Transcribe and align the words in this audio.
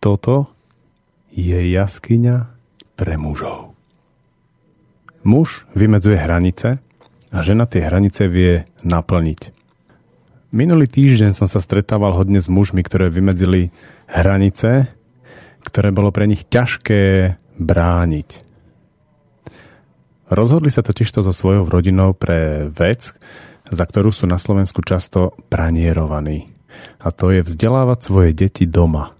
Toto 0.00 0.48
je 1.28 1.60
jaskyňa 1.60 2.48
pre 2.96 3.20
mužov. 3.20 3.76
Muž 5.20 5.68
vymedzuje 5.76 6.16
hranice 6.16 6.80
a 7.28 7.38
žena 7.44 7.68
tie 7.68 7.84
hranice 7.84 8.24
vie 8.24 8.64
naplniť. 8.80 9.52
Minulý 10.56 10.88
týždeň 10.88 11.36
som 11.36 11.46
sa 11.46 11.60
stretával 11.60 12.16
hodne 12.16 12.40
s 12.40 12.48
mužmi, 12.48 12.80
ktoré 12.80 13.12
vymedzili 13.12 13.70
hranice, 14.08 14.88
ktoré 15.62 15.92
bolo 15.92 16.10
pre 16.10 16.24
nich 16.24 16.48
ťažké 16.48 17.36
brániť. 17.60 18.28
Rozhodli 20.32 20.72
sa 20.72 20.80
totižto 20.80 21.20
so 21.20 21.36
svojou 21.36 21.68
rodinou 21.68 22.16
pre 22.16 22.72
vec, 22.72 23.12
za 23.68 23.84
ktorú 23.84 24.10
sú 24.10 24.24
na 24.24 24.40
Slovensku 24.40 24.80
často 24.80 25.36
pranierovaní. 25.52 26.48
A 27.04 27.12
to 27.12 27.30
je 27.30 27.44
vzdelávať 27.44 27.98
svoje 28.00 28.30
deti 28.32 28.64
doma. 28.64 29.19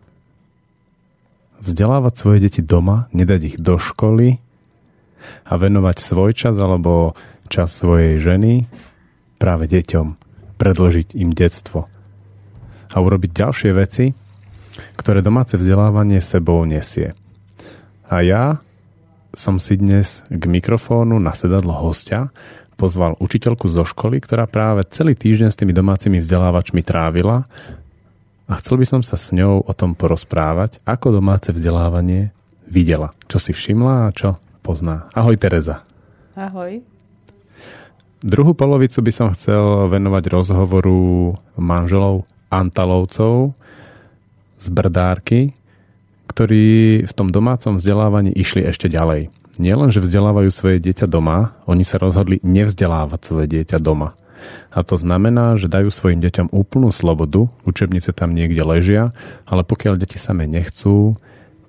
Vzdelávať 1.61 2.15
svoje 2.17 2.39
deti 2.49 2.61
doma, 2.65 3.13
nedať 3.13 3.41
ich 3.55 3.57
do 3.61 3.77
školy 3.77 4.41
a 5.45 5.53
venovať 5.61 5.97
svoj 6.01 6.33
čas 6.33 6.57
alebo 6.57 7.13
čas 7.53 7.75
svojej 7.75 8.17
ženy 8.17 8.65
práve 9.37 9.69
deťom, 9.69 10.07
predložiť 10.57 11.17
im 11.17 11.33
detstvo 11.37 11.89
a 12.91 12.97
urobiť 12.97 13.31
ďalšie 13.31 13.71
veci, 13.77 14.13
ktoré 14.97 15.21
domáce 15.21 15.55
vzdelávanie 15.61 16.25
sebou 16.25 16.65
nesie. 16.65 17.13
A 18.11 18.25
ja 18.25 18.59
som 19.31 19.63
si 19.63 19.79
dnes 19.79 20.27
k 20.27 20.43
mikrofónu 20.43 21.23
na 21.23 21.31
sedadlo 21.37 21.77
hostia 21.79 22.35
pozval 22.81 23.21
učiteľku 23.21 23.69
zo 23.69 23.85
školy, 23.85 24.25
ktorá 24.25 24.49
práve 24.49 24.89
celý 24.89 25.13
týždeň 25.13 25.49
s 25.53 25.59
tými 25.61 25.77
domácimi 25.77 26.25
vzdelávačmi 26.25 26.81
trávila 26.81 27.45
a 28.51 28.59
chcel 28.59 28.83
by 28.83 28.87
som 28.91 29.03
sa 29.07 29.15
s 29.15 29.31
ňou 29.31 29.63
o 29.63 29.73
tom 29.79 29.95
porozprávať, 29.95 30.83
ako 30.83 31.23
domáce 31.23 31.55
vzdelávanie 31.55 32.35
videla. 32.67 33.15
Čo 33.31 33.39
si 33.39 33.55
všimla 33.55 34.11
a 34.11 34.15
čo 34.15 34.43
pozná. 34.67 35.07
Ahoj 35.15 35.39
Tereza. 35.39 35.87
Ahoj. 36.35 36.83
Druhú 38.21 38.53
polovicu 38.53 39.01
by 39.07 39.13
som 39.15 39.29
chcel 39.33 39.87
venovať 39.87 40.25
rozhovoru 40.29 41.33
manželov 41.57 42.27
Antalovcov 42.51 43.55
z 44.59 44.67
Brdárky, 44.75 45.55
ktorí 46.27 46.67
v 47.07 47.13
tom 47.15 47.31
domácom 47.31 47.79
vzdelávaní 47.79 48.35
išli 48.35 48.67
ešte 48.67 48.91
ďalej 48.91 49.31
nielen, 49.63 49.95
že 49.95 50.03
vzdelávajú 50.03 50.51
svoje 50.51 50.77
dieťa 50.83 51.07
doma, 51.07 51.55
oni 51.71 51.87
sa 51.87 52.01
rozhodli 52.03 52.41
nevzdelávať 52.41 53.21
svoje 53.21 53.47
dieťa 53.47 53.79
doma. 53.79 54.17
A 54.71 54.81
to 54.87 54.95
znamená, 54.99 55.59
že 55.59 55.71
dajú 55.71 55.91
svojim 55.93 56.23
deťom 56.23 56.53
úplnú 56.55 56.91
slobodu, 56.91 57.49
učebnice 57.67 58.15
tam 58.15 58.33
niekde 58.35 58.63
ležia, 58.63 59.15
ale 59.49 59.67
pokiaľ 59.67 59.99
deti 59.99 60.17
same 60.17 60.47
nechcú, 60.47 61.19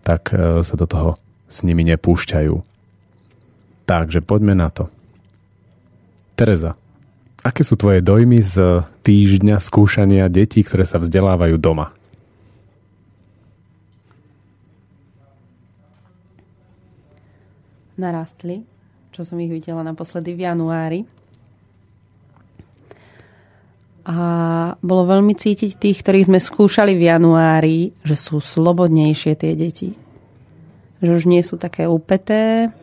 tak 0.01 0.33
e, 0.33 0.65
sa 0.65 0.75
do 0.77 0.85
toho 0.85 1.17
s 1.51 1.61
nimi 1.61 1.85
nepúšťajú. 1.87 2.55
Takže 3.85 4.23
poďme 4.23 4.55
na 4.55 4.69
to. 4.71 4.87
Tereza, 6.39 6.79
aké 7.43 7.61
sú 7.61 7.77
tvoje 7.77 7.99
dojmy 7.99 8.39
z 8.41 8.85
týždňa 9.03 9.59
skúšania 9.61 10.31
detí, 10.31 10.63
ktoré 10.65 10.87
sa 10.87 10.97
vzdelávajú 10.97 11.59
doma? 11.59 11.93
narastli, 18.01 18.65
čo 19.13 19.21
som 19.21 19.37
ich 19.37 19.53
videla 19.53 19.85
naposledy 19.85 20.33
v 20.33 20.49
januári. 20.49 20.99
A 24.01 24.17
bolo 24.81 25.05
veľmi 25.05 25.37
cítiť 25.37 25.77
tých, 25.77 25.97
ktorých 26.01 26.27
sme 26.27 26.39
skúšali 26.41 26.97
v 26.97 27.05
januári, 27.05 27.79
že 28.01 28.17
sú 28.17 28.41
slobodnejšie 28.41 29.33
tie 29.37 29.53
deti. 29.53 29.93
Že 31.05 31.09
už 31.21 31.23
nie 31.29 31.41
sú 31.45 31.61
také 31.61 31.85
upeté 31.85 32.73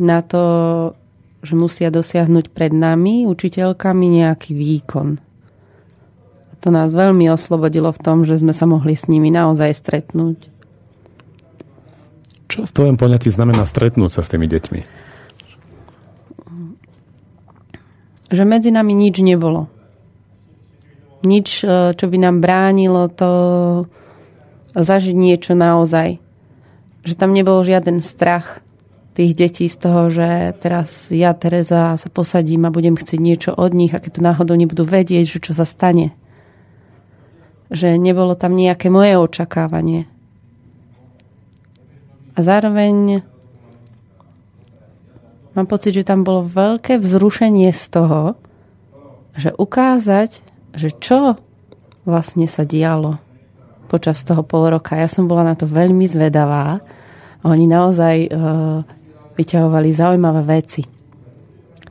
na 0.00 0.24
to, 0.24 0.42
že 1.44 1.52
musia 1.52 1.92
dosiahnuť 1.92 2.50
pred 2.56 2.72
nami, 2.72 3.28
učiteľkami, 3.28 4.24
nejaký 4.24 4.56
výkon. 4.56 5.08
A 6.48 6.52
to 6.56 6.72
nás 6.72 6.96
veľmi 6.96 7.28
oslobodilo 7.28 7.92
v 7.92 8.00
tom, 8.00 8.24
že 8.24 8.40
sme 8.40 8.56
sa 8.56 8.64
mohli 8.64 8.96
s 8.96 9.12
nimi 9.12 9.28
naozaj 9.28 9.76
stretnúť 9.76 10.54
čo 12.54 12.62
v 12.62 12.70
tvojom 12.70 12.94
poňatí 12.94 13.34
znamená 13.34 13.66
stretnúť 13.66 14.14
sa 14.14 14.22
s 14.22 14.30
tými 14.30 14.46
deťmi? 14.46 14.80
Že 18.30 18.42
medzi 18.46 18.70
nami 18.70 18.94
nič 18.94 19.18
nebolo. 19.18 19.66
Nič, 21.24 21.64
e, 21.64 21.96
čo 21.96 22.06
by 22.06 22.16
nám 22.20 22.44
bránilo 22.44 23.08
to 23.08 23.30
zažiť 24.76 25.14
niečo 25.16 25.56
naozaj. 25.56 26.20
Že 27.04 27.14
tam 27.16 27.32
nebol 27.32 27.64
žiaden 27.64 28.04
strach 28.04 28.64
tých 29.14 29.38
detí 29.38 29.70
z 29.70 29.76
toho, 29.78 30.10
že 30.10 30.58
teraz 30.58 31.14
ja, 31.14 31.30
Tereza, 31.38 31.94
sa 31.94 32.08
posadím 32.10 32.66
a 32.66 32.74
budem 32.74 32.98
chcieť 32.98 33.20
niečo 33.22 33.50
od 33.54 33.70
nich 33.70 33.94
a 33.94 34.02
keď 34.02 34.18
to 34.18 34.26
náhodou 34.26 34.58
nebudú 34.58 34.82
vedieť, 34.82 35.38
že 35.38 35.38
čo 35.38 35.52
sa 35.54 35.62
stane. 35.62 36.10
Že 37.70 37.94
nebolo 37.96 38.34
tam 38.34 38.58
nejaké 38.58 38.90
moje 38.90 39.14
očakávanie. 39.14 40.10
A 42.34 42.38
zároveň 42.42 43.22
mám 45.54 45.66
pocit, 45.70 45.94
že 45.94 46.02
tam 46.02 46.26
bolo 46.26 46.50
veľké 46.50 46.98
vzrušenie 46.98 47.70
z 47.70 47.84
toho, 47.94 48.34
že 49.38 49.54
ukázať, 49.54 50.42
že 50.74 50.90
čo 50.98 51.38
vlastne 52.04 52.44
sa 52.50 52.66
dialo 52.66 53.16
počas 53.88 54.20
toho 54.26 54.42
pol 54.42 54.68
roka. 54.74 54.98
Ja 54.98 55.06
som 55.06 55.30
bola 55.30 55.46
na 55.46 55.54
to 55.54 55.70
veľmi 55.70 56.04
zvedavá. 56.10 56.82
Oni 57.46 57.70
naozaj 57.70 58.16
uh, 58.28 58.82
vyťahovali 59.38 59.88
zaujímavé 59.94 60.42
veci. 60.44 60.82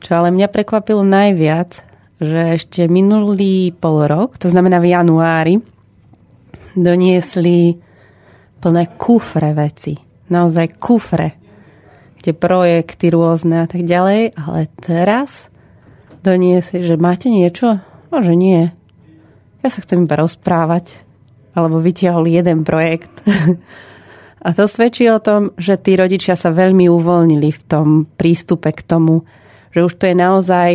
Čo 0.04 0.20
ale 0.20 0.28
mňa 0.34 0.52
prekvapilo 0.52 1.00
najviac, 1.00 1.80
že 2.20 2.40
ešte 2.60 2.86
minulý 2.86 3.72
pol 3.72 4.04
rok, 4.04 4.36
to 4.36 4.52
znamená 4.52 4.78
v 4.78 4.92
januári, 4.92 5.54
doniesli 6.76 7.78
plné 8.60 8.84
kufre 9.00 9.54
veci 9.56 10.04
naozaj 10.28 10.80
kufre, 10.80 11.36
kde 12.20 12.32
projekty 12.32 13.12
rôzne 13.12 13.64
a 13.64 13.66
tak 13.68 13.84
ďalej, 13.84 14.36
ale 14.36 14.60
teraz 14.80 15.52
doniesli, 16.24 16.84
že 16.84 16.96
máte 16.96 17.28
niečo? 17.28 17.80
Že 18.22 18.34
nie. 18.38 18.62
Ja 19.64 19.68
sa 19.72 19.80
chcem 19.80 20.04
iba 20.04 20.20
rozprávať. 20.20 20.94
Alebo 21.54 21.78
vytiahol 21.78 22.26
jeden 22.26 22.66
projekt. 22.66 23.10
a 24.46 24.48
to 24.50 24.66
svedčí 24.66 25.06
o 25.06 25.22
tom, 25.22 25.54
že 25.54 25.78
tí 25.78 25.94
rodičia 25.94 26.34
sa 26.34 26.50
veľmi 26.50 26.90
uvoľnili 26.90 27.48
v 27.54 27.60
tom 27.64 27.86
prístupe 28.04 28.74
k 28.74 28.82
tomu, 28.82 29.22
že 29.70 29.86
už 29.86 29.94
to 29.98 30.10
je 30.10 30.16
naozaj 30.18 30.70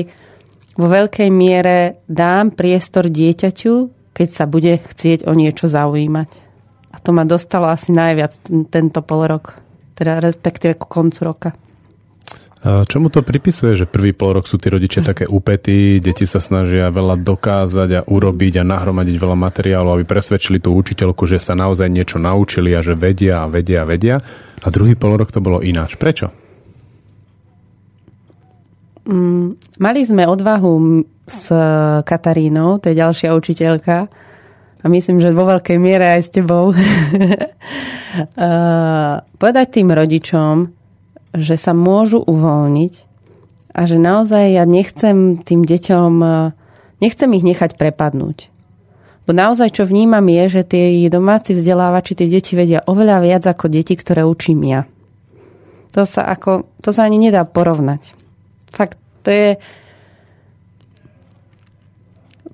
vo 0.80 0.88
veľkej 0.88 1.28
miere 1.28 2.00
dám 2.08 2.56
priestor 2.56 3.12
dieťaťu, 3.12 3.74
keď 4.16 4.30
sa 4.32 4.48
bude 4.48 4.80
chcieť 4.80 5.28
o 5.28 5.36
niečo 5.36 5.68
zaujímať. 5.68 6.30
A 6.96 6.98
to 7.04 7.12
ma 7.12 7.28
dostalo 7.28 7.68
asi 7.68 7.92
najviac 7.92 8.40
tento 8.72 9.00
pol 9.04 9.28
rok, 9.28 9.60
teda 10.00 10.24
respektíve 10.24 10.80
ku 10.80 10.88
koncu 10.88 11.20
roka. 11.28 11.50
Čomu 12.60 13.08
to 13.08 13.24
pripisuje, 13.24 13.72
že 13.72 13.88
prvý 13.88 14.12
pol 14.12 14.36
rok 14.36 14.44
sú 14.44 14.60
tí 14.60 14.68
rodičia 14.68 15.00
také 15.00 15.24
úpetí, 15.24 16.04
deti 16.04 16.28
sa 16.28 16.44
snažia 16.44 16.92
veľa 16.92 17.16
dokázať 17.24 17.90
a 17.96 18.02
urobiť 18.04 18.60
a 18.60 18.68
nahromadiť 18.68 19.16
veľa 19.16 19.38
materiálov, 19.40 19.96
aby 19.96 20.04
presvedčili 20.04 20.60
tú 20.60 20.76
učiteľku, 20.76 21.24
že 21.24 21.40
sa 21.40 21.56
naozaj 21.56 21.88
niečo 21.88 22.20
naučili 22.20 22.76
a 22.76 22.84
že 22.84 23.00
vedia 23.00 23.48
a 23.48 23.48
vedia 23.48 23.84
a 23.84 23.88
vedia. 23.88 24.16
A 24.60 24.68
druhý 24.68 25.00
pol 25.00 25.16
rok 25.16 25.32
to 25.32 25.40
bolo 25.40 25.64
ináč. 25.64 25.96
Prečo? 25.96 26.36
Mm, 29.08 29.56
mali 29.80 30.02
sme 30.04 30.28
odvahu 30.28 31.00
s 31.32 31.48
Katarínou, 32.04 32.84
to 32.84 32.92
je 32.92 33.00
ďalšia 33.00 33.40
učiteľka, 33.40 34.12
a 34.80 34.86
myslím, 34.88 35.20
že 35.20 35.36
vo 35.36 35.44
veľkej 35.44 35.78
miere 35.80 36.08
aj 36.08 36.22
s 36.24 36.30
tebou, 36.32 36.72
povedať 39.42 39.68
tým 39.76 39.92
rodičom, 39.92 40.79
že 41.40 41.56
sa 41.56 41.72
môžu 41.72 42.22
uvoľniť 42.22 42.94
a 43.74 43.82
že 43.88 43.98
naozaj 43.98 44.54
ja 44.54 44.64
nechcem 44.68 45.40
tým 45.42 45.64
deťom, 45.64 46.12
nechcem 47.00 47.30
ich 47.34 47.46
nechať 47.46 47.80
prepadnúť. 47.80 48.52
Bo 49.30 49.38
naozaj, 49.38 49.78
čo 49.78 49.86
vnímam 49.86 50.26
je, 50.26 50.44
že 50.50 50.62
tie 50.66 51.06
domáci 51.06 51.54
vzdelávači, 51.54 52.18
tie 52.18 52.26
deti 52.26 52.58
vedia 52.58 52.82
oveľa 52.82 53.22
viac 53.22 53.44
ako 53.46 53.70
deti, 53.70 53.94
ktoré 53.94 54.26
učím 54.26 54.66
ja. 54.66 54.90
To 55.94 56.02
sa, 56.06 56.26
ako, 56.26 56.66
to 56.82 56.90
sa 56.90 57.06
ani 57.06 57.30
nedá 57.30 57.46
porovnať. 57.46 58.18
Fakt, 58.74 58.98
to 59.22 59.30
je, 59.30 59.50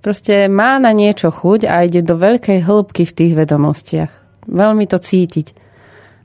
proste 0.03 0.51
má 0.51 0.75
na 0.79 0.91
niečo 0.91 1.31
chuť 1.31 1.63
a 1.63 1.87
ide 1.87 2.03
do 2.03 2.19
veľkej 2.19 2.63
hĺbky 2.67 3.07
v 3.07 3.15
tých 3.15 3.33
vedomostiach. 3.39 4.11
Veľmi 4.51 4.83
to 4.85 4.99
cítiť. 4.99 5.64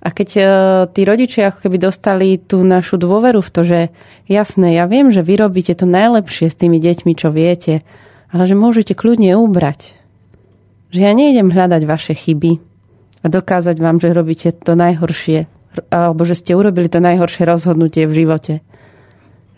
A 0.01 0.09
keď 0.11 0.29
uh, 0.37 0.45
tí 0.89 1.05
rodičia 1.05 1.53
ako 1.53 1.69
keby 1.69 1.77
dostali 1.77 2.41
tú 2.41 2.65
našu 2.65 2.97
dôveru 2.97 3.45
v 3.45 3.53
to, 3.53 3.61
že 3.63 3.81
jasné, 4.27 4.81
ja 4.81 4.89
viem, 4.89 5.13
že 5.13 5.21
vy 5.21 5.37
robíte 5.45 5.77
to 5.77 5.85
najlepšie 5.85 6.49
s 6.49 6.57
tými 6.57 6.81
deťmi, 6.81 7.13
čo 7.13 7.29
viete, 7.29 7.85
ale 8.33 8.49
že 8.49 8.57
môžete 8.57 8.97
kľudne 8.97 9.37
ubrať. 9.37 9.93
Že 10.91 11.01
ja 11.05 11.13
nejdem 11.13 11.53
hľadať 11.53 11.83
vaše 11.85 12.17
chyby, 12.17 12.71
a 13.21 13.27
dokázať 13.29 13.77
vám, 13.77 14.01
že 14.01 14.17
robíte 14.17 14.49
to 14.57 14.73
najhoršie, 14.73 15.45
alebo 15.93 16.25
že 16.25 16.41
ste 16.41 16.57
urobili 16.57 16.89
to 16.89 17.05
najhoršie 17.05 17.45
rozhodnutie 17.45 18.09
v 18.09 18.25
živote. 18.25 18.55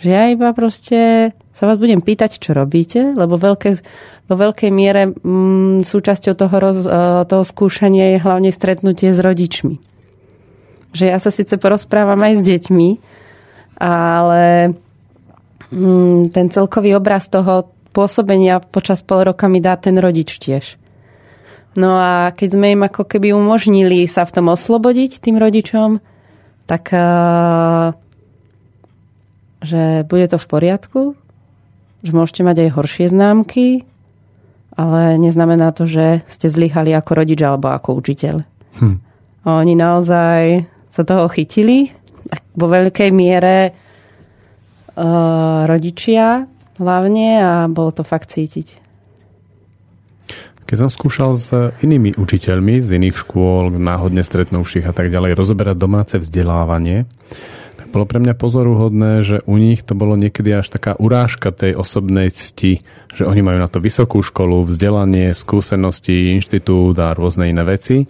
Že 0.02 0.08
ja 0.10 0.24
iba 0.34 0.50
proste 0.50 1.30
sa 1.54 1.70
vás 1.70 1.78
budem 1.78 2.02
pýtať, 2.02 2.42
čo 2.42 2.58
robíte, 2.58 3.14
lebo 3.14 3.38
veľké, 3.38 3.78
vo 4.26 4.34
veľkej 4.34 4.70
miere 4.74 5.14
mm, 5.14 5.86
súčasťou 5.86 6.34
toho, 6.34 6.56
roz, 6.58 6.78
e, 6.82 6.90
toho 7.30 7.44
skúšania 7.46 8.18
je 8.18 8.24
hlavne 8.24 8.50
stretnutie 8.50 9.14
s 9.14 9.22
rodičmi. 9.22 9.91
Že 10.92 11.04
ja 11.08 11.18
sa 11.18 11.32
síce 11.32 11.56
porozprávam 11.56 12.20
aj 12.20 12.40
s 12.40 12.42
deťmi, 12.44 12.88
ale 13.80 14.76
mm, 15.72 16.30
ten 16.30 16.46
celkový 16.52 16.96
obraz 16.96 17.26
toho 17.32 17.72
pôsobenia 17.92 18.60
počas 18.60 19.04
pol 19.04 19.28
roka 19.28 19.48
mi 19.48 19.60
dá 19.60 19.76
ten 19.76 19.96
rodič 20.00 20.36
tiež. 20.40 20.80
No 21.72 21.96
a 21.96 22.36
keď 22.36 22.48
sme 22.52 22.76
im 22.76 22.82
ako 22.84 23.08
keby 23.08 23.32
umožnili 23.32 24.04
sa 24.04 24.28
v 24.28 24.34
tom 24.36 24.52
oslobodiť 24.52 25.24
tým 25.24 25.40
rodičom, 25.40 26.04
tak 26.68 26.92
uh, 26.92 27.96
že 29.64 30.04
bude 30.04 30.26
to 30.28 30.36
v 30.36 30.46
poriadku, 30.46 31.00
že 32.04 32.12
môžete 32.12 32.44
mať 32.44 32.56
aj 32.68 32.74
horšie 32.76 33.06
známky, 33.08 33.88
ale 34.76 35.16
neznamená 35.16 35.72
to, 35.72 35.88
že 35.88 36.24
ste 36.28 36.52
zlyhali 36.52 36.92
ako 36.92 37.12
rodič 37.16 37.40
alebo 37.40 37.72
ako 37.72 37.96
učiteľ. 38.04 38.36
Hm. 38.80 38.96
Oni 39.48 39.74
naozaj 39.76 40.68
sa 40.92 41.02
toho 41.08 41.24
chytili 41.32 41.88
vo 42.52 42.68
veľkej 42.68 43.10
miere 43.10 43.72
uh, 43.72 45.64
rodičia 45.64 46.44
hlavne 46.76 47.28
a 47.40 47.52
bolo 47.72 47.90
to 47.96 48.04
fakt 48.04 48.36
cítiť. 48.36 48.84
Keď 50.68 50.76
som 50.88 50.90
skúšal 50.92 51.36
s 51.36 51.52
inými 51.84 52.16
učiteľmi 52.16 52.80
z 52.80 52.96
iných 52.96 53.16
škôl, 53.24 53.76
náhodne 53.76 54.24
stretnúvších 54.24 54.88
a 54.88 54.96
tak 54.96 55.12
ďalej, 55.12 55.36
rozoberať 55.36 55.76
domáce 55.76 56.16
vzdelávanie, 56.16 57.04
tak 57.76 57.92
bolo 57.92 58.08
pre 58.08 58.24
mňa 58.24 58.32
pozoruhodné, 58.40 59.12
že 59.20 59.36
u 59.44 59.60
nich 59.60 59.84
to 59.84 59.92
bolo 59.92 60.16
niekedy 60.16 60.48
až 60.56 60.72
taká 60.72 60.96
urážka 60.96 61.52
tej 61.52 61.76
osobnej 61.76 62.32
cti, 62.32 62.80
že 63.12 63.28
oni 63.28 63.44
majú 63.44 63.60
na 63.60 63.68
to 63.68 63.84
vysokú 63.84 64.24
školu, 64.24 64.64
vzdelanie, 64.64 65.36
skúsenosti, 65.36 66.32
inštitút 66.32 66.96
a 67.04 67.12
rôzne 67.12 67.52
iné 67.52 67.68
veci 67.68 68.08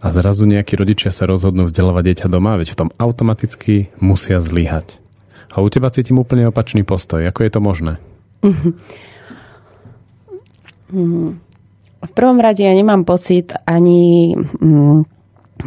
a 0.00 0.06
zrazu 0.08 0.48
nejakí 0.48 0.80
rodičia 0.80 1.12
sa 1.12 1.28
rozhodnú 1.28 1.68
vzdelávať 1.68 2.04
dieťa 2.08 2.26
doma, 2.32 2.56
veď 2.56 2.72
v 2.72 2.78
tom 2.80 2.88
automaticky 2.96 3.92
musia 4.00 4.40
zlyhať. 4.40 4.96
A 5.52 5.60
u 5.60 5.68
teba 5.68 5.92
cítim 5.92 6.16
úplne 6.16 6.48
opačný 6.48 6.86
postoj. 6.88 7.20
Ako 7.28 7.44
je 7.44 7.50
to 7.52 7.60
možné? 7.60 7.92
V 12.00 12.12
prvom 12.16 12.38
rade 12.40 12.64
ja 12.64 12.72
nemám 12.72 13.04
pocit 13.04 13.52
ani 13.68 14.32
mm, 14.40 15.04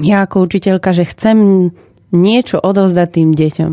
ja 0.02 0.26
ako 0.26 0.50
učiteľka, 0.50 0.90
že 0.98 1.06
chcem 1.06 1.70
niečo 2.10 2.58
odovzdať 2.58 3.08
tým 3.14 3.30
deťom. 3.38 3.72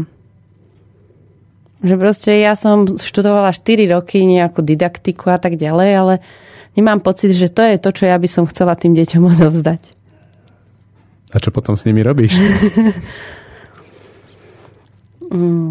Že 1.81 1.95
proste 1.97 2.37
ja 2.37 2.53
som 2.61 3.01
študovala 3.01 3.57
4 3.57 3.89
roky 3.97 4.29
nejakú 4.29 4.61
didaktiku 4.61 5.33
a 5.33 5.41
tak 5.41 5.57
ďalej, 5.57 5.91
ale 5.97 6.15
nemám 6.77 7.01
pocit, 7.01 7.33
že 7.33 7.49
to 7.49 7.65
je 7.65 7.81
to, 7.81 7.89
čo 7.97 8.05
ja 8.05 8.21
by 8.21 8.29
som 8.29 8.45
chcela 8.45 8.77
tým 8.77 8.93
deťom 8.93 9.23
odovzdať. 9.39 10.00
A 11.31 11.39
čo 11.39 11.55
potom 11.55 11.79
s 11.79 11.87
nimi 11.87 12.03
robíš? 12.03 12.35
mm. 15.31 15.71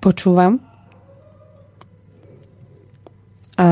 Počúvam 0.00 0.70
a 3.60 3.68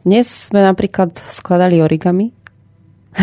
dnes 0.00 0.48
sme 0.48 0.64
napríklad 0.64 1.12
skladali 1.28 1.84
origami. 1.84 2.32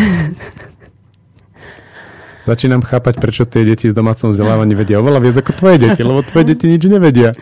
Začínam 2.50 2.86
chápať, 2.86 3.18
prečo 3.18 3.50
tie 3.50 3.66
deti 3.66 3.90
z 3.90 3.98
domácom 3.98 4.30
vzdelávaní 4.30 4.78
vedia 4.78 5.02
oveľa 5.02 5.20
viac 5.26 5.42
ako 5.42 5.58
tvoje 5.58 5.82
deti, 5.82 6.06
lebo 6.06 6.22
tvoje 6.22 6.54
deti 6.54 6.70
nič 6.70 6.86
nevedia. 6.86 7.34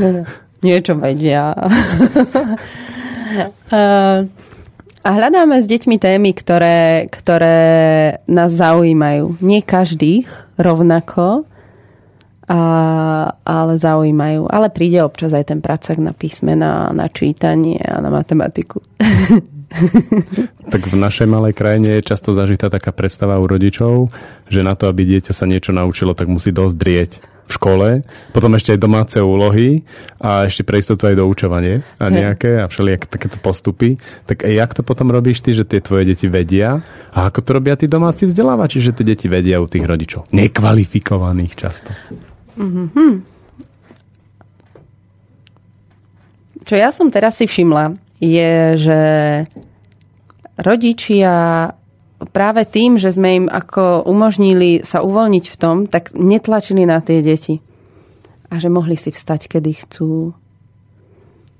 Niečo 0.64 0.96
vedia. 0.96 1.52
A 5.04 5.08
hľadáme 5.12 5.60
s 5.60 5.68
deťmi 5.68 6.00
témy, 6.00 6.32
ktoré, 6.32 7.12
ktoré 7.12 7.60
nás 8.24 8.56
zaujímajú. 8.56 9.36
Nie 9.44 9.60
každých 9.60 10.56
rovnako, 10.56 11.44
a, 12.48 12.60
ale 13.44 13.72
zaujímajú. 13.76 14.48
Ale 14.48 14.72
príde 14.72 15.04
občas 15.04 15.36
aj 15.36 15.52
ten 15.52 15.60
pracak 15.60 16.00
na 16.00 16.16
písmena, 16.16 16.88
na 16.96 17.12
čítanie 17.12 17.76
a 17.84 18.00
na 18.00 18.08
matematiku. 18.08 18.80
tak 20.72 20.88
v 20.88 20.96
našej 20.96 21.28
malej 21.28 21.52
krajine 21.52 22.00
je 22.00 22.08
často 22.08 22.32
zažitá 22.32 22.72
taká 22.72 22.88
predstava 22.88 23.36
u 23.36 23.44
rodičov, 23.44 24.08
že 24.48 24.64
na 24.64 24.72
to, 24.72 24.88
aby 24.88 25.04
dieťa 25.04 25.36
sa 25.36 25.44
niečo 25.44 25.76
naučilo, 25.76 26.16
tak 26.16 26.32
musí 26.32 26.48
dosť 26.48 26.76
drieť 26.80 27.12
v 27.44 27.52
škole, 27.52 27.88
potom 28.32 28.56
ešte 28.56 28.72
aj 28.72 28.80
domáce 28.80 29.18
úlohy 29.20 29.84
a 30.16 30.48
ešte 30.48 30.64
pre 30.64 30.80
istotu 30.80 31.04
aj 31.04 31.20
doučovanie 31.20 31.84
a 32.00 32.08
nejaké 32.08 32.64
a 32.64 32.66
všelijaké 32.72 33.06
takéto 33.06 33.36
postupy. 33.36 34.00
Tak 34.24 34.48
jak 34.48 34.70
to 34.72 34.80
potom 34.80 35.12
robíš 35.12 35.44
ty, 35.44 35.52
že 35.52 35.68
tie 35.68 35.84
tvoje 35.84 36.08
deti 36.08 36.24
vedia 36.24 36.80
a 37.12 37.28
ako 37.28 37.40
to 37.44 37.50
robia 37.60 37.76
tí 37.76 37.84
domáci 37.84 38.24
vzdelávači, 38.24 38.80
že 38.80 38.96
tie 38.96 39.04
deti 39.04 39.28
vedia 39.28 39.60
u 39.60 39.68
tých 39.68 39.84
rodičov? 39.84 40.32
Nekvalifikovaných 40.32 41.52
často. 41.52 41.92
Mm-hmm. 42.56 43.12
Čo 46.64 46.74
ja 46.80 46.88
som 46.88 47.12
teraz 47.12 47.36
si 47.36 47.44
všimla, 47.44 47.92
je, 48.24 48.52
že 48.80 49.00
rodičia 50.56 51.68
práve 52.34 52.66
tým, 52.68 53.00
že 53.00 53.14
sme 53.14 53.44
im 53.44 53.46
ako 53.48 54.04
umožnili 54.04 54.84
sa 54.84 55.00
uvoľniť 55.00 55.44
v 55.48 55.56
tom, 55.56 55.76
tak 55.88 56.12
netlačili 56.12 56.84
na 56.84 57.00
tie 57.00 57.24
deti. 57.24 57.64
A 58.52 58.60
že 58.60 58.68
mohli 58.68 58.94
si 58.94 59.10
vstať, 59.10 59.48
kedy 59.50 59.72
chcú. 59.86 60.36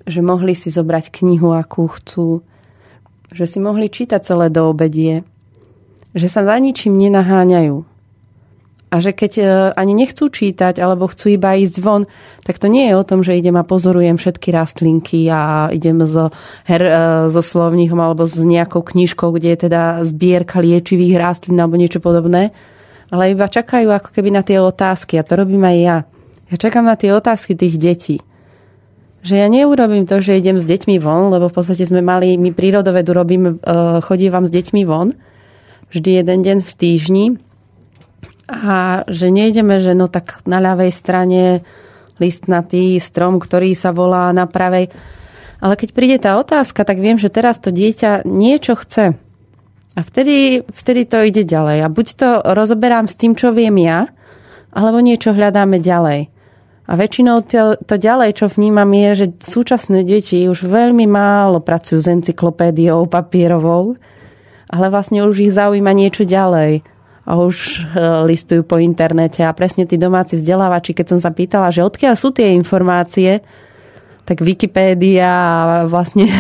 Že 0.05 0.21
mohli 0.21 0.53
si 0.53 0.69
zobrať 0.69 1.11
knihu, 1.11 1.57
akú 1.57 1.89
chcú. 1.89 2.45
Že 3.33 3.45
si 3.49 3.59
mohli 3.59 3.91
čítať 3.91 4.21
celé 4.21 4.53
do 4.53 4.69
obedie. 4.69 5.25
Že 6.15 6.29
sa 6.29 6.41
za 6.45 6.57
ničím 6.61 6.95
nenaháňajú 6.95 7.94
a 8.95 9.03
že 9.03 9.11
keď 9.11 9.33
e, 9.43 9.45
ani 9.75 9.91
nechcú 9.91 10.31
čítať 10.31 10.79
alebo 10.79 11.11
chcú 11.11 11.35
iba 11.35 11.59
ísť 11.59 11.83
von, 11.83 12.07
tak 12.47 12.63
to 12.63 12.71
nie 12.71 12.87
je 12.87 12.95
o 12.95 13.03
tom, 13.03 13.27
že 13.27 13.35
idem 13.35 13.59
a 13.59 13.67
pozorujem 13.67 14.15
všetky 14.15 14.55
rastlinky 14.55 15.27
a 15.27 15.67
idem 15.75 15.99
so, 16.07 16.31
her, 16.71 16.79
e, 16.79 16.95
so 17.35 17.43
slovníkom 17.43 17.99
alebo 17.99 18.23
s 18.31 18.39
nejakou 18.39 18.87
knižkou, 18.87 19.35
kde 19.35 19.51
je 19.51 19.59
teda 19.67 20.07
zbierka 20.07 20.63
liečivých 20.63 21.19
rastlín 21.19 21.59
alebo 21.59 21.75
niečo 21.75 21.99
podobné. 21.99 22.55
Ale 23.11 23.35
iba 23.35 23.51
čakajú 23.51 23.91
ako 23.91 24.15
keby 24.15 24.31
na 24.31 24.47
tie 24.47 24.63
otázky 24.63 25.19
a 25.19 25.27
to 25.27 25.43
robím 25.43 25.67
aj 25.67 25.77
ja. 25.83 25.97
Ja 26.55 26.55
čakám 26.55 26.87
na 26.87 26.95
tie 26.95 27.11
otázky 27.11 27.59
tých 27.59 27.75
detí. 27.83 28.23
Že 29.27 29.43
ja 29.43 29.49
neurobím 29.51 30.07
to, 30.07 30.23
že 30.23 30.39
idem 30.39 30.63
s 30.63 30.71
deťmi 30.71 31.03
von, 31.03 31.35
lebo 31.35 31.51
v 31.51 31.57
podstate 31.57 31.83
sme 31.83 31.99
mali, 31.99 32.39
my 32.39 32.55
prírodovedu 32.55 33.11
robím, 33.11 33.59
e, 33.59 33.75
chodím 34.07 34.39
s 34.47 34.55
deťmi 34.55 34.87
von, 34.87 35.19
vždy 35.91 36.23
jeden 36.23 36.39
deň 36.47 36.59
v 36.63 36.73
týždni 36.79 37.27
a 38.49 39.03
že 39.09 39.33
nejdeme, 39.33 39.81
že 39.81 39.97
no 39.97 40.09
tak 40.13 40.45
na 40.45 40.61
ľavej 40.61 40.93
strane 40.93 41.65
listnatý 42.21 43.01
strom, 43.01 43.41
ktorý 43.41 43.73
sa 43.73 43.91
volá 43.91 44.31
na 44.37 44.45
pravej. 44.45 44.93
Ale 45.65 45.75
keď 45.81 45.89
príde 45.97 46.19
tá 46.21 46.37
otázka, 46.37 46.85
tak 46.85 47.01
viem, 47.01 47.17
že 47.17 47.33
teraz 47.33 47.57
to 47.57 47.73
dieťa 47.73 48.29
niečo 48.29 48.77
chce. 48.77 49.17
A 49.95 50.01
vtedy, 50.03 50.67
vtedy 50.75 51.09
to 51.09 51.25
ide 51.25 51.47
ďalej. 51.47 51.79
A 51.87 51.89
buď 51.89 52.07
to 52.19 52.29
rozoberám 52.45 53.09
s 53.09 53.17
tým, 53.17 53.33
čo 53.33 53.55
viem 53.55 53.75
ja, 53.81 54.11
alebo 54.75 55.01
niečo 55.01 55.33
hľadáme 55.33 55.81
ďalej. 55.81 56.29
A 56.85 56.93
väčšinou 57.01 57.49
to, 57.49 57.81
to 57.81 57.97
ďalej, 57.97 58.45
čo 58.45 58.53
vnímam, 58.53 58.91
je, 58.93 59.25
že 59.25 59.27
súčasné 59.41 60.05
deti 60.05 60.45
už 60.45 60.69
veľmi 60.69 61.09
málo 61.09 61.65
pracujú 61.65 62.05
s 62.05 62.13
encyklopédiou 62.13 63.09
papierovou, 63.09 63.97
ale 64.69 64.87
vlastne 64.93 65.25
už 65.25 65.49
ich 65.49 65.55
zaujíma 65.57 65.97
niečo 65.97 66.29
ďalej 66.29 66.94
a 67.25 67.41
už 67.41 67.57
e, 67.57 68.01
listujú 68.29 68.69
po 68.69 68.77
internete 68.77 69.41
a 69.41 69.57
presne 69.57 69.89
tí 69.89 69.97
domáci 69.97 70.37
vzdelávači, 70.37 70.93
keď 70.93 71.17
som 71.17 71.21
sa 71.21 71.33
pýtala, 71.33 71.73
že 71.73 71.81
odkiaľ 71.81 72.15
sú 72.21 72.37
tie 72.37 72.53
informácie, 72.53 73.41
tak 74.29 74.45
Wikipédia 74.45 75.29
a 75.29 75.57
vlastne 75.89 76.29
e, 76.33 76.37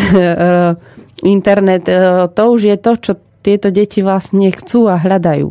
internet, 1.24 1.88
e, 1.88 2.28
to 2.28 2.42
už 2.52 2.60
je 2.68 2.76
to, 2.76 2.92
čo 3.00 3.12
tieto 3.40 3.72
deti 3.72 4.04
vlastne 4.04 4.52
chcú 4.52 4.88
a 4.88 5.00
hľadajú. 5.00 5.48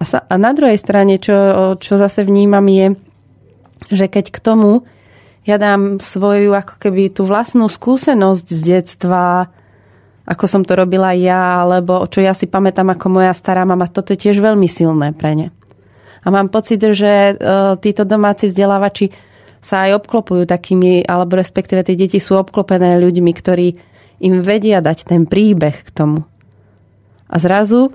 A, 0.00 0.02
sa, 0.08 0.24
a 0.24 0.34
na 0.40 0.56
druhej 0.56 0.80
strane, 0.80 1.20
čo, 1.20 1.76
čo 1.76 2.00
zase 2.00 2.24
vnímam 2.24 2.64
je, 2.64 2.96
že 3.92 4.08
keď 4.08 4.32
k 4.32 4.38
tomu 4.40 4.88
ja 5.44 5.56
dám 5.60 6.00
svoju 6.00 6.52
ako 6.52 6.80
keby 6.80 7.12
tú 7.12 7.28
vlastnú 7.28 7.68
skúsenosť 7.68 8.46
z 8.48 8.60
detstva, 8.60 9.52
ako 10.30 10.44
som 10.46 10.62
to 10.62 10.78
robila 10.78 11.10
ja, 11.10 11.66
alebo 11.66 12.06
čo 12.06 12.22
ja 12.22 12.30
si 12.38 12.46
pamätám 12.46 12.94
ako 12.94 13.18
moja 13.18 13.34
stará 13.34 13.66
mama, 13.66 13.90
toto 13.90 14.14
je 14.14 14.30
tiež 14.30 14.38
veľmi 14.38 14.70
silné 14.70 15.10
pre 15.10 15.34
ne. 15.34 15.48
A 16.22 16.30
mám 16.30 16.46
pocit, 16.46 16.78
že 16.78 17.34
e, 17.34 17.34
títo 17.82 18.06
domáci 18.06 18.46
vzdelávači 18.46 19.10
sa 19.58 19.90
aj 19.90 19.98
obklopujú 20.04 20.46
takými, 20.46 21.02
alebo 21.02 21.34
respektíve 21.34 21.82
tie 21.82 21.98
deti 21.98 22.22
sú 22.22 22.38
obklopené 22.38 23.02
ľuďmi, 23.02 23.32
ktorí 23.34 23.68
im 24.22 24.38
vedia 24.44 24.78
dať 24.78 25.10
ten 25.10 25.26
príbeh 25.26 25.82
k 25.82 25.90
tomu. 25.90 26.22
A 27.26 27.36
zrazu 27.42 27.90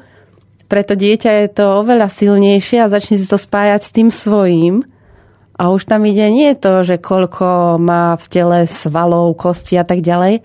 pre 0.65 0.81
to 0.81 0.97
dieťa 0.97 1.31
je 1.45 1.47
to 1.55 1.65
oveľa 1.85 2.09
silnejšie 2.09 2.81
a 2.81 2.91
začne 2.91 3.15
si 3.21 3.25
to 3.29 3.37
spájať 3.37 3.81
s 3.85 3.91
tým 3.93 4.09
svojím. 4.09 4.83
A 5.55 5.71
už 5.71 5.87
tam 5.87 6.03
ide 6.03 6.27
nie 6.27 6.51
to, 6.57 6.83
že 6.83 6.99
koľko 6.99 7.79
má 7.79 8.19
v 8.19 8.25
tele 8.27 8.59
svalov, 8.67 9.39
kosti 9.39 9.79
a 9.79 9.87
tak 9.87 10.03
ďalej, 10.03 10.43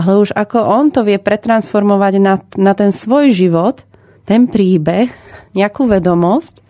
ale 0.00 0.24
už 0.24 0.32
ako 0.32 0.58
on 0.64 0.88
to 0.88 1.04
vie 1.04 1.20
pretransformovať 1.20 2.14
na, 2.16 2.40
na 2.56 2.72
ten 2.72 2.88
svoj 2.88 3.36
život, 3.36 3.84
ten 4.24 4.48
príbeh, 4.48 5.12
nejakú 5.52 5.84
vedomosť 5.84 6.64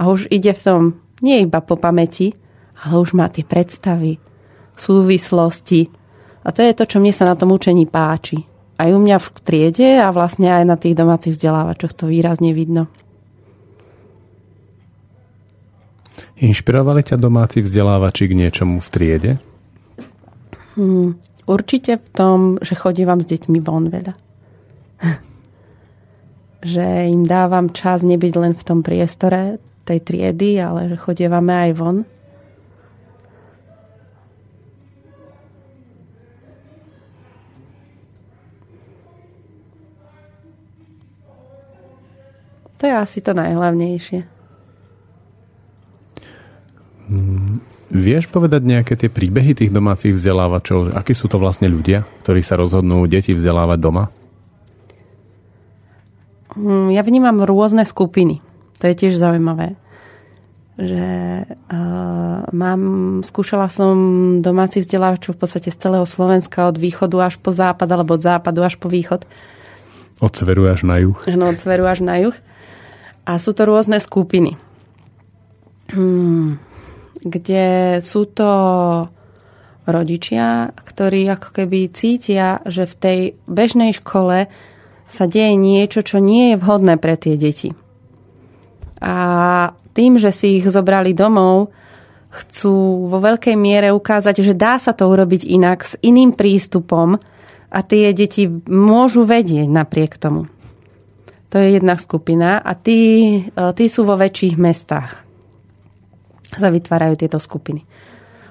a 0.00 0.08
už 0.08 0.32
ide 0.32 0.56
v 0.56 0.62
tom 0.64 0.82
nie 1.20 1.44
iba 1.44 1.60
po 1.60 1.76
pamäti, 1.76 2.32
ale 2.80 3.04
už 3.04 3.12
má 3.12 3.28
tie 3.28 3.44
predstavy, 3.44 4.16
súvislosti. 4.76 5.92
A 6.46 6.52
to 6.52 6.64
je 6.64 6.72
to, 6.72 6.84
čo 6.88 6.96
mne 6.96 7.12
sa 7.12 7.28
na 7.28 7.36
tom 7.36 7.52
učení 7.52 7.84
páči 7.84 8.56
aj 8.76 8.88
u 8.92 8.98
mňa 9.00 9.16
v 9.16 9.28
triede 9.40 9.88
a 10.00 10.12
vlastne 10.12 10.52
aj 10.52 10.64
na 10.68 10.76
tých 10.76 10.96
domácich 10.96 11.36
vzdelávačoch 11.36 11.96
to 11.96 12.12
výrazne 12.12 12.52
vidno. 12.52 12.88
Inšpirovali 16.36 17.00
ťa 17.00 17.16
domáci 17.16 17.64
vzdelávači 17.64 18.28
k 18.28 18.36
niečomu 18.36 18.84
v 18.84 18.88
triede? 18.92 19.32
Hmm, 20.76 21.16
určite 21.46 22.02
v 22.02 22.08
tom, 22.12 22.38
že 22.60 22.74
chodívam 22.74 23.22
s 23.22 23.30
deťmi 23.30 23.58
von 23.62 23.88
veľa. 23.88 24.14
že 26.74 26.86
im 27.06 27.24
dávam 27.24 27.70
čas 27.70 28.02
nebyť 28.02 28.34
len 28.36 28.52
v 28.58 28.62
tom 28.66 28.82
priestore 28.82 29.62
tej 29.86 30.02
triedy, 30.02 30.58
ale 30.58 30.90
že 30.90 30.98
chodívame 30.98 31.54
aj 31.54 31.72
von. 31.78 31.98
To 42.76 42.84
je 42.84 42.92
asi 42.92 43.24
to 43.24 43.32
najhlavnejšie. 43.32 44.36
Vieš 47.96 48.28
povedať 48.28 48.60
nejaké 48.68 48.92
tie 48.92 49.08
príbehy 49.08 49.56
tých 49.56 49.72
domácich 49.72 50.12
vzdelávačov? 50.12 50.92
Akí 50.92 51.16
sú 51.16 51.32
to 51.32 51.40
vlastne 51.40 51.72
ľudia, 51.72 52.04
ktorí 52.20 52.44
sa 52.44 52.60
rozhodnú 52.60 53.08
deti 53.08 53.32
vzdelávať 53.32 53.78
doma? 53.80 54.12
Mm, 56.52 56.92
ja 56.92 57.00
vnímam 57.00 57.40
rôzne 57.40 57.88
skupiny. 57.88 58.44
To 58.80 58.84
je 58.84 58.94
tiež 58.94 59.16
zaujímavé. 59.16 59.80
Že 60.76 61.08
uh, 61.48 62.44
mám, 62.52 62.80
skúšala 63.24 63.72
som 63.72 63.96
domácich 64.44 64.84
vzdelávačov 64.84 65.40
v 65.40 65.40
podstate 65.40 65.72
z 65.72 65.80
celého 65.80 66.04
Slovenska 66.04 66.68
od 66.68 66.76
východu 66.76 67.32
až 67.32 67.40
po 67.40 67.48
západ, 67.48 67.88
alebo 67.88 68.20
od 68.20 68.22
západu 68.24 68.60
až 68.60 68.76
po 68.76 68.92
východ. 68.92 69.24
Od 70.20 70.32
severu 70.36 70.68
až 70.68 70.84
na 70.84 71.00
juh. 71.00 71.16
No, 71.32 71.48
od 71.48 71.56
severu 71.56 71.88
až 71.88 72.04
na 72.04 72.20
juh. 72.20 72.36
A 73.24 73.40
sú 73.40 73.56
to 73.56 73.64
rôzne 73.64 73.96
skupiny, 73.98 74.60
hmm, 75.90 76.65
kde 77.26 77.98
sú 77.98 78.30
to 78.30 78.50
rodičia, 79.86 80.70
ktorí 80.74 81.26
ako 81.30 81.48
keby 81.62 81.90
cítia, 81.90 82.62
že 82.66 82.86
v 82.86 82.94
tej 82.94 83.18
bežnej 83.46 83.94
škole 83.94 84.46
sa 85.06 85.24
deje 85.26 85.54
niečo, 85.54 86.02
čo 86.02 86.18
nie 86.18 86.54
je 86.54 86.56
vhodné 86.58 86.98
pre 86.98 87.14
tie 87.14 87.38
deti. 87.38 87.70
A 88.98 89.14
tým, 89.94 90.18
že 90.18 90.34
si 90.34 90.58
ich 90.58 90.66
zobrali 90.66 91.14
domov, 91.14 91.70
chcú 92.30 93.06
vo 93.06 93.18
veľkej 93.22 93.54
miere 93.54 93.94
ukázať, 93.94 94.42
že 94.42 94.58
dá 94.58 94.82
sa 94.82 94.90
to 94.90 95.06
urobiť 95.06 95.46
inak, 95.46 95.86
s 95.86 95.94
iným 96.02 96.34
prístupom 96.34 97.16
a 97.70 97.78
tie 97.86 98.10
deti 98.10 98.50
môžu 98.66 99.22
vedieť 99.22 99.70
napriek 99.70 100.18
tomu. 100.18 100.50
To 101.54 101.62
je 101.62 101.78
jedna 101.78 101.94
skupina 101.96 102.58
a 102.58 102.74
tí, 102.74 103.00
e, 103.46 103.60
tí 103.78 103.84
sú 103.86 104.02
vo 104.02 104.18
väčších 104.18 104.58
mestách. 104.58 105.25
Sa 106.54 106.70
vytvárajú 106.70 107.18
tieto 107.18 107.42
skupiny. 107.42 107.82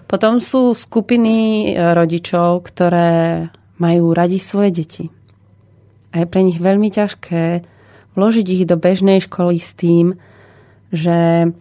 Potom 0.05 0.37
sú 0.43 0.75
skupiny 0.77 1.71
e, 1.73 1.93
rodičov, 1.95 2.67
ktoré 2.69 3.49
majú 3.81 4.13
radi 4.13 4.37
svoje 4.37 4.71
deti. 4.71 5.05
A 6.13 6.23
je 6.23 6.25
pre 6.29 6.45
nich 6.45 6.61
veľmi 6.61 6.93
ťažké 6.93 7.65
vložiť 8.15 8.45
ich 8.47 8.63
do 8.63 8.79
bežnej 8.79 9.19
školy 9.19 9.59
s 9.59 9.75
tým, 9.75 10.15
že 10.93 11.51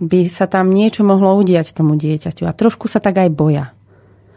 by 0.00 0.20
sa 0.32 0.48
tam 0.48 0.72
niečo 0.72 1.04
mohlo 1.04 1.36
udiať 1.36 1.76
tomu 1.76 2.00
dieťaťu. 2.00 2.48
A 2.48 2.56
trošku 2.56 2.88
sa 2.88 3.04
tak 3.04 3.20
aj 3.20 3.28
boja. 3.28 3.76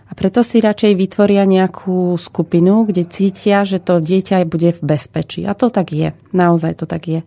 A 0.10 0.12
preto 0.12 0.44
si 0.44 0.60
radšej 0.60 0.94
vytvoria 0.94 1.48
nejakú 1.48 2.20
skupinu, 2.20 2.84
kde 2.84 3.08
cítia, 3.08 3.64
že 3.64 3.80
to 3.80 4.04
dieťa 4.04 4.44
bude 4.46 4.76
v 4.76 4.82
bezpečí. 4.84 5.48
A 5.48 5.56
to 5.56 5.72
tak 5.72 5.96
je. 5.96 6.12
Naozaj 6.36 6.84
to 6.84 6.86
tak 6.86 7.08
je. 7.08 7.22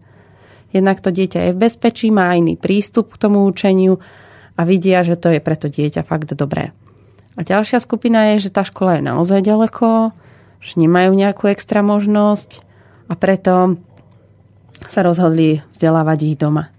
Jednak 0.77 1.01
to 1.01 1.09
dieťa 1.09 1.49
je 1.49 1.55
v 1.57 1.63
bezpečí, 1.65 2.13
má 2.13 2.37
iný 2.37 2.61
prístup 2.61 3.17
k 3.17 3.21
tomu 3.25 3.49
učeniu 3.49 3.97
a 4.57 4.61
vidia, 4.69 5.01
že 5.01 5.17
to 5.17 5.33
je 5.33 5.41
pre 5.41 5.57
to 5.57 5.73
dieťa 5.73 6.05
fakt 6.05 6.37
dobré. 6.37 6.77
A 7.37 7.41
ďalšia 7.41 7.81
skupina 7.81 8.37
je, 8.37 8.49
že 8.49 8.51
tá 8.53 8.65
škola 8.65 9.01
je 9.01 9.09
naozaj 9.09 9.41
ďaleko, 9.41 10.13
že 10.61 10.73
nemajú 10.77 11.17
nejakú 11.17 11.49
extra 11.49 11.81
možnosť 11.81 12.61
a 13.09 13.17
preto 13.17 13.81
sa 14.85 15.01
rozhodli 15.01 15.65
vzdelávať 15.73 16.19
ich 16.29 16.37
doma 16.37 16.77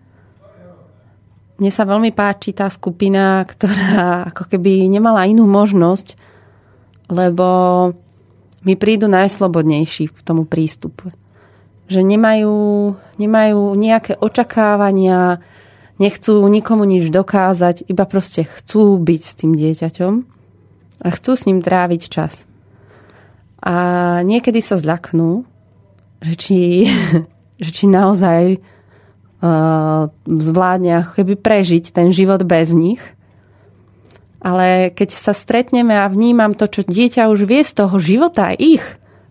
mne 1.58 1.72
sa 1.74 1.90
veľmi 1.90 2.14
páči 2.14 2.54
tá 2.54 2.70
skupina, 2.70 3.42
ktorá 3.42 4.30
ako 4.30 4.46
keby 4.46 4.86
nemala 4.86 5.26
inú 5.26 5.50
možnosť, 5.50 6.14
lebo 7.10 7.48
mi 8.62 8.78
prídu 8.78 9.10
najslobodnejší 9.10 10.14
k 10.14 10.20
tomu 10.22 10.46
prístupu. 10.46 11.10
Že 11.88 12.04
nemajú, 12.04 12.56
nemajú 13.16 13.62
nejaké 13.80 14.20
očakávania, 14.20 15.40
nechcú 15.98 16.44
nikomu 16.52 16.84
nič 16.84 17.08
dokázať, 17.08 17.88
iba 17.88 18.04
proste 18.04 18.44
chcú 18.44 19.00
byť 19.00 19.22
s 19.24 19.34
tým 19.40 19.52
dieťaťom 19.56 20.14
a 21.04 21.08
chcú 21.14 21.32
s 21.34 21.46
ním 21.48 21.64
tráviť 21.64 22.02
čas. 22.12 22.34
A 23.64 23.74
niekedy 24.22 24.60
sa 24.60 24.76
zľaknú, 24.78 25.48
že 26.22 26.34
či, 26.36 26.60
že 27.64 27.70
či 27.72 27.86
naozaj 27.88 28.60
Uh, 29.38 30.10
zvládne 30.26 31.14
keby 31.14 31.38
prežiť 31.38 31.94
ten 31.94 32.10
život 32.10 32.42
bez 32.42 32.74
nich. 32.74 32.98
Ale 34.42 34.90
keď 34.90 35.14
sa 35.14 35.30
stretneme 35.30 35.94
a 35.94 36.10
vnímam 36.10 36.58
to, 36.58 36.66
čo 36.66 36.82
dieťa 36.82 37.30
už 37.30 37.46
vie 37.46 37.62
z 37.62 37.70
toho 37.78 38.02
života 38.02 38.50
ich, 38.58 38.82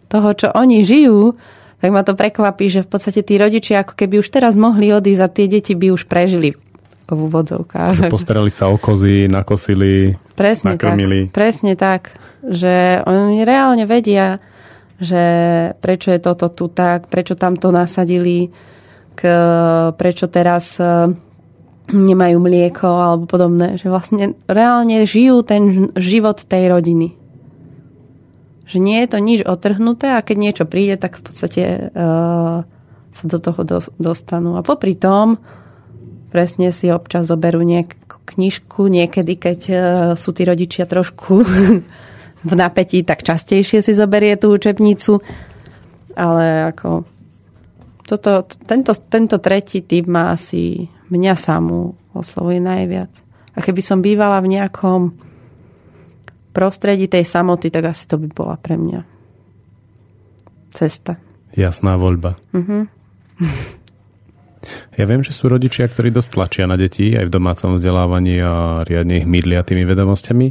toho, 0.06 0.30
čo 0.38 0.54
oni 0.54 0.86
žijú, 0.86 1.34
tak 1.76 1.90
ma 1.92 2.02
to 2.02 2.16
prekvapí, 2.16 2.72
že 2.72 2.80
v 2.82 2.88
podstate 2.88 3.20
tí 3.20 3.36
rodičia 3.36 3.84
ako 3.84 3.92
keby 3.94 4.24
už 4.24 4.28
teraz 4.32 4.56
mohli 4.56 4.90
odísť 4.96 5.22
a 5.22 5.28
tie 5.28 5.46
deti 5.46 5.76
by 5.76 5.92
už 5.92 6.08
prežili 6.08 6.56
v 7.06 7.18
úvodzovkách. 7.30 8.10
Že 8.10 8.10
postarali 8.10 8.50
sa 8.50 8.66
o 8.66 8.76
kozy, 8.80 9.30
nakosili, 9.30 10.18
presne 10.34 10.74
nakrmili. 10.74 11.30
Tak, 11.30 11.34
presne 11.36 11.72
tak, 11.78 12.16
že 12.42 13.04
oni 13.06 13.46
reálne 13.46 13.86
vedia, 13.86 14.42
že 14.98 15.22
prečo 15.78 16.10
je 16.10 16.18
toto 16.18 16.50
tu 16.50 16.66
tak, 16.72 17.06
prečo 17.06 17.38
tam 17.38 17.54
to 17.54 17.70
nasadili, 17.70 18.50
k, 19.16 19.22
prečo 19.96 20.26
teraz 20.28 20.76
e, 20.80 21.12
nemajú 21.92 22.36
mlieko 22.40 22.88
alebo 22.88 23.24
podobné. 23.28 23.78
Že 23.78 23.86
vlastne 23.92 24.24
reálne 24.50 25.06
žijú 25.06 25.46
ten 25.46 25.92
život 25.94 26.42
tej 26.42 26.72
rodiny. 26.72 27.25
Že 28.66 28.78
nie 28.82 28.98
je 29.02 29.08
to 29.08 29.18
nič 29.22 29.40
otrhnuté 29.46 30.18
a 30.18 30.24
keď 30.26 30.36
niečo 30.36 30.64
príde, 30.66 30.98
tak 30.98 31.18
v 31.18 31.22
podstate 31.22 31.62
uh, 31.94 32.66
sa 33.14 33.24
do 33.24 33.38
toho 33.38 33.60
do, 33.62 33.78
dostanú. 33.96 34.58
A 34.58 34.66
popri 34.66 34.98
tom 34.98 35.38
presne 36.34 36.74
si 36.74 36.90
občas 36.90 37.30
zoberú 37.30 37.62
nejakú 37.62 38.26
knižku, 38.26 38.90
niekedy, 38.90 39.38
keď 39.38 39.60
uh, 39.70 39.78
sú 40.18 40.34
tí 40.34 40.42
rodičia 40.42 40.84
trošku 40.84 41.46
v 42.50 42.52
napätí, 42.52 43.06
tak 43.06 43.22
častejšie 43.22 43.80
si 43.80 43.92
zoberie 43.94 44.34
tú 44.34 44.50
učebnicu. 44.50 45.22
Ale 46.16 46.74
ako 46.74 47.06
toto, 48.06 48.46
tento, 48.46 48.94
tento 49.10 49.36
tretí 49.42 49.82
typ 49.82 50.06
má 50.06 50.34
asi 50.34 50.86
mňa 51.10 51.34
samú 51.34 51.98
oslovuje 52.14 52.62
najviac. 52.62 53.10
A 53.56 53.58
keby 53.60 53.82
som 53.82 53.98
bývala 53.98 54.38
v 54.40 54.56
nejakom 54.56 55.25
prostredí 56.56 57.04
tej 57.04 57.28
samoty, 57.28 57.68
tak 57.68 57.92
asi 57.92 58.08
to 58.08 58.16
by 58.16 58.32
bola 58.32 58.56
pre 58.56 58.80
mňa 58.80 59.04
cesta. 60.72 61.20
Jasná 61.52 62.00
voľba. 62.00 62.40
Uh-huh. 62.56 62.88
Ja 64.98 65.04
viem, 65.04 65.22
že 65.22 65.30
sú 65.30 65.46
rodičia, 65.46 65.86
ktorí 65.86 66.10
dosť 66.10 66.30
tlačia 66.34 66.64
na 66.66 66.74
deti 66.74 67.14
aj 67.14 67.30
v 67.30 67.34
domácom 67.38 67.76
vzdelávaní 67.76 68.42
a 68.42 68.82
riadne 68.82 69.22
ich 69.22 69.28
mydlia 69.28 69.62
tými 69.62 69.86
vedomosťami 69.86 70.46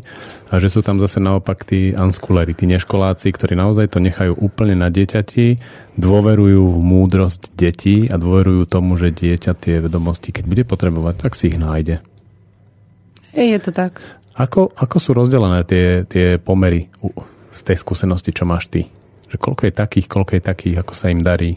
a 0.52 0.62
že 0.62 0.72
sú 0.72 0.80
tam 0.86 1.02
zase 1.02 1.20
naopak 1.20 1.68
tí 1.68 1.92
anskuleri, 1.92 2.56
tí 2.56 2.64
neškoláci, 2.70 3.34
ktorí 3.34 3.58
naozaj 3.58 3.92
to 3.92 4.00
nechajú 4.00 4.38
úplne 4.38 4.80
na 4.80 4.88
dieťati, 4.88 5.60
dôverujú 6.00 6.62
v 6.62 6.78
múdrosť 6.80 7.52
detí 7.58 8.08
a 8.08 8.16
dôverujú 8.16 8.70
tomu, 8.70 8.96
že 8.96 9.12
dieťa 9.12 9.52
tie 9.58 9.84
vedomosti, 9.84 10.32
keď 10.32 10.44
bude 10.48 10.64
potrebovať, 10.64 11.16
tak 11.20 11.36
si 11.36 11.52
ich 11.52 11.60
nájde. 11.60 12.00
Je 13.36 13.60
to 13.60 13.76
tak. 13.76 14.00
Ako, 14.36 14.76
ako 14.76 14.98
sú 15.00 15.16
rozdelené 15.16 15.64
tie, 15.64 16.04
tie 16.04 16.36
pomery 16.36 16.92
z 17.56 17.62
tej 17.64 17.78
skúsenosti, 17.80 18.36
čo 18.36 18.44
máš 18.44 18.68
ty? 18.68 18.84
Že 19.32 19.38
koľko 19.40 19.62
je 19.64 19.74
takých, 19.74 20.08
koľko 20.12 20.32
je 20.36 20.44
takých, 20.44 20.76
ako 20.84 20.94
sa 20.94 21.08
im 21.08 21.24
darí? 21.24 21.56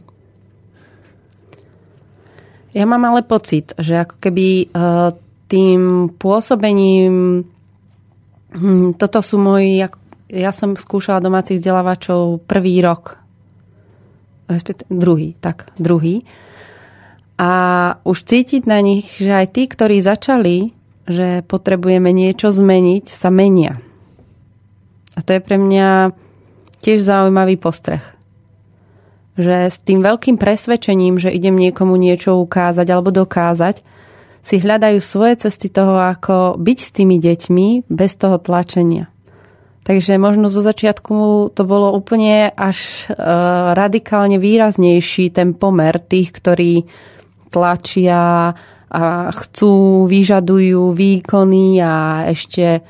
Ja 2.70 2.86
mám 2.86 3.02
ale 3.10 3.26
pocit, 3.26 3.74
že 3.74 3.98
ako 3.98 4.22
keby 4.22 4.70
uh, 4.70 5.10
tým 5.50 6.12
pôsobením 6.14 7.42
hm, 8.54 8.94
toto 8.94 9.26
sú 9.26 9.42
moji, 9.42 9.82
ja 10.30 10.52
som 10.54 10.78
skúšala 10.78 11.24
domácich 11.24 11.58
vzdelávačov 11.58 12.46
prvý 12.46 12.78
rok. 12.78 13.18
Respektíve 14.46 14.88
druhý, 14.94 15.28
tak, 15.42 15.72
druhý. 15.82 16.22
A 17.40 17.50
už 18.06 18.22
cítiť 18.22 18.70
na 18.70 18.78
nich, 18.78 19.18
že 19.18 19.34
aj 19.34 19.46
tí, 19.50 19.66
ktorí 19.66 19.98
začali, 19.98 20.77
že 21.08 21.42
potrebujeme 21.48 22.12
niečo 22.12 22.52
zmeniť, 22.52 23.08
sa 23.08 23.32
menia. 23.32 23.80
A 25.16 25.24
to 25.24 25.34
je 25.34 25.40
pre 25.42 25.56
mňa 25.56 26.12
tiež 26.84 27.02
zaujímavý 27.02 27.58
postreh. 27.58 28.04
Že 29.34 29.72
s 29.72 29.78
tým 29.82 30.04
veľkým 30.04 30.36
presvedčením, 30.38 31.18
že 31.18 31.32
idem 31.32 31.56
niekomu 31.56 31.96
niečo 31.98 32.38
ukázať 32.38 32.86
alebo 32.92 33.10
dokázať, 33.10 33.82
si 34.44 34.56
hľadajú 34.62 34.98
svoje 35.02 35.48
cesty 35.48 35.68
toho, 35.72 35.98
ako 35.98 36.56
byť 36.60 36.78
s 36.78 36.90
tými 36.94 37.16
deťmi 37.18 37.90
bez 37.90 38.12
toho 38.14 38.38
tlačenia. 38.38 39.10
Takže 39.88 40.20
možno 40.20 40.52
zo 40.52 40.60
začiatku 40.60 41.48
to 41.56 41.62
bolo 41.64 41.96
úplne 41.96 42.52
až 42.52 43.08
e, 43.08 43.16
radikálne 43.72 44.36
výraznejší 44.36 45.32
ten 45.32 45.56
pomer 45.56 45.96
tých, 45.96 46.28
ktorí 46.36 46.84
tlačia 47.48 48.52
a 48.88 49.28
chcú, 49.32 50.04
vyžadujú 50.08 50.96
výkony 50.96 51.80
a 51.84 52.24
ešte 52.32 52.80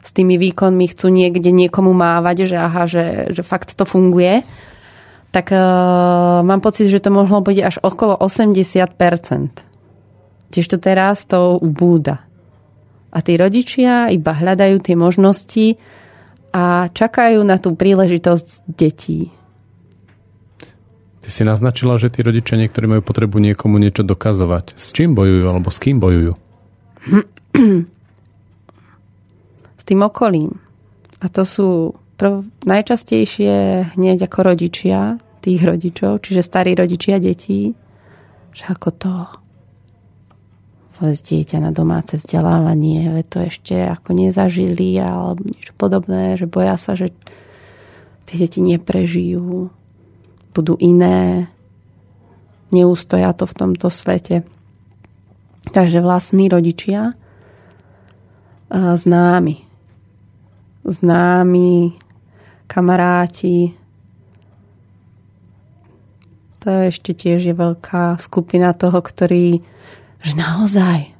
s 0.00 0.10
tými 0.16 0.40
výkonmi 0.40 0.86
chcú 0.96 1.12
niekde 1.12 1.52
niekomu 1.52 1.92
mávať, 1.92 2.48
že 2.48 2.56
aha, 2.56 2.88
že, 2.88 3.34
že 3.34 3.42
fakt 3.44 3.76
to 3.76 3.84
funguje, 3.84 4.40
tak 5.30 5.54
uh, 5.54 6.42
mám 6.42 6.58
pocit, 6.64 6.90
že 6.90 7.02
to 7.02 7.14
mohlo 7.14 7.38
byť 7.44 7.58
až 7.62 7.76
okolo 7.82 8.18
80%. 8.18 8.90
Tiež 10.50 10.66
to 10.66 10.78
teraz 10.82 11.22
to 11.28 11.60
ubúda. 11.60 12.26
A 13.10 13.18
tí 13.22 13.38
rodičia 13.38 14.10
iba 14.10 14.34
hľadajú 14.34 14.76
tie 14.82 14.94
možnosti 14.98 15.78
a 16.50 16.90
čakajú 16.90 17.42
na 17.46 17.58
tú 17.62 17.78
príležitosť 17.78 18.66
detí. 18.66 19.30
Si 21.30 21.46
naznačila, 21.46 21.94
že 21.94 22.10
tí 22.10 22.26
rodičia 22.26 22.58
niektorí 22.58 22.90
majú 22.90 23.06
potrebu 23.06 23.38
niekomu 23.38 23.78
niečo 23.78 24.02
dokazovať. 24.02 24.74
S 24.74 24.90
čím 24.90 25.14
bojujú 25.14 25.46
alebo 25.46 25.70
s 25.70 25.78
kým 25.78 26.02
bojujú? 26.02 26.34
s 29.80 29.82
tým 29.86 30.00
okolím. 30.02 30.58
A 31.22 31.30
to 31.30 31.46
sú 31.46 31.94
prv, 32.18 32.44
najčastejšie 32.66 33.52
hneď 33.94 34.26
ako 34.26 34.38
rodičia, 34.52 35.22
tých 35.40 35.64
rodičov, 35.64 36.20
čiže 36.20 36.44
starí 36.44 36.76
rodičia 36.76 37.16
detí, 37.16 37.72
že 38.52 38.64
ako 38.68 38.88
to 38.92 39.12
povedzť 41.00 41.24
dieťa 41.24 41.58
na 41.64 41.72
domáce 41.72 42.20
vzdelávanie, 42.20 43.08
ve 43.08 43.24
to 43.24 43.40
ešte 43.40 43.72
ako 43.72 44.12
nezažili 44.12 45.00
alebo 45.00 45.40
niečo 45.48 45.72
podobné, 45.80 46.36
že 46.36 46.44
boja 46.44 46.76
sa, 46.76 46.92
že 46.92 47.08
tie 48.28 48.36
deti 48.36 48.60
neprežijú, 48.60 49.72
budú 50.54 50.74
iné, 50.80 51.48
neústoja 52.70 53.34
to 53.34 53.46
v 53.46 53.56
tomto 53.56 53.88
svete. 53.90 54.42
Takže 55.70 56.02
vlastní 56.02 56.48
rodičia 56.50 57.14
známi. 58.70 59.56
Známi, 60.86 61.74
kamaráti. 62.66 63.76
To 66.60 66.68
ešte 66.88 67.12
tiež 67.12 67.40
je 67.50 67.54
veľká 67.54 68.16
skupina 68.22 68.72
toho, 68.72 69.00
ktorý 69.00 69.60
že 70.20 70.36
naozaj. 70.36 71.16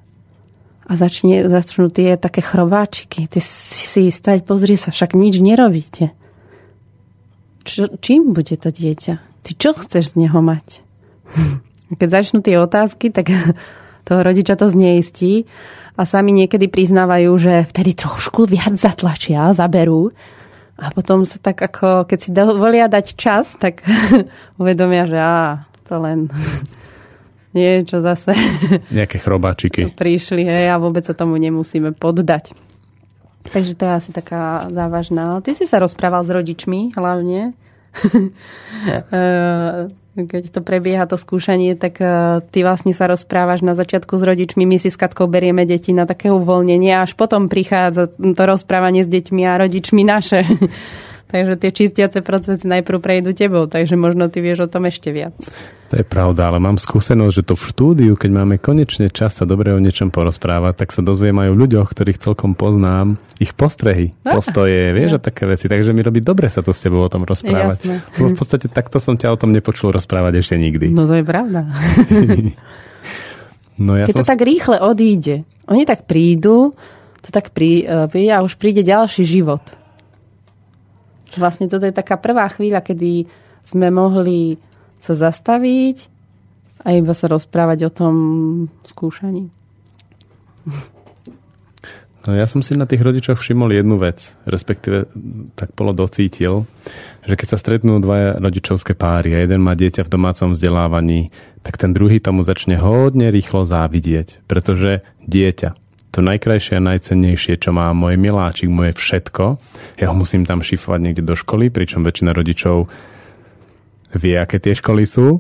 A 0.90 0.92
začne, 0.98 1.46
začnú 1.48 1.88
tie 1.88 2.18
také 2.18 2.42
chrobáčiky. 2.42 3.30
Ty 3.30 3.40
si, 3.40 3.84
si 3.86 4.02
stať, 4.10 4.44
pozri 4.44 4.76
sa, 4.76 4.92
však 4.92 5.16
nič 5.16 5.38
nerobíte. 5.40 6.12
Čo, 7.64 7.92
čím 8.00 8.32
bude 8.32 8.56
to 8.56 8.72
dieťa? 8.72 9.14
Ty 9.44 9.50
čo 9.56 9.70
chceš 9.76 10.16
z 10.16 10.26
neho 10.26 10.40
mať? 10.40 10.84
Keď 12.00 12.08
začnú 12.08 12.38
tie 12.40 12.56
otázky, 12.60 13.10
tak 13.10 13.30
toho 14.08 14.20
rodiča 14.20 14.56
to 14.56 14.70
zneistí 14.70 15.44
a 15.98 16.08
sami 16.08 16.32
niekedy 16.32 16.70
priznávajú, 16.70 17.30
že 17.36 17.54
vtedy 17.68 17.92
trošku 17.92 18.48
viac 18.48 18.78
zatlačia, 18.78 19.52
zaberú 19.52 20.14
a 20.80 20.88
potom 20.88 21.28
sa 21.28 21.36
tak 21.36 21.60
ako, 21.60 22.08
keď 22.08 22.18
si 22.18 22.30
dovolia 22.32 22.88
dať 22.88 23.06
čas, 23.12 23.60
tak 23.60 23.84
uvedomia, 24.60 25.04
že 25.04 25.18
á, 25.20 25.68
to 25.84 26.00
len 26.00 26.32
niečo 27.56 28.00
zase. 28.00 28.32
Nejaké 28.88 29.20
chrobáčiky. 29.20 29.92
Prišli, 29.92 30.48
hej, 30.48 30.72
a 30.72 30.80
vôbec 30.80 31.04
sa 31.04 31.12
tomu 31.12 31.36
nemusíme 31.36 31.92
poddať. 31.92 32.56
Takže 33.40 33.72
to 33.72 33.88
je 33.88 33.92
asi 33.92 34.10
taká 34.12 34.68
závažná. 34.68 35.40
Ty 35.40 35.56
si 35.56 35.64
sa 35.64 35.80
rozprával 35.80 36.24
s 36.24 36.30
rodičmi 36.30 36.92
hlavne. 36.96 37.52
Eh, 38.90 39.90
keď 40.16 40.50
to 40.50 40.60
prebieha 40.64 41.04
to 41.04 41.20
skúšanie, 41.20 41.76
tak 41.76 42.00
eh, 42.00 42.40
ty 42.48 42.64
vlastne 42.64 42.96
sa 42.96 43.10
rozprávaš 43.10 43.60
na 43.60 43.76
začiatku 43.76 44.16
s 44.16 44.22
rodičmi. 44.24 44.64
My 44.64 44.80
si 44.80 44.88
s 44.88 44.96
Katkou 44.96 45.28
berieme 45.28 45.68
deti 45.68 45.92
na 45.92 46.08
také 46.08 46.32
uvoľnenie 46.32 46.96
a 46.96 47.04
až 47.04 47.12
potom 47.18 47.50
prichádza 47.52 48.08
to 48.08 48.42
rozprávanie 48.46 49.04
s 49.04 49.10
deťmi 49.10 49.42
a 49.44 49.60
rodičmi 49.60 50.02
naše. 50.06 50.46
Takže 51.30 51.54
tie 51.56 51.70
čistiace 51.70 52.18
procesy 52.26 52.66
najprv 52.66 52.98
prejdú 52.98 53.30
tebou, 53.30 53.70
takže 53.70 53.94
možno 53.94 54.26
ty 54.26 54.42
vieš 54.42 54.66
o 54.66 54.70
tom 54.70 54.90
ešte 54.90 55.14
viac. 55.14 55.38
To 55.90 55.98
je 55.98 56.06
pravda, 56.06 56.54
ale 56.54 56.62
mám 56.62 56.78
skúsenosť, 56.78 57.34
že 57.34 57.46
to 57.50 57.54
v 57.58 57.66
štúdiu, 57.66 58.12
keď 58.14 58.30
máme 58.30 58.62
konečne 58.62 59.10
čas 59.10 59.34
sa 59.34 59.42
dobre 59.42 59.74
o 59.74 59.82
niečom 59.82 60.14
porozprávať, 60.14 60.86
tak 60.86 60.94
sa 60.94 61.02
dozviem 61.02 61.34
aj 61.34 61.50
o 61.50 61.58
ľuďoch, 61.58 61.90
ktorých 61.90 62.22
celkom 62.22 62.54
poznám, 62.54 63.18
ich 63.42 63.50
postrehy, 63.58 64.14
ah, 64.22 64.38
postoje, 64.38 64.94
vieš, 64.94 65.18
a 65.18 65.20
také 65.22 65.50
veci. 65.50 65.66
Takže 65.66 65.90
mi 65.90 66.06
robí 66.06 66.22
dobre 66.22 66.46
sa 66.46 66.62
to 66.62 66.70
s 66.70 66.86
tebou 66.86 67.02
o 67.02 67.10
tom 67.10 67.26
rozprávať. 67.26 67.78
Jasné. 67.82 67.96
Lebo 68.18 68.26
v 68.30 68.38
podstate 68.38 68.66
takto 68.70 69.02
som 69.02 69.18
ťa 69.18 69.34
o 69.34 69.38
tom 69.38 69.50
nepočul 69.50 69.90
rozprávať 69.90 70.38
ešte 70.38 70.54
nikdy. 70.58 70.94
No 70.94 71.10
to 71.10 71.18
je 71.18 71.26
pravda. 71.26 71.66
no 73.86 73.98
ja 73.98 74.06
keď 74.06 74.14
som... 74.14 74.22
to 74.22 74.30
tak 74.30 74.46
rýchle 74.46 74.78
odíde, 74.78 75.42
oni 75.66 75.82
tak 75.90 76.06
prídu, 76.06 76.70
to 77.18 77.34
tak 77.34 77.50
príde 77.50 78.30
a 78.30 78.46
už 78.46 78.54
príde 78.54 78.86
ďalší 78.86 79.26
život. 79.26 79.79
Vlastne 81.38 81.70
toto 81.70 81.86
je 81.86 81.94
taká 81.94 82.18
prvá 82.18 82.48
chvíľa, 82.50 82.82
kedy 82.82 83.28
sme 83.66 83.92
mohli 83.94 84.58
sa 85.04 85.14
zastaviť 85.14 86.10
a 86.82 86.96
iba 86.96 87.12
sa 87.12 87.28
rozprávať 87.28 87.78
o 87.86 87.90
tom 87.92 88.14
skúšaní. 88.88 89.46
No 92.20 92.36
ja 92.36 92.44
som 92.44 92.60
si 92.60 92.76
na 92.76 92.84
tých 92.84 93.00
rodičoch 93.00 93.40
všimol 93.40 93.72
jednu 93.72 93.96
vec, 93.96 94.36
respektíve 94.44 95.08
tak 95.56 95.72
polo 95.72 95.96
docítil, 95.96 96.68
že 97.24 97.32
keď 97.32 97.56
sa 97.56 97.58
stretnú 97.60 97.96
dva 97.96 98.36
rodičovské 98.36 98.92
páry 98.92 99.32
a 99.32 99.40
jeden 99.40 99.64
má 99.64 99.72
dieťa 99.72 100.04
v 100.04 100.12
domácom 100.12 100.52
vzdelávaní, 100.52 101.32
tak 101.64 101.80
ten 101.80 101.96
druhý 101.96 102.20
tomu 102.20 102.44
začne 102.44 102.76
hodne 102.76 103.32
rýchlo 103.32 103.64
závidieť, 103.64 104.44
pretože 104.44 105.00
dieťa 105.24 105.72
to 106.10 106.18
najkrajšie 106.26 106.78
a 106.78 106.86
najcennejšie, 106.94 107.62
čo 107.62 107.70
má 107.70 107.90
môj 107.94 108.18
miláčik, 108.18 108.66
moje 108.66 108.98
všetko. 108.98 109.62
Ja 110.02 110.10
ho 110.10 110.14
musím 110.14 110.42
tam 110.42 110.58
šifovať 110.58 111.00
niekde 111.00 111.22
do 111.22 111.38
školy, 111.38 111.70
pričom 111.70 112.02
väčšina 112.02 112.34
rodičov 112.34 112.90
vie, 114.18 114.34
aké 114.34 114.58
tie 114.58 114.74
školy 114.74 115.06
sú. 115.06 115.38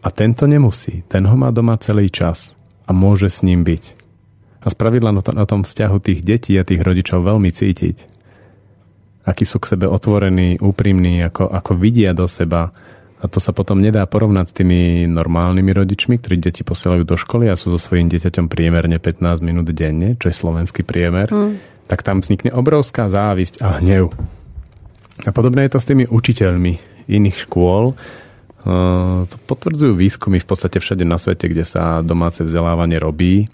A 0.00 0.08
tento 0.08 0.48
nemusí. 0.48 1.04
Ten 1.12 1.28
ho 1.28 1.36
má 1.36 1.52
doma 1.52 1.76
celý 1.76 2.08
čas 2.08 2.56
a 2.88 2.96
môže 2.96 3.28
s 3.28 3.44
ním 3.44 3.60
byť. 3.68 3.84
A 4.64 4.66
spravidla 4.72 5.12
na, 5.12 5.20
to, 5.20 5.36
na 5.36 5.44
tom 5.44 5.60
vzťahu 5.60 5.96
tých 6.00 6.20
detí 6.24 6.56
a 6.56 6.64
tých 6.64 6.80
rodičov 6.80 7.20
veľmi 7.20 7.52
cítiť. 7.52 7.96
Akí 9.28 9.44
sú 9.44 9.60
k 9.60 9.76
sebe 9.76 9.84
otvorení, 9.84 10.56
úprimní, 10.56 11.20
ako, 11.20 11.52
ako 11.52 11.76
vidia 11.76 12.16
do 12.16 12.24
seba, 12.24 12.72
a 13.20 13.28
to 13.28 13.36
sa 13.36 13.52
potom 13.52 13.84
nedá 13.84 14.00
porovnať 14.08 14.46
s 14.48 14.56
tými 14.56 15.04
normálnymi 15.04 15.72
rodičmi, 15.76 16.16
ktorí 16.16 16.40
deti 16.40 16.64
posielajú 16.64 17.04
do 17.04 17.20
školy 17.20 17.52
a 17.52 17.54
sú 17.58 17.68
so 17.68 17.76
svojím 17.76 18.08
dieťaťom 18.08 18.48
priemerne 18.48 18.96
15 18.96 19.44
minút 19.44 19.68
denne, 19.76 20.16
čo 20.16 20.32
je 20.32 20.40
slovenský 20.40 20.88
priemer, 20.88 21.28
mm. 21.28 21.84
tak 21.84 22.00
tam 22.00 22.24
vznikne 22.24 22.56
obrovská 22.56 23.12
závisť 23.12 23.60
a 23.60 23.76
hnev. 23.84 24.08
A 25.28 25.30
podobné 25.36 25.68
je 25.68 25.76
to 25.76 25.80
s 25.84 25.88
tými 25.92 26.08
učiteľmi 26.08 26.72
iných 27.12 27.44
škôl. 27.44 27.92
To 29.28 29.36
potvrdzujú 29.44 29.92
výskumy 29.92 30.40
v 30.40 30.48
podstate 30.48 30.80
všade 30.80 31.04
na 31.04 31.20
svete, 31.20 31.44
kde 31.52 31.68
sa 31.68 32.00
domáce 32.00 32.40
vzdelávanie 32.40 32.96
robí, 32.96 33.52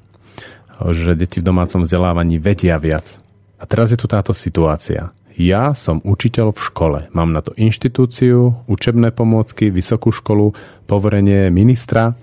že 0.95 1.19
deti 1.19 1.43
v 1.43 1.47
domácom 1.51 1.83
vzdelávaní 1.83 2.39
vedia 2.39 2.79
viac. 2.79 3.19
A 3.59 3.67
teraz 3.67 3.91
je 3.91 3.99
tu 3.99 4.07
táto 4.07 4.31
situácia 4.31 5.11
ja 5.37 5.77
som 5.77 6.01
učiteľ 6.01 6.57
v 6.57 6.61
škole. 6.61 6.99
Mám 7.13 7.37
na 7.37 7.45
to 7.45 7.53
inštitúciu, 7.55 8.65
učebné 8.67 9.13
pomôcky, 9.13 9.69
vysokú 9.69 10.09
školu, 10.09 10.57
poverenie 10.89 11.53
ministra, 11.53 12.17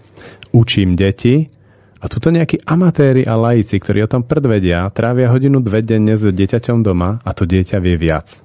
učím 0.49 0.97
deti 0.97 1.47
a 2.02 2.06
tuto 2.10 2.34
nejakí 2.34 2.65
amatéri 2.65 3.23
a 3.23 3.38
laici, 3.38 3.78
ktorí 3.78 4.04
o 4.04 4.12
tom 4.12 4.26
predvedia, 4.26 4.89
trávia 4.91 5.30
hodinu 5.30 5.62
dve 5.62 5.86
denne 5.86 6.17
s 6.17 6.26
dieťaťom 6.26 6.82
doma 6.82 7.21
a 7.21 7.32
to 7.32 7.45
dieťa 7.45 7.78
vie 7.80 7.95
viac. 7.95 8.41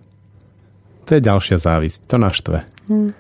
To 1.09 1.17
je 1.17 1.25
ďalšia 1.25 1.57
závisť. 1.57 1.99
To 2.05 2.17
naštve. 2.21 2.59
Hmm. 2.93 3.17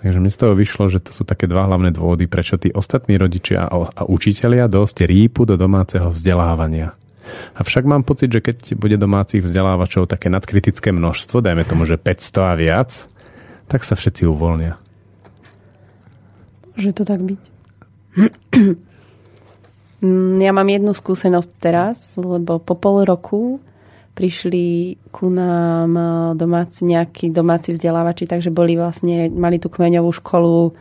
Takže 0.00 0.20
mi 0.20 0.28
z 0.28 0.36
toho 0.36 0.52
vyšlo, 0.52 0.92
že 0.92 1.00
to 1.00 1.16
sú 1.16 1.24
také 1.24 1.48
dva 1.48 1.64
hlavné 1.64 1.92
dôvody, 1.92 2.28
prečo 2.28 2.60
tí 2.60 2.68
ostatní 2.72 3.16
rodičia 3.16 3.64
a 3.68 4.04
učitelia 4.04 4.68
dosť 4.68 5.08
rýpu 5.08 5.48
do 5.48 5.56
domáceho 5.56 6.12
vzdelávania. 6.12 6.92
Avšak 7.54 7.84
mám 7.88 8.02
pocit, 8.02 8.32
že 8.32 8.44
keď 8.44 8.78
bude 8.78 8.96
domácich 9.00 9.42
vzdelávačov 9.44 10.10
také 10.10 10.28
nadkritické 10.28 10.92
množstvo, 10.92 11.40
dajme 11.40 11.64
tomu, 11.64 11.84
že 11.88 12.00
500 12.00 12.50
a 12.50 12.54
viac, 12.54 12.90
tak 13.68 13.82
sa 13.82 13.96
všetci 13.96 14.28
uvoľnia. 14.28 14.76
Môže 16.74 16.90
to 16.92 17.02
tak 17.06 17.22
byť. 17.22 17.42
Ja 20.44 20.52
mám 20.52 20.68
jednu 20.68 20.92
skúsenosť 20.92 21.50
teraz, 21.56 21.96
lebo 22.20 22.60
po 22.60 22.76
pol 22.76 23.08
roku 23.08 23.64
prišli 24.14 24.94
ku 25.10 25.32
nám 25.32 25.90
e, 25.96 26.04
domáci, 26.38 26.86
nejakí 26.86 27.34
domáci 27.34 27.74
vzdelávači, 27.74 28.30
takže 28.30 28.54
boli 28.54 28.78
vlastne, 28.78 29.32
mali 29.32 29.58
tú 29.58 29.72
kmeňovú 29.72 30.12
školu 30.22 30.76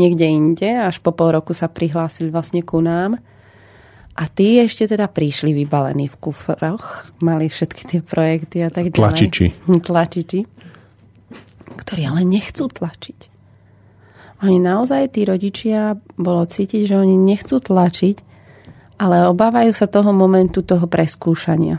niekde 0.00 0.24
inde, 0.24 0.70
až 0.72 1.02
po 1.02 1.12
pol 1.12 1.36
roku 1.36 1.52
sa 1.52 1.68
prihlásili 1.68 2.32
vlastne 2.32 2.64
ku 2.64 2.80
nám. 2.80 3.20
A 4.18 4.26
tí 4.26 4.58
ešte 4.58 4.90
teda 4.90 5.06
prišli 5.06 5.54
vybalení 5.54 6.10
v 6.10 6.16
kufroch, 6.18 7.06
mali 7.22 7.46
všetky 7.46 7.82
tie 7.86 8.00
projekty 8.02 8.66
a 8.66 8.70
tak 8.70 8.90
ďalej. 8.90 8.98
Tlačiči. 8.98 9.46
Tlačiči. 9.78 10.40
Ktorí 11.78 12.02
ale 12.02 12.26
nechcú 12.26 12.66
tlačiť. 12.66 13.20
Oni 14.42 14.58
naozaj, 14.58 15.14
tí 15.14 15.22
rodičia, 15.22 15.94
bolo 16.18 16.42
cítiť, 16.46 16.90
že 16.90 16.98
oni 16.98 17.14
nechcú 17.14 17.62
tlačiť, 17.62 18.16
ale 18.98 19.30
obávajú 19.30 19.70
sa 19.70 19.86
toho 19.86 20.10
momentu 20.10 20.66
toho 20.66 20.90
preskúšania. 20.90 21.78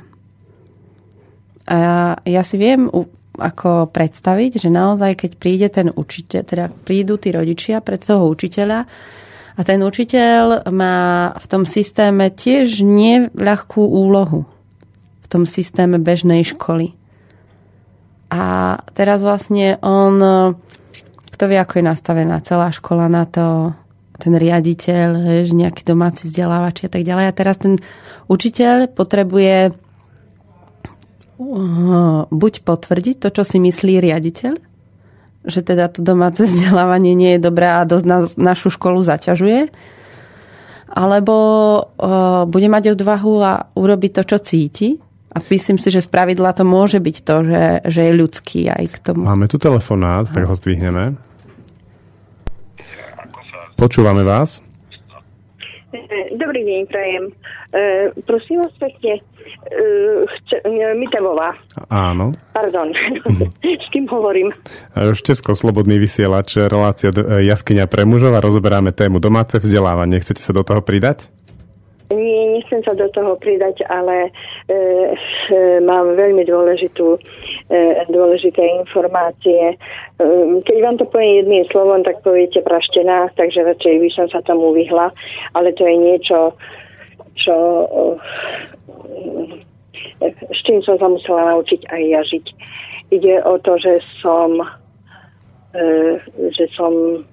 A 1.67 1.75
ja, 1.75 1.97
ja 2.23 2.41
si 2.47 2.55
viem 2.55 2.87
ako 3.35 3.91
predstaviť, 3.91 4.63
že 4.63 4.69
naozaj, 4.71 5.27
keď 5.27 5.31
príde 5.35 5.67
ten 5.67 5.87
učiteľ, 5.91 6.41
teda 6.43 6.65
prídu 6.71 7.19
tí 7.19 7.35
rodičia 7.35 7.83
pred 7.83 7.99
toho 7.99 8.27
učiteľa 8.31 8.87
a 9.59 9.61
ten 9.67 9.83
učiteľ 9.83 10.71
má 10.71 11.35
v 11.35 11.45
tom 11.51 11.67
systéme 11.67 12.31
tiež 12.31 12.79
neľahkú 12.79 13.83
úlohu 13.83 14.47
v 15.19 15.27
tom 15.27 15.43
systéme 15.43 15.99
bežnej 15.99 16.47
školy. 16.47 16.95
A 18.31 18.77
teraz 18.95 19.19
vlastne 19.19 19.75
on, 19.83 20.15
kto 21.35 21.43
vie, 21.51 21.59
ako 21.59 21.83
je 21.83 21.89
nastavená 21.91 22.39
celá 22.39 22.71
škola 22.71 23.11
na 23.11 23.27
to, 23.27 23.75
ten 24.15 24.35
riaditeľ, 24.35 25.43
nejaký 25.51 25.83
domáci 25.83 26.31
vzdelávač 26.31 26.87
a 26.87 26.89
tak 26.91 27.03
ďalej. 27.03 27.25
A 27.27 27.35
teraz 27.35 27.59
ten 27.59 27.75
učiteľ 28.31 28.91
potrebuje 28.95 29.75
buď 32.31 32.53
potvrdiť 32.63 33.15
to, 33.23 33.27
čo 33.31 33.43
si 33.47 33.63
myslí 33.63 34.03
riaditeľ, 34.03 34.68
že 35.49 35.65
teda 35.65 35.89
to 35.91 36.05
domáce 36.05 36.39
vzdelávanie 36.47 37.13
nie 37.17 37.35
je 37.37 37.41
dobré 37.41 37.67
a 37.67 37.83
dosť 37.83 38.05
nás, 38.05 38.25
našu 38.37 38.71
školu 38.71 39.01
zaťažuje, 39.03 39.69
alebo 40.89 41.35
uh, 41.85 42.49
bude 42.49 42.65
mať 42.65 42.97
odvahu 42.97 43.33
a 43.45 43.53
urobiť 43.77 44.11
to, 44.21 44.23
čo 44.25 44.37
cíti. 44.41 44.89
A 45.29 45.37
myslím 45.45 45.77
si, 45.77 45.93
že 45.93 46.01
z 46.01 46.09
pravidla 46.09 46.57
to 46.57 46.65
môže 46.65 46.97
byť 46.97 47.17
to, 47.21 47.35
že, 47.45 47.63
že 47.85 48.01
je 48.09 48.13
ľudský 48.17 48.61
aj 48.65 48.83
k 48.89 48.97
tomu. 48.97 49.29
Máme 49.29 49.45
tu 49.45 49.61
telefonát, 49.61 50.25
tak 50.25 50.49
ho 50.49 50.57
zdvihneme. 50.57 51.13
Počúvame 53.77 54.25
vás. 54.25 54.65
Dobrý 56.37 56.61
deň, 56.65 56.81
prajem. 56.85 57.23
E, 57.73 57.81
prosím 58.25 58.61
vás 58.61 58.73
pekne, 58.77 59.25
Uh, 59.49 60.23
chce, 60.29 60.61
Mitevová. 60.95 61.57
Áno. 61.89 62.31
Pardon, 62.53 62.93
s 63.83 63.87
kým 63.91 64.05
hovorím? 64.07 64.53
Štesko, 64.95 65.57
Slobodný 65.57 65.99
vysielač, 65.99 66.55
relácia 66.57 67.11
e, 67.11 67.43
Jaskyňa 67.49 67.89
pre 67.89 68.05
mužov 68.05 68.37
a 68.37 68.43
rozoberáme 68.45 68.95
tému 68.95 69.17
domáce 69.17 69.59
vzdelávanie. 69.59 70.21
Chcete 70.21 70.41
sa 70.41 70.53
do 70.55 70.63
toho 70.63 70.79
pridať? 70.85 71.27
Nie, 72.09 72.57
nechcem 72.57 72.81
sa 72.81 72.97
do 72.97 73.05
toho 73.13 73.37
pridať, 73.37 73.85
ale 73.85 74.33
e, 74.65 74.73
e, 74.73 75.77
mám 75.85 76.17
veľmi 76.17 76.41
dôležitú, 76.41 77.21
e, 77.69 77.79
dôležité 78.09 78.65
informácie. 78.81 79.73
E, 79.73 79.75
keď 80.65 80.77
vám 80.81 80.97
to 80.97 81.05
poviem 81.05 81.45
jedným 81.45 81.65
slovom, 81.69 82.01
tak 82.01 82.25
poviete 82.25 82.65
praštená, 82.65 83.29
takže 83.37 83.61
radšej 83.61 83.95
by 84.01 84.09
som 84.09 84.27
sa 84.33 84.41
tomu 84.41 84.73
vyhla, 84.73 85.13
ale 85.53 85.69
to 85.77 85.85
je 85.85 85.95
niečo, 86.01 86.57
čo 87.37 87.55
s 90.49 90.59
čím 90.65 90.81
som 90.83 90.97
sa 90.99 91.07
musela 91.07 91.55
naučiť 91.55 91.81
aj 91.87 92.01
ja 92.09 92.21
žiť. 92.25 92.45
Ide 93.09 93.35
o 93.45 93.57
to, 93.61 93.77
že 93.77 94.01
som, 94.21 94.59
e, 95.73 96.19
že 96.53 96.65
som 96.73 97.23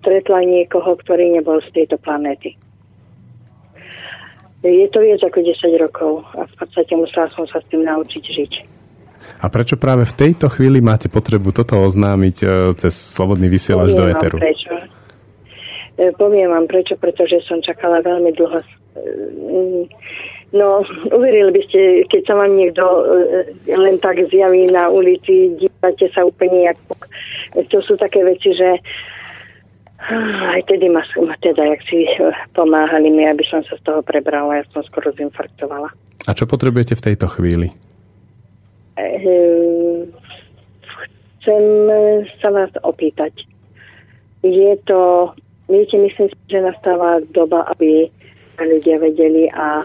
stretla 0.00 0.40
niekoho, 0.44 0.96
ktorý 0.96 1.36
nebol 1.36 1.60
z 1.60 1.68
tejto 1.76 2.00
planéty. 2.00 2.56
Je 4.64 4.88
to 4.88 5.04
viac 5.04 5.20
ako 5.20 5.44
10 5.44 5.76
rokov 5.76 6.24
a 6.32 6.48
v 6.48 6.54
podstate 6.56 6.96
musela 6.96 7.28
som 7.36 7.44
sa 7.44 7.60
s 7.60 7.66
tým 7.68 7.84
naučiť 7.84 8.24
žiť. 8.24 8.52
A 9.44 9.52
prečo 9.52 9.76
práve 9.76 10.08
v 10.08 10.16
tejto 10.16 10.48
chvíli 10.48 10.80
máte 10.80 11.12
potrebu 11.12 11.52
toto 11.52 11.80
oznámiť 11.84 12.36
e, 12.40 12.46
cez 12.80 12.96
slobodný 12.96 13.52
vysielač 13.52 13.92
do 13.92 14.08
Eteru? 14.08 14.40
Prečo. 14.40 14.72
E, 16.00 16.12
poviem 16.16 16.48
vám 16.48 16.64
prečo, 16.64 16.96
pretože 16.96 17.44
som 17.44 17.60
čakala 17.60 18.00
veľmi 18.00 18.32
dlho 18.32 18.60
No, 20.54 20.86
uverili 21.16 21.50
by 21.50 21.62
ste, 21.66 21.80
keď 22.06 22.22
sa 22.24 22.34
vám 22.38 22.54
niekto 22.54 22.84
e, 22.86 23.74
len 23.74 23.98
tak 23.98 24.22
zjaví 24.30 24.70
na 24.70 24.86
ulici, 24.86 25.50
dívate 25.58 26.06
sa 26.14 26.22
úplne 26.22 26.70
ako... 26.70 26.94
To 27.54 27.78
sú 27.82 27.94
také 27.98 28.22
veci, 28.22 28.54
že 28.54 28.78
aj 30.54 30.62
tedy 30.68 30.92
ma, 30.92 31.00
teda, 31.40 31.64
jak 31.64 31.80
si 31.88 32.04
pomáhali 32.52 33.08
mi, 33.08 33.24
aby 33.24 33.44
som 33.48 33.64
sa 33.64 33.76
z 33.80 33.82
toho 33.88 34.00
prebrala, 34.04 34.60
ja 34.60 34.64
som 34.72 34.84
skoro 34.84 35.12
zinfarktovala. 35.16 35.88
A 36.24 36.30
čo 36.36 36.44
potrebujete 36.44 36.96
v 36.96 37.04
tejto 37.12 37.26
chvíli? 37.32 37.72
E, 38.96 39.06
chcem 41.40 41.64
sa 42.40 42.48
vás 42.52 42.72
opýtať. 42.84 43.32
Je 44.44 44.76
to, 44.84 45.32
viete, 45.72 45.96
myslím 45.96 46.28
že 46.52 46.60
nastáva 46.60 47.24
doba, 47.32 47.64
aby 47.72 48.08
ľudia 48.60 49.00
vedeli 49.00 49.48
a 49.50 49.82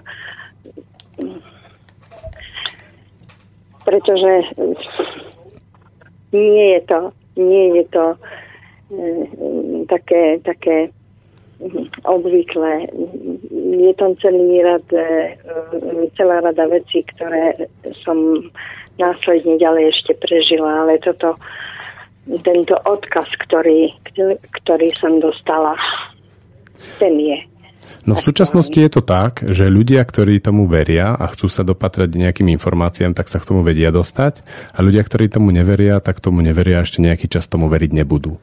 pretože 3.88 4.34
nie 6.36 6.77
je 6.77 6.82
to, 6.86 6.99
nie 7.39 7.65
je 7.82 7.84
to 7.89 8.05
také, 9.88 10.41
také 10.41 10.89
obvyklé. 12.08 12.88
Je 13.52 13.93
tam 13.99 14.15
celý 14.23 14.63
rad, 14.63 14.86
e, 14.95 15.36
celá 16.15 16.39
rada 16.39 16.65
vecí, 16.71 17.04
ktoré 17.04 17.69
som 18.02 18.47
následne 18.95 19.60
ďalej 19.60 19.91
ešte 19.91 20.15
prežila, 20.23 20.88
ale 20.88 21.04
toto, 21.04 21.36
tento 22.43 22.75
odkaz, 22.88 23.28
ktorý, 23.47 23.91
ktorý 24.63 24.88
som 24.95 25.19
dostala, 25.19 25.75
ten 26.99 27.15
je 27.19 27.39
No 28.08 28.15
v 28.15 28.25
súčasnosti 28.25 28.73
je 28.73 28.89
to 28.89 29.04
tak, 29.04 29.43
že 29.43 29.67
ľudia, 29.67 30.02
ktorí 30.02 30.39
tomu 30.39 30.65
veria 30.71 31.13
a 31.13 31.28
chcú 31.30 31.52
sa 31.52 31.67
dopatrať 31.67 32.15
nejakým 32.15 32.47
informáciám, 32.56 33.12
tak 33.12 33.28
sa 33.28 33.43
k 33.43 33.52
tomu 33.52 33.62
vedia 33.62 33.91
dostať 33.91 34.41
a 34.71 34.80
ľudia, 34.80 35.04
ktorí 35.04 35.28
tomu 35.28 35.52
neveria, 35.52 35.99
tak 35.99 36.23
tomu 36.23 36.39
neveria 36.39 36.80
a 36.80 36.86
ešte 36.88 37.04
nejaký 37.04 37.28
čas 37.28 37.45
tomu 37.52 37.67
veriť 37.67 37.91
nebudú. 37.91 38.39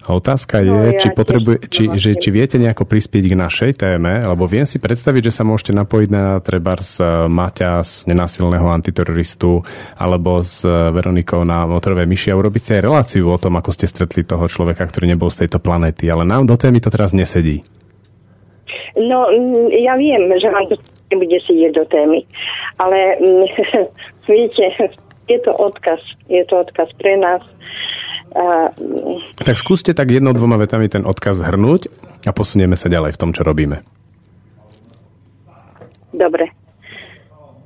A 0.00 0.16
otázka 0.16 0.58
je, 0.58 0.72
no, 0.72 0.82
ja 0.90 0.98
či, 0.98 1.08
potrebuje, 1.14 1.70
či, 1.70 1.86
že, 1.94 2.18
či 2.18 2.28
viete 2.34 2.58
nejako 2.58 2.82
prispieť 2.82 3.24
k 3.30 3.38
našej 3.38 3.72
téme, 3.78 4.24
lebo 4.26 4.48
viem 4.48 4.66
si 4.66 4.82
predstaviť, 4.82 5.30
že 5.30 5.36
sa 5.38 5.46
môžete 5.46 5.70
napojiť 5.76 6.08
na 6.10 6.42
treba 6.42 6.74
z 6.80 7.28
Maťa, 7.30 7.84
z 7.86 8.10
nenásilného 8.10 8.66
antiteroristu, 8.74 9.62
alebo 9.94 10.42
s 10.42 10.66
Veronikou 10.66 11.46
na 11.46 11.68
motorové 11.68 12.10
myši 12.10 12.34
a 12.34 12.38
urobiť 12.40 12.62
si 12.62 12.70
aj 12.74 12.82
reláciu 12.82 13.30
o 13.30 13.38
tom, 13.38 13.54
ako 13.60 13.70
ste 13.70 13.86
stretli 13.86 14.26
toho 14.26 14.50
človeka, 14.50 14.82
ktorý 14.82 15.14
nebol 15.14 15.30
z 15.30 15.46
tejto 15.46 15.62
planety. 15.62 16.10
Ale 16.10 16.26
nám 16.26 16.48
do 16.48 16.58
témy 16.58 16.82
to 16.82 16.90
teraz 16.90 17.14
nesedí. 17.14 17.62
No, 18.98 19.30
mm, 19.30 19.70
ja 19.78 19.94
viem, 19.94 20.26
že 20.42 20.50
vám 20.50 20.66
to 20.66 20.74
nebude 21.14 21.38
sedieť 21.46 21.72
do 21.74 21.84
témy, 21.86 22.26
ale 22.82 22.98
mm, 23.22 23.46
viete, 24.32 24.66
je 25.30 25.38
to 25.38 25.52
odkaz, 25.54 26.02
je 26.26 26.42
to 26.50 26.66
odkaz 26.66 26.90
pre 26.98 27.14
nás. 27.14 27.42
Mm, 28.30 29.18
tak 29.42 29.58
skúste 29.58 29.90
tak 29.90 30.14
jednou, 30.14 30.30
dvoma 30.30 30.54
vetami 30.54 30.86
ten 30.86 31.02
odkaz 31.02 31.42
zhrnúť 31.42 31.90
a 32.26 32.30
posunieme 32.30 32.78
sa 32.78 32.86
ďalej 32.86 33.18
v 33.18 33.20
tom, 33.20 33.30
čo 33.34 33.42
robíme. 33.42 33.82
Dobre. 36.14 36.50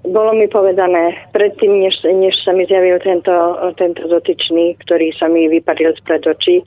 Bolo 0.05 0.37
mi 0.37 0.45
povedané 0.53 1.17
predtým, 1.33 1.81
než, 1.81 1.97
než 2.05 2.37
sa 2.45 2.53
mi 2.53 2.69
zjavil 2.69 3.01
tento, 3.01 3.33
tento 3.81 4.05
dotyčný, 4.05 4.77
ktorý 4.85 5.17
sa 5.17 5.33
mi 5.33 5.49
vypadil 5.49 5.97
spred 5.97 6.29
očí, 6.29 6.61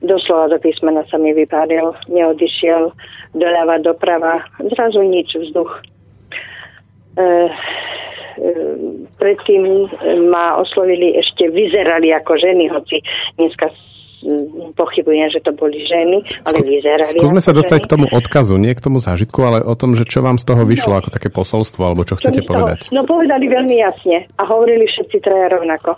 doslova 0.00 0.48
do 0.48 0.58
písmena 0.60 1.04
sa 1.12 1.20
mi 1.20 1.36
vypadil, 1.36 1.92
neodišiel 2.08 2.88
doľava, 3.36 3.84
doprava, 3.84 4.40
zrazu 4.72 5.04
nič, 5.04 5.28
vzduch. 5.28 5.68
E, 7.20 7.24
predtým 9.20 9.90
ma 10.32 10.56
oslovili 10.56 11.16
ešte, 11.20 11.52
vyzerali 11.52 12.12
ako 12.16 12.32
ženy, 12.40 12.72
hoci 12.72 13.04
dneska 13.36 13.68
pochybujem, 14.76 15.32
že 15.32 15.40
to 15.40 15.52
boli 15.56 15.80
ženy, 15.88 16.20
ale 16.44 16.60
vyzerali. 16.60 17.16
Skúsme 17.16 17.40
sa 17.40 17.56
dostať 17.56 17.78
ženy. 17.80 17.86
k 17.88 17.92
tomu 17.92 18.06
odkazu, 18.12 18.54
nie 18.60 18.72
k 18.76 18.84
tomu 18.84 19.00
zážitku, 19.00 19.38
ale 19.40 19.58
o 19.64 19.72
tom, 19.72 19.96
že 19.96 20.04
čo 20.04 20.20
vám 20.20 20.36
z 20.36 20.44
toho 20.44 20.62
vyšlo 20.68 20.92
no. 20.92 20.98
ako 21.00 21.08
také 21.08 21.32
posolstvo, 21.32 21.80
alebo 21.80 22.04
čo 22.04 22.20
chcete 22.20 22.44
povedať. 22.44 22.92
No 22.92 23.08
povedali 23.08 23.48
veľmi 23.48 23.80
jasne 23.80 24.28
a 24.36 24.42
hovorili 24.44 24.84
všetci 24.84 25.16
traja 25.24 25.56
rovnako. 25.56 25.96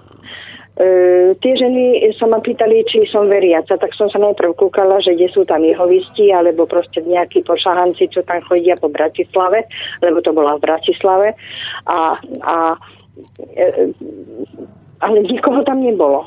E, 0.72 1.36
tie 1.36 1.52
ženy 1.52 2.00
sa 2.16 2.24
ma 2.24 2.40
pýtali, 2.40 2.80
či 2.88 3.04
som 3.12 3.28
veriaca, 3.28 3.76
tak 3.76 3.92
som 3.92 4.08
sa 4.08 4.16
najprv 4.16 4.56
kúkala, 4.56 5.04
že 5.04 5.12
kde 5.12 5.28
sú 5.28 5.44
tam 5.44 5.60
jehovisti, 5.60 6.32
alebo 6.32 6.64
proste 6.64 7.04
nejakí 7.04 7.44
pošahanci, 7.44 8.08
čo 8.08 8.24
tam 8.24 8.40
chodia 8.48 8.80
po 8.80 8.88
Bratislave, 8.88 9.68
lebo 10.00 10.24
to 10.24 10.32
bola 10.32 10.56
v 10.56 10.64
Bratislave. 10.64 11.28
A, 11.84 12.16
a, 12.40 12.56
e, 13.52 13.92
ale 15.04 15.16
nikoho 15.28 15.60
tam 15.60 15.84
nebolo. 15.84 16.24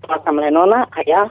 Bola 0.00 0.18
tam 0.24 0.40
len 0.40 0.56
ona 0.56 0.88
a 0.88 0.98
ja. 1.04 1.28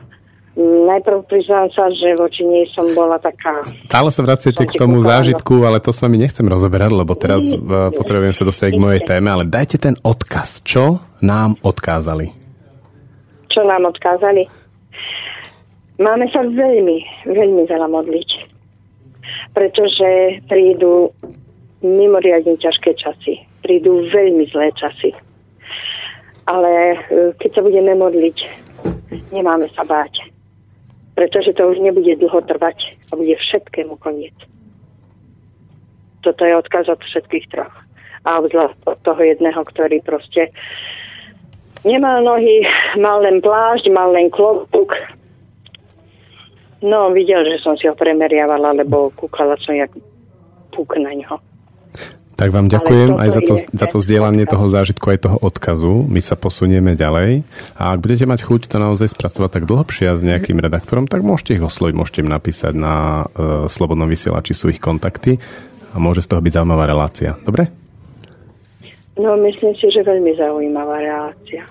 Najprv 0.62 1.32
priznám 1.32 1.72
sa, 1.72 1.88
že 1.96 2.14
voči 2.20 2.44
nej 2.44 2.68
som 2.76 2.84
bola 2.92 3.16
taká... 3.18 3.64
Stále 3.88 4.12
sa 4.12 4.22
vraciate 4.22 4.68
k 4.68 4.76
tomu 4.76 5.00
kúkala, 5.00 5.24
zážitku, 5.24 5.64
ale 5.64 5.80
to 5.80 5.96
s 5.96 6.04
vami 6.04 6.20
nechcem 6.20 6.44
rozoberať, 6.44 6.92
lebo 6.94 7.16
teraz 7.18 7.42
nie, 7.42 7.58
potrebujem 7.96 8.36
sa 8.36 8.44
dostať 8.46 8.70
k 8.76 8.84
mojej 8.84 9.02
téme, 9.08 9.32
ale 9.32 9.48
dajte 9.48 9.80
ten 9.80 9.96
odkaz. 10.04 10.60
Čo 10.62 11.00
nám 11.24 11.56
odkázali? 11.64 12.41
Čo 13.52 13.68
nám 13.68 13.86
odkázali. 13.92 14.48
Máme 16.02 16.26
sa 16.34 16.42
veľmi, 16.42 17.30
veľmi 17.30 17.64
veľa 17.70 17.88
modliť, 17.92 18.30
pretože 19.54 20.42
prídu 20.50 21.14
mimoriadne 21.86 22.58
ťažké 22.58 22.98
časy. 22.98 23.44
Prídu 23.62 24.10
veľmi 24.10 24.50
zlé 24.50 24.74
časy. 24.74 25.14
Ale 26.50 26.72
e, 26.74 26.98
keď 27.38 27.50
sa 27.54 27.62
budeme 27.62 27.94
modliť, 27.94 28.38
nemáme 29.30 29.70
sa 29.78 29.86
báť. 29.86 30.26
Pretože 31.14 31.54
to 31.54 31.70
už 31.70 31.78
nebude 31.84 32.18
dlho 32.18 32.42
trvať 32.50 32.98
a 33.14 33.20
bude 33.20 33.38
všetkému 33.38 34.00
koniec. 34.02 34.34
Toto 36.26 36.42
je 36.46 36.58
odkaz 36.58 36.90
od 36.90 37.02
všetkých 37.02 37.46
troch. 37.54 37.74
A 38.26 38.42
od 38.42 38.54
toho 39.02 39.22
jedného, 39.22 39.62
ktorý 39.66 40.02
proste 40.06 40.54
Nemal 41.82 42.22
nohy, 42.22 42.62
mal 43.02 43.26
len 43.26 43.42
plášť, 43.42 43.90
mal 43.90 44.14
len 44.14 44.30
klobúk. 44.30 44.94
No, 46.82 47.14
videl, 47.14 47.46
že 47.46 47.62
som 47.62 47.78
si 47.78 47.86
ho 47.90 47.94
premeriavala, 47.94 48.74
lebo 48.74 49.14
kúkala 49.14 49.58
som 49.62 49.74
jak 49.74 49.90
púk 50.74 50.98
na 50.98 51.14
ňo. 51.14 51.42
Tak 52.42 52.50
vám 52.50 52.74
ďakujem 52.74 53.22
aj 53.22 53.30
za 53.38 53.42
to, 53.46 53.54
za 53.70 53.86
to 53.86 53.98
zdieľanie 54.02 54.50
toho 54.50 54.66
zážitku, 54.66 55.14
aj 55.14 55.30
toho 55.30 55.38
odkazu. 55.46 56.10
My 56.10 56.26
sa 56.26 56.34
posunieme 56.34 56.98
ďalej. 56.98 57.46
A 57.78 57.94
ak 57.94 58.02
budete 58.02 58.26
mať 58.26 58.42
chuť 58.42 58.66
to 58.66 58.82
naozaj 58.82 59.14
spracovať 59.14 59.62
tak 59.62 59.64
dlhšie 59.70 60.10
s 60.10 60.26
nejakým 60.26 60.58
redaktorom, 60.58 61.06
tak 61.06 61.22
môžete 61.22 61.62
ich 61.62 61.62
osloviť, 61.62 61.94
môžete 61.94 62.26
im 62.26 62.34
napísať 62.34 62.74
na 62.74 63.30
uh, 63.30 63.70
Slobodnom 63.70 64.10
vysielači 64.10 64.58
sú 64.58 64.74
ich 64.74 64.82
kontakty 64.82 65.38
a 65.94 66.02
môže 66.02 66.26
z 66.26 66.34
toho 66.34 66.42
byť 66.42 66.54
zaujímavá 66.58 66.90
relácia. 66.90 67.38
Dobre? 67.46 67.70
No, 69.22 69.38
myslím 69.38 69.78
si, 69.78 69.86
že 69.94 70.02
veľmi 70.02 70.34
zaujímavá 70.34 70.98
relácia. 70.98 71.70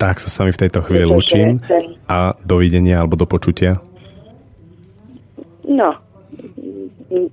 Tak 0.00 0.24
sa 0.24 0.32
s 0.32 0.38
vami 0.40 0.56
v 0.56 0.62
tejto 0.64 0.80
chvíli 0.88 1.04
lúčim 1.04 1.60
a 2.08 2.32
dovidenia 2.40 3.04
alebo 3.04 3.18
do 3.18 3.28
počutia. 3.28 3.76
No, 5.68 5.92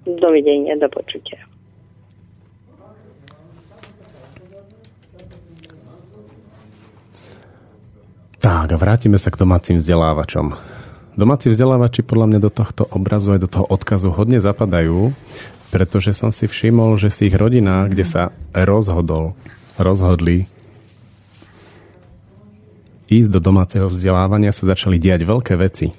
dovidenia, 0.04 0.76
do 0.76 0.91
počutia. 0.91 1.39
Tak 8.44 8.76
a 8.76 8.78
vrátime 8.78 9.18
sa 9.18 9.32
k 9.32 9.41
domácim 9.41 9.80
vzdelávačom. 9.80 10.54
Domáci 11.15 11.48
vzdelávači 11.48 12.04
podľa 12.04 12.28
mňa 12.28 12.39
do 12.44 12.52
tohto 12.52 12.84
obrazu 12.91 13.34
aj 13.34 13.41
do 13.41 13.50
toho 13.50 13.65
odkazu 13.72 14.12
hodne 14.12 14.38
zapadajú, 14.44 15.15
pretože 15.76 16.16
som 16.16 16.32
si 16.32 16.48
všimol, 16.48 16.96
že 16.96 17.12
v 17.12 17.28
tých 17.28 17.36
rodinách, 17.36 17.92
kde 17.92 18.08
sa 18.08 18.24
rozhodol, 18.56 19.36
rozhodli 19.76 20.48
ísť 23.12 23.28
do 23.28 23.44
domáceho 23.44 23.92
vzdelávania, 23.92 24.56
sa 24.56 24.72
začali 24.72 24.96
diať 24.96 25.28
veľké 25.28 25.60
veci. 25.60 25.92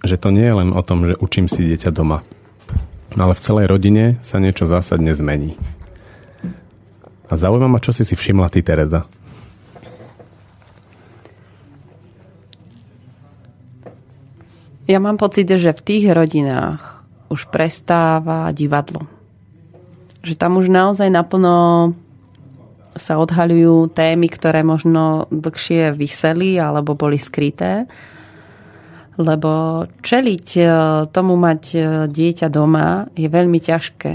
Že 0.00 0.16
to 0.16 0.28
nie 0.32 0.48
je 0.48 0.54
len 0.64 0.70
o 0.72 0.80
tom, 0.80 1.04
že 1.04 1.20
učím 1.20 1.44
si 1.44 1.60
dieťa 1.60 1.92
doma. 1.92 2.24
Ale 3.12 3.36
v 3.36 3.44
celej 3.44 3.68
rodine 3.68 4.16
sa 4.24 4.40
niečo 4.40 4.64
zásadne 4.64 5.12
zmení. 5.12 5.60
A 7.28 7.36
zaujíma 7.36 7.68
ma, 7.68 7.84
čo 7.84 7.92
si 7.92 8.00
si 8.00 8.16
všimla 8.16 8.48
ty, 8.48 8.64
Tereza. 8.64 9.04
Ja 14.88 15.04
mám 15.04 15.20
pocit, 15.20 15.52
že 15.52 15.76
v 15.76 15.84
tých 15.84 16.08
rodinách 16.08 16.93
už 17.34 17.50
prestáva 17.50 18.54
divadlo. 18.54 19.10
Že 20.22 20.34
tam 20.38 20.56
už 20.62 20.70
naozaj 20.70 21.10
naplno 21.10 21.92
sa 22.94 23.18
odhaľujú 23.18 23.90
témy, 23.90 24.30
ktoré 24.30 24.62
možno 24.62 25.26
dlhšie 25.34 25.98
vyseli 25.98 26.54
alebo 26.56 26.94
boli 26.94 27.18
skryté. 27.18 27.90
Lebo 29.14 29.84
čeliť 30.02 30.46
e, 30.58 30.62
tomu 31.10 31.38
mať 31.38 31.62
e, 31.74 31.78
dieťa 32.10 32.48
doma 32.50 33.10
je 33.14 33.26
veľmi 33.30 33.58
ťažké. 33.62 34.12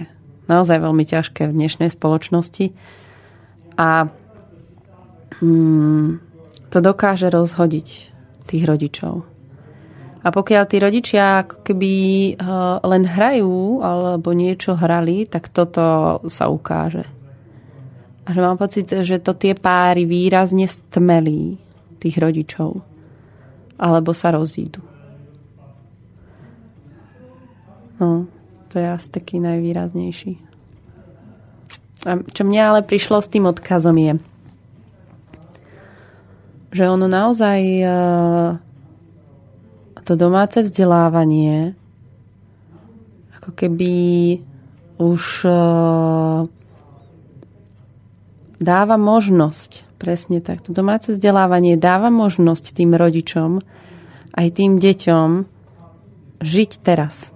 Naozaj 0.52 0.78
veľmi 0.80 1.06
ťažké 1.08 1.48
v 1.48 1.56
dnešnej 1.56 1.92
spoločnosti. 1.92 2.76
A 3.80 4.12
hmm, 5.40 6.20
to 6.68 6.78
dokáže 6.84 7.32
rozhodiť 7.32 7.88
tých 8.48 8.64
rodičov. 8.68 9.24
A 10.20 10.36
pokiaľ 10.36 10.64
tí 10.68 10.78
rodičia 10.84 11.48
ako 11.48 11.64
keby 11.64 11.94
eh, 11.94 12.36
len 12.84 13.04
hrajú 13.08 13.80
alebo 13.80 14.36
niečo 14.36 14.76
hrali, 14.76 15.24
tak 15.24 15.48
toto 15.48 16.20
sa 16.28 16.52
ukáže. 16.52 17.08
A 18.28 18.36
že 18.36 18.46
mám 18.46 18.60
pocit, 18.60 18.86
že 18.86 19.18
to 19.24 19.34
tie 19.34 19.58
páry 19.58 20.06
výrazne 20.06 20.70
stmelí 20.70 21.58
tých 21.98 22.20
rodičov. 22.22 22.84
Alebo 23.80 24.12
sa 24.14 24.36
rozídu. 24.36 24.84
No, 27.98 28.28
to 28.70 28.78
je 28.78 28.86
asi 28.86 29.08
taký 29.10 29.42
najvýraznejší. 29.42 30.38
A 32.08 32.22
čo 32.22 32.48
mne 32.48 32.62
ale 32.64 32.80
prišlo 32.86 33.20
s 33.20 33.32
tým 33.32 33.50
odkazom 33.50 33.98
je, 33.98 34.14
že 36.70 36.84
ono 36.86 37.08
naozaj 37.10 37.60
eh, 37.82 37.90
to 40.10 40.18
domáce 40.18 40.58
vzdelávanie 40.58 41.78
ako 43.38 43.54
keby 43.54 43.94
už 44.98 45.46
e, 45.46 45.54
dáva 48.58 48.98
možnosť, 48.98 49.86
presne 50.02 50.42
tak, 50.42 50.66
to 50.66 50.74
domáce 50.74 51.14
vzdelávanie 51.14 51.78
dáva 51.78 52.10
možnosť 52.10 52.74
tým 52.74 52.98
rodičom 52.98 53.62
aj 54.34 54.48
tým 54.58 54.82
deťom 54.82 55.30
žiť 56.42 56.72
teraz. 56.82 57.30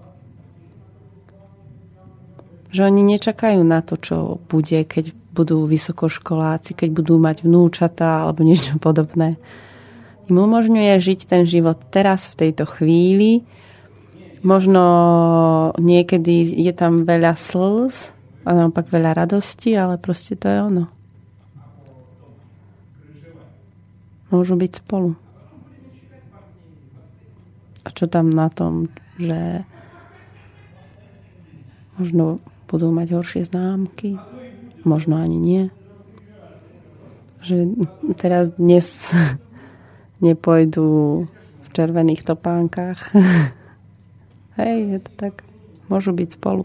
Že 2.73 2.89
oni 2.89 3.01
nečakajú 3.05 3.61
na 3.61 3.85
to, 3.85 4.01
čo 4.01 4.41
bude, 4.49 4.81
keď 4.81 5.13
budú 5.29 5.69
vysokoškoláci, 5.69 6.73
keď 6.73 6.89
budú 6.89 7.21
mať 7.21 7.45
vnúčata 7.45 8.25
alebo 8.25 8.41
niečo 8.41 8.81
podobné 8.81 9.37
im 10.29 10.35
umožňuje 10.39 10.93
žiť 10.99 11.19
ten 11.27 11.43
život 11.43 11.79
teraz 11.91 12.31
v 12.31 12.47
tejto 12.47 12.63
chvíli. 12.67 13.43
Možno 14.43 14.83
niekedy 15.79 16.43
je 16.43 16.73
tam 16.75 17.07
veľa 17.07 17.35
slz 17.39 18.11
a 18.43 18.49
naopak 18.51 18.91
veľa 18.91 19.15
radosti, 19.23 19.71
ale 19.75 19.95
proste 19.95 20.35
to 20.35 20.51
je 20.51 20.59
ono. 20.59 20.85
Môžu 24.27 24.59
byť 24.59 24.71
spolu. 24.83 25.15
A 27.83 27.87
čo 27.91 28.07
tam 28.07 28.31
na 28.31 28.47
tom, 28.47 28.87
že 29.19 29.63
možno 31.99 32.39
budú 32.67 32.89
mať 32.89 33.07
horšie 33.13 33.43
známky, 33.47 34.17
možno 34.87 35.19
ani 35.19 35.37
nie. 35.37 35.63
Že 37.43 37.85
teraz 38.17 38.55
dnes 38.55 38.87
nepôjdu 40.23 41.27
v 41.27 41.67
červených 41.75 42.23
topánkach. 42.23 43.11
Hej, 44.59 44.77
je 44.95 44.99
to 45.03 45.11
tak. 45.19 45.43
Môžu 45.91 46.15
byť 46.15 46.39
spolu. 46.39 46.63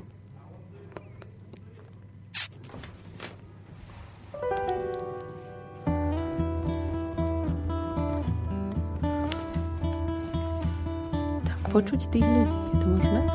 Počuť 11.68 12.00
tých 12.08 12.24
ľudí, 12.24 12.48
je 12.48 12.76
to 12.80 12.86
možné? 12.88 13.27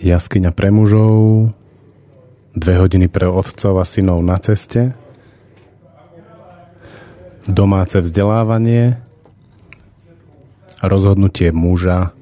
Jaskyňa 0.00 0.56
pre 0.56 0.72
mužov, 0.72 1.52
dve 2.56 2.74
hodiny 2.80 3.12
pre 3.12 3.28
otcov 3.28 3.76
a 3.76 3.84
synov 3.84 4.24
na 4.24 4.40
ceste, 4.40 4.96
domáce 7.44 8.00
vzdelávanie, 8.00 8.96
rozhodnutie 10.80 11.52
muža 11.52 12.16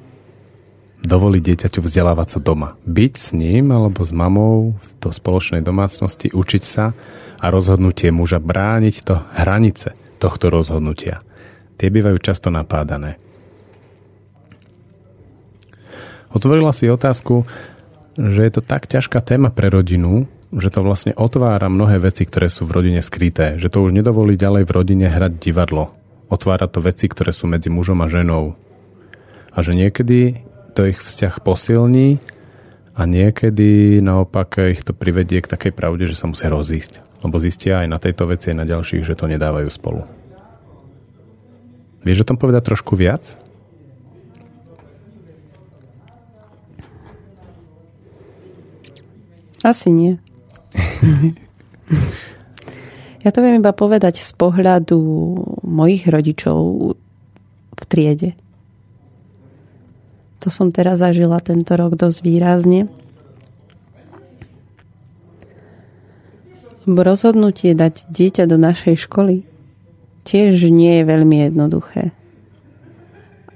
dovoliť 1.07 1.43
dieťaťu 1.43 1.79
vzdelávať 1.79 2.29
sa 2.35 2.39
doma. 2.43 2.75
Byť 2.83 3.13
s 3.15 3.29
ním 3.31 3.71
alebo 3.71 4.03
s 4.03 4.11
mamou 4.11 4.75
do 4.99 5.15
spoločnej 5.15 5.63
domácnosti, 5.63 6.35
učiť 6.35 6.63
sa 6.67 6.91
a 7.39 7.47
rozhodnutie 7.47 8.11
muža 8.11 8.43
brániť 8.43 8.95
to 9.07 9.23
hranice 9.39 9.95
tohto 10.19 10.51
rozhodnutia. 10.51 11.23
Tie 11.79 11.95
bývajú 11.95 12.19
často 12.19 12.51
napádané. 12.51 13.23
Otvorila 16.29 16.77
si 16.77 16.91
otázku, 16.93 17.49
že 18.19 18.41
je 18.45 18.53
to 18.53 18.63
tak 18.65 18.91
ťažká 18.91 19.23
téma 19.25 19.49
pre 19.49 19.73
rodinu, 19.73 20.29
že 20.53 20.73
to 20.73 20.81
vlastne 20.81 21.13
otvára 21.13 21.69
mnohé 21.69 22.01
veci, 22.01 22.25
ktoré 22.25 22.49
sú 22.49 22.65
v 22.65 22.81
rodine 22.81 23.01
skryté. 23.05 23.61
Že 23.61 23.69
to 23.69 23.79
už 23.85 23.91
nedovolí 23.93 24.37
ďalej 24.37 24.65
v 24.65 24.75
rodine 24.75 25.07
hrať 25.09 25.37
divadlo. 25.41 25.93
Otvára 26.29 26.69
to 26.69 26.85
veci, 26.85 27.09
ktoré 27.09 27.33
sú 27.33 27.49
medzi 27.49 27.73
mužom 27.73 28.01
a 28.05 28.09
ženou. 28.09 28.57
A 29.53 29.59
že 29.65 29.73
niekedy 29.73 30.45
to 30.77 30.89
ich 30.89 31.01
vzťah 31.01 31.41
posilní 31.41 32.21
a 32.93 33.07
niekedy 33.07 34.01
naopak 34.05 34.61
ich 34.75 34.85
to 34.85 34.93
privedie 34.93 35.41
k 35.41 35.51
takej 35.51 35.73
pravde, 35.73 36.11
že 36.11 36.19
sa 36.19 36.29
musia 36.29 36.53
rozísť. 36.53 37.01
Lebo 37.25 37.41
zistia 37.41 37.83
aj 37.83 37.89
na 37.89 37.99
tejto 37.99 38.29
veci, 38.29 38.53
aj 38.53 38.59
na 38.63 38.67
ďalších, 38.69 39.03
že 39.03 39.17
to 39.17 39.27
nedávajú 39.27 39.69
spolu. 39.73 40.05
Vieš 42.07 42.25
o 42.25 42.29
tom 42.29 42.39
povedať 42.39 42.73
trošku 42.73 42.95
viac? 42.95 43.37
Asi 49.69 49.93
nie. 49.93 50.17
ja 53.25 53.29
to 53.29 53.45
viem 53.45 53.61
iba 53.61 53.77
povedať 53.77 54.17
z 54.25 54.33
pohľadu 54.33 54.97
mojich 55.61 56.09
rodičov 56.09 56.57
v 57.77 57.83
triede. 57.85 58.33
To 60.41 60.49
som 60.49 60.73
teraz 60.73 61.05
zažila 61.05 61.37
tento 61.45 61.77
rok 61.77 62.01
dosť 62.01 62.19
výrazne. 62.25 62.89
Rozhodnutie 66.89 67.77
dať 67.77 68.09
dieťa 68.09 68.49
do 68.49 68.57
našej 68.57 69.05
školy 69.05 69.45
tiež 70.29 70.69
nie 70.69 71.01
je 71.01 71.05
veľmi 71.09 71.37
jednoduché. 71.49 72.13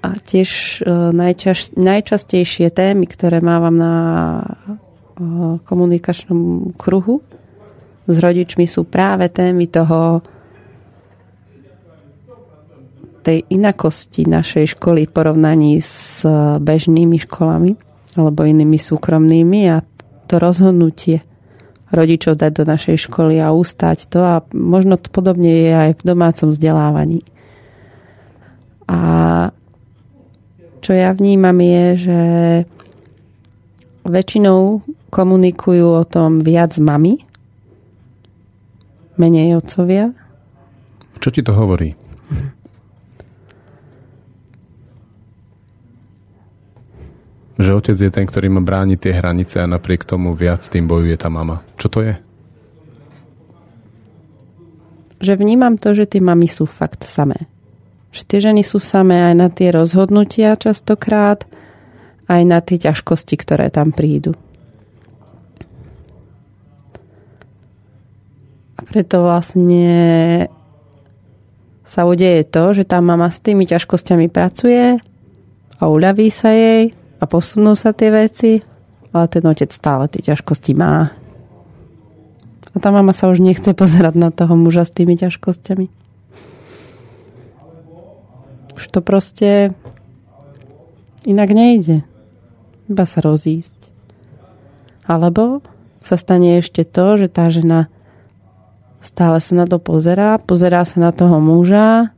A 0.02 0.16
tiež 0.16 0.80
e, 0.80 0.88
najčas, 1.12 1.76
najčastejšie 1.76 2.72
témy, 2.72 3.04
ktoré 3.06 3.44
mávam 3.44 3.76
na 3.76 3.94
komunikačnom 5.64 6.72
kruhu 6.76 7.20
s 8.06 8.16
rodičmi 8.18 8.66
sú 8.66 8.82
práve 8.82 9.30
témy 9.30 9.70
toho 9.70 10.22
tej 13.22 13.46
inakosti 13.54 14.26
našej 14.26 14.74
školy 14.74 15.06
v 15.06 15.14
porovnaní 15.14 15.78
s 15.78 16.26
bežnými 16.58 17.22
školami 17.22 17.78
alebo 18.18 18.42
inými 18.42 18.76
súkromnými 18.76 19.70
a 19.70 19.86
to 20.26 20.42
rozhodnutie 20.42 21.22
rodičov 21.94 22.40
dať 22.40 22.52
do 22.56 22.64
našej 22.66 23.06
školy 23.06 23.38
a 23.38 23.54
ustať 23.54 23.98
to 24.10 24.20
a 24.24 24.42
možno 24.50 24.98
to 24.98 25.12
podobne 25.12 25.52
je 25.52 25.70
aj 25.70 25.90
v 26.00 26.02
domácom 26.02 26.48
vzdelávaní. 26.50 27.22
A 28.90 28.98
čo 30.82 30.90
ja 30.90 31.14
vnímam 31.14 31.54
je, 31.62 31.84
že 31.94 32.20
väčšinou 34.02 34.82
komunikujú 35.12 36.00
o 36.00 36.02
tom 36.08 36.40
viac 36.40 36.80
mami, 36.80 37.20
menej 39.20 39.60
otcovia. 39.60 40.16
Čo 41.20 41.28
ti 41.28 41.44
to 41.44 41.52
hovorí? 41.52 41.92
Že 47.60 47.70
otec 47.78 47.96
je 48.00 48.10
ten, 48.10 48.24
ktorý 48.24 48.48
má 48.48 48.64
brániť 48.64 48.98
tie 48.98 49.12
hranice 49.12 49.60
a 49.60 49.68
napriek 49.68 50.08
tomu 50.08 50.32
viac 50.32 50.64
tým 50.66 50.88
bojuje 50.88 51.14
tá 51.20 51.28
mama. 51.28 51.60
Čo 51.76 51.86
to 51.92 51.98
je? 52.00 52.14
Že 55.22 55.38
vnímam 55.38 55.78
to, 55.78 55.94
že 55.94 56.08
tie 56.08 56.18
mamy 56.18 56.48
sú 56.50 56.66
fakt 56.66 57.06
samé. 57.06 57.46
Že 58.10 58.22
tie 58.26 58.38
ženy 58.50 58.62
sú 58.66 58.82
samé 58.82 59.30
aj 59.30 59.34
na 59.38 59.48
tie 59.52 59.70
rozhodnutia 59.70 60.58
častokrát, 60.58 61.46
aj 62.26 62.42
na 62.42 62.58
tie 62.64 62.80
ťažkosti, 62.80 63.36
ktoré 63.38 63.70
tam 63.70 63.94
prídu. 63.94 64.34
Preto 68.92 69.24
vlastne 69.24 69.88
sa 71.88 72.04
udeje 72.04 72.44
to, 72.44 72.76
že 72.76 72.84
tá 72.84 73.00
mama 73.00 73.32
s 73.32 73.40
tými 73.40 73.64
ťažkosťami 73.64 74.28
pracuje 74.28 75.00
a 75.80 75.82
uľaví 75.88 76.28
sa 76.28 76.52
jej 76.52 76.92
a 76.92 77.24
posunú 77.24 77.72
sa 77.72 77.96
tie 77.96 78.12
veci, 78.12 78.60
ale 79.16 79.26
ten 79.32 79.40
otec 79.48 79.72
stále 79.72 80.12
tie 80.12 80.20
ťažkosti 80.20 80.76
má. 80.76 81.08
A 82.72 82.76
tá 82.76 82.92
mama 82.92 83.16
sa 83.16 83.32
už 83.32 83.40
nechce 83.40 83.72
pozerať 83.72 84.12
na 84.12 84.28
toho 84.28 84.52
muža 84.60 84.84
s 84.84 84.92
tými 84.92 85.16
ťažkosťami. 85.16 85.88
Už 88.76 88.84
to 88.92 89.00
proste 89.00 89.72
inak 91.24 91.48
nejde. 91.48 92.04
Iba 92.92 93.04
sa 93.08 93.24
rozísť. 93.24 93.88
Alebo 95.08 95.64
sa 96.04 96.20
stane 96.20 96.60
ešte 96.60 96.84
to, 96.84 97.16
že 97.16 97.32
tá 97.32 97.48
žena 97.48 97.88
Stále 99.02 99.42
sa 99.42 99.52
na 99.58 99.66
to 99.66 99.82
pozerá, 99.82 100.38
pozerá 100.38 100.86
sa 100.86 101.02
na 101.02 101.10
toho 101.10 101.42
muža 101.42 102.14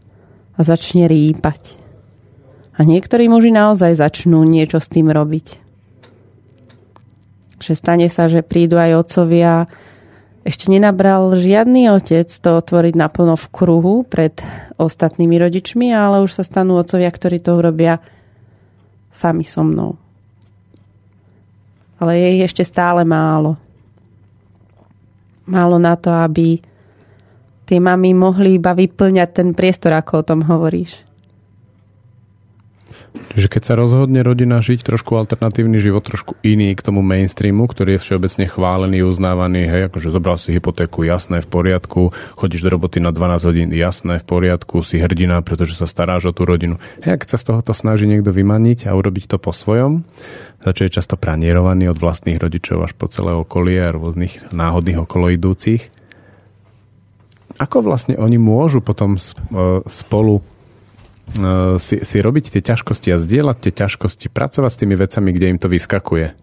a 0.54 0.60
začne 0.60 1.08
rýpať. 1.08 1.80
A 2.76 2.84
niektorí 2.84 3.24
muži 3.32 3.48
naozaj 3.48 3.96
začnú 3.96 4.44
niečo 4.44 4.84
s 4.84 4.92
tým 4.92 5.08
robiť. 5.08 5.64
Že 7.64 7.72
stane 7.72 8.06
sa, 8.12 8.28
že 8.28 8.44
prídu 8.44 8.76
aj 8.76 9.00
otcovia, 9.00 9.64
ešte 10.44 10.68
nenabral 10.68 11.32
žiadny 11.40 11.88
otec 11.88 12.28
to 12.28 12.60
otvoriť 12.60 12.94
naplno 13.00 13.32
v 13.32 13.46
kruhu 13.48 14.04
pred 14.04 14.36
ostatnými 14.76 15.40
rodičmi, 15.40 15.88
ale 15.88 16.20
už 16.20 16.36
sa 16.36 16.44
stanú 16.44 16.76
otcovia, 16.76 17.08
ktorí 17.08 17.40
to 17.40 17.56
urobia 17.56 17.96
sami 19.08 19.48
so 19.48 19.64
mnou. 19.64 19.96
Ale 21.96 22.20
je 22.20 22.28
ich 22.36 22.44
ešte 22.44 22.60
stále 22.60 23.08
málo. 23.08 23.56
Málo 25.48 25.80
na 25.80 25.96
to, 25.96 26.12
aby 26.12 26.60
tie 27.64 27.78
mamy 27.80 28.12
mohli 28.12 28.60
iba 28.60 28.76
vyplňať 28.76 29.28
ten 29.32 29.48
priestor, 29.56 29.96
ako 29.96 30.12
o 30.20 30.26
tom 30.26 30.40
hovoríš. 30.44 31.04
Že 33.34 33.46
keď 33.50 33.62
sa 33.66 33.74
rozhodne 33.74 34.22
rodina 34.22 34.58
žiť 34.62 34.86
trošku 34.86 35.14
alternatívny 35.18 35.78
život, 35.82 36.02
trošku 36.02 36.38
iný 36.46 36.74
k 36.74 36.82
tomu 36.82 37.02
mainstreamu, 37.02 37.66
ktorý 37.66 37.98
je 37.98 38.02
všeobecne 38.02 38.46
chválený, 38.46 39.06
uznávaný, 39.06 39.70
hej, 39.70 39.82
akože 39.90 40.10
zobral 40.10 40.38
si 40.38 40.54
hypotéku, 40.54 41.06
jasné, 41.06 41.42
v 41.42 41.48
poriadku, 41.50 42.14
chodíš 42.38 42.66
do 42.66 42.74
roboty 42.74 42.98
na 42.98 43.14
12 43.14 43.46
hodín, 43.46 43.68
jasné, 43.74 44.22
v 44.22 44.26
poriadku, 44.26 44.82
si 44.86 44.98
hrdina, 44.98 45.42
pretože 45.46 45.78
sa 45.78 45.86
staráš 45.86 46.30
o 46.30 46.32
tú 46.34 46.46
rodinu. 46.46 46.78
Hej, 47.02 47.22
keď 47.22 47.28
sa 47.34 47.38
z 47.38 47.46
tohoto 47.54 47.70
snaží 47.74 48.06
niekto 48.06 48.34
vymaniť 48.34 48.90
a 48.90 48.94
urobiť 48.94 49.30
to 49.30 49.36
po 49.38 49.54
svojom, 49.54 50.02
za 50.62 50.70
čo 50.74 50.86
je 50.86 50.94
často 50.94 51.14
pranierovaný 51.14 51.94
od 51.94 51.98
vlastných 51.98 52.38
rodičov 52.38 52.82
až 52.82 52.98
po 52.98 53.06
celé 53.10 53.30
okolie 53.34 53.78
a 53.78 53.94
rôznych 53.94 54.50
náhodných 54.50 55.06
okoloidúcich, 55.06 55.93
ako 57.58 57.86
vlastne 57.86 58.18
oni 58.18 58.38
môžu 58.38 58.82
potom 58.82 59.14
e, 59.14 59.20
spolu 59.86 60.42
e, 60.42 60.42
si, 61.78 62.02
si 62.02 62.16
robiť 62.18 62.50
tie 62.58 62.62
ťažkosti 62.62 63.14
a 63.14 63.20
zdieľať 63.20 63.56
tie 63.62 63.72
ťažkosti, 63.72 64.26
pracovať 64.30 64.70
s 64.74 64.80
tými 64.80 64.94
vecami, 64.98 65.28
kde 65.30 65.46
im 65.54 65.58
to 65.62 65.70
vyskakuje? 65.70 66.34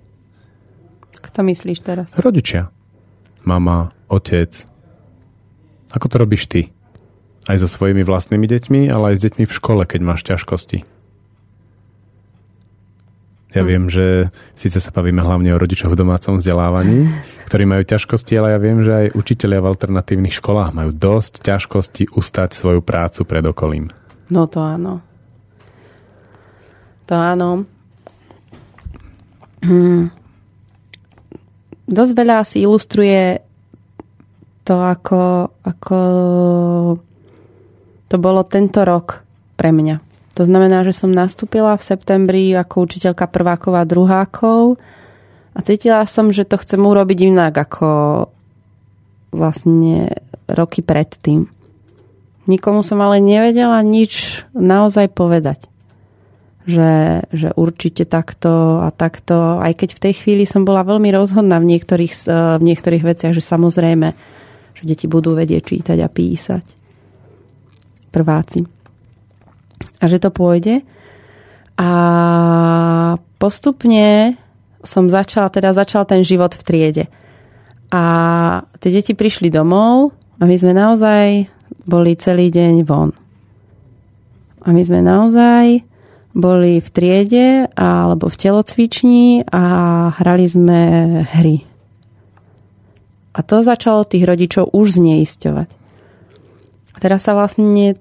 Kto 1.21 1.39
myslíš 1.45 1.79
teraz? 1.83 2.07
Rodičia. 2.17 2.73
Mama, 3.43 3.93
otec. 4.07 4.65
Ako 5.91 6.07
to 6.07 6.15
robíš 6.17 6.47
ty? 6.47 6.71
Aj 7.49 7.57
so 7.59 7.67
svojimi 7.67 8.05
vlastnými 8.05 8.47
deťmi, 8.47 8.87
ale 8.87 9.13
aj 9.13 9.15
s 9.19 9.23
deťmi 9.27 9.43
v 9.49 9.55
škole, 9.55 9.83
keď 9.83 9.99
máš 10.01 10.21
ťažkosti. 10.23 10.87
Ja 13.51 13.63
hm. 13.63 13.67
viem, 13.67 13.83
že 13.91 14.31
síce 14.55 14.79
sa 14.79 14.95
bavíme 14.95 15.19
hlavne 15.19 15.51
o 15.51 15.59
rodičoch 15.59 15.91
v 15.91 15.99
domácom 15.99 16.39
vzdelávaní, 16.39 17.11
ktorí 17.51 17.67
majú 17.67 17.83
ťažkosti, 17.83 18.39
ale 18.39 18.55
ja 18.55 18.59
viem, 18.63 18.79
že 18.79 18.91
aj 18.95 19.07
učitelia 19.11 19.59
v 19.59 19.75
alternatívnych 19.75 20.39
školách 20.39 20.71
majú 20.71 20.95
dosť 20.95 21.43
ťažkosti 21.43 22.15
ustať 22.15 22.55
svoju 22.55 22.79
prácu 22.79 23.27
pred 23.27 23.43
okolím. 23.43 23.91
No 24.31 24.47
to 24.47 24.63
áno. 24.63 25.03
To 27.11 27.13
áno. 27.19 27.67
Hmm. 29.67 30.07
Dosť 31.91 32.11
veľa 32.15 32.47
si 32.47 32.63
ilustruje 32.63 33.43
to, 34.63 34.79
ako, 34.79 35.51
ako 35.59 35.99
to 38.07 38.15
bolo 38.15 38.47
tento 38.47 38.87
rok 38.87 39.27
pre 39.59 39.75
mňa. 39.75 39.99
To 40.39 40.47
znamená, 40.47 40.87
že 40.87 40.95
som 40.95 41.11
nastúpila 41.11 41.75
v 41.75 41.83
septembri 41.83 42.55
ako 42.55 42.87
učiteľka 42.87 43.27
prvákov 43.27 43.75
a 43.75 43.83
druhákov 43.83 44.79
a 45.51 45.59
cítila 45.59 46.07
som, 46.07 46.31
že 46.31 46.47
to 46.47 46.55
chcem 46.55 46.79
urobiť 46.79 47.19
inak 47.27 47.53
ako 47.53 47.89
vlastne 49.35 50.11
roky 50.47 50.79
predtým. 50.79 51.47
Nikomu 52.47 52.83
som 52.83 52.99
ale 53.03 53.19
nevedela 53.19 53.79
nič 53.83 54.43
naozaj 54.55 55.11
povedať. 55.11 55.67
Že, 56.61 57.25
že 57.33 57.49
určite 57.57 58.05
takto 58.05 58.85
a 58.85 58.93
takto, 58.93 59.57
aj 59.59 59.81
keď 59.81 59.89
v 59.97 60.03
tej 60.07 60.13
chvíli 60.23 60.43
som 60.45 60.61
bola 60.61 60.85
veľmi 60.85 61.09
rozhodná 61.09 61.57
v 61.57 61.73
niektorých, 61.73 62.13
v 62.61 62.63
niektorých 62.63 63.01
veciach, 63.01 63.33
že 63.33 63.41
samozrejme, 63.41 64.13
že 64.77 64.83
deti 64.85 65.09
budú 65.09 65.33
vedieť 65.33 65.63
čítať 65.73 65.97
a 65.99 66.07
písať. 66.07 66.65
Prváci. 68.13 68.61
A 69.97 70.05
že 70.05 70.21
to 70.21 70.29
pôjde. 70.29 70.85
A 71.81 71.89
postupne 73.41 74.37
som 74.81 75.09
začala, 75.09 75.53
teda 75.53 75.73
začal 75.73 76.05
ten 76.05 76.25
život 76.25 76.53
v 76.57 76.61
triede. 76.65 77.05
A 77.91 78.03
tie 78.79 78.89
deti 78.89 79.13
prišli 79.13 79.51
domov 79.51 80.15
a 80.39 80.47
my 80.47 80.55
sme 80.55 80.73
naozaj 80.73 81.51
boli 81.85 82.15
celý 82.17 82.49
deň 82.49 82.75
von. 82.87 83.11
A 84.61 84.69
my 84.71 84.81
sme 84.81 85.01
naozaj 85.01 85.83
boli 86.31 86.79
v 86.79 86.89
triede 86.89 87.67
alebo 87.75 88.31
v 88.31 88.39
telocvični 88.39 89.51
a 89.51 89.63
hrali 90.15 90.45
sme 90.47 90.79
hry. 91.35 91.67
A 93.31 93.39
to 93.43 93.63
začalo 93.63 94.07
tých 94.07 94.27
rodičov 94.27 94.71
už 94.71 94.99
zneisťovať. 94.99 95.69
A 96.95 96.97
teraz 96.99 97.27
sa 97.27 97.35
vlastne 97.35 97.95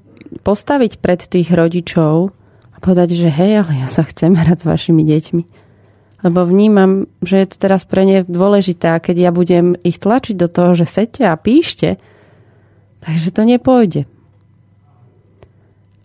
postaviť 0.47 1.03
pred 1.03 1.19
tých 1.23 1.51
rodičov 1.51 2.31
a 2.75 2.77
povedať, 2.79 3.19
že 3.19 3.31
hej, 3.31 3.67
ale 3.67 3.83
ja 3.83 3.89
sa 3.91 4.07
chcem 4.07 4.35
hrať 4.39 4.63
s 4.63 4.67
vašimi 4.67 5.03
deťmi 5.03 5.60
lebo 6.21 6.45
vnímam, 6.45 7.09
že 7.25 7.41
je 7.41 7.47
to 7.49 7.57
teraz 7.57 7.89
pre 7.89 8.05
ne 8.05 8.19
dôležité 8.25 8.93
a 8.93 9.03
keď 9.03 9.17
ja 9.29 9.31
budem 9.33 9.77
ich 9.81 9.97
tlačiť 9.97 10.37
do 10.37 10.49
toho, 10.53 10.77
že 10.77 10.85
sete 10.85 11.25
a 11.25 11.35
píšte, 11.37 11.97
takže 13.01 13.33
to 13.33 13.43
nepôjde. 13.49 14.05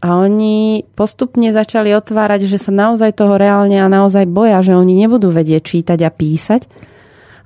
A 0.06 0.22
oni 0.22 0.86
postupne 0.94 1.50
začali 1.50 1.90
otvárať, 1.98 2.46
že 2.46 2.62
sa 2.62 2.70
naozaj 2.70 3.18
toho 3.18 3.42
reálne 3.42 3.82
a 3.82 3.90
naozaj 3.90 4.30
boja, 4.30 4.62
že 4.62 4.78
oni 4.78 4.94
nebudú 4.94 5.34
vedieť 5.34 5.66
čítať 5.66 6.00
a 6.06 6.14
písať. 6.14 6.62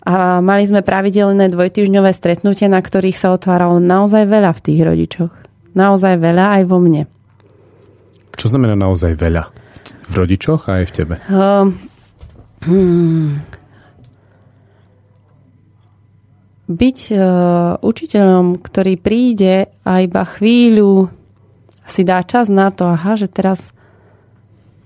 A 0.03 0.43
mali 0.43 0.67
sme 0.67 0.83
pravidelné 0.83 1.47
dvojtyžňové 1.53 2.11
stretnutia, 2.11 2.67
na 2.67 2.83
ktorých 2.83 3.15
sa 3.15 3.31
otváralo 3.31 3.79
naozaj 3.79 4.27
veľa 4.27 4.51
v 4.51 4.63
tých 4.65 4.79
rodičoch. 4.83 5.33
Naozaj 5.71 6.19
veľa 6.19 6.45
aj 6.59 6.63
vo 6.67 6.83
mne. 6.83 7.07
Čo 8.35 8.51
znamená 8.51 8.75
naozaj 8.75 9.15
veľa? 9.15 9.55
V 10.11 10.13
rodičoch 10.19 10.67
a 10.67 10.83
aj 10.83 10.85
v 10.89 10.93
tebe? 10.95 11.15
Uh, 11.31 11.71
Hmm. 12.59 13.39
Byť 16.69 16.99
uh, 17.15 17.81
učiteľom, 17.81 18.61
ktorý 18.61 18.99
príde 18.99 19.73
a 19.81 20.05
iba 20.05 20.21
chvíľu 20.21 21.09
si 21.89 22.05
dá 22.05 22.21
čas 22.21 22.51
na 22.51 22.69
to, 22.69 22.85
aha, 22.85 23.17
že 23.17 23.25
teraz 23.25 23.73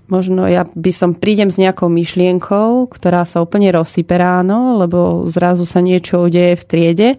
možno 0.08 0.48
ja 0.48 0.64
by 0.64 0.92
som 0.92 1.12
prídem 1.12 1.52
s 1.52 1.60
nejakou 1.60 1.92
myšlienkou, 1.92 2.88
ktorá 2.88 3.28
sa 3.28 3.44
úplne 3.44 3.68
rozsype 3.72 4.16
ráno, 4.16 4.80
lebo 4.80 5.28
zrazu 5.28 5.68
sa 5.68 5.84
niečo 5.84 6.24
udeje 6.24 6.56
v 6.56 6.64
triede. 6.64 7.10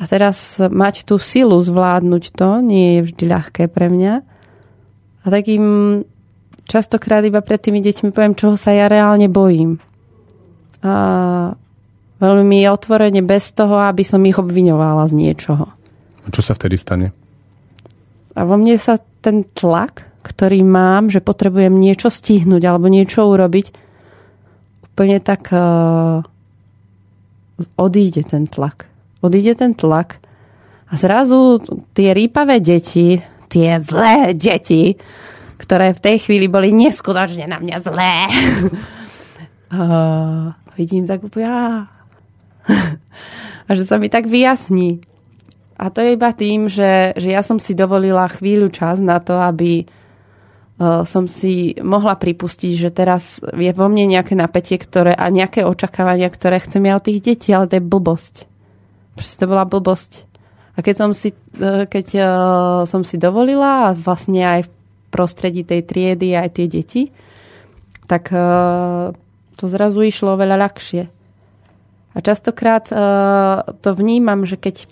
A 0.00 0.08
teraz 0.08 0.56
mať 0.56 1.04
tú 1.04 1.20
silu 1.20 1.60
zvládnuť 1.60 2.32
to 2.32 2.64
nie 2.64 2.98
je 2.98 3.00
vždy 3.10 3.24
ľahké 3.28 3.64
pre 3.68 3.92
mňa. 3.92 4.14
A 5.20 5.26
takým 5.28 5.64
častokrát 6.70 7.26
iba 7.26 7.42
pred 7.42 7.58
tými 7.58 7.82
deťmi 7.82 8.14
poviem, 8.14 8.38
čoho 8.38 8.54
sa 8.54 8.70
ja 8.70 8.86
reálne 8.86 9.26
bojím. 9.26 9.82
A 10.86 10.94
veľmi 12.22 12.58
otvorene 12.70 13.26
bez 13.26 13.50
toho, 13.50 13.82
aby 13.82 14.06
som 14.06 14.22
ich 14.22 14.38
obviňovala 14.38 15.10
z 15.10 15.12
niečoho. 15.18 15.66
A 16.22 16.28
čo 16.30 16.40
sa 16.46 16.54
vtedy 16.54 16.78
stane? 16.78 17.10
A 18.38 18.46
vo 18.46 18.54
mne 18.54 18.78
sa 18.78 19.02
ten 19.20 19.42
tlak, 19.50 20.06
ktorý 20.22 20.62
mám, 20.62 21.10
že 21.10 21.18
potrebujem 21.18 21.74
niečo 21.74 22.12
stihnúť 22.12 22.62
alebo 22.62 22.86
niečo 22.86 23.26
urobiť, 23.26 23.66
úplne 24.86 25.18
tak 25.18 25.50
uh, 25.50 26.22
odíde 27.74 28.22
ten 28.28 28.46
tlak. 28.46 28.86
Odíde 29.20 29.58
ten 29.58 29.76
tlak 29.76 30.20
a 30.90 30.96
zrazu 30.96 31.60
tie 31.92 32.16
rýpavé 32.16 32.58
deti, 32.58 33.20
tie 33.46 33.78
zlé 33.80 34.32
deti, 34.36 34.96
ktoré 35.60 35.92
v 35.92 36.00
tej 36.00 36.16
chvíli 36.24 36.48
boli 36.48 36.72
neskutočne 36.72 37.44
na 37.44 37.60
mňa 37.60 37.76
zlé. 37.84 38.14
uh, 39.76 40.56
vidím 40.80 41.04
tak 41.04 41.20
úplne 41.20 41.86
a 43.70 43.70
že 43.70 43.86
sa 43.86 44.02
mi 44.02 44.10
tak 44.10 44.26
vyjasní. 44.26 44.98
A 45.78 45.88
to 45.88 46.02
je 46.02 46.18
iba 46.18 46.34
tým, 46.34 46.66
že, 46.66 47.14
že 47.14 47.30
ja 47.30 47.40
som 47.40 47.62
si 47.62 47.72
dovolila 47.72 48.26
chvíľu 48.28 48.68
čas 48.68 48.98
na 49.00 49.22
to, 49.22 49.38
aby 49.38 49.86
uh, 49.86 51.06
som 51.06 51.24
si 51.30 51.78
mohla 51.80 52.18
pripustiť, 52.18 52.72
že 52.76 52.90
teraz 52.92 53.40
je 53.40 53.72
vo 53.72 53.86
mne 53.88 54.10
nejaké 54.10 54.34
napätie 54.36 54.76
ktoré, 54.76 55.16
a 55.16 55.30
nejaké 55.32 55.64
očakávania, 55.64 56.28
ktoré 56.28 56.60
chcem 56.60 56.84
ja 56.84 56.98
od 56.98 57.06
tých 57.06 57.22
detí, 57.22 57.48
ale 57.54 57.70
to 57.70 57.78
je 57.78 57.88
blbosť. 57.88 58.34
Proste 59.16 59.36
to 59.40 59.46
bola 59.48 59.64
blbosť. 59.64 60.28
A 60.76 60.84
keď 60.84 60.94
som 60.98 61.10
si, 61.16 61.32
uh, 61.32 61.88
keď, 61.88 62.06
uh, 62.18 62.28
som 62.84 63.06
si 63.06 63.16
dovolila 63.16 63.94
a 63.94 63.96
vlastne 63.96 64.42
aj 64.44 64.79
prostredí 65.10 65.66
tej 65.66 65.84
triedy 65.84 66.32
aj 66.38 66.48
tie 66.56 66.66
deti, 66.70 67.02
tak 68.06 68.30
uh, 68.30 69.12
to 69.58 69.64
zrazu 69.66 70.06
išlo 70.06 70.38
veľa 70.38 70.56
ľahšie. 70.56 71.02
A 72.10 72.18
častokrát 72.18 72.90
uh, 72.90 73.62
to 73.78 73.94
vnímam, 73.94 74.42
že 74.42 74.58
keď 74.58 74.90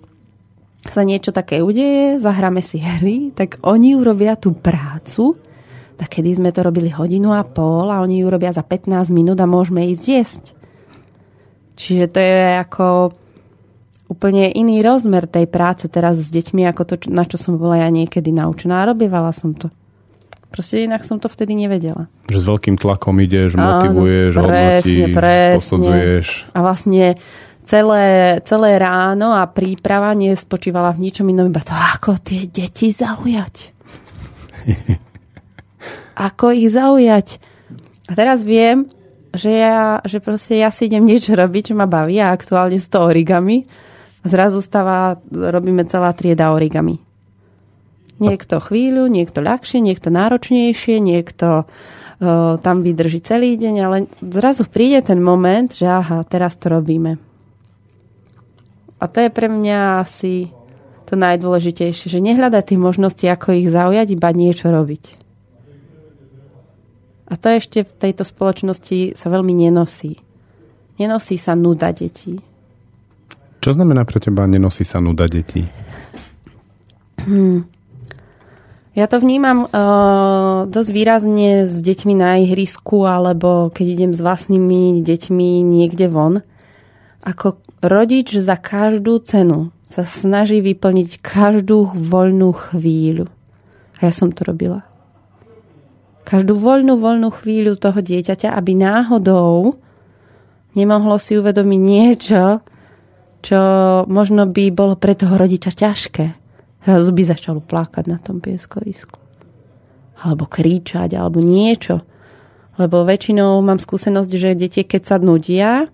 sa 0.86 1.02
niečo 1.02 1.34
také 1.34 1.58
udeje, 1.58 2.22
zahráme 2.22 2.62
si 2.62 2.78
hry, 2.78 3.34
tak 3.34 3.58
oni 3.66 3.98
urobia 3.98 4.38
tú 4.38 4.54
prácu, 4.54 5.34
tak 5.98 6.14
kedy 6.14 6.38
sme 6.38 6.50
to 6.54 6.62
robili 6.62 6.94
hodinu 6.94 7.34
a 7.34 7.42
pol 7.42 7.90
a 7.90 7.98
oni 7.98 8.22
ju 8.22 8.30
robia 8.30 8.54
za 8.54 8.62
15 8.62 9.10
minút 9.10 9.42
a 9.42 9.50
môžeme 9.50 9.82
ísť 9.90 10.04
jesť. 10.06 10.44
Čiže 11.74 12.06
to 12.10 12.18
je 12.22 12.38
ako 12.62 12.86
úplne 14.08 14.50
iný 14.50 14.80
rozmer 14.80 15.26
tej 15.26 15.50
práce 15.50 15.90
teraz 15.90 16.18
s 16.18 16.30
deťmi, 16.30 16.64
ako 16.70 16.82
to, 16.86 16.94
na 17.10 17.26
čo 17.26 17.36
som 17.36 17.60
bola 17.60 17.82
ja 17.82 17.90
niekedy 17.92 18.30
naučená. 18.30 18.82
A 18.82 18.88
robievala 18.94 19.30
som 19.34 19.52
to. 19.52 19.68
Proste 20.48 20.88
inak 20.88 21.04
som 21.04 21.20
to 21.20 21.28
vtedy 21.28 21.52
nevedela. 21.52 22.08
Že 22.26 22.38
s 22.40 22.46
veľkým 22.48 22.76
tlakom 22.80 23.20
ideš, 23.20 23.54
motivuješ, 23.54 24.32
Áno, 24.40 24.48
presne, 24.48 24.72
hodnotíš, 24.80 25.12
presne. 25.12 25.56
posudzuješ. 25.60 26.26
A 26.56 26.58
vlastne 26.64 27.04
celé, 27.68 28.06
celé 28.48 28.70
ráno 28.80 29.36
a 29.36 29.44
príprava 29.44 30.16
nespočívala 30.16 30.96
v 30.96 31.08
ničom 31.08 31.28
inom, 31.28 31.52
iba 31.52 31.60
to, 31.60 31.76
ako 31.76 32.16
tie 32.24 32.48
deti 32.48 32.88
zaujať. 32.88 33.76
ako 36.28 36.46
ich 36.56 36.72
zaujať. 36.72 37.28
A 38.08 38.12
teraz 38.16 38.40
viem, 38.40 38.88
že, 39.36 39.52
ja, 39.52 40.00
že 40.08 40.24
proste 40.24 40.56
ja 40.56 40.72
si 40.72 40.88
idem 40.88 41.04
niečo 41.04 41.36
robiť, 41.36 41.72
čo 41.72 41.74
ma 41.76 41.84
baví 41.84 42.16
a 42.24 42.32
aktuálne 42.32 42.80
sú 42.80 42.88
to 42.88 43.04
origami. 43.04 43.68
Zrazu 44.24 44.64
stáva, 44.64 45.20
robíme 45.28 45.84
celá 45.84 46.16
trieda 46.16 46.56
origami. 46.56 47.07
Niekto 48.18 48.58
chvíľu, 48.58 49.06
niekto 49.06 49.38
ľahšie, 49.38 49.78
niekto 49.78 50.10
náročnejšie, 50.10 50.98
niekto 50.98 51.64
uh, 51.64 52.58
tam 52.58 52.82
vydrží 52.82 53.22
celý 53.22 53.54
deň, 53.54 53.74
ale 53.78 53.96
zrazu 54.18 54.66
príde 54.66 55.06
ten 55.06 55.22
moment, 55.22 55.70
že 55.70 55.86
aha, 55.86 56.26
teraz 56.26 56.58
to 56.58 56.66
robíme. 56.66 57.22
A 58.98 59.04
to 59.06 59.22
je 59.22 59.30
pre 59.30 59.46
mňa 59.46 60.02
asi 60.02 60.50
to 61.06 61.14
najdôležitejšie, 61.14 62.10
že 62.10 62.18
nehľadať 62.20 62.74
tie 62.74 62.78
možnosti, 62.78 63.24
ako 63.24 63.54
ich 63.54 63.70
zaujať, 63.70 64.12
iba 64.12 64.28
niečo 64.34 64.68
robiť. 64.68 65.04
A 67.28 67.36
to 67.36 67.54
ešte 67.54 67.84
v 67.84 67.92
tejto 67.96 68.26
spoločnosti 68.26 69.14
sa 69.14 69.26
veľmi 69.30 69.52
nenosí. 69.54 70.18
Nenosí 70.98 71.38
sa 71.38 71.54
nuda 71.54 71.94
detí. 71.94 72.40
Čo 73.62 73.76
znamená 73.76 74.02
pre 74.02 74.18
teba 74.18 74.48
nenosí 74.48 74.82
sa 74.82 74.98
nuda 74.98 75.28
detí? 75.30 75.68
Hmm. 77.22 77.68
Ja 78.98 79.06
to 79.06 79.22
vnímam 79.22 79.70
uh, 79.70 80.66
dosť 80.66 80.90
výrazne 80.90 81.70
s 81.70 81.78
deťmi 81.78 82.18
na 82.18 82.42
ihrisku 82.42 83.06
alebo 83.06 83.70
keď 83.70 83.86
idem 83.94 84.10
s 84.10 84.18
vlastnými 84.18 85.06
deťmi 85.06 85.62
niekde 85.62 86.10
von. 86.10 86.42
Ako 87.22 87.62
rodič 87.78 88.34
za 88.34 88.58
každú 88.58 89.22
cenu 89.22 89.70
sa 89.86 90.02
snaží 90.02 90.58
vyplniť 90.58 91.22
každú 91.22 91.94
voľnú 91.94 92.50
chvíľu. 92.50 93.30
A 94.02 94.10
ja 94.10 94.12
som 94.12 94.34
to 94.34 94.42
robila. 94.42 94.82
Každú 96.26 96.58
voľnú, 96.58 96.98
voľnú 96.98 97.30
chvíľu 97.30 97.78
toho 97.78 98.02
dieťaťa, 98.02 98.50
aby 98.50 98.74
náhodou 98.74 99.78
nemohlo 100.74 101.22
si 101.22 101.38
uvedomiť 101.38 101.80
niečo, 101.86 102.66
čo 103.46 103.60
možno 104.10 104.50
by 104.50 104.74
bolo 104.74 104.98
pre 104.98 105.14
toho 105.14 105.38
rodiča 105.38 105.70
ťažké. 105.70 106.47
Zrazu 106.84 107.10
by 107.10 107.22
začalo 107.26 107.60
plakať 107.62 108.04
na 108.06 108.18
tom 108.22 108.38
pieskovisku. 108.38 109.18
Alebo 110.18 110.46
kričať, 110.46 111.14
alebo 111.14 111.38
niečo. 111.42 112.02
Lebo 112.78 113.02
väčšinou 113.02 113.58
mám 113.62 113.82
skúsenosť, 113.82 114.30
že 114.34 114.58
deti, 114.58 114.82
keď 114.86 115.02
sa 115.02 115.16
nudia, 115.18 115.90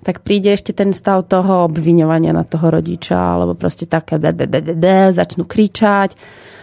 tak 0.00 0.22
príde 0.22 0.54
ešte 0.54 0.70
ten 0.70 0.94
stav 0.94 1.26
toho 1.26 1.66
obviňovania 1.66 2.30
na 2.30 2.46
toho 2.46 2.70
rodiča, 2.70 3.16
alebo 3.16 3.58
proste 3.58 3.90
také 3.90 4.16
začnú 5.12 5.44
kričať, 5.44 6.14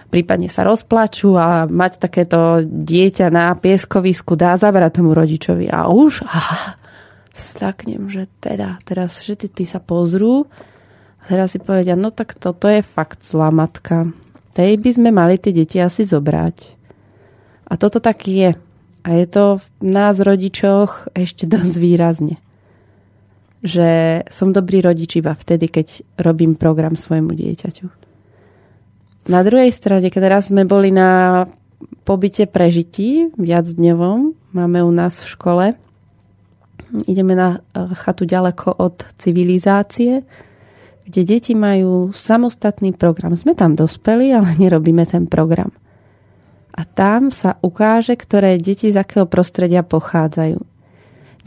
prípadne 0.08 0.48
sa 0.48 0.64
rozplačú 0.64 1.34
a 1.36 1.66
mať 1.66 1.98
takéto 1.98 2.62
dieťa 2.64 3.28
na 3.34 3.52
pieskovisku 3.58 4.38
dá 4.38 4.54
zabrať 4.56 5.02
tomu 5.02 5.18
rodičovi. 5.18 5.68
A 5.74 5.90
už 5.90 6.24
aha, 6.24 6.78
staknem, 7.34 8.08
že 8.08 8.30
teda, 8.38 8.78
teraz 8.86 9.20
všetci 9.26 9.66
sa 9.66 9.82
pozrú 9.82 10.46
teraz 11.28 11.56
si 11.56 11.60
povedia, 11.60 11.96
no 11.96 12.10
tak 12.12 12.36
toto 12.36 12.68
je 12.68 12.84
fakt 12.84 13.24
zlá 13.24 13.50
matka. 13.54 14.12
Tej 14.54 14.78
by 14.78 14.90
sme 14.94 15.10
mali 15.10 15.40
tie 15.42 15.56
deti 15.56 15.82
asi 15.82 16.06
zobrať. 16.06 16.58
A 17.70 17.74
toto 17.80 17.98
tak 17.98 18.28
je. 18.30 18.54
A 19.04 19.10
je 19.12 19.26
to 19.28 19.60
v 19.60 19.66
nás 19.84 20.20
rodičoch 20.22 21.12
ešte 21.16 21.50
dosť 21.50 21.76
výrazne 21.80 22.44
že 23.64 24.22
som 24.28 24.52
dobrý 24.52 24.84
rodič 24.84 25.16
iba 25.16 25.32
vtedy, 25.32 25.72
keď 25.72 26.04
robím 26.20 26.60
program 26.60 27.00
svojmu 27.00 27.32
dieťaťu. 27.32 27.88
Na 29.32 29.40
druhej 29.40 29.72
strane, 29.72 30.12
keď 30.12 30.22
teraz 30.28 30.52
sme 30.52 30.68
boli 30.68 30.92
na 30.92 31.48
pobyte 32.04 32.44
prežití 32.52 33.32
viac 33.40 33.64
dňovom, 33.64 34.36
máme 34.52 34.84
u 34.84 34.92
nás 34.92 35.24
v 35.24 35.32
škole, 35.32 35.66
ideme 37.08 37.34
na 37.40 37.64
eh, 37.72 37.88
chatu 37.96 38.28
ďaleko 38.28 38.76
od 38.76 39.08
civilizácie, 39.16 40.28
kde 41.04 41.22
deti 41.28 41.54
majú 41.54 42.16
samostatný 42.16 42.96
program. 42.96 43.36
Sme 43.36 43.56
tam 43.56 43.76
dospeli, 43.76 44.32
ale 44.32 44.56
nerobíme 44.64 45.04
ten 45.04 45.28
program. 45.28 45.72
A 46.74 46.90
tam 46.90 47.30
sa 47.30 47.62
ukáže, 47.62 48.18
ktoré 48.18 48.58
deti 48.58 48.90
z 48.90 48.98
akého 48.98 49.30
prostredia 49.30 49.86
pochádzajú 49.86 50.74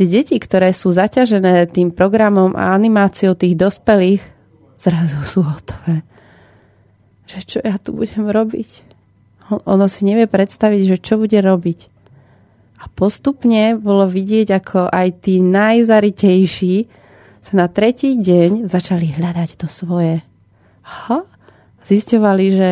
deti, 0.05 0.37
ktoré 0.37 0.77
sú 0.77 0.93
zaťažené 0.93 1.73
tým 1.73 1.89
programom 1.89 2.53
a 2.53 2.77
animáciou 2.77 3.33
tých 3.33 3.57
dospelých, 3.57 4.21
zrazu 4.77 5.17
sú 5.25 5.41
hotové. 5.41 6.05
Že 7.25 7.41
čo 7.49 7.59
ja 7.65 7.81
tu 7.81 7.97
budem 7.97 8.29
robiť? 8.29 8.85
Ono 9.65 9.89
si 9.89 10.05
nevie 10.05 10.29
predstaviť, 10.29 10.81
že 10.85 10.97
čo 11.01 11.17
bude 11.17 11.41
robiť. 11.41 11.89
A 12.77 12.93
postupne 12.93 13.73
bolo 13.81 14.05
vidieť, 14.05 14.53
ako 14.53 14.93
aj 14.93 15.25
tí 15.25 15.41
najzaritejší 15.41 16.77
na 17.53 17.71
tretí 17.71 18.17
deň 18.19 18.67
začali 18.67 19.15
hľadať 19.15 19.61
to 19.61 19.67
svoje. 19.71 20.25
Aha, 20.83 21.23
zisťovali, 21.87 22.47
že 22.51 22.71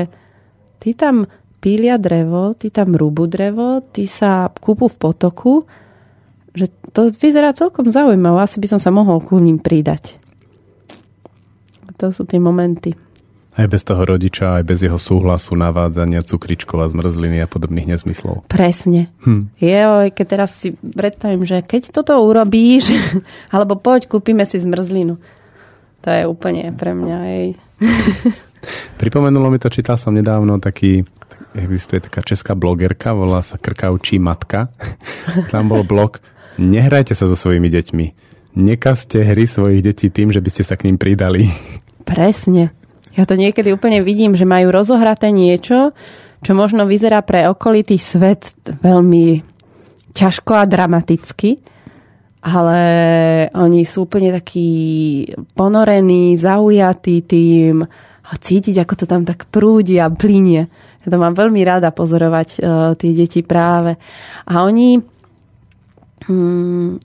ty 0.82 0.96
tam 0.96 1.28
pília 1.62 2.00
drevo, 2.00 2.56
ty 2.58 2.72
tam 2.72 2.94
rúbu 2.96 3.28
drevo, 3.30 3.84
ty 3.84 4.08
sa 4.08 4.50
kúpu 4.50 4.90
v 4.90 4.96
potoku 4.96 5.54
že 6.54 6.70
to 6.94 7.10
vyzerá 7.10 7.50
celkom 7.50 7.90
zaujímavé. 7.90 8.46
Asi 8.46 8.62
by 8.62 8.70
som 8.70 8.80
sa 8.80 8.94
mohol 8.94 9.18
ku 9.18 9.42
ním 9.42 9.58
pridať. 9.58 10.14
To 11.98 12.14
sú 12.14 12.22
tie 12.22 12.38
momenty. 12.38 12.94
Aj 13.54 13.66
bez 13.70 13.86
toho 13.86 14.02
rodiča, 14.02 14.58
aj 14.58 14.64
bez 14.66 14.82
jeho 14.82 14.98
súhlasu, 14.98 15.54
navádzania 15.54 16.26
cukričkov 16.26 16.78
a 16.82 16.90
zmrzliny 16.90 17.38
a 17.38 17.46
podobných 17.46 17.94
nezmyslov. 17.94 18.50
Presne. 18.50 19.14
Hm. 19.22 19.54
Je, 19.62 20.10
keď 20.10 20.26
teraz 20.26 20.50
si 20.58 20.74
predstavím, 20.74 21.46
že 21.46 21.62
keď 21.62 21.94
toto 21.94 22.18
urobíš, 22.18 22.90
alebo 23.54 23.78
poď, 23.78 24.10
kúpime 24.10 24.42
si 24.42 24.58
zmrzlinu. 24.58 25.22
To 26.02 26.08
je 26.10 26.22
úplne 26.26 26.74
pre 26.74 26.92
mňa. 26.92 27.16
Hej. 27.30 27.46
Pripomenulo 29.00 29.48
mi 29.54 29.62
to, 29.62 29.70
čítal 29.70 29.96
som 29.96 30.12
nedávno 30.12 30.58
taký, 30.58 31.06
existuje 31.54 32.02
taká 32.02 32.26
česká 32.26 32.58
blogerka, 32.58 33.14
volá 33.14 33.40
sa 33.40 33.56
Krkaučí 33.56 34.18
matka. 34.18 34.66
Tam 35.54 35.70
bol 35.70 35.86
blog 35.86 36.18
Nehrajte 36.54 37.18
sa 37.18 37.26
so 37.26 37.34
svojimi 37.34 37.66
deťmi. 37.66 38.06
Nekazte 38.54 39.26
hry 39.26 39.50
svojich 39.50 39.82
detí 39.82 40.06
tým, 40.06 40.30
že 40.30 40.38
by 40.38 40.50
ste 40.54 40.62
sa 40.62 40.78
k 40.78 40.86
ním 40.86 40.94
pridali. 40.94 41.50
Presne. 42.06 42.70
Ja 43.14 43.24
to 43.24 43.38
niekedy 43.38 43.70
úplne 43.70 44.02
vidím, 44.02 44.34
že 44.34 44.46
majú 44.46 44.74
rozohraté 44.74 45.30
niečo, 45.30 45.94
čo 46.42 46.52
možno 46.52 46.84
vyzerá 46.84 47.22
pre 47.22 47.46
okolitý 47.46 47.96
svet 47.96 48.52
veľmi 48.66 49.40
ťažko 50.14 50.52
a 50.54 50.68
dramaticky, 50.68 51.62
ale 52.44 52.78
oni 53.54 53.86
sú 53.86 54.04
úplne 54.04 54.34
takí 54.34 55.24
ponorení, 55.56 56.36
zaujatí 56.36 57.24
tým 57.24 57.86
a 58.24 58.32
cítiť, 58.36 58.82
ako 58.82 58.94
to 58.98 59.06
tam 59.08 59.22
tak 59.24 59.48
prúdi 59.48 59.96
a 59.96 60.10
plinie. 60.12 60.68
Ja 61.04 61.08
to 61.08 61.16
mám 61.20 61.36
veľmi 61.36 61.60
rada 61.64 61.92
pozorovať 61.92 62.48
uh, 62.58 62.92
tie 62.96 63.12
deti 63.12 63.44
práve. 63.44 63.96
A 64.48 64.64
oni 64.64 65.14
Hmm, 66.24 66.96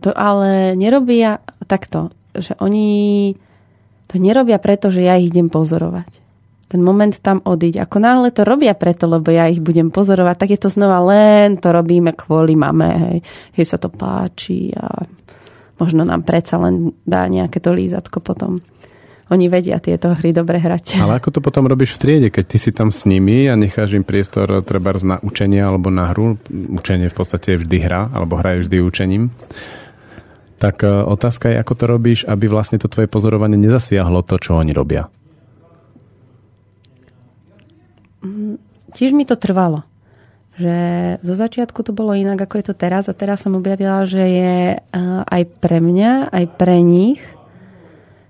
to 0.00 0.10
ale 0.12 0.76
nerobia 0.76 1.40
takto, 1.64 2.12
že 2.36 2.52
oni 2.60 3.32
to 4.08 4.16
nerobia 4.16 4.56
preto, 4.56 4.88
že 4.88 5.04
ja 5.04 5.20
ich 5.20 5.28
idem 5.30 5.52
pozorovať. 5.52 6.24
Ten 6.68 6.84
moment 6.84 7.16
tam 7.24 7.40
odíť. 7.40 7.80
Ako 7.80 7.96
náhle 7.96 8.28
to 8.28 8.44
robia 8.44 8.76
preto, 8.76 9.08
lebo 9.08 9.32
ja 9.32 9.48
ich 9.48 9.60
budem 9.60 9.88
pozorovať, 9.88 10.36
tak 10.36 10.48
je 10.52 10.60
to 10.60 10.68
znova 10.68 11.00
len 11.00 11.56
to 11.56 11.72
robíme 11.72 12.12
kvôli 12.12 12.56
mame. 12.56 12.92
Hej, 12.92 13.18
hej 13.56 13.66
sa 13.68 13.80
to 13.80 13.88
páči 13.88 14.72
a 14.76 15.08
možno 15.80 16.04
nám 16.04 16.28
predsa 16.28 16.60
len 16.60 16.92
dá 17.08 17.24
nejaké 17.24 17.60
to 17.60 17.72
lízatko 17.72 18.20
potom 18.20 18.60
oni 19.28 19.46
vedia 19.52 19.76
tieto 19.76 20.16
hry 20.16 20.32
dobre 20.32 20.56
hrať. 20.56 20.96
Ale 21.04 21.20
ako 21.20 21.38
to 21.38 21.40
potom 21.44 21.68
robíš 21.68 21.96
v 21.96 22.00
triede, 22.00 22.28
keď 22.32 22.44
ty 22.48 22.56
si 22.56 22.70
tam 22.72 22.88
s 22.88 23.04
nimi 23.04 23.44
a 23.48 23.54
necháš 23.56 23.96
im 23.96 24.04
priestor 24.04 24.48
treba 24.64 24.96
na 25.04 25.20
učenie 25.20 25.60
alebo 25.60 25.92
na 25.92 26.10
hru? 26.12 26.40
Učenie 26.48 27.12
v 27.12 27.16
podstate 27.16 27.54
je 27.54 27.60
vždy 27.64 27.78
hra, 27.84 28.08
alebo 28.12 28.40
hra 28.40 28.56
je 28.58 28.60
vždy 28.66 28.76
učením. 28.80 29.24
Tak 30.58 30.82
e, 30.82 30.90
otázka 30.90 31.54
je, 31.54 31.56
ako 31.62 31.74
to 31.78 31.84
robíš, 31.86 32.20
aby 32.26 32.50
vlastne 32.50 32.82
to 32.82 32.90
tvoje 32.90 33.06
pozorovanie 33.06 33.54
nezasiahlo 33.54 34.26
to, 34.26 34.38
čo 34.42 34.58
oni 34.58 34.74
robia. 34.74 35.06
Mm, 38.26 38.58
tiež 38.90 39.14
mi 39.14 39.22
to 39.22 39.38
trvalo. 39.38 39.86
Že 40.58 40.74
zo 41.22 41.34
začiatku 41.38 41.86
to 41.86 41.94
bolo 41.94 42.18
inak, 42.18 42.42
ako 42.42 42.58
je 42.58 42.64
to 42.66 42.74
teraz 42.74 43.06
a 43.06 43.14
teraz 43.14 43.46
som 43.46 43.54
objavila, 43.54 44.02
že 44.02 44.22
je 44.26 44.54
e, 44.74 44.78
aj 45.22 45.42
pre 45.62 45.78
mňa, 45.78 46.34
aj 46.34 46.44
pre 46.58 46.82
nich 46.82 47.22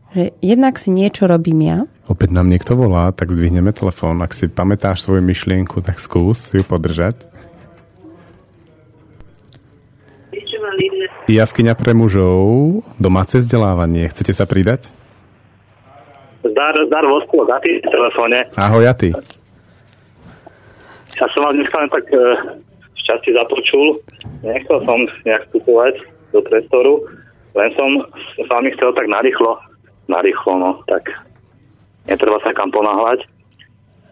že 0.09 0.33
jednak 0.41 0.81
si 0.81 0.89
niečo 0.89 1.29
robím 1.29 1.61
ja. 1.69 1.79
Opäť 2.09 2.33
nám 2.33 2.49
niekto 2.49 2.73
volá, 2.73 3.13
tak 3.13 3.29
zdvihneme 3.29 3.77
telefón. 3.77 4.25
Ak 4.25 4.33
si 4.33 4.49
pamätáš 4.49 5.05
svoju 5.05 5.21
myšlienku, 5.21 5.85
tak 5.85 6.01
skús 6.01 6.49
ju 6.57 6.65
podržať. 6.65 7.29
Jaskyňa 11.29 11.77
pre 11.77 11.93
mužov, 11.93 12.81
domáce 12.97 13.45
vzdelávanie. 13.45 14.09
Chcete 14.09 14.33
sa 14.33 14.49
pridať? 14.49 14.89
Zdar, 16.41 16.73
zdar 16.89 17.05
Vosko, 17.05 17.45
za 17.45 17.61
ty 17.61 17.77
telefóne. 17.85 18.49
Ahoj, 18.57 18.89
ja 18.89 18.97
ty. 18.97 19.13
Ja 21.21 21.27
som 21.37 21.45
vám 21.45 21.61
dneska 21.61 21.77
len 21.85 21.91
tak 21.93 22.09
e, 22.09 22.21
šťastie 23.05 23.37
započul. 23.37 24.01
Nechcel 24.41 24.79
som 24.89 25.05
nejak 25.29 25.45
vstupovať 25.53 26.01
do 26.33 26.41
priestoru, 26.49 27.05
len 27.53 27.69
som 27.77 28.09
s 28.41 28.49
vami 28.49 28.73
chcel 28.73 28.97
tak 28.97 29.05
narýchlo 29.05 29.61
narýchlo, 30.09 30.53
no, 30.59 30.71
tak 30.89 31.05
netreba 32.09 32.41
sa 32.41 32.57
kam 32.57 32.73
ponáhľať. 32.73 33.29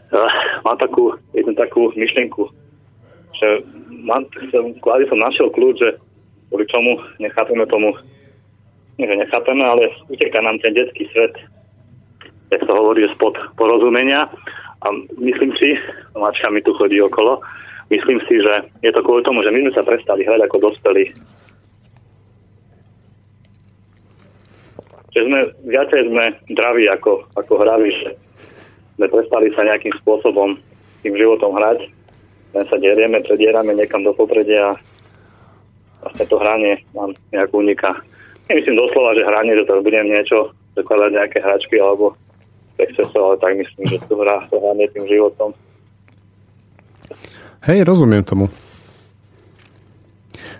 Uh, 0.07 0.31
mám 0.63 0.79
takú, 0.79 1.19
jednu 1.35 1.57
takú 1.59 1.91
myšlienku, 1.99 2.47
že 3.35 3.67
mám, 4.07 4.23
kvázi 4.79 5.11
som 5.11 5.19
našiel 5.19 5.51
kľúč, 5.51 5.83
že 5.83 5.99
kvôli 6.49 6.67
čomu? 6.71 6.99
Nechápeme 7.19 7.67
tomu, 7.67 7.95
nie 8.97 9.05
že 9.05 9.17
nechápeme, 9.17 9.61
ale 9.61 9.93
uteká 10.09 10.41
nám 10.41 10.57
ten 10.65 10.73
detský 10.73 11.05
svet, 11.13 11.37
jak 12.49 12.63
sa 12.65 12.73
hovorí, 12.73 13.05
spod 13.13 13.37
porozumenia. 13.61 14.25
A 14.85 14.87
myslím 15.21 15.53
si, 15.57 15.77
mačka 16.17 16.49
mi 16.49 16.65
tu 16.65 16.73
chodí 16.77 17.01
okolo, 17.01 17.41
myslím 17.93 18.21
si, 18.25 18.41
že 18.41 18.55
je 18.81 18.93
to 18.93 19.01
kvôli 19.05 19.25
tomu, 19.25 19.45
že 19.45 19.53
my 19.53 19.69
sme 19.69 19.73
sa 19.77 19.85
prestali 19.85 20.25
hrať 20.25 20.41
ako 20.49 20.57
dospelí. 20.71 21.05
Že 25.17 25.21
sme, 25.29 25.41
viacej 25.65 26.01
sme 26.13 26.25
zdraví 26.53 26.85
ako, 26.93 27.25
ako 27.37 27.53
hraví, 27.57 27.89
že 28.05 28.11
sme 28.97 29.09
prestali 29.09 29.49
sa 29.53 29.65
nejakým 29.65 29.93
spôsobom 30.05 30.57
tým 31.05 31.15
životom 31.17 31.57
hrať, 31.57 31.89
len 32.57 32.65
sa 32.69 32.77
derieme, 32.81 33.21
predierame 33.25 33.77
niekam 33.77 34.05
do 34.05 34.17
popredia 34.17 34.77
vlastne 36.07 36.25
to 36.31 36.39
hranie 36.39 36.79
nám 36.95 37.11
nejak 37.35 37.51
uniká. 37.51 37.91
nemyslím 38.47 38.79
doslova, 38.79 39.19
že 39.19 39.27
hranie, 39.27 39.59
že 39.59 39.67
teraz 39.67 39.83
budem 39.83 40.07
niečo 40.07 40.55
zakladať 40.79 41.11
nejaké 41.19 41.39
hračky 41.43 41.77
alebo 41.83 42.15
exceso, 42.79 43.19
ale 43.19 43.37
tak 43.43 43.59
myslím, 43.59 43.85
že 43.91 43.99
tu 44.07 44.15
hrá 44.23 44.47
to 44.47 44.63
hranie 44.63 44.87
tým 44.95 45.05
životom. 45.11 45.51
Hej, 47.67 47.83
rozumiem 47.83 48.23
tomu. 48.23 48.47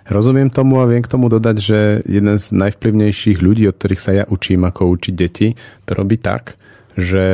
Rozumiem 0.07 0.51
tomu 0.51 0.79
a 0.83 0.87
viem 0.87 1.03
k 1.03 1.11
tomu 1.11 1.27
dodať, 1.27 1.57
že 1.59 1.79
jeden 2.07 2.39
z 2.39 2.47
najvplyvnejších 2.55 3.43
ľudí, 3.43 3.67
od 3.67 3.75
ktorých 3.75 4.03
sa 4.03 4.13
ja 4.15 4.25
učím, 4.27 4.67
ako 4.67 4.91
učiť 4.95 5.15
deti, 5.15 5.55
to 5.83 5.93
robí 5.95 6.19
tak, 6.19 6.59
že 6.97 7.25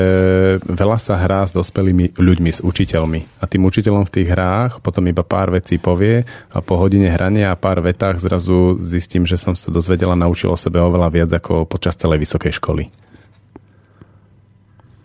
veľa 0.66 0.98
sa 0.98 1.14
hrá 1.22 1.46
s 1.46 1.54
dospelými 1.54 2.18
ľuďmi, 2.18 2.50
s 2.50 2.60
učiteľmi. 2.66 3.38
A 3.38 3.46
tým 3.46 3.62
učiteľom 3.62 4.10
v 4.10 4.14
tých 4.18 4.28
hrách 4.34 4.82
potom 4.82 5.06
iba 5.06 5.22
pár 5.22 5.54
vecí 5.54 5.78
povie 5.78 6.26
a 6.50 6.58
po 6.58 6.74
hodine 6.74 7.06
hrania 7.06 7.54
a 7.54 7.58
pár 7.58 7.78
vetách 7.78 8.18
zrazu 8.18 8.74
zistím, 8.82 9.22
že 9.22 9.38
som 9.38 9.54
sa 9.54 9.70
dozvedela 9.70 10.18
a 10.18 10.22
naučil 10.26 10.50
o 10.50 10.58
sebe 10.58 10.82
oveľa 10.82 11.08
viac 11.14 11.30
ako 11.30 11.70
počas 11.70 11.94
celej 11.94 12.26
vysokej 12.26 12.58
školy. 12.58 12.90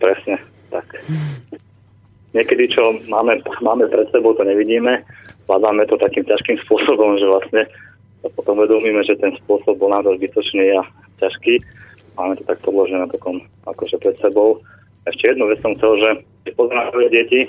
Presne, 0.02 0.42
tak. 0.74 0.86
Niekedy, 2.34 2.74
čo 2.74 2.98
máme, 3.06 3.38
máme 3.62 3.86
pred 3.86 4.10
sebou, 4.10 4.34
to 4.34 4.42
nevidíme, 4.42 5.06
zvládame 5.46 5.86
to 5.86 5.94
takým 6.02 6.26
ťažkým 6.26 6.58
spôsobom, 6.66 7.14
že 7.16 7.26
vlastne 7.30 7.62
potom 8.34 8.58
vedomíme, 8.58 9.06
že 9.06 9.14
ten 9.22 9.30
spôsob 9.46 9.78
bol 9.78 9.94
naozaj 9.94 10.18
zbytočný 10.18 10.74
a 10.74 10.82
ťažký. 11.22 11.62
Máme 12.18 12.34
to 12.34 12.44
tak 12.44 12.58
podložené 12.66 13.06
takom 13.14 13.38
akože 13.62 14.02
pred 14.02 14.18
sebou. 14.18 14.58
Ešte 15.06 15.30
jednu 15.30 15.46
vec 15.46 15.62
som 15.62 15.72
chcel, 15.78 15.94
že 16.02 16.10
poznáme 16.58 17.06
deti, 17.14 17.46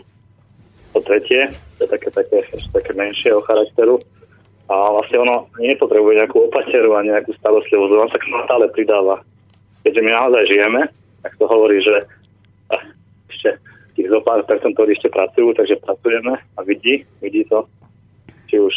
po 0.94 1.02
tretie, 1.02 1.50
to 1.78 1.86
je 1.86 1.90
také, 1.90 2.10
také, 2.14 2.38
ešte 2.54 2.70
také 2.74 2.94
menšieho 2.94 3.42
charakteru, 3.46 3.98
a 4.70 4.76
vlastne 4.94 5.18
ono 5.26 5.50
nepotrebuje 5.58 6.22
nejakú 6.22 6.46
opateru 6.46 6.94
a 6.94 7.02
nejakú 7.02 7.34
starostlivosť, 7.42 7.90
ono 7.90 8.10
sa 8.14 8.22
k 8.22 8.30
stále 8.46 8.66
pridáva. 8.70 9.26
Keďže 9.82 10.02
my 10.06 10.12
naozaj 10.14 10.44
žijeme, 10.46 10.82
tak 11.26 11.34
to 11.42 11.46
hovorí, 11.50 11.82
že 11.82 12.06
ešte 13.34 13.58
tých 13.98 14.14
zo 14.14 14.22
pár 14.22 14.46
percent, 14.46 14.78
ktorí 14.78 14.94
ešte 14.94 15.10
pracujú, 15.10 15.58
takže 15.58 15.82
pracujeme 15.82 16.38
a 16.38 16.60
vidí, 16.62 17.02
vidí 17.18 17.42
to 17.50 17.66
či 18.46 18.62
už 18.62 18.74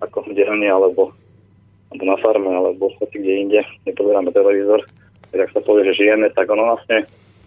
ako 0.00 0.24
v 0.24 0.40
alebo, 0.44 1.12
alebo 1.92 2.02
na 2.04 2.16
farme, 2.20 2.48
alebo 2.52 2.88
hoci 2.96 3.16
kde 3.20 3.32
inde, 3.44 3.60
nepozeráme 3.84 4.32
televízor, 4.32 4.84
tak 5.32 5.48
ak 5.48 5.50
sa 5.54 5.60
povie, 5.62 5.88
že 5.90 6.02
žijeme, 6.04 6.30
tak 6.32 6.46
ono 6.50 6.74
vlastne 6.74 7.06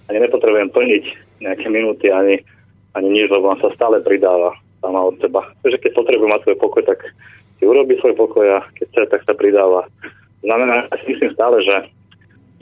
ani 0.10 0.18
nepotrebujem 0.26 0.70
plniť 0.74 1.04
nejaké 1.46 1.68
minúty, 1.70 2.10
ani, 2.10 2.42
ani 2.98 3.08
nič, 3.14 3.30
lebo 3.30 3.54
on 3.54 3.60
sa 3.62 3.70
stále 3.78 4.02
pridáva 4.02 4.58
sama 4.82 5.06
od 5.06 5.16
seba. 5.22 5.46
Takže 5.64 5.78
keď 5.80 5.92
potrebuje 5.96 6.30
mať 6.30 6.42
svoj 6.44 6.58
pokoj, 6.58 6.84
tak 6.88 7.00
si 7.60 7.64
urobí 7.68 8.00
svoj 8.00 8.16
pokoj 8.16 8.46
a 8.48 8.60
keď 8.76 8.86
chce, 8.90 9.02
tak 9.12 9.22
sa 9.28 9.34
pridáva. 9.36 9.86
Znamená, 10.42 10.88
ja 10.88 10.96
si 11.04 11.06
myslím 11.14 11.36
stále, 11.36 11.60
že, 11.62 11.78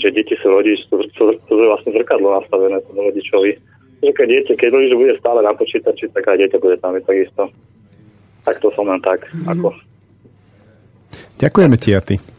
že 0.01 0.09
deti 0.11 0.34
sú 0.41 0.49
rodič, 0.49 0.82
sú, 0.89 1.05
sú, 1.13 1.38
sú 1.45 1.53
vlastne 1.55 1.93
zrkadlo 1.93 2.34
nastavené 2.41 2.82
tomu 2.89 3.05
rodičovi. 3.07 3.53
Takže 4.01 4.13
keď 4.13 4.28
dieťa, 4.30 4.53
keď 4.57 4.70
rodič 4.74 4.93
bude 4.93 5.13
stále 5.18 5.39
na 5.41 5.53
počítači, 5.53 6.09
tak 6.13 6.26
aj 6.26 6.38
dieťa 6.38 6.57
bude 6.61 6.78
tam 6.82 6.97
takisto. 6.97 7.49
Tak 8.45 8.61
to 8.61 8.70
som 8.74 8.89
len 8.89 9.01
tak. 9.01 9.26
Mm-hmm. 9.30 9.49
Ako. 9.53 9.68
Ďakujeme 11.38 11.78
ti, 11.78 11.93
ty. 12.01 12.36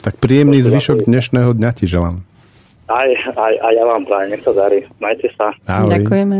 Tak 0.00 0.16
príjemný 0.16 0.64
zvyšok 0.64 1.04
dnešného 1.04 1.52
dňa 1.52 1.70
ti 1.76 1.84
želám. 1.84 2.24
Aj, 2.88 3.10
aj, 3.36 3.54
aj 3.60 3.72
ja 3.76 3.84
vám 3.86 4.02
prajem, 4.08 4.28
nech 4.34 4.42
sa 4.42 4.52
darí. 4.56 4.82
Majte 4.98 5.28
sa. 5.36 5.52
Ahoj. 5.68 5.92
Ďakujeme. 5.92 6.38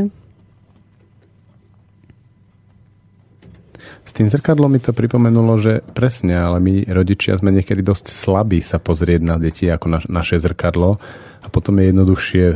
S 4.03 4.11
tým 4.17 4.27
zrkadlom 4.27 4.75
mi 4.75 4.81
to 4.83 4.91
pripomenulo, 4.91 5.55
že 5.63 5.87
presne, 5.95 6.35
ale 6.35 6.59
my 6.59 6.89
rodičia 6.91 7.39
sme 7.39 7.55
niekedy 7.55 7.85
dosť 7.85 8.11
slabí 8.11 8.59
sa 8.59 8.83
pozrieť 8.83 9.23
na 9.23 9.39
deti 9.39 9.71
ako 9.71 9.87
na, 9.87 10.01
naše 10.11 10.43
zrkadlo 10.43 10.99
a 11.39 11.47
potom 11.47 11.79
je 11.79 11.95
jednoduchšie 11.95 12.47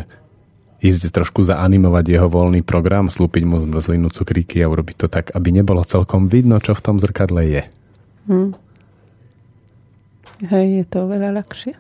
ísť 0.83 1.15
trošku 1.15 1.47
zaanimovať 1.47 2.05
jeho 2.11 2.27
voľný 2.27 2.67
program, 2.67 3.07
slúpiť 3.07 3.45
mu 3.47 3.63
zmrzlinu, 3.63 4.11
cukríky 4.11 4.67
a 4.67 4.69
urobiť 4.73 4.97
to 4.99 5.07
tak, 5.07 5.31
aby 5.31 5.55
nebolo 5.55 5.87
celkom 5.87 6.27
vidno, 6.27 6.59
čo 6.59 6.75
v 6.75 6.85
tom 6.85 6.97
zrkadle 6.99 7.47
je. 7.47 7.63
Hmm. 8.27 8.51
Hej, 10.51 10.67
je 10.83 10.85
to 10.89 11.09
oveľa 11.09 11.41
ľahšie. 11.41 11.73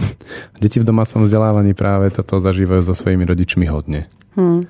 Deti 0.62 0.78
v 0.80 0.88
domácom 0.88 1.24
vzdelávaní 1.26 1.76
práve 1.76 2.10
toto 2.10 2.40
zažívajú 2.40 2.82
so 2.84 2.94
svojimi 2.96 3.24
rodičmi 3.26 3.66
hodne. 3.68 4.10
Hmm. 4.34 4.66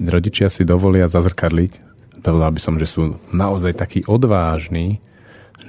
Rodičia 0.00 0.50
si 0.50 0.66
dovolia 0.66 1.08
zazrkadliť. 1.08 1.86
Povedal 2.20 2.50
by 2.50 2.60
som, 2.60 2.74
že 2.76 2.90
sú 2.90 3.16
naozaj 3.30 3.78
takí 3.78 4.00
odvážni, 4.10 4.98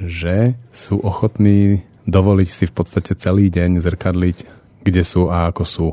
že 0.02 0.58
sú 0.74 0.98
ochotní 1.02 1.86
dovoliť 2.08 2.50
si 2.50 2.66
v 2.66 2.74
podstate 2.74 3.14
celý 3.20 3.52
deň 3.52 3.84
zrkadliť, 3.84 4.38
kde 4.82 5.04
sú 5.04 5.28
a 5.28 5.52
ako 5.52 5.64
sú. 5.68 5.88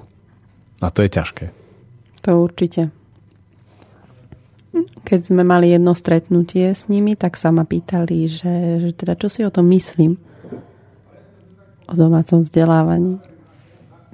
A 0.81 0.89
to 0.89 1.03
je 1.05 1.11
ťažké. 1.11 1.45
To 2.25 2.41
určite. 2.41 2.89
Keď 5.05 5.21
sme 5.31 5.47
mali 5.47 5.71
jedno 5.71 5.95
stretnutie 5.95 6.73
s 6.73 6.91
nimi, 6.91 7.15
tak 7.15 7.39
sa 7.39 7.55
ma 7.55 7.63
pýtali, 7.63 8.27
že, 8.27 8.55
že 8.83 8.91
teda 8.97 9.15
čo 9.15 9.29
si 9.31 9.47
o 9.47 9.53
tom 9.53 9.71
myslím. 9.71 10.17
O 11.89 11.95
domácom 11.95 12.43
vzdelávaní. 12.43 13.21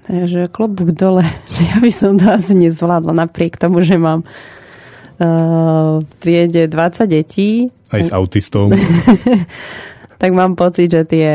Takže 0.07 0.51
klobúk 0.51 0.91
dole, 0.91 1.23
že 1.55 1.62
ja 1.71 1.77
by 1.79 1.91
som 1.93 2.18
to 2.18 2.27
asi 2.27 2.57
nezvládla 2.57 3.14
napriek 3.14 3.55
tomu, 3.61 3.85
že 3.87 3.95
mám 3.95 4.27
uh, 4.27 6.03
v 6.03 6.11
triede 6.18 6.66
20 6.66 7.07
detí. 7.07 7.71
Aj 7.91 8.03
s 8.03 8.11
autistou. 8.11 8.71
tak 10.21 10.31
mám 10.35 10.59
pocit, 10.59 10.91
že 10.91 11.03
tie 11.07 11.31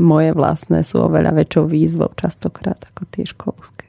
moje 0.00 0.32
vlastné 0.34 0.82
sú 0.82 1.06
oveľa 1.06 1.36
väčšou 1.36 1.64
výzvou 1.68 2.10
častokrát 2.16 2.80
ako 2.94 3.02
tie 3.12 3.24
školské. 3.28 3.86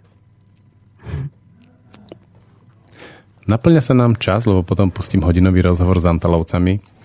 Naplňa 3.50 3.82
sa 3.82 3.98
nám 3.98 4.22
čas, 4.22 4.46
lebo 4.46 4.62
potom 4.62 4.94
pustím 4.94 5.26
hodinový 5.26 5.66
rozhovor 5.66 5.98
s 5.98 6.06
Antalovcami. 6.06 6.99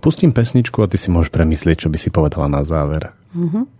Pustím 0.00 0.32
pesničku 0.32 0.80
a 0.80 0.88
ty 0.88 0.96
si 0.96 1.12
môžeš 1.12 1.28
premyslieť, 1.28 1.86
čo 1.86 1.88
by 1.92 1.98
si 2.00 2.08
povedala 2.08 2.48
na 2.48 2.64
záver. 2.64 3.12
Mm-hmm. 3.36 3.79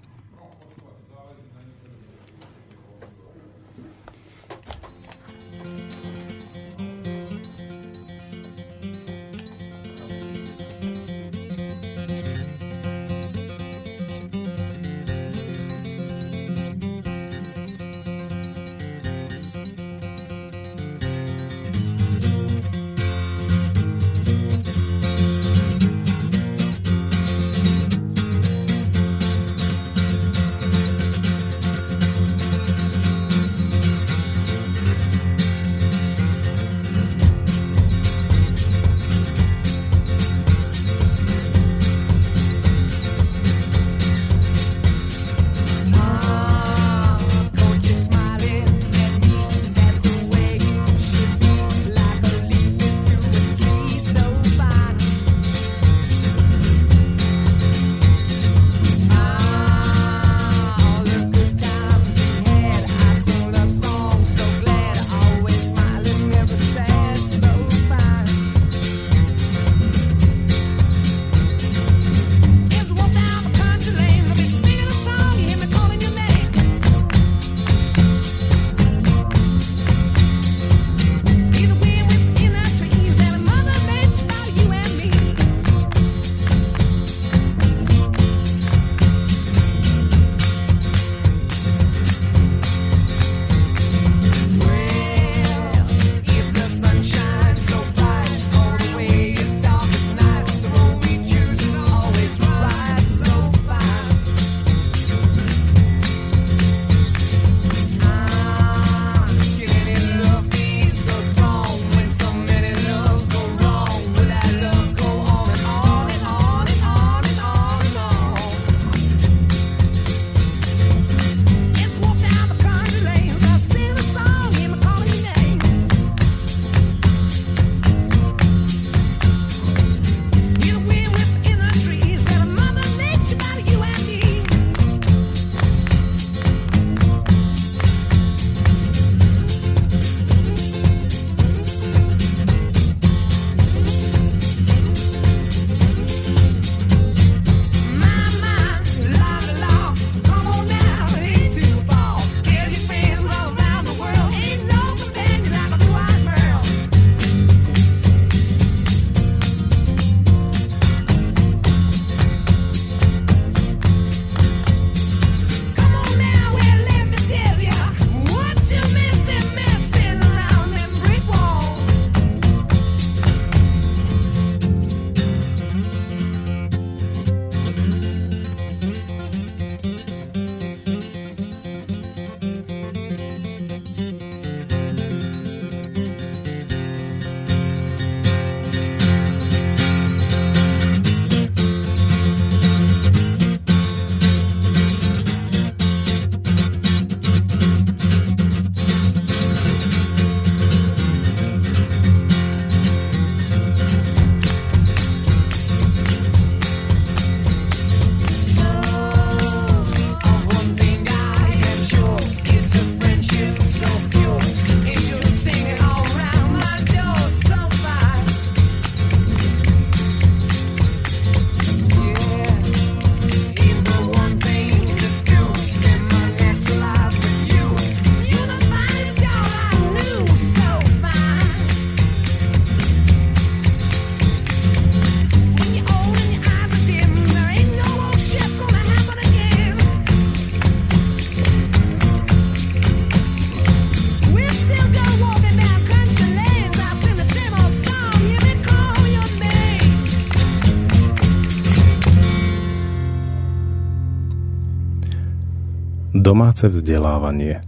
Domáce 256.40 256.72
vzdelávanie. 256.72 257.60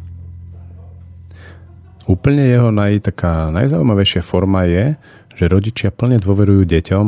Úplne 2.09 2.45
jeho 2.49 2.73
naj, 2.73 3.05
taká 3.05 3.53
najzaujímavejšia 3.53 4.25
forma 4.25 4.65
je, 4.65 4.97
že 5.37 5.45
rodičia 5.45 5.93
plne 5.93 6.17
dôverujú 6.17 6.65
deťom, 6.65 7.07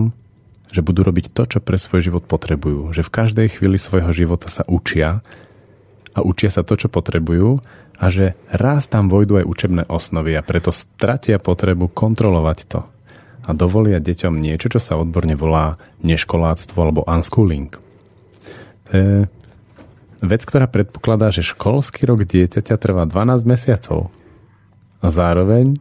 že 0.68 0.84
budú 0.84 1.08
robiť 1.08 1.32
to, 1.32 1.56
čo 1.56 1.58
pre 1.64 1.80
svoj 1.80 2.04
život 2.04 2.28
potrebujú. 2.28 2.92
Že 2.92 3.08
v 3.08 3.14
každej 3.16 3.46
chvíli 3.56 3.80
svojho 3.80 4.12
života 4.12 4.52
sa 4.52 4.68
učia 4.68 5.24
a 6.12 6.20
učia 6.20 6.52
sa 6.52 6.60
to, 6.68 6.76
čo 6.76 6.92
potrebujú 6.92 7.56
a 7.96 8.04
že 8.12 8.36
raz 8.52 8.84
tam 8.84 9.08
vojdu 9.08 9.40
aj 9.40 9.48
učebné 9.48 9.82
osnovy 9.88 10.36
a 10.36 10.44
preto 10.44 10.68
stratia 10.68 11.40
potrebu 11.40 11.88
kontrolovať 11.88 12.58
to 12.68 12.84
a 13.48 13.56
dovolia 13.56 14.04
deťom 14.04 14.36
niečo, 14.36 14.68
čo 14.68 14.80
sa 14.84 15.00
odborne 15.00 15.32
volá 15.32 15.80
neškoláctvo 16.04 16.76
alebo 16.76 17.08
unschooling. 17.08 17.72
To 18.84 18.90
je 18.92 19.24
vec, 20.22 20.42
ktorá 20.46 20.70
predpokladá, 20.70 21.32
že 21.34 21.46
školský 21.46 22.06
rok 22.06 22.28
dieťaťa 22.28 22.74
trvá 22.78 23.08
12 23.08 23.42
mesiacov. 23.48 24.12
A 25.02 25.06
zároveň 25.10 25.80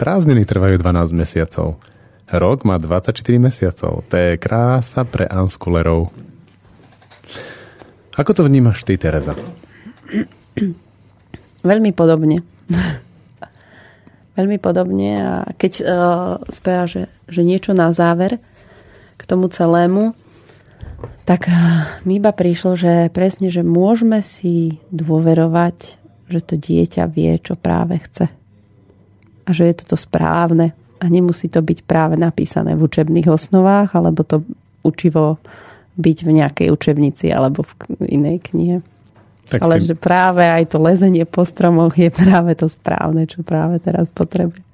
prázdniny 0.00 0.46
trvajú 0.48 0.80
12 0.80 1.14
mesiacov. 1.14 1.78
Rok 2.24 2.58
má 2.64 2.80
24 2.80 3.14
mesiacov. 3.36 4.02
To 4.08 4.14
je 4.14 4.40
krása 4.40 5.04
pre 5.04 5.28
unschoolerov. 5.28 6.10
Ako 8.14 8.30
to 8.30 8.46
vnímaš 8.46 8.86
ty, 8.86 8.94
Tereza? 8.94 9.34
Veľmi 11.66 11.90
podobne. 11.90 12.46
Veľmi 14.38 14.58
podobne 14.58 15.10
a 15.14 15.32
keď 15.54 15.72
uh, 15.82 15.86
spera, 16.50 16.90
že, 16.90 17.06
že 17.30 17.46
niečo 17.46 17.70
na 17.70 17.94
záver 17.94 18.42
k 19.14 19.22
tomu 19.22 19.46
celému, 19.46 20.14
tak 21.24 21.48
mi 22.04 22.20
iba 22.20 22.36
prišlo, 22.36 22.76
že 22.76 22.92
presne, 23.08 23.48
že 23.48 23.64
môžeme 23.64 24.20
si 24.20 24.76
dôverovať, 24.92 25.76
že 26.28 26.40
to 26.44 26.54
dieťa 26.60 27.04
vie, 27.08 27.40
čo 27.40 27.56
práve 27.56 27.96
chce. 28.00 28.28
A 29.44 29.48
že 29.52 29.68
je 29.68 29.74
toto 29.84 29.96
správne. 29.96 30.76
A 31.00 31.08
nemusí 31.08 31.48
to 31.52 31.60
byť 31.60 31.84
práve 31.84 32.16
napísané 32.16 32.76
v 32.76 32.84
učebných 32.88 33.28
osnovách, 33.28 33.92
alebo 33.96 34.24
to 34.24 34.44
učivo 34.84 35.40
byť 35.96 36.18
v 36.26 36.30
nejakej 36.42 36.68
učebnici 36.68 37.32
alebo 37.32 37.64
v 37.64 37.72
inej 38.08 38.52
knihe. 38.52 38.78
Tak 39.48 39.60
Ale 39.64 39.80
tým... 39.80 39.92
že 39.92 39.96
práve 39.96 40.44
aj 40.44 40.72
to 40.72 40.80
lezenie 40.80 41.24
po 41.28 41.44
stromoch 41.44 41.96
je 41.96 42.08
práve 42.08 42.56
to 42.56 42.68
správne, 42.68 43.28
čo 43.28 43.44
práve 43.44 43.80
teraz 43.80 44.08
potrebuje. 44.12 44.64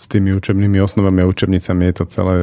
S 0.00 0.08
tými 0.08 0.32
učebnými 0.34 0.80
osnovami 0.80 1.22
a 1.22 1.30
učebnicami 1.30 1.82
je 1.92 1.94
to 1.94 2.04
celé 2.08 2.36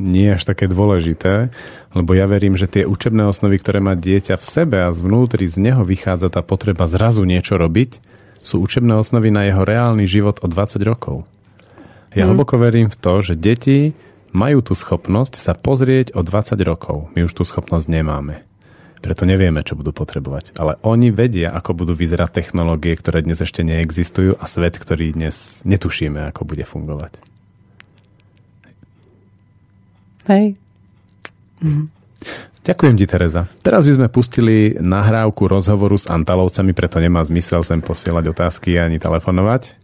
nie 0.00 0.32
až 0.32 0.48
také 0.48 0.64
dôležité, 0.64 1.52
lebo 1.92 2.16
ja 2.16 2.24
verím, 2.24 2.56
že 2.56 2.70
tie 2.70 2.88
učebné 2.88 3.28
osnovy, 3.28 3.60
ktoré 3.60 3.84
má 3.84 3.92
dieťa 3.92 4.40
v 4.40 4.44
sebe 4.48 4.80
a 4.80 4.94
zvnútri 4.96 5.44
z 5.46 5.60
neho 5.60 5.84
vychádza 5.84 6.32
tá 6.32 6.40
potreba 6.40 6.88
zrazu 6.88 7.28
niečo 7.28 7.60
robiť, 7.60 8.00
sú 8.40 8.64
učebné 8.64 8.96
osnovy 8.96 9.28
na 9.28 9.44
jeho 9.44 9.60
reálny 9.60 10.08
život 10.08 10.40
o 10.40 10.48
20 10.48 10.80
rokov. 10.88 11.28
Ja 12.16 12.24
hmm. 12.24 12.32
hlboko 12.34 12.56
verím 12.56 12.88
v 12.88 12.96
to, 12.96 13.20
že 13.20 13.36
deti 13.36 13.92
majú 14.32 14.64
tú 14.64 14.72
schopnosť 14.72 15.36
sa 15.36 15.52
pozrieť 15.52 16.16
o 16.16 16.24
20 16.24 16.56
rokov. 16.64 17.12
My 17.12 17.28
už 17.28 17.36
tú 17.36 17.44
schopnosť 17.44 17.86
nemáme. 17.90 18.48
Preto 19.00 19.24
nevieme, 19.24 19.64
čo 19.64 19.80
budú 19.80 19.96
potrebovať. 19.96 20.60
Ale 20.60 20.76
oni 20.84 21.08
vedia, 21.08 21.56
ako 21.56 21.72
budú 21.72 21.92
vyzerať 21.96 22.44
technológie, 22.44 22.92
ktoré 23.00 23.24
dnes 23.24 23.40
ešte 23.40 23.64
neexistujú 23.64 24.36
a 24.36 24.44
svet, 24.44 24.76
ktorý 24.76 25.16
dnes 25.16 25.64
netušíme, 25.64 26.28
ako 26.30 26.44
bude 26.44 26.68
fungovať. 26.68 27.29
Hej. 30.30 30.54
Mhm. 31.58 31.90
Ďakujem 32.60 32.94
ti, 33.00 33.06
Tereza. 33.08 33.48
Teraz 33.64 33.88
by 33.88 33.92
sme 33.96 34.08
pustili 34.12 34.76
nahrávku 34.76 35.48
rozhovoru 35.48 35.96
s 35.96 36.06
Antalovcami, 36.06 36.76
preto 36.76 37.00
nemá 37.00 37.24
zmysel 37.24 37.64
sem 37.64 37.80
posielať 37.80 38.30
otázky 38.30 38.76
ani 38.76 39.00
telefonovať, 39.00 39.80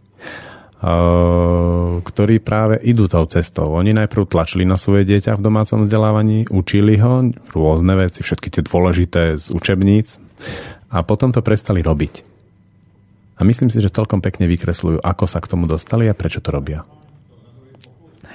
ktorí 2.05 2.37
práve 2.37 2.77
idú 2.85 3.09
tou 3.09 3.25
cestou. 3.25 3.73
Oni 3.73 3.97
najprv 3.97 4.29
tlačili 4.29 4.61
na 4.61 4.77
svoje 4.77 5.09
dieťa 5.09 5.41
v 5.41 5.41
domácom 5.41 5.89
vzdelávaní, 5.89 6.45
učili 6.53 7.01
ho 7.01 7.25
rôzne 7.49 7.97
veci, 7.97 8.21
všetky 8.21 8.53
tie 8.53 8.61
dôležité 8.61 9.41
z 9.41 9.45
učebníc 9.49 10.21
a 10.93 11.01
potom 11.01 11.33
to 11.33 11.41
prestali 11.41 11.81
robiť. 11.81 12.21
A 13.37 13.45
myslím 13.45 13.73
si, 13.73 13.81
že 13.81 13.89
celkom 13.89 14.21
pekne 14.21 14.45
vykresľujú, 14.45 15.01
ako 15.01 15.25
sa 15.25 15.41
k 15.41 15.49
tomu 15.49 15.65
dostali 15.65 16.05
a 16.05 16.13
prečo 16.13 16.45
to 16.45 16.53
robia. 16.53 16.85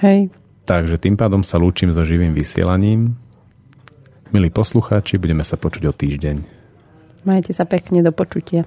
Hej, 0.03 0.27
Takže 0.63 0.95
tým 0.95 1.19
pádom 1.19 1.43
sa 1.43 1.59
lúčim 1.59 1.91
so 1.91 2.07
živým 2.07 2.31
vysielaním. 2.31 3.19
Milí 4.31 4.47
poslucháči, 4.47 5.19
budeme 5.19 5.43
sa 5.43 5.59
počuť 5.59 5.83
o 5.85 5.93
týždeň. 5.93 6.37
Majte 7.27 7.51
sa 7.51 7.67
pekne 7.67 7.99
do 7.99 8.15
počutia. 8.15 8.63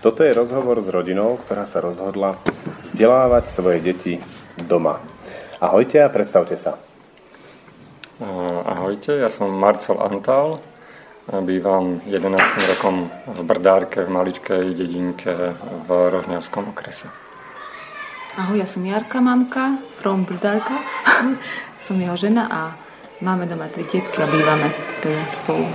Toto 0.00 0.24
je 0.24 0.32
rozhovor 0.32 0.80
s 0.80 0.88
rodinou, 0.88 1.42
ktorá 1.44 1.66
sa 1.66 1.82
rozhodla 1.82 2.38
vzdelávať 2.86 3.44
svoje 3.50 3.78
deti 3.82 4.14
doma. 4.56 5.02
Ahojte 5.60 6.00
a 6.00 6.08
predstavte 6.08 6.56
sa. 6.56 6.80
Ahojte, 8.64 9.20
ja 9.20 9.28
som 9.28 9.52
Marcel 9.52 10.00
Antal, 10.00 10.62
bývam 11.44 12.00
11 12.06 12.72
rokom 12.78 13.12
v 13.26 13.38
Brdárke, 13.44 14.06
v 14.06 14.10
maličkej 14.14 14.72
dedinke 14.72 15.52
v 15.58 15.88
Rožňavskom 15.90 16.72
okrese. 16.72 17.10
Ahoj, 18.38 18.62
ja 18.62 18.66
som 18.70 18.86
Jarka, 18.86 19.18
mamka, 19.18 19.82
from 19.98 20.22
Brudárka. 20.22 20.78
som 21.86 21.98
jeho 21.98 22.14
žena 22.14 22.46
a 22.46 22.60
máme 23.18 23.42
doma 23.50 23.66
tri 23.66 23.82
detky 23.82 24.22
a 24.22 24.26
bývame 24.30 24.70
teda 25.02 25.26
spolu. 25.34 25.66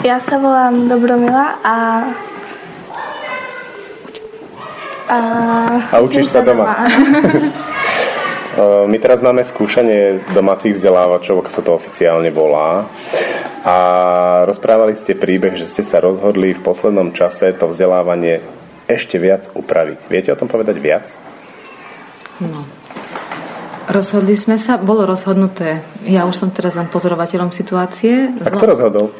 Ja 0.00 0.16
sa 0.16 0.40
volám 0.40 0.88
Dobromila 0.88 1.60
a... 1.60 1.76
A, 5.12 5.18
a 5.92 5.96
učíš 6.00 6.32
sa 6.32 6.40
doma. 6.40 6.64
doma. 6.64 6.76
My 8.90 8.96
teraz 8.96 9.20
máme 9.20 9.44
skúšanie 9.44 10.24
domácich 10.32 10.72
vzdelávačov, 10.72 11.44
ako 11.44 11.50
sa 11.52 11.60
to 11.60 11.76
oficiálne 11.76 12.32
volá. 12.32 12.88
A 13.60 13.76
rozprávali 14.48 14.96
ste 14.96 15.12
príbeh, 15.12 15.52
že 15.52 15.68
ste 15.68 15.84
sa 15.84 16.00
rozhodli 16.00 16.56
v 16.56 16.64
poslednom 16.64 17.12
čase 17.12 17.52
to 17.52 17.68
vzdelávanie 17.68 18.40
ešte 18.90 19.16
viac 19.22 19.46
upraviť. 19.54 20.10
Viete 20.10 20.30
o 20.34 20.38
tom 20.38 20.50
povedať 20.50 20.76
viac? 20.82 21.14
No. 22.42 22.66
Rozhodli 23.90 24.38
sme 24.38 24.54
sa, 24.54 24.78
bolo 24.78 25.02
rozhodnuté. 25.02 25.82
Ja 26.06 26.26
už 26.26 26.46
som 26.46 26.48
teraz 26.54 26.78
len 26.78 26.86
pozorovateľom 26.86 27.50
situácie. 27.50 28.30
A 28.38 28.50
kto 28.50 28.70
rozhodol? 28.70 29.06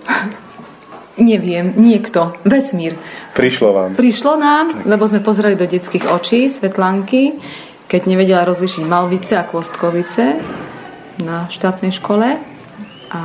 Neviem, 1.20 1.76
niekto, 1.76 2.32
vesmír. 2.48 2.96
Prišlo 3.36 3.76
vám? 3.76 3.90
Prišlo 3.98 4.40
nám, 4.40 4.88
lebo 4.88 5.04
sme 5.04 5.20
pozerali 5.20 5.52
do 5.58 5.68
detských 5.68 6.08
očí, 6.08 6.48
svetlanky, 6.48 7.36
keď 7.90 8.00
nevedela 8.08 8.48
rozlišiť 8.48 8.86
malvice 8.86 9.36
a 9.36 9.44
kôstkovice 9.44 10.40
na 11.20 11.44
štátnej 11.52 11.92
škole, 11.92 12.40
a 13.10 13.20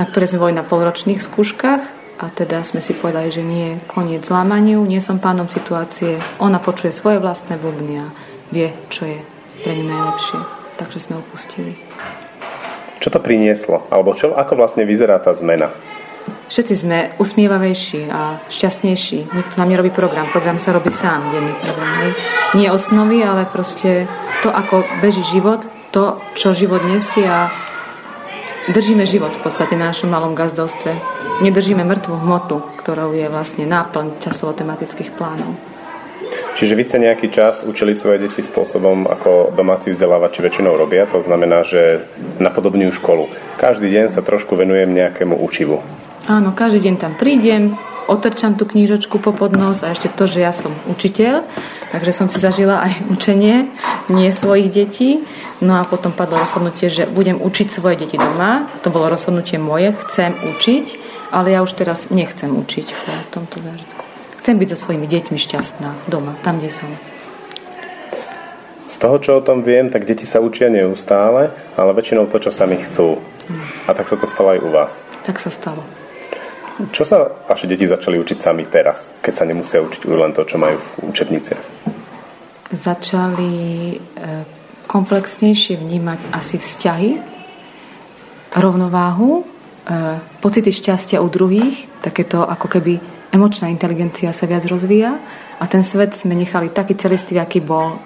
na 0.00 0.04
ktoré 0.08 0.24
sme 0.24 0.48
boli 0.48 0.54
na 0.56 0.64
polročných 0.64 1.20
skúškach 1.20 1.91
a 2.22 2.30
teda 2.30 2.62
sme 2.62 2.78
si 2.78 2.94
povedali, 2.94 3.34
že 3.34 3.42
nie, 3.42 3.82
koniec 3.90 4.22
zlámaniu, 4.22 4.86
nie 4.86 5.02
som 5.02 5.18
pánom 5.18 5.50
situácie, 5.50 6.22
ona 6.38 6.62
počuje 6.62 6.94
svoje 6.94 7.18
vlastné 7.18 7.58
bubny 7.58 7.98
a 7.98 8.06
vie, 8.54 8.70
čo 8.94 9.10
je 9.10 9.18
pre 9.66 9.74
ňu 9.74 9.90
najlepšie. 9.90 10.38
Takže 10.78 10.98
sme 11.02 11.18
upustili. 11.18 11.74
Čo 13.02 13.10
to 13.10 13.18
prinieslo? 13.18 13.90
Alebo 13.90 14.14
čo, 14.14 14.38
ako 14.38 14.54
vlastne 14.54 14.86
vyzerá 14.86 15.18
tá 15.18 15.34
zmena? 15.34 15.74
Všetci 16.46 16.74
sme 16.78 16.98
usmievavejší 17.18 18.06
a 18.06 18.38
šťastnejší. 18.46 19.34
Nikto 19.34 19.54
nám 19.58 19.68
nerobí 19.74 19.90
program. 19.90 20.30
Program 20.30 20.62
sa 20.62 20.70
robí 20.70 20.94
sám, 20.94 21.34
denný 21.34 21.50
program. 21.58 21.92
Hej. 22.06 22.12
Nie 22.54 22.68
osnovy, 22.70 23.18
ale 23.26 23.48
proste 23.50 24.06
to, 24.46 24.54
ako 24.54 24.86
beží 25.02 25.26
život, 25.26 25.66
to, 25.90 26.22
čo 26.38 26.54
život 26.54 26.86
nesie 26.86 27.26
a 27.26 27.50
držíme 28.70 29.02
život 29.02 29.34
v 29.34 29.42
podstate 29.42 29.74
na 29.74 29.90
našom 29.90 30.12
malom 30.12 30.38
gazdovstve. 30.38 30.94
Nedržíme 31.42 31.82
mŕtvu 31.82 32.22
hmotu, 32.22 32.62
ktorou 32.78 33.10
je 33.10 33.26
vlastne 33.26 33.66
náplň 33.66 34.22
časovo-tematických 34.22 35.10
plánov. 35.18 35.58
Čiže 36.54 36.78
vy 36.78 36.82
ste 36.86 37.02
nejaký 37.02 37.32
čas 37.32 37.66
učili 37.66 37.96
svoje 37.98 38.28
deti 38.28 38.44
spôsobom, 38.44 39.10
ako 39.10 39.56
domáci 39.56 39.90
vzdelávači 39.90 40.46
väčšinou 40.46 40.78
robia, 40.78 41.10
to 41.10 41.18
znamená, 41.18 41.66
že 41.66 42.06
napodobňujú 42.38 42.92
školu. 43.02 43.26
Každý 43.58 43.90
deň 43.90 44.14
sa 44.14 44.22
trošku 44.22 44.54
venujem 44.54 44.94
nejakému 44.94 45.34
učivu. 45.42 45.82
Áno, 46.30 46.54
každý 46.54 46.86
deň 46.86 46.94
tam 47.02 47.12
prídem, 47.18 47.74
otrčam 48.08 48.54
tú 48.58 48.66
knížočku 48.66 49.18
po 49.18 49.30
podnos 49.34 49.82
a 49.82 49.92
ešte 49.92 50.10
to, 50.12 50.30
že 50.30 50.42
ja 50.42 50.54
som 50.54 50.74
učiteľ, 50.90 51.46
takže 51.94 52.12
som 52.14 52.26
si 52.26 52.38
zažila 52.42 52.82
aj 52.82 52.92
učenie, 53.12 53.68
nie 54.10 54.30
svojich 54.32 54.68
detí. 54.72 55.22
No 55.62 55.78
a 55.78 55.86
potom 55.86 56.10
padlo 56.10 56.42
rozhodnutie, 56.42 56.90
že 56.90 57.06
budem 57.06 57.38
učiť 57.38 57.70
svoje 57.70 58.02
deti 58.02 58.18
doma. 58.18 58.66
To 58.82 58.90
bolo 58.90 59.06
rozhodnutie 59.14 59.62
moje, 59.62 59.94
chcem 60.10 60.34
učiť, 60.34 60.86
ale 61.30 61.54
ja 61.54 61.62
už 61.62 61.78
teraz 61.78 62.10
nechcem 62.10 62.50
učiť 62.50 62.86
v 62.90 63.04
tomto 63.30 63.62
zážitku. 63.62 64.02
Chcem 64.42 64.58
byť 64.58 64.68
so 64.74 64.78
svojimi 64.88 65.06
deťmi 65.06 65.38
šťastná 65.38 66.10
doma, 66.10 66.34
tam, 66.42 66.58
kde 66.58 66.74
som. 66.74 66.90
Z 68.90 68.98
toho, 68.98 69.16
čo 69.22 69.30
o 69.38 69.46
tom 69.46 69.62
viem, 69.62 69.88
tak 69.88 70.02
deti 70.02 70.26
sa 70.26 70.42
učia 70.42 70.66
neustále, 70.66 71.54
ale 71.78 71.94
väčšinou 71.94 72.26
to, 72.26 72.42
čo 72.42 72.50
sami 72.50 72.82
chcú. 72.82 73.22
A 73.86 73.94
tak 73.94 74.10
sa 74.10 74.18
to 74.18 74.26
stalo 74.26 74.58
aj 74.58 74.60
u 74.60 74.70
vás. 74.74 74.92
Tak 75.22 75.38
sa 75.38 75.48
stalo. 75.48 76.01
Čo 76.92 77.04
sa 77.04 77.28
vaše 77.44 77.68
deti 77.68 77.84
začali 77.84 78.16
učiť 78.16 78.38
sami 78.40 78.64
teraz, 78.64 79.12
keď 79.20 79.32
sa 79.36 79.44
nemusia 79.44 79.84
učiť 79.84 80.08
už 80.08 80.16
len 80.16 80.32
to, 80.32 80.42
čo 80.48 80.56
majú 80.56 80.80
v 80.80 81.12
učebnici? 81.12 81.52
Začali 82.72 83.52
e, 83.92 83.96
komplexnejšie 84.88 85.76
vnímať 85.76 86.32
asi 86.32 86.56
vzťahy, 86.56 87.10
rovnováhu, 88.56 89.40
e, 89.40 89.42
pocity 90.40 90.72
šťastia 90.72 91.20
u 91.20 91.28
druhých, 91.28 91.88
takéto 92.00 92.44
ako 92.44 92.68
keby 92.72 93.00
emočná 93.32 93.68
inteligencia 93.68 94.32
sa 94.32 94.48
viac 94.48 94.64
rozvíja 94.64 95.20
a 95.60 95.64
ten 95.68 95.84
svet 95.84 96.16
sme 96.16 96.32
nechali 96.36 96.72
taký 96.72 96.96
celistvý, 96.96 97.40
aký 97.40 97.60
bol 97.60 98.00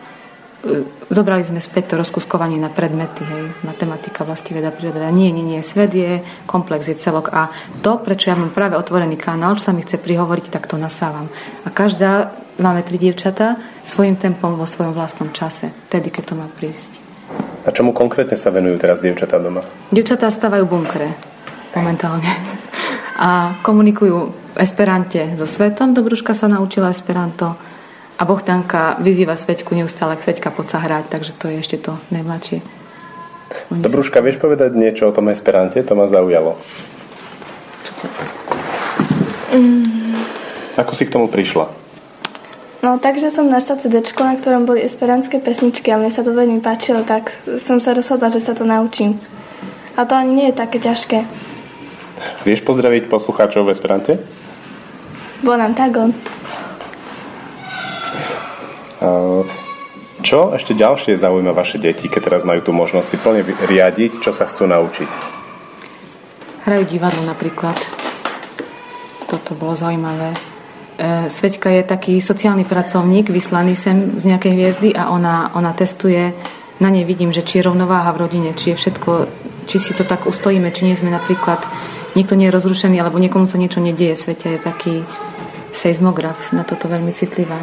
zobrali 1.10 1.46
sme 1.46 1.62
späť 1.62 1.94
to 1.94 2.00
rozkuskovanie 2.00 2.60
na 2.60 2.68
predmety, 2.68 3.22
hej, 3.22 3.44
matematika, 3.62 4.26
veda, 4.26 4.70
príroda. 4.74 5.10
Nie, 5.10 5.30
nie, 5.30 5.42
nie, 5.42 5.60
svet 5.62 5.94
je 5.94 6.20
komplex, 6.44 6.88
je 6.90 6.96
celok 6.98 7.30
a 7.32 7.48
to, 7.82 7.98
prečo 8.02 8.30
ja 8.30 8.36
mám 8.36 8.50
práve 8.50 8.76
otvorený 8.76 9.16
kanál, 9.16 9.56
čo 9.56 9.70
sa 9.70 9.72
mi 9.72 9.82
chce 9.82 9.98
prihovoriť, 9.98 10.50
tak 10.52 10.66
to 10.66 10.76
nasávam. 10.76 11.30
A 11.64 11.72
každá, 11.72 12.34
máme 12.58 12.82
tri 12.82 12.98
dievčatá, 12.98 13.60
svojim 13.86 14.16
tempom 14.16 14.56
vo 14.56 14.66
svojom 14.66 14.92
vlastnom 14.92 15.30
čase, 15.30 15.72
tedy, 15.88 16.10
keď 16.10 16.32
to 16.32 16.34
má 16.34 16.46
prísť. 16.48 17.02
A 17.66 17.74
čomu 17.74 17.90
konkrétne 17.90 18.38
sa 18.38 18.54
venujú 18.54 18.78
teraz 18.78 19.02
dievčatá 19.02 19.42
doma? 19.42 19.66
Dievčatá 19.90 20.30
stavajú 20.30 20.64
bunkre 20.70 21.10
momentálne 21.74 22.30
a 23.18 23.60
komunikujú 23.60 24.18
v 24.54 24.58
Esperante 24.60 25.36
so 25.36 25.44
svetom. 25.44 25.92
Dobruška 25.92 26.32
sa 26.32 26.48
naučila 26.48 26.92
Esperanto 26.92 27.75
a 28.16 28.22
Bohdanka 28.24 28.96
vyzýva 29.04 29.36
Sveťku 29.36 29.76
neustále, 29.76 30.16
Sveťka 30.16 30.48
poď 30.48 30.66
sa 30.72 30.78
hrať, 30.80 31.04
takže 31.12 31.32
to 31.36 31.52
je 31.52 31.56
ešte 31.60 31.76
to 31.76 31.92
najmladšie. 32.08 32.64
Oni 33.70 33.80
Dobruška, 33.84 34.18
sa... 34.18 34.24
vieš 34.24 34.40
povedať 34.40 34.72
niečo 34.72 35.08
o 35.08 35.14
tom 35.14 35.28
Esperante? 35.28 35.78
To 35.84 35.92
ma 35.94 36.08
zaujalo. 36.08 36.56
Čo 37.84 37.92
to? 38.00 38.06
Mm. 39.56 40.20
Ako 40.76 40.92
si 40.92 41.08
k 41.08 41.12
tomu 41.12 41.28
prišla? 41.28 41.68
No, 42.84 43.00
takže 43.02 43.32
som 43.32 43.48
našla 43.48 43.80
CD, 43.82 43.98
na 44.00 44.36
ktorom 44.36 44.68
boli 44.68 44.84
esperantské 44.84 45.40
pesničky 45.40 45.90
a 45.90 45.98
mne 45.98 46.12
sa 46.12 46.22
to 46.22 46.36
veľmi 46.36 46.62
páčilo, 46.62 47.02
tak 47.02 47.32
som 47.58 47.80
sa 47.82 47.96
rozhodla, 47.96 48.30
že 48.30 48.38
sa 48.38 48.54
to 48.54 48.62
naučím. 48.62 49.18
A 49.96 50.04
to 50.04 50.12
ani 50.14 50.32
nie 50.36 50.46
je 50.52 50.60
také 50.60 50.78
ťažké. 50.78 51.24
Vieš 52.44 52.62
pozdraviť 52.62 53.08
poslucháčov 53.08 53.66
v 53.66 53.72
Esperante? 53.72 54.12
Bonam 55.42 55.72
tagon. 55.74 56.12
Čo 60.26 60.56
ešte 60.56 60.72
ďalšie 60.72 61.20
zaujíma 61.20 61.52
vaše 61.52 61.76
deti, 61.76 62.08
keď 62.08 62.20
teraz 62.24 62.42
majú 62.42 62.64
tú 62.64 62.72
možnosť 62.72 63.06
si 63.06 63.16
plne 63.20 63.42
riadiť, 63.44 64.18
čo 64.18 64.32
sa 64.32 64.48
chcú 64.48 64.64
naučiť? 64.64 65.10
Hrajú 66.66 66.82
divadlo 66.88 67.22
napríklad. 67.22 67.78
Toto 69.30 69.54
bolo 69.54 69.78
zaujímavé. 69.78 70.34
E, 70.34 70.38
Sveťka 71.30 71.70
je 71.78 71.82
taký 71.86 72.14
sociálny 72.18 72.66
pracovník, 72.66 73.30
vyslaný 73.30 73.78
sem 73.78 74.18
z 74.18 74.24
nejakej 74.26 74.52
hviezdy 74.56 74.88
a 74.96 75.14
ona, 75.14 75.54
ona 75.54 75.70
testuje, 75.76 76.34
na 76.82 76.88
nej 76.90 77.06
vidím, 77.06 77.30
že 77.30 77.46
či 77.46 77.60
je 77.60 77.66
rovnováha 77.70 78.10
v 78.16 78.20
rodine, 78.26 78.50
či 78.56 78.74
je 78.74 78.80
všetko, 78.82 79.10
či 79.70 79.76
si 79.78 79.92
to 79.94 80.02
tak 80.02 80.26
ustojíme, 80.26 80.74
či 80.74 80.90
nie 80.90 80.98
sme 80.98 81.14
napríklad, 81.14 81.62
niekto 82.18 82.34
nie 82.34 82.48
je 82.48 82.56
rozrušený, 82.56 82.98
alebo 82.98 83.20
niekomu 83.22 83.46
sa 83.46 83.60
niečo 83.60 83.78
nedieje. 83.78 84.16
Sveťa 84.16 84.48
je 84.56 84.60
taký 84.60 84.94
seizmograf, 85.70 86.50
na 86.50 86.64
toto 86.64 86.88
veľmi 86.88 87.12
citlivá. 87.12 87.62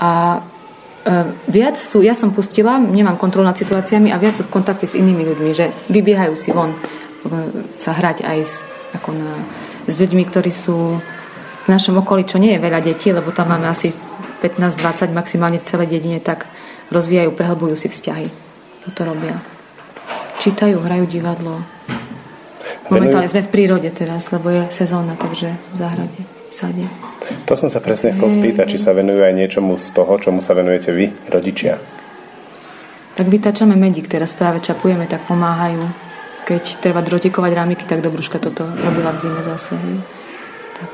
A 0.00 0.40
e, 0.40 1.12
viac 1.52 1.76
sú, 1.76 2.00
ja 2.00 2.16
som 2.16 2.32
pustila, 2.32 2.80
nemám 2.80 3.20
kontrolu 3.20 3.44
nad 3.44 3.56
situáciami 3.56 4.08
a 4.10 4.20
viac 4.20 4.40
sú 4.40 4.48
v 4.48 4.54
kontakte 4.56 4.88
s 4.88 4.96
inými 4.96 5.22
ľuďmi, 5.28 5.50
že 5.52 5.70
vybiehajú 5.92 6.34
si 6.34 6.50
von 6.50 6.72
sa 7.68 7.92
hrať 7.92 8.24
aj 8.24 8.38
s, 8.40 8.64
ako 8.96 9.12
na, 9.12 9.34
s 9.84 9.94
ľuďmi, 10.00 10.22
ktorí 10.28 10.48
sú 10.48 10.96
v 11.60 11.68
našom 11.68 12.00
okolí, 12.00 12.24
čo 12.24 12.40
nie 12.40 12.56
je 12.56 12.64
veľa 12.64 12.80
detí, 12.80 13.12
lebo 13.12 13.28
tam 13.34 13.52
máme 13.52 13.68
asi 13.68 13.92
15-20 14.40 15.12
maximálne 15.12 15.60
v 15.60 15.68
celej 15.68 15.88
dedine, 15.92 16.18
tak 16.18 16.48
rozvíjajú, 16.88 17.36
prehlbujú 17.36 17.76
si 17.76 17.92
vzťahy. 17.92 18.28
Toto 18.88 19.00
robia. 19.04 19.36
Čítajú, 20.40 20.80
hrajú 20.80 21.04
divadlo. 21.04 21.60
Momentálne 22.88 23.28
sme 23.28 23.44
v 23.44 23.52
prírode 23.52 23.92
teraz, 23.92 24.32
lebo 24.32 24.48
je 24.50 24.66
sezóna, 24.72 25.14
takže 25.14 25.52
v 25.52 25.76
záhrade, 25.76 26.20
sade. 26.50 26.84
To 27.46 27.54
som 27.54 27.70
sa 27.70 27.78
presne 27.78 28.10
chcel 28.10 28.30
spýtať, 28.30 28.74
či 28.74 28.78
sa 28.82 28.90
venujú 28.90 29.22
aj 29.22 29.34
niečomu 29.34 29.78
z 29.78 29.94
toho, 29.94 30.18
čomu 30.18 30.42
sa 30.42 30.52
venujete 30.52 30.90
vy, 30.90 31.14
rodičia. 31.30 31.78
Tak 33.14 33.26
vytačame 33.26 33.78
medík, 33.78 34.10
teraz 34.10 34.34
práve 34.34 34.58
čapujeme, 34.58 35.06
tak 35.06 35.26
pomáhajú. 35.30 35.82
Keď 36.46 36.82
treba 36.82 37.04
drotikovať 37.04 37.52
rámiky, 37.54 37.84
tak 37.86 38.02
Dobruška 38.02 38.42
toto 38.42 38.66
robila 38.66 39.14
v 39.14 39.20
zime 39.22 39.42
zase. 39.46 39.78
Hej. 39.78 40.02
Tak. 40.82 40.90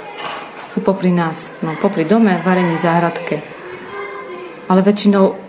Sú 0.77 0.85
popri 0.85 1.09
nás, 1.09 1.49
no 1.65 1.73
popri 1.81 2.05
dome, 2.05 2.37
varení, 2.45 2.77
záhradke. 2.77 3.41
Ale 4.69 4.83
väčšinou, 4.83 5.46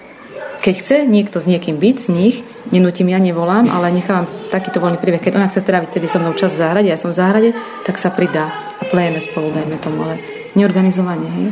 keď 0.67 0.75
chce 0.83 0.95
niekto 1.07 1.39
s 1.39 1.47
niekým 1.47 1.79
byť 1.79 1.95
z 1.95 2.07
nich, 2.11 2.35
nenutím, 2.75 3.07
ja 3.15 3.23
nevolám, 3.23 3.71
ale 3.71 3.87
nechávam 3.87 4.27
takýto 4.51 4.83
voľný 4.83 4.99
príbeh. 4.99 5.23
Keď 5.23 5.39
ona 5.39 5.47
chce 5.47 5.63
stráviť 5.63 5.95
tedy 5.95 6.11
so 6.11 6.19
mnou 6.19 6.35
čas 6.35 6.51
v 6.51 6.59
záhrade, 6.59 6.91
ja 6.91 6.99
som 6.99 7.15
v 7.15 7.19
záhrade, 7.23 7.49
tak 7.87 7.95
sa 7.95 8.11
pridá 8.11 8.51
a 8.51 8.83
plejeme 8.83 9.23
spolu, 9.23 9.55
dajme 9.55 9.79
tomu. 9.79 10.03
Ale 10.03 10.19
neorganizovanie. 10.59 11.31
Hej. 11.31 11.47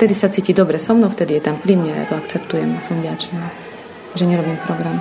Vtedy 0.00 0.14
sa 0.16 0.32
cíti 0.32 0.56
dobre 0.56 0.80
so 0.80 0.96
mnou, 0.96 1.12
vtedy 1.12 1.36
je 1.36 1.44
tam 1.44 1.60
pri 1.60 1.76
mne, 1.76 1.92
ja 1.92 2.08
to 2.08 2.16
akceptujem 2.16 2.72
a 2.72 2.80
som 2.80 2.96
vďačná, 3.04 3.52
že 4.16 4.24
nerobím 4.24 4.56
program. 4.64 4.96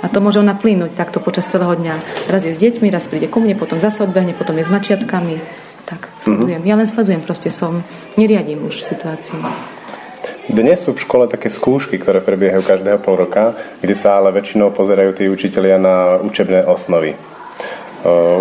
A 0.00 0.08
to 0.08 0.24
môže 0.24 0.40
ona 0.40 0.56
plynúť 0.56 0.96
takto 0.96 1.20
počas 1.20 1.44
celého 1.52 1.76
dňa. 1.76 2.26
Raz 2.32 2.48
je 2.48 2.56
s 2.56 2.58
deťmi, 2.64 2.88
raz 2.88 3.12
príde 3.12 3.28
ku 3.28 3.44
mne, 3.44 3.60
potom 3.60 3.76
zase 3.76 4.08
odbehne, 4.08 4.32
potom 4.32 4.56
je 4.56 4.64
s 4.64 4.72
mačiatkami. 4.72 5.36
Tak, 5.84 6.08
sledujem. 6.24 6.64
Mm-hmm. 6.64 6.70
Ja 6.72 6.80
len 6.80 6.88
sledujem, 6.88 7.20
proste 7.20 7.52
som, 7.52 7.84
neriadím 8.16 8.64
už 8.64 8.80
situácie. 8.80 9.36
Dnes 10.50 10.82
sú 10.82 10.98
v 10.98 11.02
škole 11.02 11.30
také 11.30 11.46
skúšky, 11.46 12.02
ktoré 12.02 12.18
prebiehajú 12.18 12.66
každého 12.66 12.98
pol 12.98 13.14
roka, 13.14 13.54
kde 13.78 13.94
sa 13.94 14.18
ale 14.18 14.34
väčšinou 14.34 14.74
pozerajú 14.74 15.14
tí 15.14 15.30
učitelia 15.30 15.78
na 15.78 16.18
učebné 16.18 16.66
osnovy. 16.66 17.14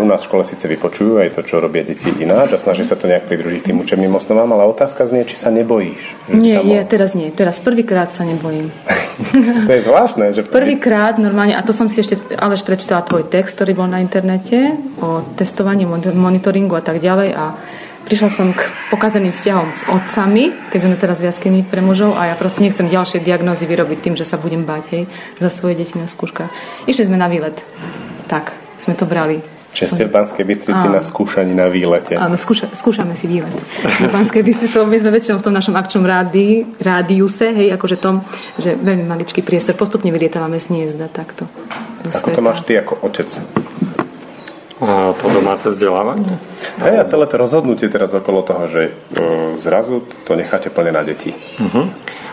U 0.02 0.06
nás 0.10 0.26
v 0.26 0.34
škole 0.34 0.42
síce 0.42 0.66
vypočujú 0.66 1.22
aj 1.22 1.38
to, 1.38 1.46
čo 1.46 1.62
robia 1.62 1.86
deti 1.86 2.10
ináč 2.18 2.58
a 2.58 2.58
snaží 2.58 2.82
sa 2.82 2.98
to 2.98 3.06
nejak 3.06 3.30
pridružiť 3.30 3.62
tým 3.70 3.86
učebným 3.86 4.10
osnovám, 4.18 4.50
ale 4.58 4.66
otázka 4.66 5.06
znie, 5.06 5.30
či 5.30 5.38
sa 5.38 5.54
nebojíš. 5.54 6.34
Nie, 6.34 6.66
nie, 6.66 6.82
teraz 6.90 7.14
nie. 7.14 7.30
Teraz 7.30 7.62
prvýkrát 7.62 8.10
sa 8.10 8.26
nebojím. 8.26 8.74
to 9.70 9.72
je 9.78 9.86
zvláštne. 9.86 10.34
Že... 10.34 10.50
Prvýkrát 10.50 11.22
normálne, 11.22 11.54
a 11.54 11.62
to 11.62 11.78
som 11.78 11.94
si 11.94 12.02
ešte 12.02 12.18
Aleš 12.34 12.66
prečítala 12.66 13.06
tvoj 13.06 13.30
text, 13.30 13.54
ktorý 13.62 13.78
bol 13.78 13.86
na 13.86 14.02
internete 14.02 14.74
o 14.98 15.22
testovaní, 15.38 15.86
monitoringu 15.86 16.74
a 16.74 16.82
tak 16.82 16.98
ďalej 16.98 17.30
a 17.38 17.54
prišla 18.06 18.30
som 18.30 18.52
k 18.52 18.62
pokazeným 18.90 19.34
vzťahom 19.34 19.68
s 19.74 19.84
otcami, 19.88 20.52
keď 20.74 20.80
sme 20.82 20.96
teraz 20.98 21.18
v 21.22 21.30
jaskyni 21.30 21.62
pre 21.66 21.80
mužov 21.80 22.18
a 22.18 22.32
ja 22.32 22.36
proste 22.36 22.66
nechcem 22.66 22.90
ďalšie 22.90 23.22
diagnózy 23.24 23.70
vyrobiť 23.70 24.00
tým, 24.02 24.16
že 24.18 24.28
sa 24.28 24.42
budem 24.42 24.66
báť 24.66 24.84
hej, 24.94 25.04
za 25.38 25.50
svoje 25.50 25.80
deti 25.80 25.96
na 25.96 26.10
skúškach. 26.10 26.52
Išli 26.90 27.08
sme 27.08 27.18
na 27.18 27.32
výlet. 27.32 27.62
Tak, 28.28 28.56
sme 28.82 28.96
to 28.98 29.06
brali. 29.06 29.42
Čiže 29.72 29.96
ste 29.96 30.04
v 30.04 30.12
Banskej 30.12 30.44
Bystrici 30.44 30.86
na 30.92 31.00
skúšaní 31.00 31.56
na 31.56 31.72
výlete. 31.72 32.20
Áno, 32.20 32.36
skúša, 32.36 32.68
skúšame 32.76 33.16
si 33.16 33.32
výlet. 33.32 33.56
V 34.04 34.12
Banskej 34.12 34.44
Bystrici, 34.44 34.76
my 34.76 34.98
sme 35.00 35.12
väčšinou 35.16 35.40
v 35.40 35.46
tom 35.48 35.56
našom 35.56 35.80
akčnom 35.80 36.04
rádi, 36.04 36.68
rádiuse, 36.84 37.56
hej, 37.56 37.72
akože 37.80 37.96
tom, 37.96 38.20
že 38.60 38.76
veľmi 38.76 39.08
maličký 39.08 39.40
priestor, 39.40 39.80
postupne 39.80 40.12
vylietávame 40.12 40.60
z 40.60 40.76
hniezda 40.76 41.08
takto 41.08 41.48
do 42.04 42.12
Ako 42.12 42.20
sveta. 42.20 42.36
to 42.36 42.44
máš 42.44 42.60
ty 42.68 42.74
ako 42.76 42.94
otec? 43.00 43.30
To 44.82 45.28
domáce 45.30 45.70
vzdelávanie? 45.70 46.42
Hej, 46.82 46.96
a 46.98 47.04
celé 47.06 47.30
to 47.30 47.38
rozhodnutie 47.38 47.86
teraz 47.86 48.18
okolo 48.18 48.42
toho, 48.42 48.66
že 48.66 48.90
uh, 48.90 49.54
zrazu 49.62 50.02
to 50.26 50.34
necháte 50.34 50.74
plne 50.74 50.90
na 50.90 51.06
deti. 51.06 51.38
Uh-huh. 51.62 51.86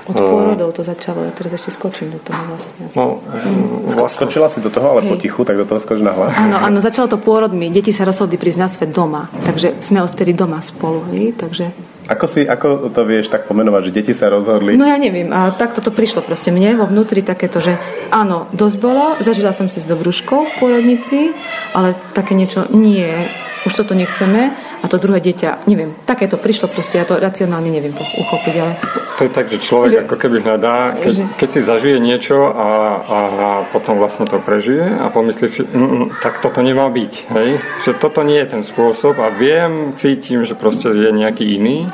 Od 0.09 0.17
pôrodov 0.17 0.73
to 0.73 0.81
začalo, 0.81 1.21
ja 1.21 1.33
teraz 1.37 1.61
ešte 1.61 1.77
skočím 1.77 2.09
do 2.09 2.17
toho 2.25 2.41
vlastne. 2.49 2.89
No, 2.97 3.21
mm. 3.21 3.93
vlastne. 3.93 4.25
Skočila 4.25 4.49
si 4.49 4.65
do 4.65 4.73
toho, 4.73 4.97
ale 4.97 5.05
Hej. 5.05 5.13
potichu, 5.13 5.45
tak 5.45 5.61
do 5.61 5.69
toho 5.69 5.77
skoč 5.77 6.01
na 6.01 6.17
hlas. 6.17 6.33
Áno, 6.41 6.57
áno, 6.57 6.81
začalo 6.81 7.13
to 7.13 7.21
pôrodmi. 7.21 7.69
Deti 7.69 7.93
sa 7.93 8.09
rozhodli 8.09 8.41
prísť 8.41 8.57
na 8.57 8.73
svet 8.73 8.89
doma, 8.97 9.29
takže 9.45 9.77
sme 9.85 10.01
odtedy 10.01 10.33
doma 10.33 10.65
spolu. 10.65 11.05
Hej? 11.13 11.37
Takže 11.37 11.77
ako, 12.09 12.27
si, 12.27 12.41
ako 12.49 12.89
to 12.89 13.05
vieš 13.05 13.29
tak 13.29 13.45
pomenovať, 13.45 13.93
že 13.93 13.95
deti 14.01 14.13
sa 14.17 14.33
rozhodli? 14.33 14.81
No 14.81 14.89
ja 14.89 14.97
neviem, 14.97 15.29
a 15.29 15.53
takto 15.53 15.85
to 15.85 15.93
prišlo 15.93 16.25
proste 16.25 16.49
mne 16.49 16.81
vo 16.81 16.89
vnútri 16.89 17.21
takéto, 17.21 17.61
že 17.61 17.77
áno, 18.09 18.49
dosť 18.57 18.77
bolo, 18.81 19.21
zažila 19.21 19.53
som 19.53 19.69
si 19.69 19.85
s 19.85 19.87
dobruškou 19.87 20.41
v 20.49 20.53
pôrodnici, 20.57 21.37
ale 21.77 21.93
také 22.17 22.33
niečo 22.33 22.65
nie, 22.73 23.29
už 23.69 23.85
toto 23.85 23.93
nechceme 23.93 24.57
a 24.81 24.85
to 24.89 24.97
druhé 24.97 25.21
dieťa, 25.21 25.69
neviem, 25.69 25.93
také 26.09 26.25
to 26.31 26.41
prišlo 26.41 26.73
proste, 26.73 26.97
ja 26.97 27.05
to 27.05 27.21
racionálne 27.21 27.69
neviem 27.69 27.93
uchopiť, 27.93 28.55
ale 28.57 28.73
to 29.19 29.27
je 29.27 29.35
tak, 29.35 29.51
že 29.51 29.59
človek 29.59 29.91
že, 29.91 29.99
ako 30.07 30.15
keby 30.15 30.37
hľadá, 30.47 30.95
keď, 30.95 31.15
že... 31.19 31.23
keď 31.35 31.49
si 31.51 31.61
zažije 31.67 31.99
niečo 31.99 32.39
a, 32.39 32.71
a, 33.03 33.19
a 33.27 33.49
potom 33.75 33.99
vlastne 33.99 34.31
to 34.31 34.39
prežije 34.39 34.87
a 34.87 35.11
pomyslí 35.11 35.47
si, 35.51 35.67
mm, 35.67 35.75
mm, 35.75 36.07
tak 36.23 36.39
toto 36.39 36.63
nemá 36.63 36.87
byť, 36.87 37.13
hej? 37.35 37.59
že 37.83 37.99
toto 37.99 38.23
nie 38.23 38.39
je 38.39 38.55
ten 38.55 38.63
spôsob 38.63 39.19
a 39.19 39.35
viem, 39.35 39.99
cítim, 39.99 40.47
že 40.47 40.55
proste 40.55 40.95
je 40.95 41.11
nejaký 41.11 41.51
iný 41.59 41.91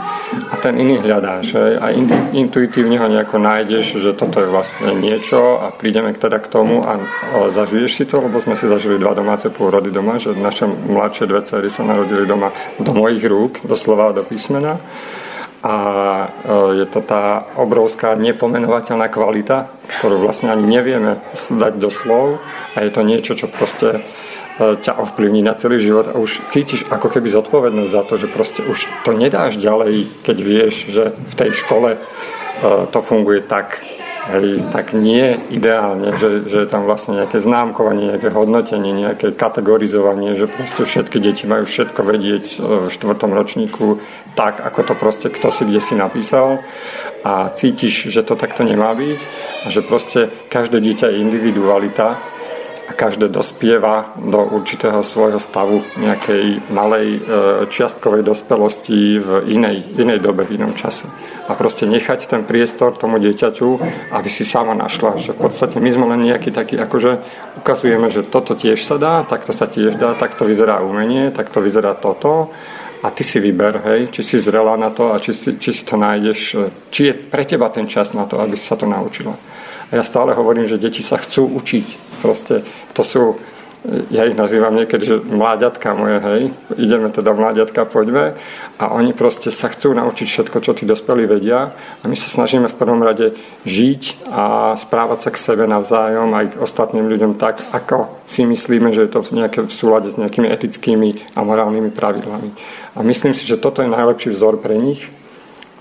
a 0.52 0.60
ten 0.60 0.76
iný 0.76 1.00
hľadáš 1.00 1.56
hej? 1.56 1.72
a 1.80 1.96
in, 1.96 2.04
intuitívne 2.36 3.00
ho 3.00 3.08
nejako 3.08 3.40
nájdeš, 3.40 4.04
že 4.04 4.12
toto 4.12 4.44
je 4.44 4.48
vlastne 4.52 4.92
niečo 4.92 5.64
a 5.64 5.72
prídeme 5.72 6.12
teda 6.12 6.36
k 6.44 6.52
tomu 6.52 6.84
a, 6.84 7.00
a 7.00 7.48
zažiješ 7.48 7.90
si 7.96 8.04
to, 8.04 8.20
lebo 8.20 8.36
sme 8.44 8.60
si 8.60 8.68
zažili 8.68 9.00
dva 9.00 9.16
domáce 9.16 9.48
pôrody 9.48 9.88
doma, 9.88 10.20
že 10.20 10.36
naše 10.36 10.68
mladšie 10.68 11.24
dve 11.24 11.40
cery 11.48 11.72
sa 11.72 11.88
narodili 11.88 12.28
doma 12.28 12.52
do 12.76 12.92
mojich 12.92 13.24
rúk, 13.24 13.64
doslova 13.64 14.12
do 14.12 14.20
písmena 14.28 14.76
a 15.64 15.74
e, 15.80 16.26
je 16.84 16.86
to 16.92 17.00
tá 17.00 17.48
obrovská 17.56 18.12
nepomenovateľná 18.20 19.08
kvalita, 19.08 19.72
ktorú 19.98 20.20
vlastne 20.20 20.52
ani 20.52 20.68
nevieme 20.68 21.24
dať 21.48 21.80
do 21.80 21.88
slov 21.88 22.44
a 22.76 22.84
je 22.84 22.90
to 22.92 23.00
niečo, 23.00 23.32
čo 23.32 23.48
proste 23.48 24.04
e, 24.60 24.76
ťa 24.76 25.00
ovplyvní 25.00 25.40
na 25.40 25.56
celý 25.56 25.80
život 25.80 26.12
a 26.12 26.20
už 26.20 26.44
cítiš 26.52 26.84
ako 26.92 27.08
keby 27.08 27.32
zodpovednosť 27.32 27.90
za 27.96 28.02
to, 28.04 28.14
že 28.20 28.28
proste 28.28 28.60
už 28.60 28.84
to 29.08 29.16
nedáš 29.16 29.56
ďalej, 29.56 30.20
keď 30.20 30.36
vieš, 30.36 30.74
že 30.92 31.16
v 31.16 31.34
tej 31.34 31.50
škole 31.56 31.96
e, 31.96 31.98
to 32.92 33.00
funguje 33.00 33.40
tak, 33.48 33.80
Hej, 34.24 34.72
tak 34.72 34.96
nie 34.96 35.36
ideálne, 35.52 36.16
že, 36.16 36.48
že 36.48 36.64
je 36.64 36.68
tam 36.68 36.88
vlastne 36.88 37.20
nejaké 37.20 37.44
známkovanie, 37.44 38.08
nejaké 38.16 38.32
hodnotenie, 38.32 38.96
nejaké 38.96 39.36
kategorizovanie, 39.36 40.40
že 40.40 40.48
proste 40.48 40.88
všetky 40.88 41.20
deti 41.20 41.44
majú 41.44 41.68
všetko 41.68 42.00
vedieť 42.00 42.44
v 42.56 42.88
štvrtom 42.88 43.36
ročníku 43.36 44.00
tak, 44.32 44.64
ako 44.64 44.80
to 44.80 44.94
proste 44.96 45.28
kto 45.28 45.52
si 45.52 45.68
kde 45.68 45.80
si 45.84 45.92
napísal. 45.92 46.64
A 47.20 47.52
cítiš, 47.52 48.08
že 48.08 48.24
to 48.24 48.32
takto 48.32 48.64
nemá 48.64 48.96
byť 48.96 49.20
a 49.64 49.66
že 49.68 49.84
proste 49.84 50.32
každé 50.48 50.80
dieťa 50.80 51.12
je 51.12 51.20
individualita 51.20 52.16
a 52.84 52.92
každé 52.92 53.32
dospieva 53.32 54.12
do 54.20 54.44
určitého 54.44 55.00
svojho 55.00 55.40
stavu 55.40 55.80
nejakej 55.96 56.68
malej 56.68 57.16
e, 57.16 57.20
čiastkovej 57.72 58.20
dospelosti 58.20 59.16
v 59.16 59.28
inej, 59.48 59.96
inej 59.96 60.20
dobe, 60.20 60.44
v 60.44 60.60
inom 60.60 60.76
čase. 60.76 61.08
A 61.48 61.56
proste 61.56 61.88
nechať 61.88 62.28
ten 62.28 62.44
priestor 62.44 62.92
tomu 62.92 63.16
dieťaťu, 63.16 63.68
aby 64.12 64.28
si 64.28 64.44
sama 64.44 64.76
našla. 64.76 65.16
Že 65.16 65.32
v 65.32 65.40
podstate 65.40 65.76
my 65.80 65.90
sme 65.92 66.04
len 66.12 66.28
nejaký 66.28 66.52
taký, 66.52 66.76
akože 66.76 67.10
ukazujeme, 67.64 68.12
že 68.12 68.28
toto 68.28 68.52
tiež 68.52 68.84
sa 68.84 69.00
dá, 69.00 69.24
takto 69.24 69.56
sa 69.56 69.64
tiež 69.64 69.96
dá, 69.96 70.12
takto 70.12 70.44
vyzerá 70.44 70.84
umenie, 70.84 71.32
takto 71.32 71.64
vyzerá 71.64 71.96
toto. 71.96 72.52
A 73.04 73.12
ty 73.12 73.20
si 73.20 73.36
vyber, 73.36 73.84
hej, 73.84 74.08
či 74.16 74.24
si 74.24 74.36
zrela 74.40 74.80
na 74.80 74.88
to 74.88 75.12
a 75.12 75.20
či 75.20 75.36
si, 75.36 75.60
či 75.60 75.76
si 75.76 75.84
to 75.84 75.96
nájdeš, 75.96 76.40
e, 76.56 76.68
či 76.92 77.00
je 77.08 77.12
pre 77.16 77.48
teba 77.48 77.72
ten 77.72 77.88
čas 77.88 78.12
na 78.12 78.28
to, 78.28 78.40
aby 78.40 78.56
si 78.56 78.64
sa 78.64 78.76
to 78.76 78.84
naučila. 78.84 79.53
A 79.90 80.00
ja 80.00 80.04
stále 80.06 80.32
hovorím, 80.32 80.68
že 80.68 80.80
deti 80.80 81.04
sa 81.04 81.20
chcú 81.20 81.48
učiť. 81.60 81.86
Proste 82.24 82.64
to 82.96 83.02
sú, 83.04 83.36
ja 84.08 84.24
ich 84.24 84.32
nazývam 84.32 84.72
niekedy, 84.72 85.04
že 85.04 85.16
mláďatka 85.20 85.92
moje, 85.92 86.16
hej, 86.24 86.42
ideme 86.80 87.12
teda 87.12 87.36
mláďatka, 87.36 87.84
poďme. 87.84 88.32
A 88.80 88.90
oni 88.96 89.12
proste 89.12 89.52
sa 89.52 89.68
chcú 89.68 89.92
naučiť 89.92 90.26
všetko, 90.26 90.56
čo 90.64 90.72
tí 90.72 90.88
dospelí 90.88 91.28
vedia. 91.28 91.76
A 92.00 92.04
my 92.08 92.16
sa 92.16 92.32
snažíme 92.32 92.72
v 92.72 92.78
prvom 92.80 93.04
rade 93.04 93.36
žiť 93.68 94.26
a 94.32 94.74
správať 94.80 95.28
sa 95.28 95.30
k 95.30 95.42
sebe 95.42 95.64
navzájom 95.68 96.32
aj 96.32 96.56
k 96.56 96.60
ostatným 96.64 97.06
ľuďom 97.06 97.36
tak, 97.36 97.60
ako 97.70 98.24
si 98.24 98.48
myslíme, 98.48 98.90
že 98.96 99.06
je 99.06 99.12
to 99.12 99.20
nejaké 99.30 99.62
v 99.62 99.70
súlade 99.70 100.08
s 100.10 100.16
nejakými 100.16 100.48
etickými 100.48 101.36
a 101.36 101.44
morálnymi 101.44 101.92
pravidlami. 101.92 102.50
A 102.96 103.04
myslím 103.04 103.36
si, 103.36 103.44
že 103.44 103.60
toto 103.60 103.84
je 103.84 103.92
najlepší 103.92 104.32
vzor 104.32 104.64
pre 104.64 104.80
nich, 104.80 105.06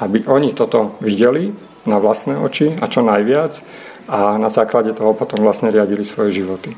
aby 0.04 0.28
oni 0.28 0.52
toto 0.52 1.00
videli 1.00 1.56
na 1.88 2.00
vlastné 2.00 2.36
oči 2.40 2.76
a 2.80 2.88
čo 2.92 3.04
najviac 3.04 3.64
a 4.08 4.38
na 4.38 4.50
základe 4.50 4.94
toho 4.94 5.14
potom 5.14 5.44
vlastne 5.44 5.72
riadili 5.72 6.04
svoje 6.04 6.44
životy. 6.44 6.76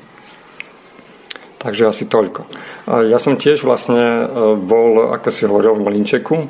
Takže 1.66 1.90
asi 1.90 2.06
toľko. 2.06 2.46
Ja 3.10 3.18
som 3.18 3.42
tiež 3.42 3.66
vlastne 3.66 3.98
e, 3.98 4.24
bol, 4.54 5.10
ako 5.18 5.28
si 5.34 5.50
hovoril, 5.50 5.74
v 5.74 5.90
Mlinčeku, 5.90 6.46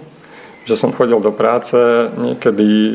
že 0.68 0.76
som 0.76 0.92
chodil 0.92 1.16
do 1.24 1.32
práce, 1.32 1.78
niekedy 2.20 2.68
e, 2.68 2.94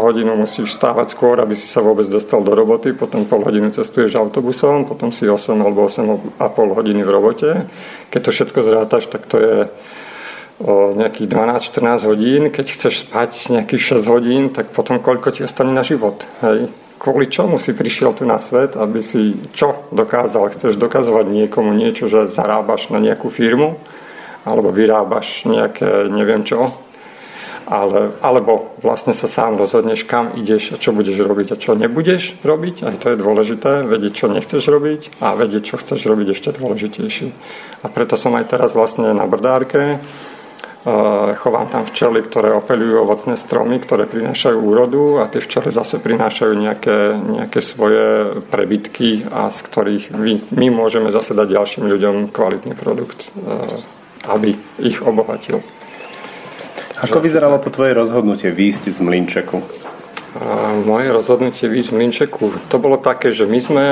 hodinu 0.00 0.40
musíš 0.40 0.72
stávať 0.80 1.12
skôr, 1.12 1.36
aby 1.36 1.52
si 1.52 1.68
sa 1.68 1.84
vôbec 1.84 2.08
dostal 2.08 2.40
do 2.40 2.56
roboty, 2.56 2.96
potom 2.96 3.28
pol 3.28 3.44
hodiny 3.44 3.76
cestuješ 3.76 4.16
autobusom, 4.16 4.88
potom 4.88 5.12
si 5.12 5.28
8 5.28 5.52
alebo 5.60 5.84
8 5.84 6.40
a 6.40 6.48
pol 6.48 6.72
hodiny 6.72 7.04
v 7.04 7.10
robote. 7.12 7.50
Keď 8.08 8.20
to 8.24 8.30
všetko 8.32 8.58
zrátaš, 8.64 9.04
tak 9.12 9.28
to 9.28 9.36
je 9.36 9.56
o 10.64 10.96
nejakých 10.96 11.28
12-14 11.28 12.08
hodín. 12.08 12.42
Keď 12.48 12.66
chceš 12.72 13.04
spať 13.04 13.52
nejakých 13.52 14.00
6 14.00 14.12
hodín, 14.12 14.42
tak 14.48 14.72
potom 14.72 14.96
koľko 14.96 15.28
ti 15.32 15.44
ostane 15.44 15.76
na 15.76 15.84
život. 15.84 16.24
Hej? 16.40 16.72
Kvôli 17.00 17.32
čomu 17.32 17.56
si 17.56 17.72
prišiel 17.72 18.12
tu 18.12 18.28
na 18.28 18.36
svet, 18.36 18.76
aby 18.76 19.00
si 19.00 19.32
čo 19.56 19.88
dokázal? 19.88 20.52
Chceš 20.52 20.76
dokazovať 20.76 21.32
niekomu 21.32 21.72
niečo, 21.72 22.12
že 22.12 22.28
zarábaš 22.28 22.92
na 22.92 23.00
nejakú 23.00 23.32
firmu, 23.32 23.80
alebo 24.44 24.68
vyrábaš 24.68 25.48
nejaké 25.48 26.12
neviem 26.12 26.44
čo, 26.44 26.76
ale, 27.70 28.12
alebo 28.20 28.76
vlastne 28.82 29.14
sa 29.14 29.30
sám 29.30 29.54
rozhodneš, 29.54 30.04
kam 30.04 30.34
ideš 30.34 30.74
a 30.74 30.76
čo 30.76 30.90
budeš 30.90 31.22
robiť 31.22 31.54
a 31.54 31.60
čo 31.60 31.78
nebudeš 31.78 32.42
robiť. 32.42 32.82
Aj 32.82 32.96
to 32.98 33.14
je 33.14 33.22
dôležité, 33.22 33.86
vedieť, 33.86 34.12
čo 34.12 34.26
nechceš 34.26 34.62
robiť 34.68 35.22
a 35.22 35.38
vedieť, 35.38 35.62
čo 35.62 35.76
chceš 35.78 36.04
robiť 36.04 36.34
ešte 36.34 36.58
dôležitejšie. 36.58 37.28
A 37.80 37.86
preto 37.88 38.18
som 38.18 38.34
aj 38.34 38.50
teraz 38.50 38.74
vlastne 38.74 39.14
na 39.14 39.24
brdárke, 39.24 40.02
chovám 41.36 41.68
tam 41.68 41.84
včely, 41.84 42.24
ktoré 42.24 42.56
opelujú 42.56 43.04
ovocné 43.04 43.36
stromy, 43.36 43.76
ktoré 43.84 44.08
prinášajú 44.08 44.56
úrodu 44.56 45.20
a 45.20 45.28
tie 45.28 45.44
včely 45.44 45.68
zase 45.68 46.00
prinášajú 46.00 46.52
nejaké, 46.56 47.20
nejaké 47.20 47.60
svoje 47.60 48.40
prebytky 48.48 49.28
a 49.28 49.52
z 49.52 49.58
ktorých 49.60 50.04
my, 50.16 50.40
my 50.56 50.66
môžeme 50.72 51.12
zase 51.12 51.36
dať 51.36 51.52
ďalším 51.52 51.84
ľuďom 51.84 52.32
kvalitný 52.32 52.72
produkt, 52.80 53.28
aby 54.24 54.56
ich 54.80 55.04
obohatil. 55.04 55.60
Ako 57.00 57.20
vyzeralo 57.20 57.60
to 57.60 57.68
tvoje 57.68 57.92
rozhodnutie 57.92 58.48
výjsť 58.48 58.88
z 58.88 58.98
Mlinčeku? 59.04 59.60
Moje 60.88 61.08
rozhodnutie 61.12 61.68
výjsť 61.68 61.88
z 61.92 61.96
Mlinčeku, 61.96 62.44
to 62.72 62.76
bolo 62.80 62.96
také, 62.96 63.36
že 63.36 63.44
my 63.44 63.60
sme 63.60 63.84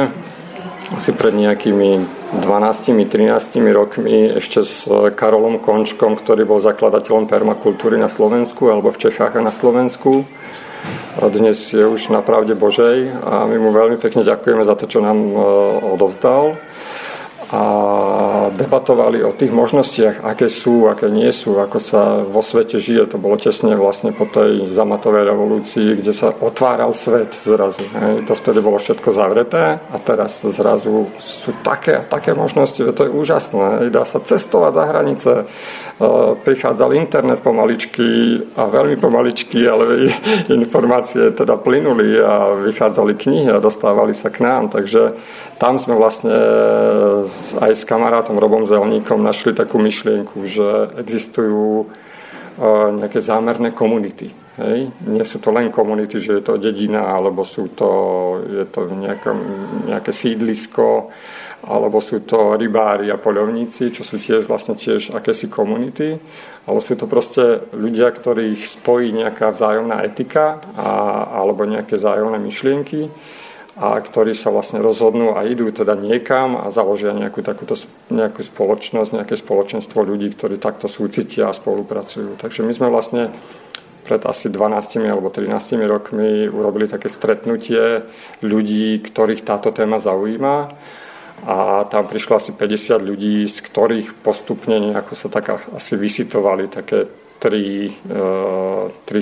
asi 0.97 1.13
pred 1.13 1.37
nejakými 1.37 2.09
12-13 2.41 3.61
rokmi 3.77 4.33
ešte 4.41 4.65
s 4.65 4.89
Karolom 5.13 5.61
Končkom, 5.61 6.17
ktorý 6.17 6.49
bol 6.49 6.65
zakladateľom 6.65 7.29
permakultúry 7.29 8.01
na 8.01 8.09
Slovensku 8.09 8.73
alebo 8.73 8.89
v 8.89 9.09
Čechách 9.09 9.37
a 9.37 9.45
na 9.45 9.53
Slovensku. 9.53 10.25
A 11.19 11.29
dnes 11.29 11.59
je 11.75 11.83
už 11.83 12.09
na 12.15 12.23
pravde 12.23 12.55
Božej 12.55 13.11
a 13.21 13.45
my 13.45 13.57
mu 13.59 13.75
veľmi 13.75 13.99
pekne 13.99 14.23
ďakujeme 14.23 14.63
za 14.63 14.79
to, 14.79 14.87
čo 14.87 15.03
nám 15.03 15.19
e, 15.19 15.35
odovzdal 15.99 16.55
a 17.49 17.63
debatovali 18.53 19.25
o 19.25 19.33
tých 19.33 19.49
možnostiach, 19.49 20.21
aké 20.21 20.53
sú, 20.53 20.85
aké 20.85 21.09
nie 21.09 21.33
sú, 21.33 21.57
ako 21.57 21.79
sa 21.81 22.21
vo 22.21 22.45
svete 22.45 22.77
žije. 22.77 23.09
To 23.09 23.17
bolo 23.17 23.41
tesne 23.41 23.73
vlastne 23.73 24.13
po 24.13 24.29
tej 24.29 24.77
zamatovej 24.77 25.25
revolúcii, 25.25 25.97
kde 25.97 26.13
sa 26.13 26.29
otváral 26.29 26.93
svet 26.93 27.33
zrazu. 27.41 27.89
Hej. 27.89 28.29
To 28.29 28.37
vtedy 28.37 28.61
bolo 28.61 28.77
všetko 28.77 29.09
zavreté 29.17 29.81
a 29.81 29.97
teraz 29.97 30.45
zrazu 30.45 31.09
sú 31.17 31.57
také 31.65 31.97
a 31.97 32.05
také 32.05 32.37
možnosti, 32.37 32.77
to 32.77 33.03
je 33.09 33.11
úžasné. 33.11 33.65
Hej. 33.81 33.97
Dá 33.97 34.05
sa 34.05 34.21
cestovať 34.21 34.73
za 34.77 34.85
hranice, 34.85 35.31
prichádzal 36.47 36.95
internet 36.95 37.43
pomaličky 37.43 38.39
a 38.55 38.71
veľmi 38.71 39.03
pomaličky, 39.03 39.67
ale 39.67 40.07
informácie 40.63 41.35
teda 41.35 41.59
plynuli 41.59 42.23
a 42.23 42.55
vychádzali 42.55 43.19
knihy 43.19 43.51
a 43.51 43.59
dostávali 43.59 44.15
sa 44.15 44.31
k 44.31 44.47
nám. 44.47 44.71
Takže 44.71 45.19
tam 45.59 45.75
sme 45.83 45.99
vlastne 45.99 46.39
aj 47.59 47.73
s 47.75 47.83
kamarátom 47.83 48.39
Robom 48.39 48.63
Zelníkom 48.71 49.19
našli 49.19 49.59
takú 49.59 49.83
myšlienku, 49.83 50.47
že 50.47 50.95
existujú 51.03 51.83
e, 51.83 51.87
nejaké 53.03 53.19
zámerné 53.19 53.75
komunity. 53.75 54.31
Hej? 54.55 54.95
Nie 55.03 55.27
sú 55.27 55.43
to 55.43 55.51
len 55.51 55.75
komunity, 55.75 56.23
že 56.23 56.39
je 56.39 56.43
to 56.47 56.63
dedina, 56.63 57.11
alebo 57.11 57.43
sú 57.43 57.75
to, 57.75 57.91
je 58.47 58.65
to 58.71 58.87
nejaké, 58.87 59.35
nejaké 59.91 60.15
sídlisko, 60.15 61.11
alebo 61.67 61.99
sú 61.99 62.23
to 62.23 62.55
rybári 62.55 63.11
a 63.11 63.19
poľovníci, 63.19 63.91
čo 63.91 64.07
sú 64.07 64.23
tiež 64.23 64.47
vlastne 64.47 64.79
tiež 64.79 65.11
akési 65.11 65.51
komunity, 65.51 66.15
ale 66.69 66.79
sú 66.79 66.95
to 66.95 67.11
proste 67.11 67.67
ľudia, 67.75 68.15
ktorých 68.15 68.63
spojí 68.63 69.11
nejaká 69.11 69.57
vzájomná 69.57 70.05
etika 70.07 70.63
a, 70.79 70.91
alebo 71.43 71.67
nejaké 71.67 71.99
vzájomné 71.99 72.39
myšlienky 72.39 73.11
a 73.79 73.95
ktorí 73.99 74.35
sa 74.35 74.51
vlastne 74.51 74.83
rozhodnú 74.83 75.39
a 75.39 75.47
idú 75.47 75.71
teda 75.71 75.95
niekam 75.95 76.59
a 76.59 76.67
založia 76.75 77.15
nejakú 77.15 77.47
takúto 77.47 77.79
nejakú 78.11 78.43
spoločnosť, 78.43 79.11
nejaké 79.15 79.35
spoločenstvo 79.39 80.03
ľudí, 80.03 80.35
ktorí 80.35 80.59
takto 80.59 80.91
súcitia 80.91 81.51
a 81.51 81.57
spolupracujú. 81.57 82.39
Takže 82.43 82.67
my 82.67 82.73
sme 82.75 82.91
vlastne 82.91 83.31
pred 84.03 84.25
asi 84.27 84.51
12 84.51 85.05
alebo 85.05 85.31
13 85.31 85.79
rokmi 85.85 86.51
urobili 86.51 86.91
také 86.91 87.07
stretnutie 87.07 88.03
ľudí, 88.43 88.99
ktorých 89.05 89.47
táto 89.47 89.71
téma 89.71 90.03
zaujíma 90.03 90.75
a 91.47 91.87
tam 91.87 92.07
prišlo 92.07 92.39
asi 92.39 92.51
50 92.51 92.99
ľudí, 93.03 93.47
z 93.47 93.59
ktorých 93.63 94.19
postupne 94.23 94.79
nejako 94.81 95.15
sa 95.15 95.29
tak 95.31 95.71
asi 95.75 95.95
vysitovali 95.95 96.67
také 96.67 97.07
tri, 97.39 97.93
e, 97.93 98.19
tri 99.07 99.21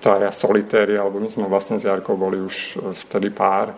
traja 0.00 0.32
solitéri, 0.32 0.96
alebo 0.96 1.20
my 1.20 1.28
sme 1.28 1.46
vlastne 1.46 1.76
s 1.76 1.86
Jarkou 1.86 2.16
boli 2.16 2.40
už 2.40 2.80
vtedy 3.06 3.30
pár, 3.30 3.76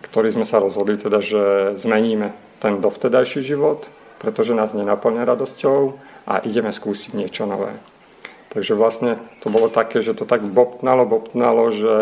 ktorí 0.00 0.32
sme 0.32 0.46
sa 0.46 0.62
rozhodli 0.62 0.96
teda, 0.96 1.18
že 1.18 1.74
zmeníme 1.82 2.32
ten 2.62 2.78
dovtedajší 2.80 3.42
život, 3.42 3.90
pretože 4.22 4.56
nás 4.56 4.72
nenaplňa 4.72 5.28
radosťou 5.28 5.98
a 6.26 6.40
ideme 6.46 6.72
skúsiť 6.72 7.12
niečo 7.12 7.44
nové. 7.44 7.76
Takže 8.56 8.72
vlastne 8.72 9.20
to 9.44 9.52
bolo 9.52 9.68
také, 9.68 10.00
že 10.00 10.16
to 10.16 10.24
tak 10.24 10.40
bobtnalo, 10.40 11.04
bobtnalo, 11.04 11.64
že 11.76 11.94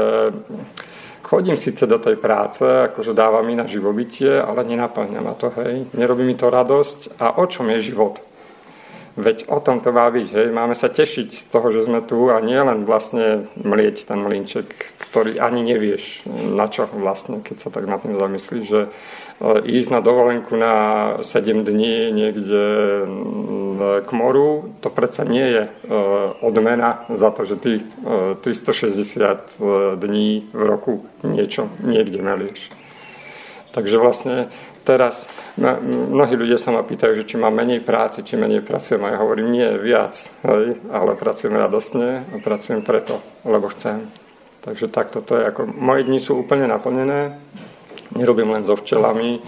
chodím 1.35 1.59
síce 1.59 1.87
do 1.87 1.99
tej 1.99 2.17
práce, 2.17 2.63
akože 2.63 3.11
dáva 3.11 3.43
mi 3.43 3.59
na 3.59 3.67
živobytie, 3.67 4.39
ale 4.39 4.63
nenaplňa 4.63 5.21
ma 5.21 5.35
to, 5.35 5.51
hej. 5.59 5.91
Nerobí 5.91 6.23
mi 6.23 6.39
to 6.39 6.47
radosť. 6.47 7.19
A 7.19 7.43
o 7.43 7.45
čom 7.51 7.75
je 7.75 7.91
život? 7.91 8.23
Veď 9.15 9.47
o 9.47 9.63
tom 9.63 9.79
to 9.79 9.95
má 9.95 10.11
byť, 10.11 10.27
hej. 10.35 10.49
Máme 10.51 10.75
sa 10.75 10.91
tešiť 10.91 11.29
z 11.31 11.43
toho, 11.47 11.71
že 11.71 11.87
sme 11.87 12.03
tu 12.03 12.35
a 12.35 12.43
nie 12.43 12.59
len 12.59 12.83
vlastne 12.83 13.47
mlieť 13.55 14.11
ten 14.11 14.19
mlinček, 14.19 14.67
ktorý 14.99 15.39
ani 15.39 15.63
nevieš, 15.63 16.27
na 16.27 16.67
čo 16.67 16.91
vlastne, 16.91 17.39
keď 17.39 17.57
sa 17.63 17.71
tak 17.71 17.87
na 17.87 18.03
tým 18.03 18.19
zamyslíš, 18.19 18.67
že 18.67 18.83
ísť 19.43 19.89
na 19.91 20.01
dovolenku 20.03 20.55
na 20.55 20.75
7 21.23 21.67
dní 21.67 22.11
niekde 22.15 22.65
k 24.07 24.11
moru, 24.15 24.75
to 24.81 24.89
predsa 24.91 25.27
nie 25.27 25.43
je 25.43 25.63
e, 25.67 25.71
odmena 26.39 27.03
za 27.11 27.35
to, 27.35 27.43
že 27.43 27.57
ty 27.59 27.73
360 28.43 28.95
e, 28.95 29.35
e, 29.35 29.37
dní 29.99 30.47
v 30.55 30.63
roku 30.63 31.03
niečo 31.27 31.67
niekde 31.83 32.23
melieš. 32.23 32.71
Takže 33.75 33.99
vlastne 33.99 34.55
teraz 34.85 35.27
mnohí 35.57 36.37
ľudia 36.37 36.61
sa 36.61 36.71
ma 36.71 36.85
pýtajú, 36.85 37.25
že 37.25 37.27
či 37.27 37.41
mám 37.41 37.57
menej 37.57 37.81
práce, 37.81 38.21
či 38.23 38.37
menej 38.37 38.63
pracujem. 38.63 39.03
A 39.09 39.17
ja 39.17 39.19
hovorím, 39.25 39.51
nie, 39.51 39.69
viac, 39.81 40.15
hej, 40.45 40.79
ale 40.93 41.17
pracujem 41.17 41.57
radostne 41.57 42.29
a 42.29 42.37
pracujem 42.39 42.85
preto, 42.85 43.25
lebo 43.49 43.73
chcem. 43.73 44.07
Takže 44.63 44.89
takto 44.93 45.21
to 45.21 45.41
je 45.41 45.49
ako, 45.49 45.69
moje 45.69 46.05
dni 46.09 46.21
sú 46.21 46.41
úplne 46.41 46.69
naplnené 46.69 47.41
nerobím 48.17 48.55
len 48.55 48.65
so 48.65 48.79
včelami. 48.79 49.43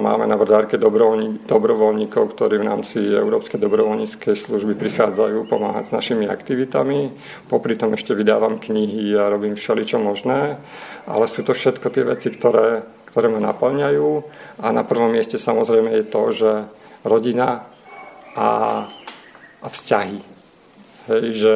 Máme 0.00 0.28
na 0.28 0.36
Vrdárke 0.36 0.76
dobrovoľníkov, 0.76 2.24
ktorí 2.36 2.60
v 2.60 2.68
rámci 2.68 3.00
Európskej 3.00 3.58
dobrovoľníckej 3.58 4.36
služby 4.36 4.76
prichádzajú 4.76 5.48
pomáhať 5.48 5.90
s 5.90 5.94
našimi 5.96 6.28
aktivitami. 6.28 7.10
Popri 7.48 7.74
tom 7.74 7.96
ešte 7.96 8.14
vydávam 8.14 8.60
knihy 8.60 9.16
a 9.16 9.32
robím 9.32 9.56
všeličo 9.56 9.98
možné. 9.98 10.60
Ale 11.08 11.24
sú 11.26 11.42
to 11.42 11.56
všetko 11.56 11.86
tie 11.88 12.04
veci, 12.04 12.28
ktoré, 12.30 12.84
ktoré 13.10 13.30
ma 13.30 13.40
naplňajú. 13.42 14.08
A 14.62 14.66
na 14.74 14.82
prvom 14.86 15.10
mieste 15.12 15.36
samozrejme 15.36 15.90
je 16.00 16.04
to, 16.06 16.22
že 16.32 16.50
rodina 17.02 17.66
a, 18.34 18.48
a 19.60 19.66
vzťahy. 19.66 20.20
Hej, 21.10 21.24
že 21.34 21.54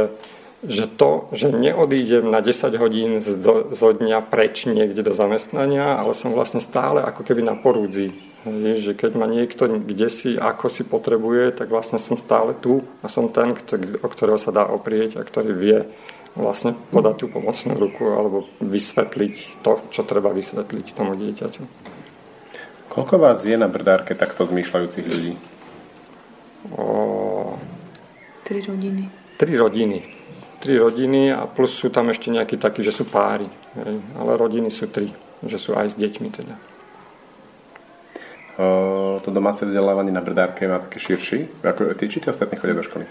že 0.64 0.88
to, 0.88 1.28
že 1.36 1.52
neodídem 1.52 2.24
na 2.24 2.40
10 2.40 2.72
hodín 2.80 3.20
zo, 3.20 3.68
zo 3.68 3.88
dňa 3.92 4.24
preč 4.32 4.64
niekde 4.64 5.04
do 5.04 5.12
zamestnania, 5.12 6.00
ale 6.00 6.16
som 6.16 6.32
vlastne 6.32 6.64
stále 6.64 7.04
ako 7.04 7.20
keby 7.20 7.44
na 7.44 7.52
porúdzi. 7.52 8.16
Je, 8.44 8.76
že 8.80 8.92
keď 8.92 9.12
ma 9.16 9.24
niekto 9.24 9.68
kde 9.68 10.08
si, 10.12 10.36
ako 10.36 10.68
si 10.68 10.84
potrebuje, 10.84 11.56
tak 11.56 11.72
vlastne 11.72 11.96
som 11.96 12.20
stále 12.20 12.52
tu 12.52 12.84
a 13.00 13.08
som 13.08 13.32
ten, 13.32 13.56
o 14.04 14.08
ktorého 14.08 14.36
sa 14.36 14.52
dá 14.52 14.68
oprieť 14.68 15.16
a 15.16 15.24
ktorý 15.24 15.52
vie 15.56 15.78
vlastne 16.34 16.74
podať 16.90 17.24
tú 17.24 17.26
pomocnú 17.30 17.78
ruku 17.78 18.10
alebo 18.10 18.46
vysvetliť 18.58 19.62
to, 19.62 19.82
čo 19.90 20.02
treba 20.02 20.34
vysvetliť 20.34 20.86
tomu 20.94 21.14
dieťaťu. 21.14 21.62
Koľko 22.90 23.14
vás 23.18 23.42
je 23.42 23.54
na 23.58 23.66
brdárke 23.66 24.14
takto 24.14 24.46
zmýšľajúcich 24.46 25.06
ľudí? 25.06 25.32
O... 26.78 27.58
Tri 28.46 28.60
rodiny. 28.62 29.10
Tri 29.34 29.52
rodiny 29.58 30.14
tri 30.64 30.80
rodiny 30.80 31.28
a 31.28 31.44
plus 31.44 31.76
sú 31.76 31.92
tam 31.92 32.08
ešte 32.08 32.32
nejakí 32.32 32.56
takí, 32.56 32.80
že 32.80 32.88
sú 32.88 33.04
páry. 33.04 33.44
Hej. 33.76 34.00
Ale 34.16 34.40
rodiny 34.40 34.72
sú 34.72 34.88
tri, 34.88 35.12
že 35.44 35.60
sú 35.60 35.76
aj 35.76 35.92
s 35.92 35.94
deťmi 36.00 36.28
teda. 36.32 36.56
O, 38.56 39.20
to 39.20 39.28
domáce 39.28 39.60
vzdelávanie 39.60 40.08
na 40.08 40.24
Brdárke 40.24 40.64
má 40.64 40.80
také 40.80 40.96
širší? 41.04 41.60
Ako 41.60 41.92
tí, 42.00 42.08
či 42.08 42.24
ostatní 42.24 42.56
chodia 42.56 42.80
do 42.80 42.86
školy? 42.86 43.04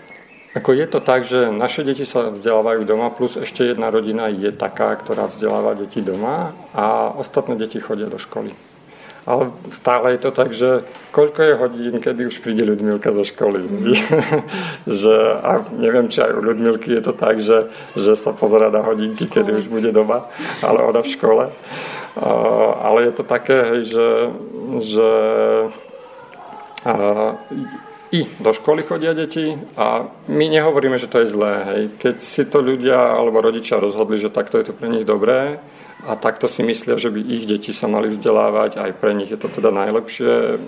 Ako 0.54 0.78
je 0.78 0.86
to 0.86 1.02
tak, 1.02 1.26
že 1.26 1.50
naše 1.50 1.82
deti 1.82 2.06
sa 2.06 2.30
vzdelávajú 2.30 2.86
doma, 2.86 3.10
plus 3.10 3.42
ešte 3.42 3.74
jedna 3.74 3.90
rodina 3.90 4.30
je 4.30 4.54
taká, 4.54 4.94
ktorá 4.94 5.26
vzdeláva 5.26 5.74
deti 5.74 5.98
doma 6.06 6.54
a 6.78 7.10
ostatné 7.10 7.58
deti 7.58 7.82
chodia 7.82 8.06
do 8.06 8.22
školy. 8.22 8.54
Ale 9.24 9.56
stále 9.72 10.14
je 10.14 10.20
to 10.20 10.32
tak, 10.36 10.52
že 10.52 10.84
koľko 11.16 11.40
je 11.42 11.54
hodín, 11.56 11.96
kedy 12.04 12.28
už 12.28 12.44
príde 12.44 12.68
Ľudmilka 12.68 13.16
zo 13.16 13.24
školy. 13.24 13.64
že, 15.02 15.16
a 15.40 15.64
neviem, 15.80 16.12
či 16.12 16.22
aj 16.22 16.32
u 16.36 16.42
Ľudmilky 16.44 16.92
je 16.92 17.02
to 17.02 17.14
tak, 17.16 17.40
že, 17.40 17.72
že 17.96 18.20
sa 18.20 18.36
pozera 18.36 18.68
na 18.68 18.84
hodinky, 18.84 19.32
kedy 19.32 19.64
už 19.64 19.72
bude 19.72 19.96
doma, 19.96 20.28
ale 20.60 20.84
ona 20.84 21.00
v 21.00 21.14
škole. 21.16 21.44
Uh, 22.14 22.72
ale 22.84 23.10
je 23.10 23.14
to 23.16 23.24
také, 23.24 23.58
hej, 23.74 23.82
že, 23.96 24.08
že 24.92 25.10
uh, 26.84 27.32
i 28.14 28.30
do 28.38 28.53
školy 28.53 28.85
chodia 28.85 29.18
deti 29.18 29.57
a 29.73 30.06
my 30.30 30.45
nehovoríme, 30.45 31.02
že 31.02 31.10
to 31.10 31.26
je 31.26 31.34
zlé. 31.34 31.53
Hej. 31.65 31.81
Keď 31.98 32.15
si 32.22 32.45
to 32.45 32.61
ľudia 32.61 33.18
alebo 33.18 33.41
rodičia 33.41 33.81
rozhodli, 33.81 34.22
že 34.22 34.30
takto 34.30 34.61
je 34.61 34.69
to 34.69 34.73
pre 34.77 34.85
nich 34.85 35.02
dobré, 35.02 35.57
a 36.03 36.19
takto 36.19 36.52
si 36.52 36.68
myslia, 36.68 36.99
že 36.99 37.07
by 37.07 37.22
ich 37.23 37.48
deti 37.48 37.72
sa 37.72 37.88
mali 37.88 38.11
vzdelávať, 38.11 38.76
aj 38.76 38.91
pre 38.99 39.15
nich 39.15 39.31
je 39.31 39.40
to 39.40 39.48
teda 39.48 39.72
najlepšie, 39.72 40.60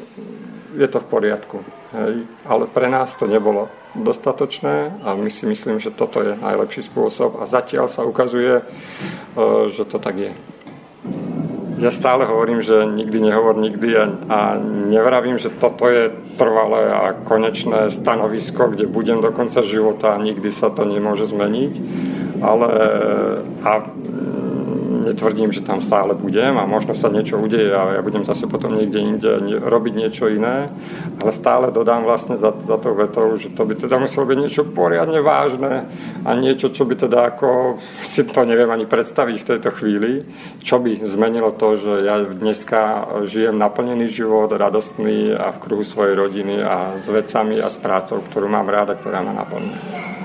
je 0.80 0.88
to 0.88 1.00
v 1.04 1.10
poriadku. 1.12 1.60
Hej. 1.92 2.24
Ale 2.48 2.66
pre 2.72 2.88
nás 2.88 3.12
to 3.20 3.28
nebolo 3.28 3.68
dostatočné 3.96 5.04
a 5.04 5.16
my 5.16 5.32
si 5.32 5.44
myslím, 5.48 5.80
že 5.80 5.92
toto 5.92 6.24
je 6.24 6.40
najlepší 6.40 6.88
spôsob 6.88 7.40
a 7.40 7.48
zatiaľ 7.48 7.88
sa 7.88 8.08
ukazuje, 8.08 8.60
e, 8.60 8.64
že 9.72 9.84
to 9.88 10.00
tak 10.00 10.20
je. 10.20 10.32
Ja 11.76 11.92
stále 11.92 12.24
hovorím, 12.24 12.64
že 12.64 12.88
nikdy 12.88 13.20
nehovor 13.20 13.60
nikdy 13.60 13.90
a, 14.00 14.04
a 14.32 14.40
nevravím, 14.88 15.36
že 15.36 15.52
toto 15.52 15.92
je 15.92 16.08
trvalé 16.40 16.88
a 16.88 17.12
konečné 17.12 17.92
stanovisko, 17.92 18.72
kde 18.72 18.88
budem 18.88 19.20
do 19.20 19.32
konca 19.36 19.60
života 19.60 20.16
a 20.16 20.24
nikdy 20.24 20.56
sa 20.56 20.72
to 20.72 20.88
nemôže 20.88 21.28
zmeniť. 21.28 21.74
Ale 22.40 22.70
a 23.64 23.72
netvrdím, 25.06 25.54
že 25.54 25.62
tam 25.62 25.80
stále 25.80 26.18
budem 26.18 26.58
a 26.58 26.66
možno 26.66 26.98
sa 26.98 27.14
niečo 27.14 27.38
udeje 27.38 27.70
a 27.70 27.98
ja 27.98 28.02
budem 28.02 28.26
zase 28.26 28.50
potom 28.50 28.74
niekde 28.74 29.00
inde 29.00 29.32
robiť 29.62 29.94
niečo 29.94 30.26
iné, 30.28 30.74
ale 31.22 31.32
stále 31.32 31.70
dodám 31.70 32.04
vlastne 32.04 32.36
za, 32.42 32.52
za 32.66 32.82
tou 32.82 32.98
vetou, 32.98 33.38
že 33.38 33.54
to 33.54 33.64
by 33.64 33.78
teda 33.78 34.02
muselo 34.02 34.26
byť 34.26 34.38
niečo 34.42 34.64
poriadne 34.66 35.22
vážne 35.22 35.86
a 36.26 36.30
niečo, 36.34 36.74
čo 36.74 36.90
by 36.90 36.98
teda 36.98 37.36
ako 37.36 37.78
si 38.10 38.26
to 38.26 38.42
neviem 38.44 38.70
ani 38.74 38.90
predstaviť 38.90 39.36
v 39.38 39.50
tejto 39.56 39.70
chvíli, 39.78 40.26
čo 40.66 40.82
by 40.82 41.06
zmenilo 41.06 41.54
to, 41.54 41.78
že 41.78 41.94
ja 42.02 42.26
dneska 42.26 42.82
žijem 43.30 43.62
naplnený 43.62 44.10
život, 44.10 44.50
radostný 44.50 45.38
a 45.38 45.54
v 45.54 45.62
kruhu 45.62 45.86
svojej 45.86 46.18
rodiny 46.18 46.66
a 46.66 46.98
s 46.98 47.08
vecami 47.08 47.62
a 47.62 47.70
s 47.70 47.78
prácou, 47.78 48.26
ktorú 48.26 48.50
mám 48.50 48.66
ráda, 48.66 48.98
ktorá 48.98 49.22
ma 49.22 49.32
naplňuje. 49.38 50.16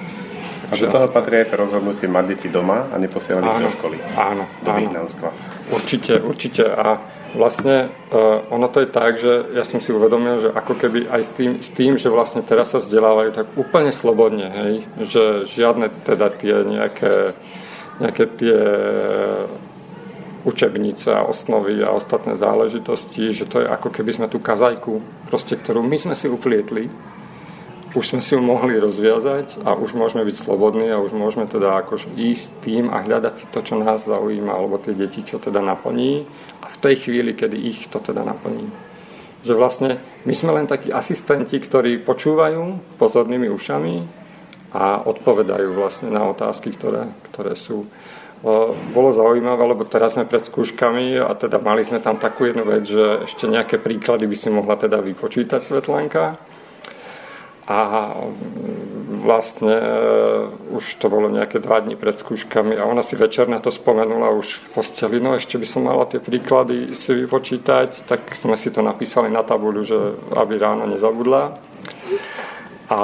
A 0.71 0.75
do 0.79 0.87
toho 0.87 1.07
patrí 1.11 1.43
aj 1.43 1.51
to 1.51 1.57
rozhodnutie 1.59 2.07
mať 2.07 2.25
deti 2.31 2.49
doma 2.49 2.87
a 2.91 2.95
neposielať 2.95 3.43
ich 3.43 3.65
do 3.67 3.73
školy. 3.75 3.97
Áno, 4.15 4.47
do 4.63 4.71
vyhnanstva. 4.71 5.35
Určite, 5.75 6.23
určite. 6.23 6.63
A 6.71 7.03
vlastne 7.35 7.91
uh, 8.11 8.47
ono 8.55 8.71
to 8.71 8.83
je 8.83 8.89
tak, 8.91 9.19
že 9.19 9.51
ja 9.55 9.67
som 9.67 9.83
si 9.83 9.91
uvedomil, 9.91 10.47
že 10.47 10.49
ako 10.55 10.75
keby 10.79 11.11
aj 11.11 11.23
s 11.27 11.31
tým, 11.35 11.51
s 11.59 11.69
tým 11.75 11.95
že 11.99 12.11
vlastne 12.11 12.43
teraz 12.47 12.71
sa 12.71 12.79
vzdelávajú 12.79 13.31
tak 13.35 13.47
úplne 13.59 13.91
slobodne, 13.91 14.47
hej, 14.51 14.75
že 15.11 15.23
žiadne 15.51 15.91
teda 16.07 16.31
tie 16.35 16.63
nejaké, 16.67 17.35
nejaké 17.99 18.25
tie 18.39 18.59
učebnice 20.45 21.13
a 21.13 21.27
osnovy 21.29 21.85
a 21.85 21.93
ostatné 21.93 22.35
záležitosti, 22.37 23.31
že 23.31 23.45
to 23.45 23.61
je 23.61 23.67
ako 23.69 23.93
keby 23.93 24.11
sme 24.17 24.27
tú 24.27 24.41
kazajku, 24.41 25.05
proste, 25.29 25.53
ktorú 25.55 25.85
my 25.85 25.97
sme 26.01 26.15
si 26.17 26.27
uplietli, 26.27 26.89
už 27.91 28.15
sme 28.15 28.21
si 28.23 28.39
ju 28.39 28.43
mohli 28.43 28.79
rozviazať 28.79 29.67
a 29.67 29.75
už 29.75 29.99
môžeme 29.99 30.23
byť 30.23 30.37
slobodní 30.47 30.95
a 30.95 31.03
už 31.03 31.11
môžeme 31.11 31.51
teda 31.51 31.83
akož 31.83 32.07
ísť 32.15 32.63
tým 32.63 32.87
a 32.87 33.03
hľadať 33.03 33.35
si 33.35 33.45
to, 33.51 33.67
čo 33.67 33.75
nás 33.75 34.07
zaujíma, 34.07 34.55
alebo 34.55 34.79
tie 34.79 34.95
deti, 34.95 35.27
čo 35.27 35.43
teda 35.43 35.59
naplní 35.59 36.23
a 36.63 36.71
v 36.71 36.77
tej 36.79 36.95
chvíli, 37.03 37.35
kedy 37.35 37.57
ich 37.59 37.91
to 37.91 37.99
teda 37.99 38.23
naplní. 38.23 38.71
Že 39.43 39.55
vlastne 39.59 39.91
my 40.23 40.35
sme 40.37 40.55
len 40.55 40.71
takí 40.71 40.95
asistenti, 40.95 41.59
ktorí 41.59 41.99
počúvajú 42.07 42.95
pozornými 43.01 43.51
ušami 43.51 43.95
a 44.71 45.03
odpovedajú 45.03 45.75
vlastne 45.75 46.15
na 46.15 46.31
otázky, 46.31 46.71
ktoré, 46.71 47.11
ktoré 47.33 47.59
sú. 47.59 47.91
Bolo 48.95 49.11
zaujímavé, 49.13 49.67
lebo 49.67 49.85
teraz 49.85 50.17
sme 50.17 50.25
pred 50.25 50.47
skúškami 50.47 51.21
a 51.21 51.35
teda 51.37 51.61
mali 51.61 51.85
sme 51.85 51.99
tam 52.01 52.17
takú 52.17 52.49
jednu 52.49 52.65
vec, 52.65 52.87
že 52.87 53.27
ešte 53.27 53.45
nejaké 53.51 53.77
príklady 53.83 54.25
by 54.31 54.37
si 54.39 54.49
mohla 54.49 54.79
teda 54.79 55.03
vypočítať 55.03 55.61
Svetlanka 55.61 56.39
a 57.71 58.11
vlastne 59.23 59.71
uh, 59.79 60.75
už 60.75 60.99
to 60.99 61.07
bolo 61.07 61.31
nejaké 61.31 61.63
dva 61.63 61.79
dní 61.79 61.95
pred 61.95 62.19
skúškami 62.19 62.75
a 62.75 62.83
ona 62.83 63.07
si 63.07 63.15
večer 63.15 63.47
na 63.47 63.63
to 63.63 63.71
spomenula 63.71 64.35
už 64.35 64.59
v 64.59 64.67
posteli, 64.75 65.23
no 65.23 65.39
ešte 65.39 65.55
by 65.55 65.67
som 65.69 65.87
mala 65.87 66.11
tie 66.11 66.19
príklady 66.19 66.99
si 66.99 67.15
vypočítať, 67.15 68.11
tak 68.11 68.27
sme 68.43 68.59
si 68.59 68.75
to 68.75 68.83
napísali 68.83 69.31
na 69.31 69.47
tabuľu, 69.47 69.81
že 69.87 69.99
aby 70.35 70.59
ráno 70.59 70.91
nezabudla. 70.91 71.71
A 72.91 72.99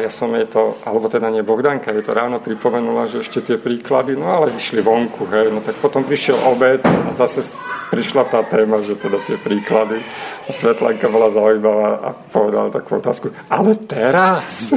ja 0.00 0.08
som 0.08 0.32
jej 0.32 0.48
to, 0.48 0.80
alebo 0.80 1.12
teda 1.12 1.28
nie 1.28 1.44
Bogdanka, 1.44 1.92
je 1.92 2.00
to 2.00 2.16
ráno 2.16 2.40
pripomenula, 2.40 3.04
že 3.04 3.20
ešte 3.20 3.44
tie 3.44 3.60
príklady, 3.60 4.16
no 4.16 4.32
ale 4.32 4.56
išli 4.56 4.80
vonku, 4.80 5.28
hej, 5.28 5.52
no 5.52 5.60
tak 5.60 5.76
potom 5.76 6.08
prišiel 6.08 6.40
obed 6.48 6.80
a 6.80 7.12
zase 7.20 7.44
prišla 7.92 8.32
tá 8.32 8.40
téma, 8.48 8.80
že 8.80 8.96
teda 8.96 9.20
tie 9.28 9.36
príklady. 9.36 10.00
Svetlanka 10.46 11.10
bola 11.10 11.34
zaujímavá 11.34 11.90
a 11.98 12.08
povedala 12.14 12.70
takú 12.70 13.02
otázku, 13.02 13.34
ale 13.50 13.74
teraz? 13.82 14.70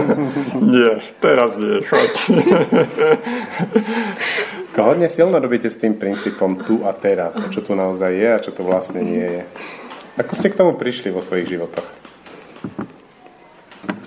nie, 0.74 1.02
teraz 1.18 1.58
nie, 1.58 1.82
choď. 1.82 2.14
Hodne 4.78 5.10
silno 5.14 5.42
robíte 5.42 5.66
s 5.66 5.82
tým 5.82 5.98
princípom 5.98 6.62
tu 6.62 6.86
a 6.86 6.94
teraz, 6.94 7.34
a 7.42 7.50
čo 7.50 7.58
tu 7.58 7.74
naozaj 7.74 8.12
je 8.14 8.28
a 8.30 8.38
čo 8.38 8.54
tu 8.54 8.62
vlastne 8.62 9.02
nie 9.02 9.42
je. 9.42 9.42
Ako 10.16 10.32
ste 10.38 10.54
k 10.54 10.58
tomu 10.62 10.78
prišli 10.78 11.10
vo 11.10 11.18
svojich 11.18 11.58
životoch? 11.58 11.86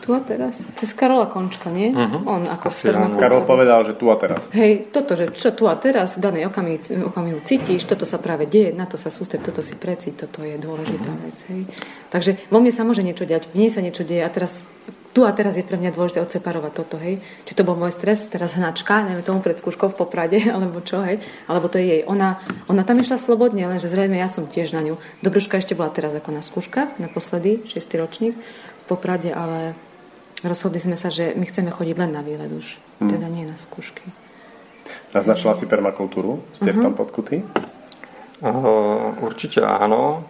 Tu 0.09 0.17
a 0.17 0.25
teraz? 0.25 0.57
Cez 0.81 0.89
Karola 0.97 1.29
Končka, 1.29 1.69
nie? 1.69 1.93
Uh-huh. 1.93 2.25
On 2.25 2.41
ako 2.49 2.73
Karol 3.21 3.45
povedal, 3.45 3.85
že 3.85 3.93
tu 3.93 4.09
a 4.09 4.17
teraz. 4.17 4.41
Hej, 4.57 4.89
toto, 4.89 5.13
že 5.13 5.29
čo 5.37 5.53
tu 5.53 5.69
a 5.69 5.77
teraz 5.77 6.17
v 6.17 6.25
danej 6.25 6.49
okamihu, 6.49 7.13
okamihu 7.13 7.45
cítiš, 7.45 7.85
toto 7.85 8.09
sa 8.09 8.17
práve 8.17 8.49
deje, 8.49 8.73
na 8.73 8.89
to 8.89 8.97
sa 8.97 9.13
sústred, 9.13 9.45
toto 9.45 9.61
si 9.61 9.77
preci, 9.77 10.09
toto 10.17 10.41
je 10.41 10.57
dôležitá 10.57 11.13
uh-huh. 11.13 11.25
vec. 11.29 11.37
Hej. 11.53 11.61
Takže 12.09 12.31
vo 12.49 12.57
mne 12.57 12.73
sa 12.73 12.81
môže 12.89 13.05
niečo 13.05 13.29
diať, 13.29 13.53
v 13.53 13.61
nej 13.61 13.69
sa 13.69 13.85
niečo 13.85 14.01
deje 14.01 14.25
a 14.25 14.33
teraz 14.33 14.65
tu 15.13 15.21
a 15.21 15.29
teraz 15.29 15.61
je 15.61 15.65
pre 15.65 15.77
mňa 15.77 15.93
dôležité 15.93 16.25
odseparovať 16.25 16.73
toto, 16.73 16.97
hej. 16.97 17.21
Či 17.45 17.53
to 17.53 17.61
bol 17.61 17.77
môj 17.77 17.93
stres, 17.93 18.25
teraz 18.25 18.57
hnačka, 18.57 19.05
neviem 19.05 19.21
tomu 19.21 19.45
pred 19.45 19.61
skúškou 19.61 19.93
v 19.93 19.97
Poprade, 20.09 20.41
alebo 20.57 20.81
čo, 20.81 21.05
hej. 21.05 21.21
Alebo 21.45 21.69
to 21.69 21.77
je 21.77 21.85
jej. 21.85 22.01
Ona, 22.09 22.41
ona 22.65 22.81
tam 22.81 22.97
išla 22.97 23.21
slobodne, 23.21 23.61
lenže 23.69 23.85
zrejme 23.85 24.17
ja 24.17 24.25
som 24.25 24.49
tiež 24.49 24.73
na 24.73 24.81
ňu. 24.81 24.97
Dobruška 25.21 25.61
ešte 25.61 25.77
bola 25.77 25.93
teraz 25.93 26.17
ako 26.17 26.33
na 26.33 26.41
skúškach, 26.41 26.97
naposledy, 26.97 27.61
6. 27.69 27.77
ročník 28.01 28.33
v 28.33 28.83
Poprade, 28.89 29.29
ale 29.29 29.77
rozhodli 30.43 30.79
sme 30.79 30.95
sa, 30.95 31.11
že 31.11 31.35
my 31.35 31.45
chceme 31.47 31.71
chodiť 31.73 31.95
len 31.99 32.11
na 32.15 32.21
výlet 32.23 32.51
už, 32.51 32.79
hmm. 33.03 33.09
teda 33.11 33.27
nie 33.27 33.43
na 33.43 33.59
skúšky. 33.59 34.03
Naznačila 35.09 35.57
si 35.57 35.65
permakultúru? 35.65 36.41
Ste 36.53 36.69
uh-huh. 36.69 36.79
v 36.79 36.83
tom 36.85 36.93
mhm. 36.93 36.99
podkutí? 36.99 37.37
Uh, 38.39 39.19
určite 39.25 39.59
áno. 39.65 40.23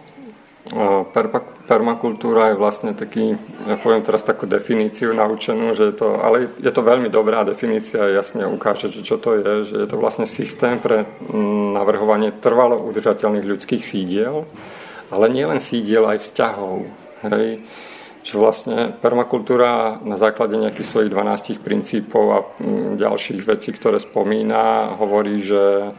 Uh, 0.70 1.08
perma, 1.08 1.40
permakultúra 1.64 2.52
je 2.52 2.60
vlastne 2.60 2.92
taký, 2.92 3.32
ja 3.64 3.80
poviem 3.80 4.04
teraz 4.04 4.20
takú 4.20 4.44
definíciu 4.44 5.16
naučenú, 5.16 5.72
že 5.72 5.88
je 5.90 5.94
to, 5.96 6.20
ale 6.20 6.52
je 6.60 6.68
to 6.68 6.84
veľmi 6.84 7.08
dobrá 7.08 7.42
definícia, 7.48 8.12
jasne 8.12 8.44
ukáže, 8.44 8.92
že 8.92 9.00
čo 9.00 9.16
to 9.16 9.40
je, 9.40 9.72
že 9.72 9.76
je 9.82 9.88
to 9.88 9.96
vlastne 9.96 10.28
systém 10.28 10.76
pre 10.76 11.08
mm, 11.08 11.74
navrhovanie 11.80 12.36
trvalo 12.44 12.76
udržateľných 12.76 13.48
ľudských 13.48 13.82
sídiel, 13.82 14.44
ale 15.08 15.32
nie 15.32 15.48
len 15.48 15.58
sídiel, 15.58 16.04
aj 16.06 16.28
vzťahov. 16.28 16.86
Hej 17.24 17.64
že 18.20 18.36
vlastne 18.36 18.92
permakultúra 19.00 19.98
na 20.04 20.20
základe 20.20 20.60
nejakých 20.60 20.88
svojich 20.88 21.10
12 21.10 21.64
princípov 21.64 22.24
a 22.30 22.38
mm, 22.60 23.00
ďalších 23.00 23.40
vecí, 23.48 23.72
ktoré 23.72 23.96
spomína, 23.96 24.96
hovorí, 25.00 25.40
že 25.40 25.94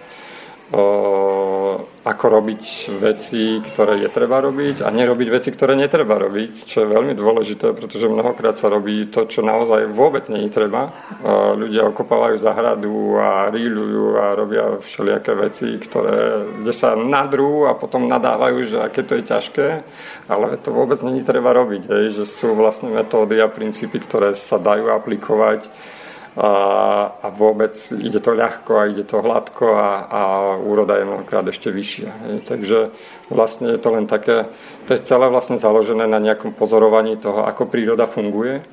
ako 2.01 2.25
robiť 2.31 2.63
veci, 2.97 3.59
ktoré 3.59 4.07
je 4.07 4.09
treba 4.09 4.39
robiť 4.39 4.81
a 4.81 4.89
nerobiť 4.89 5.27
veci, 5.27 5.49
ktoré 5.51 5.75
netreba 5.75 6.15
robiť, 6.15 6.63
čo 6.63 6.81
je 6.81 6.93
veľmi 6.95 7.11
dôležité, 7.11 7.75
pretože 7.75 8.07
mnohokrát 8.07 8.55
sa 8.55 8.71
robí 8.71 9.11
to, 9.11 9.27
čo 9.27 9.43
naozaj 9.43 9.91
vôbec 9.91 10.31
nie 10.31 10.47
treba. 10.47 10.95
Ľudia 11.59 11.91
okopávajú 11.91 12.39
zahradu 12.39 13.19
a 13.19 13.51
ríľujú 13.51 14.05
a 14.15 14.25
robia 14.31 14.79
všelijaké 14.79 15.31
veci, 15.35 15.75
ktoré, 15.75 16.47
kde 16.63 16.73
sa 16.73 16.95
nadrú 16.95 17.67
a 17.67 17.75
potom 17.75 18.07
nadávajú, 18.07 18.57
že 18.65 18.77
aké 18.79 19.03
to 19.03 19.19
je 19.19 19.27
ťažké, 19.27 19.67
ale 20.31 20.55
to 20.57 20.71
vôbec 20.71 21.03
je 21.03 21.23
treba 21.27 21.51
robiť, 21.51 22.15
že 22.15 22.23
sú 22.23 22.55
vlastne 22.55 22.95
metódy 22.95 23.43
a 23.43 23.51
princípy, 23.51 23.99
ktoré 23.99 24.39
sa 24.39 24.55
dajú 24.55 24.87
aplikovať 24.87 25.67
a, 26.31 26.51
a 27.19 27.27
vôbec 27.27 27.75
ide 27.99 28.23
to 28.23 28.31
ľahko 28.31 28.71
a 28.79 28.87
ide 28.87 29.03
to 29.03 29.19
hladko 29.19 29.75
a, 29.75 29.89
a 30.07 30.21
úroda 30.55 30.95
je 30.95 31.03
mnohokrát 31.03 31.43
ešte 31.43 31.67
vyššia. 31.67 32.09
Hej. 32.23 32.35
Takže 32.47 32.79
vlastne 33.27 33.75
je 33.75 33.79
to 33.83 33.89
len 33.91 34.07
také, 34.07 34.47
to 34.87 34.95
je 34.95 35.03
celé 35.03 35.27
vlastne 35.27 35.59
založené 35.59 36.07
na 36.07 36.23
nejakom 36.23 36.55
pozorovaní 36.55 37.19
toho, 37.19 37.43
ako 37.43 37.67
príroda 37.67 38.07
funguje 38.07 38.63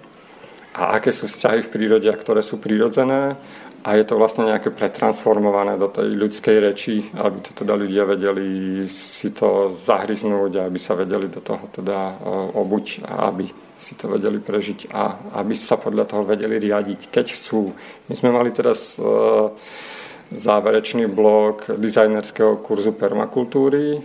a 0.78 1.02
aké 1.02 1.10
sú 1.10 1.26
vzťahy 1.26 1.66
v 1.66 1.72
prírode, 1.74 2.06
ktoré 2.14 2.46
sú 2.46 2.62
prírodzené 2.62 3.34
a 3.82 3.94
je 3.94 4.04
to 4.06 4.18
vlastne 4.18 4.46
nejaké 4.46 4.70
pretransformované 4.74 5.78
do 5.78 5.90
tej 5.90 6.14
ľudskej 6.14 6.56
reči, 6.62 7.10
aby 7.14 7.38
to 7.42 7.50
teda 7.58 7.74
ľudia 7.74 8.06
vedeli 8.06 8.84
si 8.90 9.30
to 9.34 9.74
zahryznúť 9.82 10.52
a 10.58 10.66
aby 10.66 10.78
sa 10.78 10.98
vedeli 10.98 11.26
do 11.26 11.42
toho 11.42 11.66
teda 11.70 12.22
obuť 12.54 13.06
a 13.06 13.30
aby 13.30 13.67
si 13.78 13.94
to 13.94 14.10
vedeli 14.10 14.42
prežiť 14.42 14.90
a 14.90 15.02
aby 15.38 15.54
sa 15.54 15.78
podľa 15.78 16.04
toho 16.10 16.22
vedeli 16.26 16.58
riadiť, 16.58 17.08
keď 17.08 17.26
chcú. 17.32 17.72
My 18.10 18.14
sme 18.18 18.34
mali 18.34 18.50
teraz 18.50 18.98
e, 18.98 19.02
záverečný 20.28 21.08
blok 21.08 21.72
dizajnerského 21.72 22.60
kurzu 22.60 22.92
permakultúry, 22.92 24.04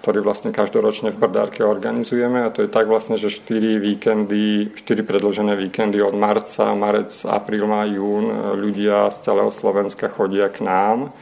ktorý 0.00 0.24
vlastne 0.24 0.48
každoročne 0.48 1.12
v 1.12 1.20
Brdárke 1.20 1.60
organizujeme 1.60 2.46
a 2.46 2.52
to 2.54 2.64
je 2.64 2.72
tak 2.72 2.88
vlastne, 2.88 3.20
že 3.20 3.28
4 3.28 3.76
víkendy, 3.76 4.72
4 4.72 5.04
predložené 5.04 5.52
víkendy 5.58 6.00
od 6.00 6.16
marca, 6.16 6.72
marec, 6.72 7.12
apríl, 7.28 7.68
má 7.68 7.84
jún 7.84 8.32
ľudia 8.56 9.12
z 9.12 9.28
celého 9.28 9.52
Slovenska 9.52 10.08
chodia 10.08 10.48
k 10.48 10.64
nám 10.64 11.12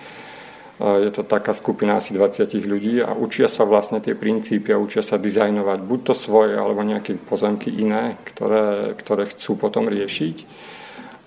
je 0.80 1.10
to 1.12 1.22
taká 1.28 1.52
skupina 1.52 2.00
asi 2.00 2.16
20 2.16 2.56
ľudí 2.64 3.04
a 3.04 3.12
učia 3.12 3.52
sa 3.52 3.68
vlastne 3.68 4.00
tie 4.00 4.16
princípy 4.16 4.72
a 4.72 4.80
učia 4.80 5.04
sa 5.04 5.20
dizajnovať 5.20 5.78
buď 5.84 6.00
to 6.08 6.14
svoje 6.16 6.56
alebo 6.56 6.80
nejaké 6.80 7.20
pozemky 7.20 7.68
iné, 7.68 8.16
ktoré, 8.24 8.96
ktoré 8.96 9.28
chcú 9.28 9.60
potom 9.60 9.92
riešiť. 9.92 10.68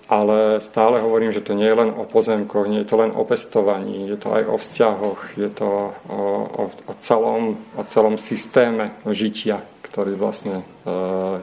Ale 0.04 0.60
stále 0.60 1.00
hovorím, 1.00 1.32
že 1.32 1.40
to 1.40 1.56
nie 1.56 1.64
je 1.64 1.80
len 1.80 1.90
o 1.94 2.04
pozemkoch, 2.04 2.68
nie 2.68 2.84
je 2.84 2.88
to 2.92 3.00
len 3.00 3.14
o 3.16 3.24
pestovaní, 3.24 4.04
je 4.10 4.18
to 4.20 4.36
aj 4.36 4.44
o 4.44 4.56
vzťahoch, 4.60 5.20
je 5.40 5.48
to 5.48 5.64
o, 5.64 6.20
o, 6.44 6.62
o, 6.68 6.92
celom, 7.00 7.56
o 7.72 7.82
celom 7.88 8.20
systéme 8.20 8.92
žitia, 9.08 9.64
ktorý 9.80 10.12
vlastne 10.12 10.60
e, 10.60 10.64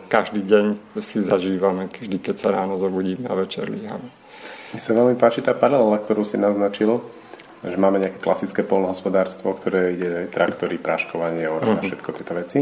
každý 0.06 0.46
deň 0.46 0.66
si 1.02 1.26
zažívame, 1.26 1.90
každý 1.90 2.22
keď 2.22 2.36
sa 2.38 2.50
ráno 2.54 2.78
zobudíme 2.78 3.26
a 3.26 3.34
večer 3.34 3.66
líhame. 3.66 4.14
Mi 4.72 4.80
sa 4.80 4.94
veľmi 4.94 5.18
páči 5.18 5.42
tá 5.42 5.58
paralela, 5.58 5.98
ktorú 5.98 6.22
si 6.22 6.38
naznačil, 6.38 7.02
že 7.62 7.78
máme 7.78 8.02
nejaké 8.02 8.18
klasické 8.18 8.66
polnohospodárstvo, 8.66 9.54
ktoré 9.54 9.94
ide 9.94 10.12
traktory, 10.34 10.82
práškovanie, 10.82 11.46
orov 11.46 11.78
uh-huh. 11.78 11.86
všetko 11.86 12.10
tieto 12.18 12.34
veci, 12.34 12.60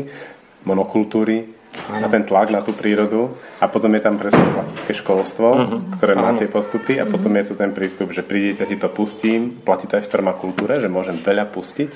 monokultúry 0.68 1.56
a 2.04 2.08
ten 2.10 2.26
tlak 2.26 2.50
na 2.52 2.66
tú 2.66 2.74
prírodu 2.76 3.30
a 3.62 3.70
potom 3.70 3.94
je 3.96 4.02
tam 4.04 4.20
presne 4.20 4.42
klasické 4.52 4.92
školstvo, 5.00 5.48
uh-huh. 5.48 5.80
ktoré 5.96 6.18
má 6.18 6.36
tie 6.36 6.50
postupy 6.52 7.00
a 7.00 7.08
potom 7.08 7.32
je 7.40 7.44
tu 7.48 7.54
ten 7.56 7.72
prístup, 7.72 8.12
že 8.12 8.26
prídete, 8.26 8.68
ti 8.68 8.76
to 8.76 8.90
pustím, 8.92 9.64
platí 9.64 9.88
to 9.88 9.96
aj 9.96 10.10
v 10.10 10.12
permakultúre, 10.12 10.82
že 10.84 10.92
môžem 10.92 11.22
veľa 11.22 11.48
pustiť? 11.48 11.90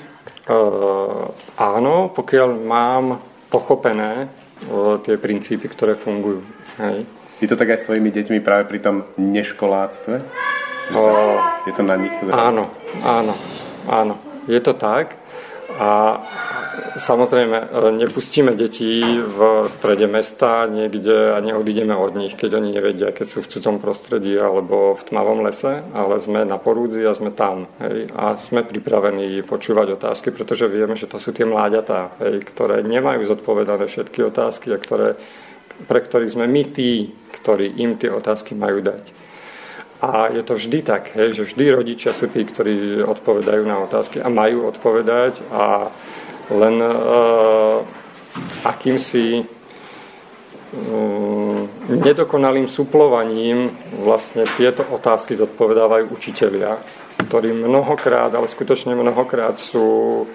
Uh, 0.48 1.28
áno, 1.60 2.08
pokiaľ 2.14 2.48
mám 2.56 3.20
pochopené 3.52 4.30
uh, 4.30 4.96
tie 5.04 5.20
princípy, 5.20 5.68
ktoré 5.68 5.98
fungujú. 5.98 6.40
Hej. 6.80 7.04
Je 7.42 7.50
to 7.50 7.58
tak 7.58 7.74
aj 7.74 7.84
s 7.84 7.86
tvojimi 7.90 8.08
deťmi 8.14 8.38
práve 8.40 8.64
pri 8.70 8.78
tom 8.80 9.04
neškoláctve? 9.20 10.16
Sa, 10.92 11.12
je 11.64 11.72
to 11.72 11.82
na 11.82 11.96
nich? 11.96 12.12
Áno, 12.28 12.68
áno, 13.00 13.34
áno. 13.88 14.14
Je 14.44 14.60
to 14.60 14.76
tak. 14.76 15.16
A 15.74 16.22
samozrejme, 16.94 17.58
e, 17.58 17.66
nepustíme 17.98 18.54
deti 18.54 19.02
v 19.18 19.66
strede 19.66 20.06
mesta 20.06 20.70
niekde 20.70 21.34
a 21.34 21.42
neodídeme 21.42 21.96
od 21.96 22.14
nich, 22.14 22.38
keď 22.38 22.62
oni 22.62 22.70
nevedia, 22.70 23.10
keď 23.10 23.26
sú 23.26 23.38
v 23.42 23.50
cudzom 23.50 23.76
prostredí 23.82 24.38
alebo 24.38 24.94
v 24.94 25.02
tmavom 25.02 25.42
lese, 25.42 25.82
ale 25.90 26.22
sme 26.22 26.46
na 26.46 26.60
porúdzi 26.62 27.02
a 27.02 27.16
sme 27.16 27.34
tam. 27.34 27.66
Hej, 27.82 28.12
a 28.14 28.38
sme 28.38 28.62
pripravení 28.62 29.42
počúvať 29.42 29.98
otázky, 29.98 30.30
pretože 30.30 30.70
vieme, 30.70 30.94
že 30.94 31.10
to 31.10 31.18
sú 31.18 31.34
tie 31.34 31.48
mláďatá, 31.48 32.22
hej, 32.22 32.46
ktoré 32.54 32.86
nemajú 32.86 33.26
zodpovedané 33.26 33.90
všetky 33.90 34.22
otázky 34.30 34.70
a 34.70 34.78
ktoré, 34.78 35.18
pre 35.90 35.98
ktorých 35.98 36.38
sme 36.38 36.46
my 36.46 36.62
tí, 36.70 37.10
ktorí 37.42 37.82
im 37.82 37.98
tie 37.98 38.14
otázky 38.14 38.54
majú 38.54 38.78
dať. 38.78 39.23
A 40.04 40.28
je 40.28 40.44
to 40.44 40.60
vždy 40.60 40.84
tak, 40.84 41.16
hej, 41.16 41.32
že 41.32 41.48
vždy 41.48 41.64
rodičia 41.72 42.12
sú 42.12 42.28
tí, 42.28 42.44
ktorí 42.44 43.00
odpovedajú 43.00 43.64
na 43.64 43.80
otázky 43.80 44.20
a 44.20 44.28
majú 44.28 44.68
odpovedať 44.68 45.40
a 45.48 45.88
len 46.52 46.76
uh, 46.76 47.80
akýmsi 48.68 49.48
um, 50.76 51.64
nedokonalým 51.88 52.68
suplovaním 52.68 53.72
vlastne 54.04 54.44
tieto 54.60 54.84
otázky 54.92 55.40
zodpovedávajú 55.40 56.12
učitelia, 56.12 56.76
ktorí 57.24 57.56
mnohokrát, 57.56 58.28
ale 58.36 58.44
skutočne 58.44 58.92
mnohokrát 58.92 59.56
sú 59.56 60.28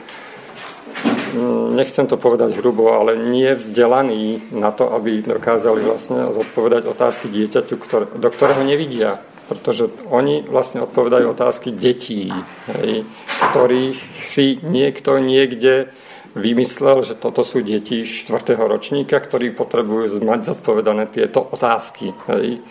nechcem 1.78 2.10
to 2.10 2.18
povedať 2.18 2.58
hrubo, 2.58 2.90
ale 2.90 3.14
nie 3.14 3.54
vzdelaní 3.54 4.50
na 4.50 4.74
to, 4.74 4.90
aby 4.98 5.22
dokázali 5.22 5.86
vlastne 5.86 6.34
zodpovedať 6.34 6.90
otázky 6.90 7.30
dieťaťu, 7.30 7.78
do 8.18 8.30
ktorého 8.34 8.66
nevidia 8.66 9.22
pretože 9.50 9.90
oni 10.14 10.46
vlastne 10.46 10.86
odpovedajú 10.86 11.34
otázky 11.34 11.74
detí, 11.74 12.30
hej, 12.70 13.04
ktorých 13.50 13.98
si 14.22 14.62
niekto 14.62 15.18
niekde 15.18 15.90
vymyslel, 16.38 17.02
že 17.02 17.18
toto 17.18 17.42
sú 17.42 17.66
deti 17.66 18.06
4. 18.06 18.54
ročníka, 18.56 19.18
ktorí 19.18 19.50
potrebujú 19.58 20.22
mať 20.22 20.54
zodpovedané 20.54 21.10
tieto 21.10 21.42
otázky. 21.42 22.14
Hej. 22.30 22.62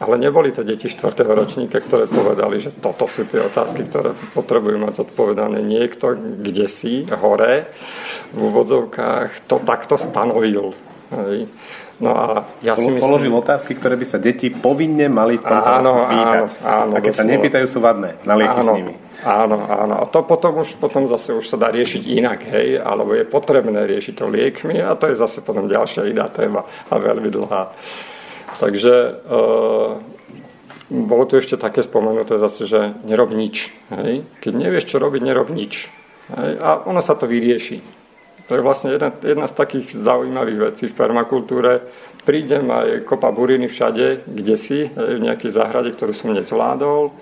Ale 0.00 0.18
neboli 0.18 0.50
to 0.50 0.66
deti 0.66 0.90
4. 0.90 1.12
ročníka, 1.22 1.78
ktoré 1.78 2.10
povedali, 2.10 2.58
že 2.58 2.74
toto 2.74 3.06
sú 3.06 3.28
tie 3.28 3.44
otázky, 3.44 3.86
ktoré 3.86 4.16
potrebujú 4.34 4.80
mať 4.80 5.06
zodpovedané. 5.06 5.62
Niekto 5.62 6.18
kde 6.40 6.66
si, 6.66 7.06
hore, 7.06 7.70
v 8.34 8.38
úvodzovkách, 8.40 9.46
to 9.46 9.62
takto 9.62 9.94
stanovil. 10.00 10.74
Hej. 11.14 11.46
No 12.02 12.10
a 12.10 12.26
ja 12.58 12.74
si 12.74 12.90
myslím... 12.90 12.98
položil 12.98 13.30
otázky, 13.30 13.78
ktoré 13.78 13.94
by 13.94 14.06
sa 14.06 14.18
deti 14.18 14.50
povinne 14.50 15.06
mali 15.06 15.38
v 15.38 15.46
tomto 15.46 15.70
áno, 15.78 16.10
pýtať. 16.10 16.50
Áno, 16.66 16.90
áno, 16.90 16.92
a 16.94 16.98
keď 16.98 17.14
sa 17.14 17.24
nepýtajú, 17.24 17.66
sú 17.70 17.78
vadné. 17.78 18.18
Na 18.26 18.34
lieky 18.34 18.58
áno, 18.58 18.66
s 18.66 18.70
nimi. 18.74 18.94
Áno, 19.22 19.56
áno. 19.62 19.94
A 20.02 20.04
to 20.10 20.26
potom 20.26 20.58
už 20.60 20.74
potom 20.82 21.06
zase 21.06 21.32
už 21.32 21.46
sa 21.46 21.56
dá 21.56 21.70
riešiť 21.70 22.02
inak, 22.02 22.40
hej, 22.50 22.82
alebo 22.82 23.14
je 23.14 23.24
potrebné 23.24 23.86
riešiť 23.86 24.14
to 24.18 24.26
liekmi 24.26 24.82
a 24.82 24.98
to 24.98 25.08
je 25.08 25.16
zase 25.16 25.38
potom 25.40 25.70
ďalšia 25.70 26.10
iná 26.10 26.26
téma 26.28 26.66
a 26.66 26.94
veľmi 26.98 27.30
dlhá. 27.30 27.72
Takže 28.58 28.94
e, 28.94 29.10
bolo 30.90 31.24
tu 31.24 31.40
ešte 31.40 31.56
také 31.56 31.80
spomenuté 31.80 32.36
zase, 32.42 32.68
že 32.68 32.80
nerob 33.06 33.32
nič. 33.32 33.72
Hej. 33.94 34.26
Keď 34.42 34.52
nevieš, 34.52 34.84
čo 34.90 35.00
robiť, 35.00 35.22
nerob 35.24 35.48
nič. 35.48 35.88
Hej. 36.34 36.52
A 36.60 36.84
ono 36.84 37.00
sa 37.00 37.16
to 37.16 37.24
vyrieši. 37.30 38.03
To 38.48 38.52
je 38.52 38.60
vlastne 38.60 38.92
jedna, 38.92 39.08
jedna 39.24 39.46
z 39.48 39.54
takých 39.56 39.96
zaujímavých 39.96 40.60
vecí 40.60 40.84
v 40.92 40.96
permakultúre. 40.96 41.80
Prídem 42.24 42.68
a 42.72 42.84
je 42.84 43.04
kopa 43.04 43.32
buriny 43.32 43.68
všade, 43.68 44.24
kde 44.28 44.56
si, 44.56 44.88
v 44.88 45.20
nejakej 45.20 45.50
záhrade, 45.52 45.92
ktorú 45.92 46.12
som 46.12 46.32
nezvládol 46.32 47.12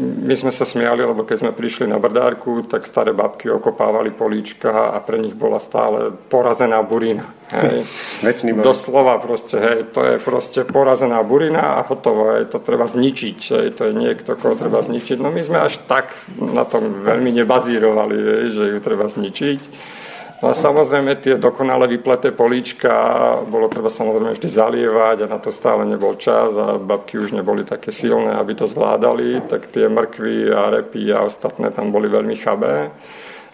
my 0.00 0.34
sme 0.38 0.54
sa 0.54 0.62
smiali, 0.62 1.02
lebo 1.02 1.26
keď 1.26 1.42
sme 1.42 1.52
prišli 1.52 1.90
na 1.90 1.98
brdárku, 1.98 2.62
tak 2.70 2.86
staré 2.86 3.10
babky 3.10 3.50
okopávali 3.50 4.14
políčka 4.14 4.94
a 4.94 5.02
pre 5.02 5.18
nich 5.18 5.34
bola 5.34 5.58
stále 5.58 6.14
porazená 6.14 6.78
burina. 6.86 7.26
Hej. 7.50 7.82
Doslova 8.62 9.18
proste, 9.18 9.58
hej, 9.58 9.78
to 9.90 10.06
je 10.06 10.16
proste 10.22 10.62
porazená 10.62 11.18
burina 11.26 11.82
a 11.82 11.84
hotovo, 11.84 12.38
hej, 12.38 12.46
to 12.46 12.62
treba 12.62 12.86
zničiť, 12.86 13.38
hej, 13.50 13.66
to 13.74 13.90
je 13.90 13.92
niekto, 13.92 14.38
koho 14.38 14.54
treba 14.54 14.78
zničiť. 14.86 15.18
No 15.18 15.34
my 15.34 15.42
sme 15.42 15.58
až 15.58 15.82
tak 15.90 16.14
na 16.38 16.62
tom 16.62 17.02
veľmi 17.02 17.34
nebazírovali, 17.42 18.14
hej, 18.14 18.44
že 18.54 18.64
ju 18.70 18.78
treba 18.78 19.10
zničiť. 19.10 19.60
No 20.40 20.48
a 20.48 20.54
samozrejme 20.56 21.20
tie 21.20 21.36
dokonale 21.36 21.84
vypleté 21.84 22.32
políčka 22.32 22.88
bolo 23.44 23.68
treba 23.68 23.92
samozrejme 23.92 24.32
vždy 24.32 24.48
zalievať 24.48 25.28
a 25.28 25.32
na 25.36 25.36
to 25.36 25.52
stále 25.52 25.84
nebol 25.84 26.16
čas 26.16 26.56
a 26.56 26.80
babky 26.80 27.20
už 27.20 27.36
neboli 27.36 27.60
také 27.60 27.92
silné, 27.92 28.32
aby 28.40 28.56
to 28.56 28.64
zvládali, 28.64 29.44
tak 29.52 29.68
tie 29.68 29.84
mrkvy 29.92 30.48
a 30.48 30.72
repy 30.72 31.12
a 31.12 31.28
ostatné 31.28 31.68
tam 31.76 31.92
boli 31.92 32.08
veľmi 32.08 32.40
chabé. 32.40 32.88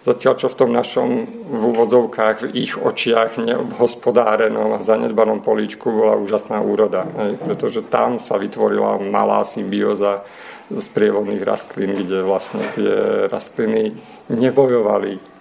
Zatiaľ, 0.07 0.33
čo 0.39 0.47
v 0.47 0.59
tom 0.63 0.71
našom 0.71 1.07
v 1.51 1.61
úvodzovkách, 1.75 2.47
v 2.47 2.55
ich 2.55 2.79
očiach 2.79 3.35
neobhospodárenom 3.35 4.79
a 4.79 4.79
zanedbanom 4.79 5.43
políčku 5.43 5.91
bola 5.91 6.15
úžasná 6.15 6.63
úroda. 6.63 7.03
Hej, 7.03 7.35
pretože 7.43 7.83
tam 7.83 8.15
sa 8.15 8.39
vytvorila 8.39 8.95
malá 9.03 9.43
symbióza 9.43 10.23
z 10.71 10.87
prievodných 10.95 11.43
rastlín, 11.43 11.99
kde 11.99 12.23
vlastne 12.23 12.63
tie 12.71 13.27
rastliny 13.27 13.99
nebojovali 14.31 15.36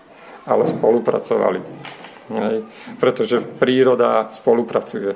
ale 0.47 0.65
spolupracovali. 0.71 1.61
Hej. 2.27 2.57
Pretože 2.99 3.43
príroda 3.43 4.31
spolupracuje. 4.35 5.15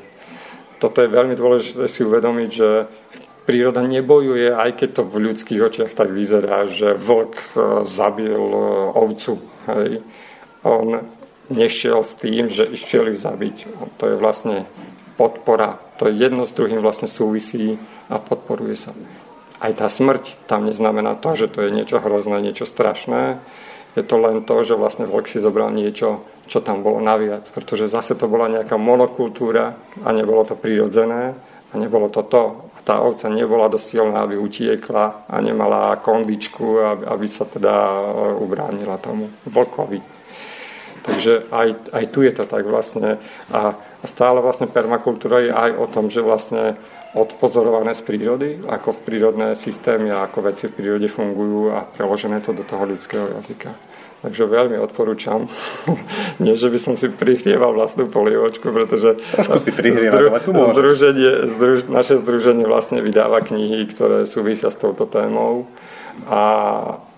Toto 0.78 0.98
je 1.02 1.10
veľmi 1.10 1.34
dôležité 1.34 1.86
si 1.90 2.06
uvedomiť, 2.06 2.50
že 2.50 2.68
príroda 3.44 3.82
nebojuje, 3.82 4.54
aj 4.54 4.70
keď 4.78 4.88
to 4.94 5.02
v 5.10 5.16
ľudských 5.30 5.60
očiach 5.60 5.92
tak 5.92 6.14
vyzerá, 6.14 6.70
že 6.70 6.94
vlk 6.94 7.34
e, 7.34 7.46
zabil 7.90 8.38
e, 8.38 8.62
ovcu. 8.94 9.42
Hej. 9.66 9.90
On 10.62 11.02
nešiel 11.50 12.00
s 12.06 12.14
tým, 12.14 12.46
že 12.46 12.70
išiel 12.70 13.10
ich 13.10 13.20
zabiť. 13.20 13.66
To 13.98 14.04
je 14.06 14.16
vlastne 14.16 14.70
podpora. 15.18 15.82
To 15.98 16.08
je 16.08 16.16
jedno 16.16 16.46
s 16.46 16.54
druhým 16.54 16.78
vlastne 16.80 17.10
súvisí 17.10 17.76
a 18.08 18.22
podporuje 18.22 18.78
sa. 18.78 18.94
Aj 19.60 19.74
tá 19.76 19.90
smrť 19.90 20.48
tam 20.48 20.64
neznamená 20.64 21.18
to, 21.20 21.36
že 21.36 21.52
to 21.52 21.66
je 21.66 21.74
niečo 21.74 22.00
hrozné, 22.00 22.40
niečo 22.40 22.64
strašné, 22.64 23.36
je 23.96 24.02
to 24.06 24.16
len 24.22 24.46
to, 24.46 24.62
že 24.62 24.78
vlastne 24.78 25.06
vlk 25.06 25.26
si 25.26 25.42
zobral 25.42 25.74
niečo, 25.74 26.22
čo 26.46 26.62
tam 26.62 26.82
bolo 26.82 27.02
naviac, 27.02 27.46
pretože 27.50 27.90
zase 27.90 28.14
to 28.14 28.30
bola 28.30 28.50
nejaká 28.50 28.78
monokultúra 28.78 29.74
a 30.02 30.08
nebolo 30.14 30.46
to 30.46 30.54
prirodzené 30.54 31.34
a 31.70 31.74
nebolo 31.78 32.10
to 32.10 32.22
to. 32.26 32.70
A 32.74 32.78
tá 32.82 32.98
ovca 33.02 33.26
nebola 33.30 33.70
dosť 33.70 33.86
silná, 33.86 34.26
aby 34.26 34.38
utiekla 34.38 35.30
a 35.30 35.36
nemala 35.42 35.98
kondičku, 36.00 36.80
aby, 37.06 37.26
sa 37.28 37.44
teda 37.46 37.70
e, 37.70 38.00
ubránila 38.40 38.98
tomu 38.98 39.30
vlkovi. 39.46 40.00
Takže 41.00 41.50
aj, 41.52 41.68
aj 41.92 42.04
tu 42.12 42.24
je 42.24 42.32
to 42.32 42.44
tak 42.48 42.64
vlastne. 42.66 43.20
A, 43.52 43.74
a 43.76 44.04
stále 44.08 44.40
vlastne 44.40 44.66
permakultúra 44.66 45.44
je 45.44 45.52
aj 45.52 45.70
o 45.76 45.86
tom, 45.86 46.08
že 46.08 46.24
vlastne 46.24 46.78
odpozorované 47.10 47.90
z 47.98 48.02
prírody, 48.06 48.48
ako 48.70 48.94
v 48.94 49.00
prírodné 49.02 49.48
systémy 49.58 50.14
a 50.14 50.30
ako 50.30 50.54
veci 50.54 50.70
v 50.70 50.76
prírode 50.78 51.10
fungujú 51.10 51.74
a 51.74 51.82
preložené 51.82 52.38
to 52.38 52.54
do 52.54 52.62
toho 52.62 52.86
ľudského 52.86 53.34
jazyka. 53.34 53.74
Takže 54.20 54.44
veľmi 54.44 54.76
odporúčam. 54.76 55.48
Nie, 56.44 56.54
že 56.54 56.68
by 56.68 56.78
som 56.78 56.94
si 56.94 57.08
prihrieval 57.08 57.72
vlastnú 57.72 58.06
polievočku, 58.06 58.68
pretože 58.68 59.16
Trošku 59.32 59.58
si 59.64 59.72
ale 59.72 60.44
tu 60.44 60.52
združenie, 60.52 61.32
združ, 61.56 61.78
naše 61.88 62.20
združenie 62.20 62.68
vlastne 62.68 63.00
vydáva 63.00 63.40
knihy, 63.40 63.88
ktoré 63.88 64.28
súvisia 64.28 64.68
s 64.68 64.76
touto 64.76 65.08
témou. 65.08 65.64
A, 66.28 66.42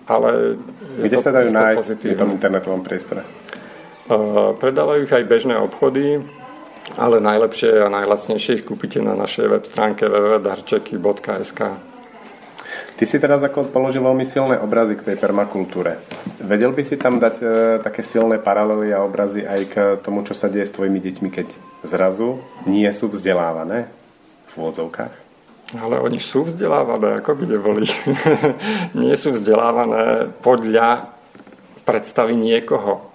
ale 0.07 0.55
Kde 0.95 1.17
to, 1.19 1.21
sa 1.21 1.35
dajú 1.35 1.51
nájsť 1.51 1.87
v 1.99 2.15
tom 2.15 2.31
internetovom 2.39 2.81
priestore? 2.87 3.27
Uh, 4.07 4.55
predávajú 4.55 5.03
ich 5.03 5.13
aj 5.15 5.27
bežné 5.27 5.55
obchody, 5.59 6.23
ale 6.99 7.23
najlepšie 7.23 7.83
a 7.83 7.87
najlacnejšie 7.89 8.61
ich 8.61 8.67
kúpite 8.67 8.99
na 8.99 9.15
našej 9.15 9.47
web 9.49 9.63
stránke 9.63 10.05
www.darčeky.sk. 10.05 11.61
Ty 12.93 13.03
si 13.09 13.17
teraz 13.17 13.41
ako 13.41 13.73
položil 13.73 14.05
veľmi 14.05 14.21
silné 14.21 14.61
obrazy 14.61 14.93
k 14.93 15.13
tej 15.13 15.17
permakultúre. 15.17 15.97
Vedel 16.37 16.69
by 16.69 16.83
si 16.85 16.95
tam 16.95 17.17
dať 17.17 17.35
e, 17.41 17.45
také 17.81 18.05
silné 18.05 18.37
paralely 18.37 18.93
a 18.93 19.01
obrazy 19.01 19.41
aj 19.41 19.61
k 19.65 19.73
tomu, 20.05 20.21
čo 20.21 20.37
sa 20.37 20.45
deje 20.45 20.69
s 20.69 20.75
tvojimi 20.77 21.01
deťmi, 21.01 21.29
keď 21.33 21.47
zrazu 21.81 22.37
nie 22.69 22.87
sú 22.93 23.09
vzdelávané 23.09 23.89
v 24.49 24.53
úvodzovkách? 24.61 25.13
Ale 25.73 25.97
oni 25.97 26.21
sú 26.21 26.45
vzdelávané, 26.45 27.17
ako 27.17 27.31
by 27.33 27.45
neboli. 27.49 27.89
nie 29.01 29.15
sú 29.17 29.33
vzdelávané 29.33 30.29
podľa 30.45 31.09
predstavy 31.81 32.37
niekoho 32.37 33.12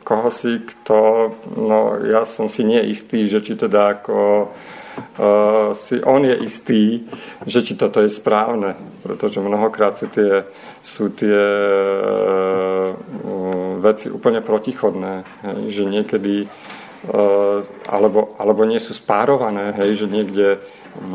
koho 0.00 0.30
si 0.32 0.64
kto, 0.64 1.28
no 1.60 2.00
ja 2.08 2.24
som 2.24 2.48
si 2.48 2.64
nie 2.64 2.80
istý, 2.88 3.28
že 3.28 3.44
či 3.44 3.52
teda 3.52 4.00
ako 4.00 4.48
uh, 4.48 5.76
si 5.76 6.00
on 6.00 6.24
je 6.24 6.36
istý, 6.40 7.04
že 7.44 7.60
či 7.60 7.76
toto 7.76 8.00
je 8.00 8.08
správne, 8.08 8.80
pretože 9.04 9.44
mnohokrát 9.44 10.00
sú 10.00 10.08
tie, 10.08 10.48
sú 10.80 11.12
tie 11.12 11.36
uh, 11.36 12.96
veci 13.84 14.08
úplne 14.08 14.40
protichodné, 14.40 15.14
hej, 15.44 15.60
že 15.68 15.84
niekedy 15.84 16.48
uh, 17.12 17.60
alebo, 17.92 18.32
alebo 18.40 18.64
nie 18.64 18.80
sú 18.80 18.96
spárované, 18.96 19.76
hej, 19.76 20.00
že 20.00 20.06
niekde 20.08 20.64
v 20.96 21.14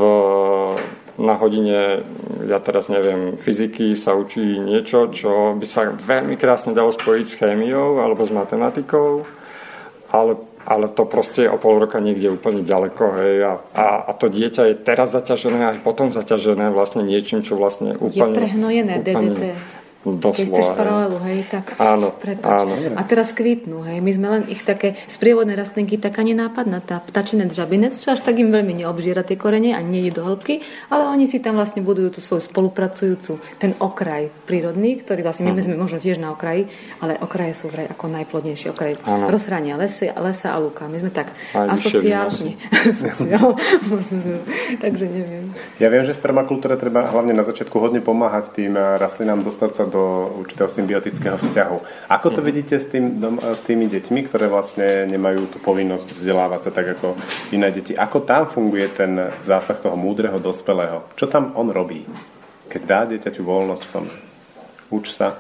na 1.18 1.34
hodine, 1.34 2.06
ja 2.46 2.62
teraz 2.62 2.94
neviem, 2.94 3.34
fyziky 3.42 3.98
sa 3.98 4.14
učí 4.14 4.62
niečo, 4.62 5.10
čo 5.10 5.58
by 5.58 5.66
sa 5.66 5.90
veľmi 5.90 6.38
krásne 6.38 6.78
dalo 6.78 6.94
spojiť 6.94 7.26
s 7.26 7.38
chémiou 7.42 7.98
alebo 7.98 8.22
s 8.22 8.30
matematikou, 8.30 9.26
ale, 10.14 10.38
ale 10.62 10.86
to 10.94 11.10
proste 11.10 11.50
je 11.50 11.50
o 11.50 11.58
pol 11.58 11.82
roka 11.82 11.98
niekde 11.98 12.30
úplne 12.30 12.62
ďaleko. 12.62 13.04
Hej, 13.18 13.36
a, 13.44 13.54
a, 13.74 13.86
a 14.08 14.12
to 14.14 14.30
dieťa 14.30 14.70
je 14.70 14.76
teraz 14.78 15.10
zaťažené 15.18 15.60
a 15.66 15.70
aj 15.74 15.82
potom 15.82 16.14
zaťažené 16.14 16.70
vlastne 16.70 17.02
niečím, 17.02 17.42
čo 17.42 17.58
vlastne 17.58 17.98
úplne... 17.98 18.38
Je 18.38 18.42
prehnojené 18.46 18.96
úplne, 19.02 19.18
DDT. 19.34 19.44
Doslova, 20.16 20.40
Keď 20.40 20.48
chceš 20.48 20.70
paralelu, 20.72 21.18
hej, 21.28 21.40
tak 21.52 21.76
áno, 21.76 22.16
áno. 22.48 22.74
A 22.96 23.04
teraz 23.04 23.36
kvitnú, 23.36 23.84
hej, 23.84 24.00
my 24.00 24.12
sme 24.16 24.28
len 24.32 24.44
ich 24.48 24.64
také 24.64 24.96
sprievodné 25.12 25.60
rastlinky, 25.60 26.00
taká 26.00 26.24
nenápadná 26.24 26.80
tá 26.80 27.04
ptačinec, 27.04 27.52
žabinec, 27.52 28.00
čo 28.00 28.16
až 28.16 28.24
tak 28.24 28.40
im 28.40 28.48
veľmi 28.48 28.80
neobžiera 28.84 29.28
tie 29.28 29.36
korene 29.36 29.76
a 29.76 29.84
nie 29.84 30.08
do 30.14 30.24
hĺbky, 30.24 30.64
ale 30.88 31.12
oni 31.12 31.28
si 31.28 31.44
tam 31.44 31.60
vlastne 31.60 31.84
budujú 31.84 32.18
tú 32.18 32.20
svoju 32.24 32.48
spolupracujúcu, 32.48 33.44
ten 33.60 33.76
okraj 33.84 34.32
prírodný, 34.48 35.04
ktorý 35.04 35.28
vlastne 35.28 35.52
my 35.52 35.60
mhm. 35.60 35.66
sme 35.66 35.76
možno 35.76 35.98
tiež 36.00 36.22
na 36.22 36.32
okraji, 36.32 36.72
ale 37.04 37.20
okraje 37.20 37.58
sú 37.58 37.68
vraj 37.68 37.92
ako 37.92 38.06
najplodnejší 38.08 38.72
okraj. 38.72 38.96
Rozhrania 39.28 39.76
lesa, 39.76 40.14
lesa 40.16 40.54
a 40.54 40.58
lúka. 40.62 40.86
My 40.86 41.02
sme 41.02 41.12
tak 41.12 41.34
Aj 41.58 41.74
asociálni. 41.74 42.54
Takže 44.84 45.06
neviem. 45.10 45.50
Ja 45.82 45.90
viem, 45.90 46.06
že 46.06 46.14
v 46.14 46.22
permakultúre 46.22 46.78
treba 46.78 47.10
hlavne 47.10 47.34
na 47.34 47.42
začiatku 47.42 47.74
hodne 47.82 48.04
pomáhať 48.04 48.54
tým 48.54 48.76
rastlinám 48.76 49.42
dostať 49.42 49.72
sa 49.74 49.84
do 49.90 49.97
určitého 50.44 50.70
symbiotického 50.70 51.38
vzťahu. 51.38 51.78
Ako 52.12 52.28
to 52.34 52.42
mhm. 52.42 52.48
vidíte 52.48 52.76
s, 52.78 52.88
tým, 52.90 53.18
s 53.40 53.62
tými 53.64 53.90
deťmi, 53.90 54.20
ktoré 54.30 54.52
vlastne 54.52 55.08
nemajú 55.10 55.52
tú 55.54 55.58
povinnosť 55.64 56.18
vzdelávať 56.18 56.70
sa 56.70 56.72
tak 56.72 57.00
ako 57.00 57.18
iné 57.56 57.72
deti? 57.74 57.96
Ako 57.98 58.24
tam 58.28 58.50
funguje 58.52 58.88
ten 58.94 59.18
zásah 59.42 59.80
toho 59.80 59.96
múdreho 59.96 60.38
dospelého? 60.38 61.08
Čo 61.16 61.32
tam 61.32 61.56
on 61.56 61.72
robí, 61.74 62.06
keď 62.70 62.82
dá 62.84 63.00
dieťaťu 63.08 63.42
voľnosť 63.42 63.84
v 63.84 63.94
tom? 63.94 64.06
Uč 64.88 65.12
sa, 65.12 65.36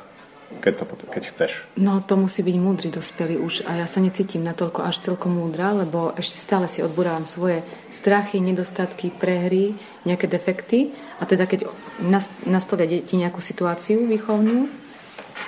keď, 0.63 0.73
to, 0.79 0.83
keď 1.11 1.23
chceš? 1.31 1.51
No 1.75 1.99
to 1.99 2.15
musí 2.15 2.39
byť 2.41 2.55
múdry 2.55 2.87
dospelý 2.87 3.35
už 3.39 3.67
a 3.67 3.83
ja 3.83 3.87
sa 3.87 3.99
necítim 3.99 4.43
natoľko 4.43 4.79
až 4.83 5.03
celkom 5.03 5.35
múdra, 5.35 5.75
lebo 5.75 6.15
ešte 6.15 6.39
stále 6.39 6.71
si 6.71 6.79
odburávam 6.79 7.27
svoje 7.27 7.63
strachy, 7.91 8.39
nedostatky, 8.39 9.11
prehry, 9.11 9.75
nejaké 10.07 10.31
defekty 10.31 10.95
a 11.19 11.27
teda 11.27 11.45
keď 11.45 11.67
nastolia 12.47 12.87
deti 12.87 13.19
nejakú 13.19 13.43
situáciu 13.43 14.07
výchovnú, 14.07 14.87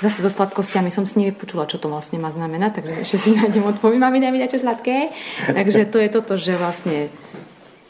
zase 0.03 0.21
so 0.23 0.31
sladkosťami 0.31 0.93
som 0.93 1.03
si 1.03 1.19
nevypočula, 1.19 1.67
čo 1.67 1.81
to 1.81 1.91
vlastne 1.91 2.21
má 2.21 2.31
znamená, 2.31 2.71
takže 2.71 3.03
ešte 3.03 3.17
si 3.17 3.30
nájdem 3.35 3.65
odpoviem, 3.65 3.99
daj 3.99 4.31
mi 4.31 4.39
niečo 4.39 4.61
sladké. 4.61 5.11
Takže 5.49 5.89
to 5.91 5.97
je 5.99 6.09
toto, 6.11 6.34
že 6.39 6.55
vlastne 6.55 7.11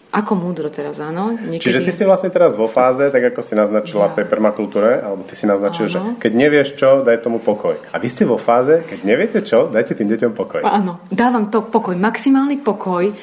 ako 0.09 0.33
múdro 0.33 0.73
teraz, 0.73 0.97
áno. 0.97 1.37
Niekedy... 1.37 1.61
Čiže 1.61 1.85
ty 1.85 1.91
si 1.93 2.01
vlastne 2.01 2.33
teraz 2.33 2.57
vo 2.57 2.65
fáze, 2.65 3.13
tak 3.13 3.29
ako 3.29 3.45
si 3.45 3.53
naznačila 3.53 4.09
ja. 4.09 4.11
v 4.11 4.15
tej 4.17 4.25
permakultúre, 4.25 5.05
alebo 5.05 5.21
ty 5.21 5.37
si 5.37 5.45
naznačil, 5.45 5.85
áno. 5.85 5.93
že 5.93 5.99
keď 6.17 6.31
nevieš 6.33 6.69
čo, 6.73 7.05
daj 7.05 7.21
tomu 7.21 7.37
pokoj. 7.37 7.77
A 7.93 8.01
vy 8.01 8.09
ste 8.09 8.25
vo 8.25 8.41
fáze, 8.41 8.81
keď 8.89 9.05
neviete 9.05 9.39
čo, 9.45 9.69
dajte 9.69 9.93
tým 9.93 10.09
deťom 10.09 10.33
pokoj. 10.33 10.65
Áno, 10.65 11.05
dávam 11.13 11.53
to 11.53 11.61
pokoj, 11.61 11.93
maximálny 11.93 12.57
pokoj. 12.57 13.13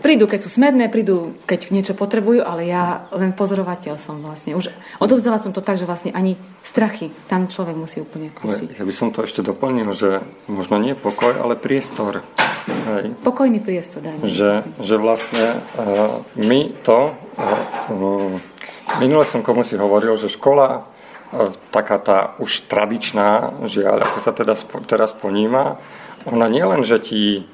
Prídu, 0.00 0.24
keď 0.24 0.40
sú 0.40 0.50
smedné, 0.56 0.88
prídu, 0.88 1.36
keď 1.44 1.68
niečo 1.68 1.92
potrebujú, 1.92 2.40
ale 2.40 2.64
ja 2.64 3.04
len 3.12 3.36
pozorovateľ 3.36 4.00
som 4.00 4.16
vlastne. 4.24 4.56
Už 4.56 4.72
odovzdala 5.04 5.36
som 5.36 5.52
to 5.52 5.60
tak, 5.60 5.76
že 5.76 5.84
vlastne 5.84 6.16
ani 6.16 6.40
strachy 6.64 7.12
tam 7.28 7.44
človek 7.44 7.76
musí 7.76 8.00
úplne 8.00 8.32
pustiť. 8.32 8.80
Ja 8.80 8.88
by 8.88 8.94
som 8.96 9.12
to 9.12 9.28
ešte 9.28 9.44
doplnil, 9.44 9.92
že 9.92 10.24
možno 10.48 10.80
nie 10.80 10.96
pokoj, 10.96 11.36
ale 11.36 11.60
priestor. 11.60 12.24
Hej. 12.66 13.18
Pokojný 13.26 13.58
priestor, 13.58 14.06
dajme. 14.06 14.22
Že, 14.22 14.50
že 14.78 14.96
vlastne 14.98 15.58
uh, 15.74 16.22
my 16.38 16.60
to, 16.86 17.14
uh, 17.14 18.38
minule 19.02 19.26
som 19.26 19.42
komu 19.42 19.66
si 19.66 19.74
hovoril, 19.74 20.14
že 20.18 20.30
škola, 20.30 20.82
uh, 20.82 21.50
taká 21.74 21.98
tá 21.98 22.18
už 22.38 22.70
tradičná, 22.70 23.62
žiaľ, 23.66 24.06
ako 24.06 24.18
sa 24.22 24.32
teda 24.34 24.54
teraz 24.86 25.10
poníma, 25.10 25.82
ona 26.28 26.46
nielen, 26.46 26.86
že 26.86 27.02
ti 27.02 27.46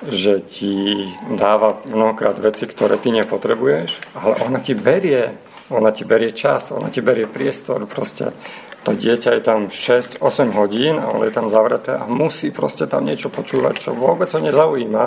že 0.00 0.40
ti 0.40 0.96
dáva 1.28 1.84
mnohokrát 1.84 2.32
veci, 2.40 2.64
ktoré 2.64 2.96
ty 2.96 3.12
nepotrebuješ, 3.12 4.16
ale 4.16 4.40
ona 4.48 4.56
ti 4.64 4.72
berie, 4.72 5.36
ona 5.68 5.92
ti 5.92 6.08
berie 6.08 6.32
čas, 6.32 6.72
ona 6.72 6.88
ti 6.88 7.04
berie 7.04 7.28
priestor, 7.28 7.84
proste 7.84 8.32
to 8.80 8.96
dieťa 8.96 9.36
je 9.36 9.42
tam 9.44 9.68
6-8 9.68 10.24
hodín, 10.56 10.96
ale 10.96 11.28
je 11.28 11.36
tam 11.36 11.52
zavreté 11.52 11.92
a 11.92 12.08
musí 12.08 12.48
proste 12.48 12.88
tam 12.88 13.04
niečo 13.04 13.28
počúvať, 13.28 13.74
čo 13.76 13.90
vôbec 13.92 14.32
ho 14.32 14.40
nezaujíma, 14.40 15.06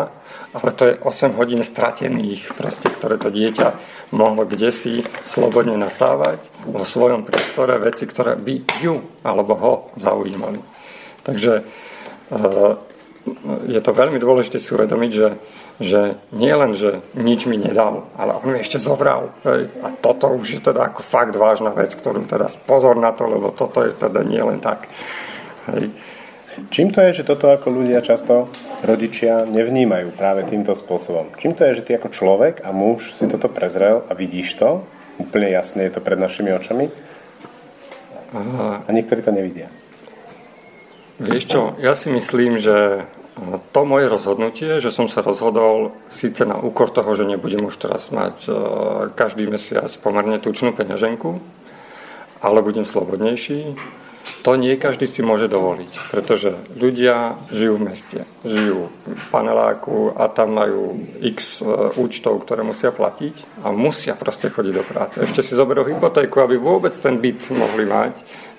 ale 0.53 0.69
to 0.77 0.93
je 0.93 0.93
8 1.01 1.33
hodín 1.33 1.65
stratených, 1.65 2.53
proste, 2.53 2.93
ktoré 2.93 3.17
to 3.17 3.33
dieťa 3.33 3.67
mohlo 4.13 4.45
kde 4.45 4.69
si 4.69 4.93
slobodne 5.25 5.73
nasávať 5.73 6.37
vo 6.69 6.85
svojom 6.85 7.25
priestore 7.25 7.81
veci, 7.81 8.05
ktoré 8.05 8.37
by 8.37 8.55
ju 8.85 9.01
alebo 9.25 9.53
ho 9.57 9.73
zaujímali. 9.97 10.61
Takže 11.25 11.53
eh, 11.57 12.73
je 13.65 13.79
to 13.81 13.91
veľmi 13.95 14.21
dôležité 14.21 14.61
si 14.61 14.69
uvedomiť, 14.75 15.11
že 15.11 15.27
že 15.81 16.21
nie 16.29 16.53
len, 16.53 16.77
že 16.77 17.01
nič 17.17 17.49
mi 17.49 17.57
nedal, 17.57 18.05
ale 18.13 18.37
on 18.37 18.53
mi 18.53 18.61
ešte 18.61 18.77
zobral. 18.77 19.33
Hej. 19.41 19.73
A 19.81 19.89
toto 19.93 20.29
už 20.29 20.47
je 20.57 20.61
teda 20.61 20.93
ako 20.93 21.01
fakt 21.01 21.33
vážna 21.33 21.73
vec, 21.73 21.97
ktorú 21.97 22.29
teda 22.29 22.51
pozor 22.69 22.93
na 22.97 23.09
to, 23.09 23.25
lebo 23.25 23.49
toto 23.49 23.81
je 23.81 23.93
teda 23.97 24.21
nie 24.21 24.41
len 24.41 24.61
tak. 24.61 24.85
Hej. 25.73 25.89
Čím 26.69 26.93
to 26.93 27.01
je, 27.01 27.21
že 27.21 27.23
toto 27.25 27.49
ako 27.49 27.73
ľudia 27.73 28.05
často 28.05 28.45
rodičia 28.85 29.41
nevnímajú 29.49 30.13
práve 30.13 30.45
týmto 30.45 30.77
spôsobom? 30.77 31.33
Čím 31.41 31.57
to 31.57 31.65
je, 31.65 31.81
že 31.81 31.85
ty 31.89 31.91
ako 31.97 32.13
človek 32.13 32.61
a 32.61 32.69
muž 32.69 33.17
si 33.17 33.25
toto 33.25 33.49
prezrel 33.49 34.05
a 34.05 34.13
vidíš 34.13 34.61
to? 34.61 34.85
Úplne 35.17 35.49
jasne 35.49 35.89
je 35.89 35.97
to 35.97 36.01
pred 36.05 36.21
našimi 36.21 36.53
očami? 36.53 36.93
A 38.85 38.89
niektorí 38.89 39.25
to 39.25 39.33
nevidia. 39.33 39.69
Vieš 41.21 41.43
čo, 41.45 41.61
ja 41.77 41.93
si 41.93 42.09
myslím, 42.09 42.57
že 42.57 43.05
to 43.73 43.81
moje 43.85 44.05
rozhodnutie, 44.10 44.77
že 44.77 44.93
som 44.93 45.10
sa 45.10 45.26
rozhodol 45.26 45.93
síce 46.10 46.45
na 46.45 46.61
úkor 46.61 46.93
toho, 46.93 47.18
že 47.18 47.26
nebudem 47.26 47.65
už 47.65 47.81
teraz 47.81 48.14
mať 48.14 48.35
e, 48.45 48.51
každý 49.18 49.49
mesiac 49.49 49.89
pomerne 50.01 50.38
tučnú 50.38 50.73
peňaženku, 50.73 51.41
ale 52.45 52.60
budem 52.61 52.85
slobodnejší, 52.85 53.73
to 54.43 54.55
nie 54.55 54.76
každý 54.76 55.07
si 55.07 55.23
môže 55.23 55.51
dovoliť, 55.51 56.11
pretože 56.11 56.55
ľudia 56.76 57.39
žijú 57.51 57.80
v 57.80 57.85
meste, 57.91 58.19
žijú 58.43 58.91
v 59.03 59.23
paneláku 59.31 60.15
a 60.15 60.27
tam 60.31 60.60
majú 60.60 60.99
x 61.19 61.60
e, 61.60 61.95
účtov, 61.99 62.43
ktoré 62.43 62.61
musia 62.61 62.91
platiť 62.91 63.65
a 63.65 63.72
musia 63.72 64.14
proste 64.14 64.51
chodiť 64.51 64.73
do 64.76 64.84
práce. 64.84 65.15
Ešte 65.23 65.41
si 65.41 65.57
zoberú 65.57 65.88
hypotéku, 65.88 66.43
aby 66.43 66.60
vôbec 66.60 66.93
ten 67.01 67.18
byt 67.18 67.51
mohli 67.55 67.88
mať. 67.88 68.14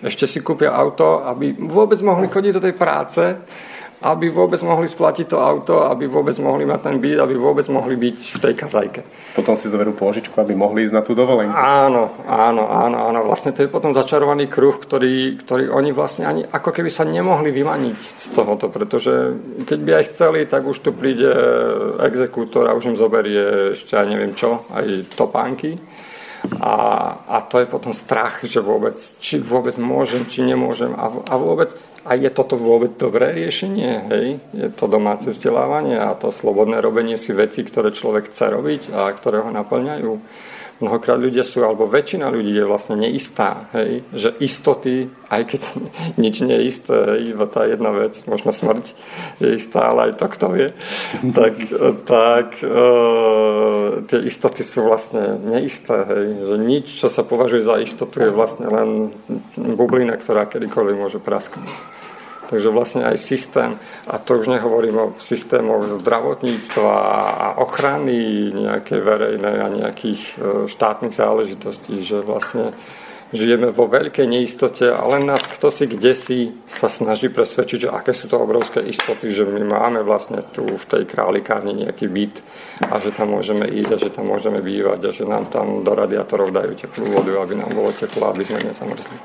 Ešte 0.05 0.27
si 0.27 0.43
kúpia 0.43 0.73
auto, 0.73 1.25
aby 1.25 1.57
vôbec 1.57 2.01
mohli 2.03 2.27
chodiť 2.27 2.53
do 2.59 2.65
tej 2.65 2.75
práce 2.77 3.23
aby 4.05 4.29
vôbec 4.29 4.61
mohli 4.61 4.85
splatiť 4.85 5.33
to 5.33 5.41
auto, 5.41 5.89
aby 5.89 6.05
vôbec 6.05 6.37
mohli 6.37 6.69
mať 6.69 6.81
ten 6.85 6.97
byt, 7.01 7.25
aby 7.25 7.35
vôbec 7.41 7.65
mohli 7.73 7.97
byť 7.97 8.19
v 8.37 8.39
tej 8.39 8.53
kazajke. 8.53 9.01
Potom 9.33 9.57
si 9.57 9.73
zoberú 9.73 9.97
pôžičku, 9.97 10.37
aby 10.37 10.53
mohli 10.53 10.85
ísť 10.85 10.93
na 10.93 11.01
tú 11.01 11.17
dovolenku. 11.17 11.57
Áno, 11.57 12.21
áno, 12.29 12.69
áno, 12.69 12.99
áno. 13.09 13.21
Vlastne 13.25 13.57
to 13.57 13.65
je 13.65 13.73
potom 13.73 13.97
začarovaný 13.97 14.53
kruh, 14.53 14.77
ktorý, 14.77 15.41
ktorý 15.41 15.73
oni 15.73 15.97
vlastne 15.97 16.29
ani 16.29 16.45
ako 16.45 16.69
keby 16.69 16.93
sa 16.93 17.09
nemohli 17.09 17.49
vymaniť 17.49 17.97
z 17.97 18.27
tohoto, 18.37 18.69
pretože 18.69 19.41
keď 19.65 19.79
by 19.81 19.91
aj 19.97 20.05
chceli, 20.13 20.41
tak 20.45 20.69
už 20.69 20.85
tu 20.85 20.93
príde 20.93 21.33
exekútor 22.05 22.69
a 22.69 22.77
už 22.77 22.93
im 22.93 23.01
zoberie 23.01 23.73
ešte 23.73 23.97
aj 23.97 24.05
neviem 24.05 24.37
čo, 24.37 24.69
aj 24.69 25.17
topánky. 25.17 25.81
A, 26.61 26.77
a 27.25 27.41
to 27.41 27.57
je 27.57 27.73
potom 27.73 27.97
strach, 27.97 28.45
že 28.45 28.61
vôbec, 28.61 29.01
či 29.01 29.41
vôbec 29.41 29.81
môžem, 29.81 30.29
či 30.29 30.45
nemôžem. 30.45 30.93
A, 30.93 31.09
a 31.09 31.35
vôbec 31.41 31.73
a 32.05 32.15
je 32.21 32.29
toto 32.29 32.61
vôbec 32.61 33.01
dobré 33.01 33.33
riešenie? 33.33 33.93
Hej? 34.13 34.27
Je 34.53 34.69
to 34.77 34.85
domáce 34.85 35.25
vzdelávanie 35.25 35.97
a 35.97 36.13
to 36.13 36.29
slobodné 36.29 36.85
robenie 36.85 37.17
si 37.17 37.33
veci, 37.33 37.65
ktoré 37.65 37.97
človek 37.97 38.29
chce 38.29 38.53
robiť 38.53 38.83
a 38.93 39.09
ktoré 39.09 39.41
ho 39.41 39.49
naplňajú. 39.49 40.13
Mnohokrát 40.83 41.23
ľudia 41.23 41.47
sú, 41.47 41.63
alebo 41.63 41.87
väčšina 41.87 42.27
ľudí 42.27 42.51
je 42.51 42.67
vlastne 42.67 42.99
neistá. 42.99 43.71
Hej? 43.75 44.03
Že 44.11 44.29
istoty, 44.43 44.95
aj 45.31 45.43
keď 45.47 45.63
nič 46.23 46.35
nie 46.43 46.57
je 46.59 46.69
isté, 46.71 46.97
iba 47.31 47.47
tá 47.47 47.67
jedna 47.67 47.95
vec, 47.95 48.19
možno 48.27 48.51
smrť 48.51 48.95
je 49.39 49.49
istá, 49.55 49.95
ale 49.95 50.11
aj 50.11 50.13
to 50.19 50.27
kto 50.27 50.47
vie, 50.51 50.69
tak, 51.39 51.55
tak 52.07 52.49
e, 52.59 52.69
tie 54.11 54.19
istoty 54.27 54.63
sú 54.67 54.87
vlastne 54.87 55.39
neisté. 55.39 55.95
Hej? 55.95 56.27
Že 56.51 56.57
nič, 56.59 56.87
čo 56.99 57.07
sa 57.07 57.23
považuje 57.23 57.63
za 57.63 57.79
istotu, 57.79 58.23
je 58.23 58.35
vlastne 58.35 58.67
len 58.67 59.15
bublina, 59.57 60.19
ktorá 60.19 60.51
kedykoľvek 60.51 60.97
môže 60.99 61.19
prasknúť. 61.23 62.04
Takže 62.55 62.71
vlastne 62.71 63.03
aj 63.03 63.19
systém, 63.19 63.75
a 64.07 64.15
to 64.23 64.39
už 64.39 64.47
nehovorím 64.47 64.97
o 65.03 65.07
systémoch 65.19 65.99
zdravotníctva 65.99 66.95
a 67.35 67.47
ochrany 67.59 68.55
nejakej 68.55 69.01
verejnej 69.03 69.57
a 69.59 69.67
nejakých 69.75 70.23
e, 70.23 70.35
štátnych 70.71 71.19
záležitostí, 71.19 72.07
že 72.07 72.23
vlastne 72.23 72.71
žijeme 73.35 73.75
vo 73.75 73.91
veľkej 73.91 74.31
neistote 74.31 74.87
a 74.87 75.03
len 75.03 75.27
nás 75.27 75.43
kto 75.51 75.67
si 75.75 75.91
kde 75.91 76.15
si 76.15 76.55
sa 76.71 76.87
snaží 76.87 77.27
presvedčiť, 77.27 77.91
že 77.91 77.91
aké 77.91 78.15
sú 78.15 78.31
to 78.31 78.39
obrovské 78.39 78.79
istoty, 78.87 79.35
že 79.35 79.43
my 79.43 79.67
máme 79.67 80.07
vlastne 80.07 80.47
tu 80.55 80.63
v 80.63 80.85
tej 80.87 81.11
králikárni 81.11 81.75
nejaký 81.75 82.07
byt 82.07 82.39
a 82.87 83.03
že 83.03 83.11
tam 83.11 83.35
môžeme 83.35 83.67
ísť 83.67 83.91
a 83.91 83.99
že 83.99 84.15
tam 84.15 84.31
môžeme 84.31 84.63
bývať 84.63 85.01
a 85.03 85.11
že 85.11 85.27
nám 85.27 85.51
tam 85.51 85.83
do 85.83 85.91
radiátorov 85.91 86.55
dajú 86.55 86.79
teplú 86.79 87.19
vodu, 87.19 87.35
aby 87.43 87.59
nám 87.59 87.75
bolo 87.75 87.91
teplo, 87.91 88.31
aby 88.31 88.47
sme 88.47 88.63
nezamrzli. 88.63 89.19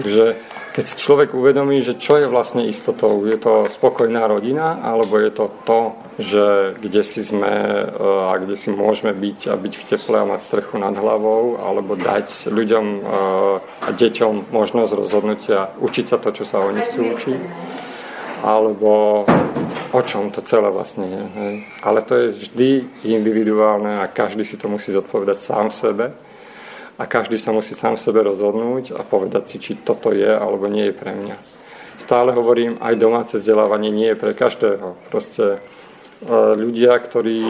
Takže 0.00 0.24
keď 0.72 0.84
si 0.88 0.96
človek 0.96 1.36
uvedomí, 1.36 1.84
že 1.84 2.00
čo 2.00 2.16
je 2.16 2.24
vlastne 2.24 2.64
istotou, 2.64 3.20
je 3.28 3.36
to 3.36 3.68
spokojná 3.68 4.24
rodina, 4.24 4.80
alebo 4.80 5.20
je 5.20 5.30
to 5.30 5.46
to, 5.68 5.80
že 6.16 6.44
kde 6.80 7.02
si 7.04 7.20
sme 7.20 7.52
e, 7.52 7.84
a 8.00 8.32
kde 8.40 8.56
si 8.56 8.72
môžeme 8.72 9.12
byť 9.12 9.52
a 9.52 9.54
byť 9.60 9.74
v 9.76 9.84
teple 9.84 10.16
a 10.16 10.28
mať 10.28 10.40
strechu 10.48 10.80
nad 10.80 10.96
hlavou, 10.96 11.60
alebo 11.60 11.92
dať 11.92 12.48
ľuďom 12.48 12.86
e, 12.88 13.00
a 13.84 13.88
deťom 13.92 14.48
možnosť 14.48 14.92
rozhodnutia 14.96 15.76
učiť 15.76 16.04
sa 16.08 16.16
to, 16.16 16.32
čo 16.32 16.48
sa 16.48 16.64
oni 16.64 16.80
chcú 16.88 17.00
učiť, 17.20 17.40
alebo 18.40 19.22
o 19.92 20.00
čom 20.00 20.32
to 20.32 20.40
celé 20.40 20.72
vlastne 20.72 21.04
je. 21.04 21.22
Ale 21.84 22.00
to 22.00 22.16
je 22.16 22.26
vždy 22.48 22.70
individuálne 23.04 24.00
a 24.00 24.08
každý 24.08 24.40
si 24.40 24.56
to 24.56 24.72
musí 24.72 24.88
zodpovedať 24.88 25.36
sám 25.36 25.68
sebe 25.68 26.31
a 26.98 27.04
každý 27.08 27.40
sa 27.40 27.56
musí 27.56 27.72
sám 27.72 27.96
sebe 27.96 28.20
rozhodnúť 28.20 28.92
a 28.92 29.00
povedať 29.00 29.54
si, 29.54 29.56
či 29.56 29.72
toto 29.80 30.12
je 30.12 30.28
alebo 30.28 30.68
nie 30.68 30.92
je 30.92 30.94
pre 30.94 31.12
mňa. 31.16 31.36
Stále 32.02 32.34
hovorím, 32.34 32.82
aj 32.82 32.94
domáce 32.98 33.34
vzdelávanie 33.38 33.88
nie 33.94 34.10
je 34.12 34.20
pre 34.20 34.34
každého. 34.34 34.98
Proste 35.08 35.56
e, 35.56 35.58
ľudia, 36.58 36.98
ktorí 36.98 37.46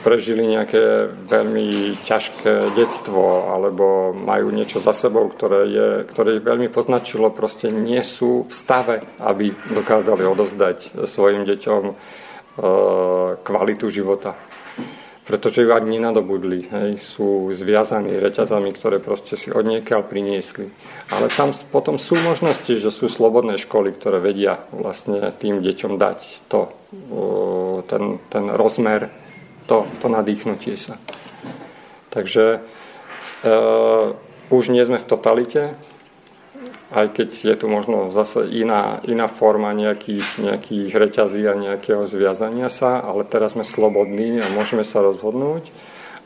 prežili 0.00 0.48
nejaké 0.48 1.12
veľmi 1.28 2.00
ťažké 2.00 2.72
detstvo 2.72 3.52
alebo 3.52 4.16
majú 4.16 4.48
niečo 4.48 4.80
za 4.80 4.96
sebou, 4.96 5.28
ktoré, 5.28 5.68
je, 5.68 5.88
ktoré 6.08 6.40
ich 6.40 6.46
veľmi 6.48 6.72
poznačilo, 6.72 7.28
proste 7.28 7.68
nie 7.68 8.00
sú 8.00 8.48
v 8.48 8.54
stave, 8.56 9.04
aby 9.20 9.52
dokázali 9.70 10.24
odozdať 10.24 11.04
svojim 11.04 11.44
deťom 11.44 11.82
e, 11.84 11.94
kvalitu 13.44 13.86
života. 13.92 14.47
Pretože 15.28 15.60
ju 15.60 15.68
ani 15.76 16.00
nenadobudli. 16.00 16.72
Hej. 16.72 17.04
Sú 17.04 17.52
zviazaní 17.52 18.16
reťazami, 18.16 18.72
ktoré 18.72 18.96
proste 18.96 19.36
si 19.36 19.52
od 19.52 19.60
niekiaľ 19.60 20.08
priniesli. 20.08 20.72
Ale 21.12 21.28
tam 21.28 21.52
potom 21.68 22.00
sú 22.00 22.16
možnosti, 22.16 22.72
že 22.72 22.88
sú 22.88 23.12
slobodné 23.12 23.60
školy, 23.60 23.92
ktoré 23.92 24.24
vedia 24.24 24.64
vlastne 24.72 25.28
tým 25.36 25.60
deťom 25.60 26.00
dať 26.00 26.48
to, 26.48 26.72
ten, 27.92 28.16
ten 28.32 28.44
rozmer, 28.48 29.12
to, 29.68 29.84
to 30.00 30.08
nadýchnutie 30.08 30.80
sa. 30.80 30.96
Takže 32.08 32.64
e, 33.44 33.50
už 34.48 34.72
nie 34.72 34.80
sme 34.88 34.96
v 34.96 35.08
totalite, 35.12 35.76
aj 36.88 37.12
keď 37.12 37.28
je 37.52 37.56
tu 37.60 37.66
možno 37.68 38.08
zase 38.16 38.48
iná, 38.48 39.04
iná 39.04 39.28
forma 39.28 39.76
nejakých, 39.76 40.40
nejakých 40.40 40.88
reťazí 40.96 41.44
a 41.44 41.52
nejakého 41.52 42.08
zviazania 42.08 42.72
sa, 42.72 43.04
ale 43.04 43.28
teraz 43.28 43.52
sme 43.52 43.64
slobodní 43.64 44.40
a 44.40 44.48
môžeme 44.56 44.88
sa 44.88 45.04
rozhodnúť. 45.04 45.68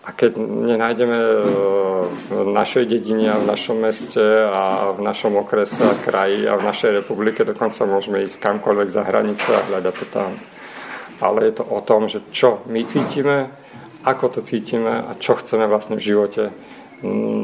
A 0.02 0.10
keď 0.10 0.34
nenájdeme 0.38 1.18
e, 1.18 1.34
v 2.30 2.50
našej 2.50 2.90
dedine 2.90 3.30
a 3.30 3.38
v 3.38 3.46
našom 3.46 3.78
meste 3.78 4.22
a 4.50 4.90
v 4.94 5.02
našom 5.02 5.38
okrese 5.38 5.78
a 5.78 5.94
kraji 5.94 6.46
a 6.46 6.58
v 6.58 6.66
našej 6.66 6.90
republike, 7.02 7.46
dokonca 7.46 7.86
môžeme 7.86 8.22
ísť 8.26 8.42
kamkoľvek 8.42 8.88
za 8.90 9.02
hranice 9.06 9.46
a 9.50 9.66
hľadať 9.66 9.94
to 9.94 10.06
tam. 10.10 10.30
Ale 11.22 11.46
je 11.46 11.54
to 11.54 11.64
o 11.70 11.80
tom, 11.86 12.10
že 12.10 12.18
čo 12.34 12.66
my 12.66 12.82
cítime, 12.82 13.50
ako 14.02 14.26
to 14.38 14.40
cítime 14.42 15.06
a 15.06 15.14
čo 15.18 15.38
chceme 15.38 15.70
vlastne 15.70 15.94
v 15.94 16.06
živote 16.06 16.50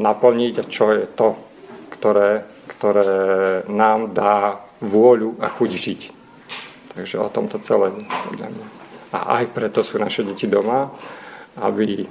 naplniť 0.03 0.53
a 0.59 0.63
čo 0.67 0.91
je 0.91 1.07
to, 1.15 1.39
ktoré 1.95 2.43
ktoré 2.69 3.65
nám 3.65 4.13
dá 4.13 4.61
vôľu 4.79 5.41
a 5.41 5.49
chuť 5.49 5.69
žiť. 5.73 6.01
Takže 6.93 7.15
o 7.17 7.29
tomto 7.33 7.57
celé 7.65 7.89
podľa 8.05 8.49
mňa. 8.53 8.67
A 9.09 9.41
aj 9.41 9.45
preto 9.57 9.81
sú 9.81 9.97
naše 9.97 10.21
deti 10.21 10.45
doma, 10.45 10.93
aby 11.57 12.05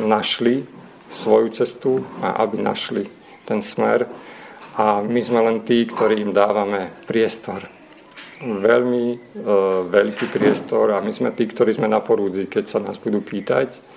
našli 0.00 0.64
svoju 1.12 1.48
cestu 1.52 2.00
a 2.24 2.40
aby 2.40 2.56
našli 2.60 3.04
ten 3.44 3.60
smer. 3.60 4.08
A 4.78 5.04
my 5.04 5.20
sme 5.20 5.40
len 5.42 5.56
tí, 5.66 5.84
ktorí 5.84 6.22
im 6.22 6.32
dávame 6.32 6.88
priestor. 7.04 7.66
Veľmi 8.38 9.04
e, 9.10 9.18
veľký 9.90 10.30
priestor 10.30 10.94
a 10.94 11.02
my 11.02 11.10
sme 11.10 11.34
tí, 11.34 11.50
ktorí 11.50 11.74
sme 11.74 11.90
na 11.90 11.98
porúdzi, 11.98 12.46
keď 12.46 12.64
sa 12.70 12.78
nás 12.78 12.94
budú 12.94 13.18
pýtať 13.18 13.87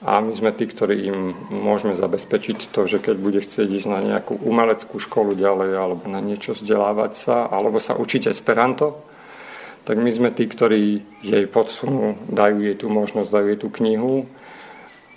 a 0.00 0.16
my 0.24 0.32
sme 0.32 0.56
tí, 0.56 0.64
ktorí 0.64 1.12
im 1.12 1.36
môžeme 1.52 1.92
zabezpečiť 1.92 2.72
to, 2.72 2.88
že 2.88 3.04
keď 3.04 3.16
bude 3.20 3.40
chcieť 3.44 3.68
ísť 3.68 3.88
na 3.92 4.00
nejakú 4.00 4.40
umeleckú 4.40 4.96
školu 4.96 5.36
ďalej 5.36 5.70
alebo 5.76 6.08
na 6.08 6.24
niečo 6.24 6.56
vzdelávať 6.56 7.12
sa 7.12 7.36
alebo 7.52 7.76
sa 7.76 8.00
učiť 8.00 8.32
Esperanto, 8.32 9.04
tak 9.84 10.00
my 10.00 10.08
sme 10.08 10.32
tí, 10.32 10.48
ktorí 10.48 11.04
jej 11.20 11.44
podsunú, 11.48 12.16
dajú 12.32 12.64
jej 12.64 12.76
tú 12.80 12.88
možnosť, 12.88 13.28
dajú 13.28 13.46
jej 13.52 13.60
tú 13.60 13.68
knihu 13.76 14.24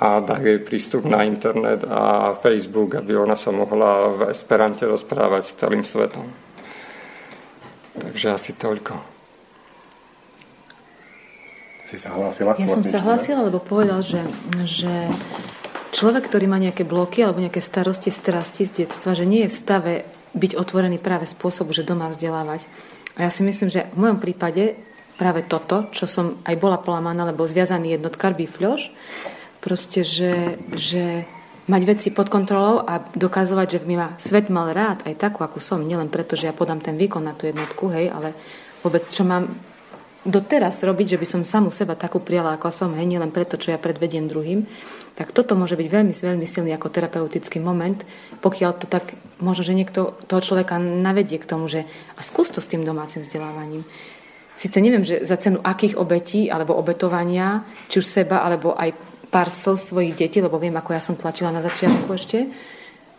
a 0.03 0.19
dajú 0.19 0.45
jej 0.51 0.61
prístup 0.67 1.07
na 1.07 1.23
internet 1.23 1.87
a 1.87 2.35
Facebook, 2.35 2.99
aby 2.99 3.15
ona 3.15 3.39
sa 3.39 3.55
mohla 3.55 4.11
v 4.11 4.21
Esperante 4.35 4.83
rozprávať 4.83 5.43
s 5.47 5.57
celým 5.63 5.87
svetom. 5.87 6.27
Takže 7.95 8.35
asi 8.35 8.51
toľko. 8.59 9.12
Si 11.93 12.01
sa 12.01 12.09
hlásila? 12.09 12.57
Ja 12.57 12.65
som 12.65 12.81
sa 12.81 13.05
hlásila, 13.05 13.45
lebo 13.45 13.61
povedal, 13.61 14.01
že, 14.01 14.25
že 14.65 15.13
človek, 15.93 16.25
ktorý 16.25 16.49
má 16.49 16.57
nejaké 16.57 16.81
bloky 16.81 17.21
alebo 17.21 17.37
nejaké 17.37 17.61
starosti, 17.61 18.09
strasti 18.09 18.65
z 18.65 18.81
detstva, 18.81 19.13
že 19.13 19.29
nie 19.29 19.45
je 19.45 19.53
v 19.53 19.59
stave 19.61 19.93
byť 20.33 20.57
otvorený 20.57 20.97
práve 20.97 21.29
spôsobu, 21.29 21.69
že 21.69 21.85
doma 21.85 22.09
vzdelávať. 22.09 22.65
A 23.13 23.29
ja 23.29 23.29
si 23.29 23.45
myslím, 23.45 23.69
že 23.69 23.93
v 23.93 24.09
mojom 24.09 24.17
prípade 24.17 24.73
práve 25.21 25.45
toto, 25.45 25.93
čo 25.93 26.09
som 26.09 26.41
aj 26.41 26.57
bola 26.57 26.81
polamaná, 26.81 27.29
lebo 27.29 27.45
zviazaný 27.45 28.01
jednotkár, 28.01 28.33
bifľoš, 28.33 28.89
proste, 29.61 30.01
že, 30.01 30.57
že 30.73 31.29
mať 31.69 31.81
veci 31.85 32.09
pod 32.09 32.33
kontrolou 32.33 32.81
a 32.81 33.05
dokazovať, 33.05 33.67
že 33.69 33.79
mi 33.85 34.01
ma 34.01 34.17
svet 34.17 34.49
mal 34.49 34.73
rád, 34.73 35.05
aj 35.05 35.13
takú, 35.13 35.45
ako 35.45 35.61
som, 35.61 35.85
nielen 35.85 36.09
preto, 36.09 36.33
že 36.33 36.49
ja 36.49 36.57
podám 36.57 36.81
ten 36.81 36.97
výkon 36.97 37.21
na 37.21 37.37
tú 37.37 37.45
jednotku, 37.45 37.93
hej, 37.93 38.09
ale 38.09 38.33
vôbec, 38.81 39.05
čo 39.13 39.21
mám 39.21 39.45
doteraz 40.23 40.79
robiť, 40.79 41.15
že 41.15 41.19
by 41.19 41.27
som 41.27 41.41
samú 41.43 41.69
seba 41.69 41.99
takú 41.99 42.23
prijala, 42.23 42.55
ako 42.55 42.71
som, 42.71 42.95
hej, 42.95 43.07
len 43.07 43.31
preto, 43.31 43.59
čo 43.59 43.75
ja 43.75 43.79
predvediem 43.79 44.31
druhým, 44.31 44.63
tak 45.13 45.35
toto 45.35 45.53
môže 45.53 45.75
byť 45.75 45.87
veľmi, 45.87 46.13
veľmi 46.15 46.47
silný 46.47 46.71
ako 46.73 46.89
terapeutický 46.89 47.59
moment, 47.59 48.01
pokiaľ 48.39 48.71
to 48.79 48.87
tak, 48.87 49.13
možno, 49.43 49.67
že 49.67 49.77
niekto 49.77 50.15
toho 50.25 50.41
človeka 50.41 50.79
navedie 50.79 51.37
k 51.37 51.45
tomu, 51.45 51.67
že 51.67 51.85
a 52.17 52.21
skús 52.23 52.49
to 52.49 52.63
s 52.63 52.71
tým 52.71 52.87
domácim 52.87 53.21
vzdelávaním. 53.21 53.83
Sice 54.57 54.79
neviem, 54.79 55.03
že 55.03 55.27
za 55.27 55.35
cenu 55.35 55.59
akých 55.59 55.99
obetí 55.99 56.47
alebo 56.47 56.77
obetovania, 56.77 57.67
či 57.91 57.99
už 57.99 58.07
seba, 58.07 58.41
alebo 58.47 58.73
aj 58.79 58.95
pár 59.27 59.51
slz 59.51 59.91
svojich 59.91 60.15
detí, 60.15 60.39
lebo 60.39 60.55
viem, 60.61 60.73
ako 60.77 60.93
ja 60.93 61.01
som 61.03 61.19
tlačila 61.19 61.51
na 61.51 61.61
začiatku 61.65 62.09
ešte, 62.13 62.47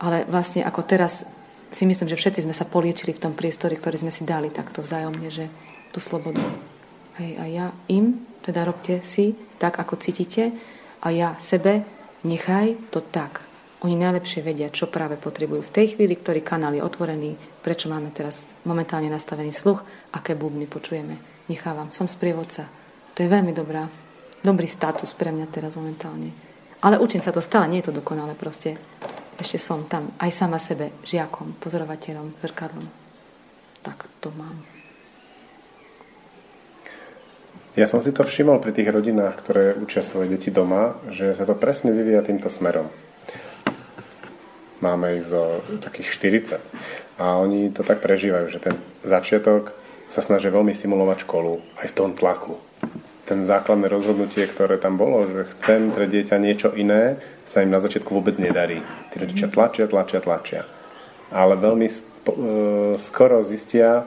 ale 0.01 0.25
vlastne 0.27 0.65
ako 0.65 0.81
teraz 0.87 1.27
si 1.75 1.85
myslím, 1.85 2.07
že 2.07 2.19
všetci 2.19 2.47
sme 2.47 2.55
sa 2.55 2.65
poliečili 2.65 3.11
v 3.13 3.23
tom 3.29 3.35
priestore, 3.35 3.75
ktorý 3.75 3.99
sme 3.99 4.15
si 4.15 4.23
dali 4.23 4.49
takto 4.49 4.81
vzájomne, 4.81 5.27
že 5.27 5.51
tú 5.91 5.99
slobodu. 5.99 6.74
Hej, 7.15 7.31
a 7.39 7.45
ja 7.47 7.67
im, 7.87 8.27
teda 8.43 8.67
robte 8.67 8.99
si 9.07 9.31
tak, 9.63 9.79
ako 9.79 9.95
cítite 10.03 10.51
a 10.99 11.15
ja 11.15 11.39
sebe 11.39 11.87
nechaj 12.27 12.91
to 12.91 13.07
tak. 13.07 13.39
Oni 13.87 13.95
najlepšie 13.95 14.41
vedia, 14.41 14.73
čo 14.73 14.89
práve 14.89 15.21
potrebujú 15.21 15.63
v 15.63 15.75
tej 15.75 15.87
chvíli, 15.95 16.17
ktorý 16.17 16.41
kanál 16.41 16.75
je 16.75 16.83
otvorený, 16.83 17.37
prečo 17.61 17.87
máme 17.87 18.11
teraz 18.11 18.49
momentálne 18.65 19.13
nastavený 19.13 19.53
sluch, 19.53 19.85
aké 20.11 20.35
bubny 20.35 20.65
počujeme. 20.65 21.21
Nechávam, 21.47 21.93
som 21.93 22.09
sprievodca. 22.09 22.65
To 23.13 23.19
je 23.21 23.29
veľmi 23.29 23.53
dobrá, 23.53 23.85
dobrý 24.41 24.67
status 24.67 25.13
pre 25.15 25.31
mňa 25.31 25.47
teraz 25.53 25.77
momentálne. 25.77 26.33
Ale 26.83 26.99
učím 26.99 27.23
sa 27.23 27.31
to 27.31 27.45
stále, 27.45 27.69
nie 27.69 27.85
je 27.85 27.93
to 27.93 27.99
dokonale 28.01 28.35
proste. 28.35 28.75
Ešte 29.39 29.61
som 29.61 29.87
tam 29.87 30.17
aj 30.19 30.31
sama 30.33 30.59
sebe, 30.59 30.99
žiakom, 31.07 31.61
pozorovateľom, 31.63 32.41
zrkadlom. 32.43 32.87
Tak 33.85 34.09
to 34.19 34.33
mám. 34.35 34.74
Ja 37.75 37.91
som 37.91 37.99
si 37.99 38.15
to 38.15 38.23
všimol 38.23 38.63
pri 38.63 38.71
tých 38.71 38.87
rodinách, 38.87 39.35
ktoré 39.43 39.75
učia 39.75 39.99
svoje 39.99 40.31
deti 40.31 40.55
doma, 40.55 40.95
že 41.11 41.35
sa 41.35 41.43
to 41.43 41.59
presne 41.59 41.91
vyvíja 41.91 42.23
týmto 42.23 42.47
smerom. 42.47 42.87
Máme 44.79 45.19
ich 45.19 45.27
zo 45.27 45.59
takých 45.83 46.63
40 47.19 47.19
a 47.19 47.35
oni 47.43 47.75
to 47.75 47.83
tak 47.83 47.99
prežívajú, 47.99 48.47
že 48.47 48.63
ten 48.63 48.79
začiatok 49.03 49.75
sa 50.07 50.23
snažia 50.23 50.55
veľmi 50.55 50.71
simulovať 50.71 51.27
školu 51.27 51.59
aj 51.83 51.87
v 51.91 51.97
tom 51.99 52.15
tlaku. 52.15 52.63
Ten 53.27 53.43
základné 53.43 53.91
rozhodnutie, 53.91 54.47
ktoré 54.47 54.79
tam 54.79 54.95
bolo, 54.95 55.27
že 55.27 55.51
chcem 55.59 55.91
pre 55.91 56.07
dieťa 56.07 56.39
niečo 56.39 56.71
iné, 56.79 57.19
sa 57.43 57.67
im 57.67 57.75
na 57.75 57.83
začiatku 57.83 58.07
vôbec 58.15 58.39
nedarí. 58.39 58.87
Tí 59.11 59.19
rodičia 59.19 59.51
tlačia, 59.51 59.91
tlačia, 59.91 60.23
tlačia. 60.23 60.63
Ale 61.35 61.59
veľmi 61.59 61.91
e, 61.91 61.95
skoro 63.03 63.43
zistia, 63.43 64.07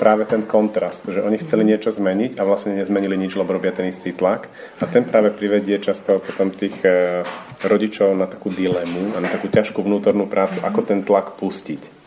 práve 0.00 0.24
ten 0.24 0.40
kontrast, 0.48 1.04
že 1.04 1.20
oni 1.20 1.36
chceli 1.44 1.68
niečo 1.68 1.92
zmeniť 1.92 2.40
a 2.40 2.48
vlastne 2.48 2.72
nezmenili 2.72 3.20
nič, 3.20 3.36
lebo 3.36 3.52
robia 3.52 3.76
ten 3.76 3.92
istý 3.92 4.16
tlak. 4.16 4.48
A 4.80 4.88
ten 4.88 5.04
práve 5.04 5.28
privedie 5.28 5.76
často 5.76 6.24
potom 6.24 6.48
tých 6.48 6.80
e, 6.80 7.20
rodičov 7.60 8.16
na 8.16 8.24
takú 8.24 8.48
dilemu 8.48 9.12
a 9.12 9.20
na 9.20 9.28
takú 9.28 9.52
ťažkú 9.52 9.84
vnútornú 9.84 10.24
prácu, 10.24 10.64
ako 10.64 10.80
ten 10.80 11.04
tlak 11.04 11.36
pustiť. 11.36 12.00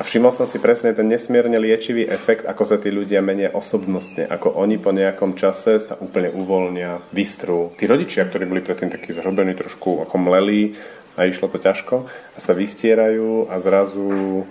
A 0.00 0.06
všimol 0.08 0.32
som 0.32 0.48
si 0.48 0.56
presne 0.56 0.96
ten 0.96 1.04
nesmierne 1.04 1.60
liečivý 1.60 2.08
efekt, 2.08 2.48
ako 2.48 2.64
sa 2.64 2.80
tí 2.80 2.88
ľudia 2.88 3.20
menia 3.20 3.52
osobnostne, 3.52 4.24
ako 4.24 4.56
oni 4.56 4.80
po 4.80 4.96
nejakom 4.96 5.36
čase 5.36 5.76
sa 5.76 6.00
úplne 6.00 6.32
uvoľnia, 6.32 7.04
vystrú. 7.12 7.76
Tí 7.76 7.84
rodičia, 7.84 8.24
ktorí 8.24 8.48
boli 8.48 8.64
predtým 8.64 8.88
takí 8.88 9.12
zhrobení 9.12 9.52
trošku 9.52 10.08
ako 10.08 10.16
mlelí 10.16 10.72
a 11.20 11.28
išlo 11.28 11.52
to 11.52 11.60
ťažko, 11.60 12.08
a 12.08 12.38
sa 12.40 12.56
vystierajú 12.56 13.52
a 13.52 13.60
zrazu 13.60 14.48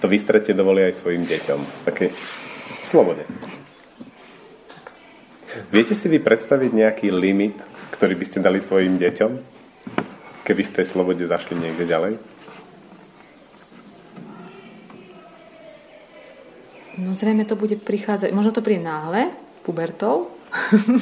to 0.00 0.06
vystretie 0.08 0.52
dovolí 0.52 0.84
aj 0.84 1.00
svojim 1.00 1.24
deťom. 1.24 1.88
Také 1.88 2.12
slobode. 2.84 3.24
Viete 5.72 5.96
si 5.96 6.06
vy 6.12 6.20
predstaviť 6.20 6.70
nejaký 6.70 7.08
limit, 7.10 7.56
ktorý 7.96 8.12
by 8.14 8.24
ste 8.28 8.44
dali 8.44 8.60
svojim 8.60 9.00
deťom, 9.00 9.32
keby 10.44 10.62
v 10.68 10.74
tej 10.76 10.86
slobode 10.86 11.24
zašli 11.24 11.56
niekde 11.56 11.88
ďalej? 11.88 12.12
No 16.96 17.12
zrejme 17.12 17.44
to 17.44 17.56
bude 17.56 17.76
prichádzať, 17.80 18.32
možno 18.32 18.56
to 18.56 18.64
príde 18.64 18.84
náhle, 18.84 19.28
pubertou, 19.64 20.32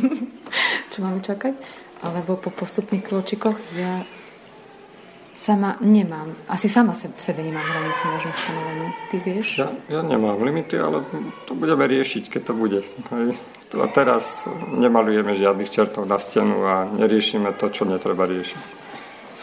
čo 0.91 0.99
máme 1.03 1.23
čakať, 1.23 1.55
alebo 2.03 2.35
po 2.35 2.51
postupných 2.51 3.03
kročikoch. 3.07 3.55
Ja 3.79 4.03
sama 5.35 5.77
nemám, 5.83 6.31
asi 6.49 6.71
sama 6.71 6.95
v 6.95 7.21
sebe 7.21 7.43
nemám 7.43 7.63
hranicu 7.63 8.03
možno 8.09 8.31
stanovenú. 8.33 8.87
Ty 9.11 9.17
vieš? 9.21 9.47
Ja, 9.59 9.69
ja 9.91 10.01
nemám 10.01 10.39
limity, 10.41 10.79
ale 10.79 11.03
to 11.45 11.59
budeme 11.59 11.85
riešiť, 11.85 12.31
keď 12.31 12.43
to 12.47 12.55
bude. 12.55 12.81
Hej. 13.13 13.37
A 13.75 13.87
teraz 13.91 14.47
nemalujeme 14.71 15.35
žiadnych 15.35 15.71
čertov 15.71 16.07
na 16.07 16.23
stenu 16.23 16.63
a 16.63 16.87
neriešime 16.87 17.51
to, 17.59 17.67
čo 17.75 17.83
netreba 17.83 18.23
riešiť. 18.25 18.63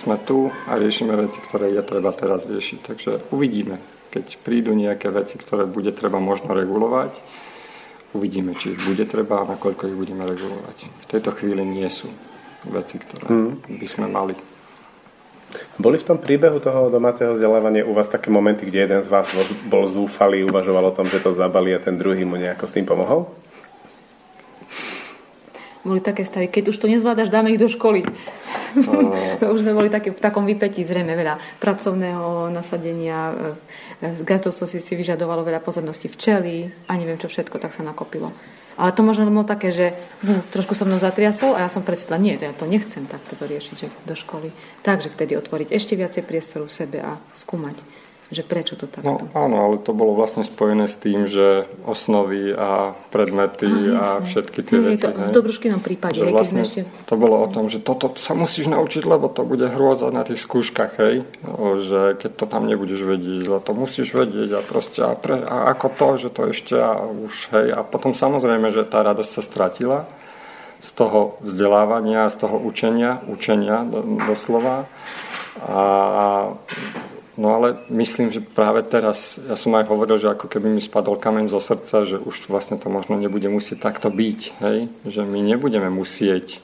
Sme 0.01 0.15
tu 0.23 0.47
a 0.47 0.79
riešime 0.79 1.13
veci, 1.13 1.43
ktoré 1.43 1.75
je 1.75 1.83
treba 1.83 2.15
teraz 2.15 2.47
riešiť. 2.47 2.79
Takže 2.79 3.11
uvidíme, 3.35 3.77
keď 4.07 4.39
prídu 4.39 4.71
nejaké 4.71 5.11
veci, 5.11 5.35
ktoré 5.35 5.67
bude 5.67 5.91
treba 5.91 6.17
možno 6.17 6.55
regulovať 6.55 7.11
uvidíme, 8.13 8.55
či 8.59 8.75
ich 8.75 8.81
bude 8.83 9.07
treba 9.07 9.43
a 9.43 9.49
nakoľko 9.55 9.87
ich 9.87 9.97
budeme 9.97 10.27
regulovať. 10.27 10.77
V 10.83 11.05
tejto 11.07 11.31
chvíli 11.31 11.63
nie 11.63 11.87
sú 11.87 12.11
veci, 12.67 12.99
ktoré 12.99 13.27
mm. 13.27 13.79
by 13.79 13.87
sme 13.87 14.05
mali. 14.11 14.35
Boli 15.79 15.97
v 15.97 16.07
tom 16.07 16.17
príbehu 16.17 16.59
toho 16.61 16.93
domáceho 16.93 17.33
vzdelávania 17.33 17.87
u 17.87 17.93
vás 17.93 18.07
také 18.07 18.29
momenty, 18.29 18.69
kde 18.69 18.85
jeden 18.85 19.01
z 19.03 19.09
vás 19.09 19.27
bol 19.65 19.87
zúfalý, 19.89 20.43
uvažoval 20.45 20.91
o 20.91 20.95
tom, 20.95 21.09
že 21.09 21.19
to 21.19 21.33
zabalí 21.33 21.75
a 21.75 21.83
ten 21.83 21.97
druhý 21.97 22.25
mu 22.25 22.37
nejako 22.37 22.67
s 22.67 22.75
tým 22.75 22.85
pomohol? 22.85 23.27
Boli 25.81 25.97
také 25.97 26.21
stavy, 26.21 26.45
keď 26.45 26.69
už 26.69 26.77
to 26.77 26.85
nezvládaš, 26.85 27.33
dáme 27.33 27.49
ich 27.49 27.57
do 27.57 27.65
školy. 27.65 28.05
Oh. 28.85 29.49
už 29.57 29.65
sme 29.65 29.73
boli 29.73 29.89
také, 29.89 30.13
v 30.13 30.21
takom 30.21 30.45
vypetí 30.45 30.85
zrejme 30.85 31.17
veľa 31.17 31.41
pracovného 31.57 32.53
nasadenia, 32.53 33.33
e, 33.97 34.21
gazdovstvo 34.21 34.69
si, 34.69 34.77
si 34.77 34.93
vyžadovalo 34.93 35.41
veľa 35.41 35.57
pozornosti 35.57 36.05
včely 36.05 36.69
a 36.85 36.93
neviem 36.93 37.17
čo 37.17 37.25
všetko, 37.25 37.57
tak 37.57 37.73
sa 37.73 37.81
nakopilo. 37.81 38.29
Ale 38.79 38.91
to 38.95 39.01
možno 39.03 39.27
bolo 39.27 39.47
také, 39.47 39.71
že 39.71 39.91
uh, 39.91 40.39
trošku 40.51 40.75
som 40.75 40.87
mnou 40.87 40.99
zatriasol 40.99 41.55
a 41.55 41.65
ja 41.65 41.69
som 41.71 41.83
predstavila, 41.83 42.21
nie, 42.21 42.35
ja 42.39 42.55
to 42.55 42.67
nechcem 42.67 43.07
takto 43.07 43.35
to 43.35 43.47
riešiť 43.47 43.75
že 43.75 43.87
do 44.07 44.15
školy. 44.15 44.51
Takže 44.83 45.11
vtedy 45.11 45.35
otvoriť 45.39 45.67
ešte 45.71 45.93
viacej 45.95 46.23
priestoru 46.23 46.67
v 46.67 46.75
sebe 46.75 46.97
a 47.03 47.19
skúmať 47.35 48.00
že 48.31 48.47
prečo 48.47 48.79
to 48.79 48.87
takto? 48.87 49.03
No 49.03 49.27
áno, 49.35 49.67
ale 49.67 49.75
to 49.83 49.91
bolo 49.91 50.15
vlastne 50.15 50.47
spojené 50.47 50.87
s 50.87 50.95
tým, 50.95 51.27
že 51.27 51.67
osnovy 51.83 52.55
a 52.55 52.95
predmety 53.11 53.67
a, 53.91 54.23
a 54.23 54.23
všetky 54.23 54.59
tie 54.63 54.79
veci. 54.79 55.03
To, 55.03 55.11
v 55.11 55.35
dobruškinom 55.35 55.83
prípade, 55.83 56.15
že 56.15 56.31
vlastne 56.31 56.63
ešte... 56.63 56.87
To 57.11 57.19
bolo 57.19 57.43
o 57.43 57.47
tom, 57.51 57.67
že 57.67 57.83
toto 57.83 58.15
sa 58.15 58.31
musíš 58.31 58.71
naučiť, 58.71 59.03
lebo 59.03 59.27
to 59.27 59.43
bude 59.43 59.67
hrôza 59.67 60.07
na 60.15 60.23
tých 60.23 60.39
skúškach, 60.47 60.95
hej? 60.95 61.27
O, 61.43 61.83
že 61.83 62.15
keď 62.23 62.31
to 62.39 62.45
tam 62.47 62.71
nebudeš 62.71 63.03
vedieť, 63.03 63.51
to 63.67 63.71
musíš 63.75 64.15
vedieť 64.15 64.57
a 64.57 64.61
proste 64.63 65.03
a, 65.03 65.13
pre, 65.13 65.43
a 65.43 65.75
ako 65.75 65.87
to, 65.91 66.07
že 66.15 66.29
to 66.31 66.41
ešte 66.55 66.75
a 66.79 67.03
už, 67.03 67.51
hej? 67.51 67.67
A 67.75 67.83
potom 67.83 68.15
samozrejme, 68.15 68.71
že 68.71 68.87
tá 68.87 69.03
radosť 69.03 69.31
sa 69.37 69.43
stratila 69.43 69.99
z 70.81 70.89
toho 70.97 71.37
vzdelávania, 71.45 72.31
z 72.33 72.47
toho 72.47 72.57
učenia, 72.57 73.21
učenia 73.29 73.85
doslova. 74.25 74.89
A 75.61 75.83
No 77.41 77.57
ale 77.57 77.81
myslím, 77.89 78.29
že 78.29 78.37
práve 78.37 78.85
teraz, 78.85 79.41
ja 79.41 79.57
som 79.57 79.73
aj 79.73 79.89
hovoril, 79.89 80.21
že 80.21 80.29
ako 80.29 80.45
keby 80.45 80.77
mi 80.77 80.77
spadol 80.77 81.17
kameň 81.17 81.49
zo 81.49 81.57
srdca, 81.57 82.05
že 82.05 82.21
už 82.21 82.45
vlastne 82.45 82.77
to 82.77 82.85
možno 82.85 83.17
nebude 83.17 83.49
musieť 83.49 83.81
takto 83.81 84.13
byť, 84.13 84.39
hej? 84.61 84.85
že 85.09 85.25
my 85.25 85.41
nebudeme 85.41 85.89
musieť 85.89 86.61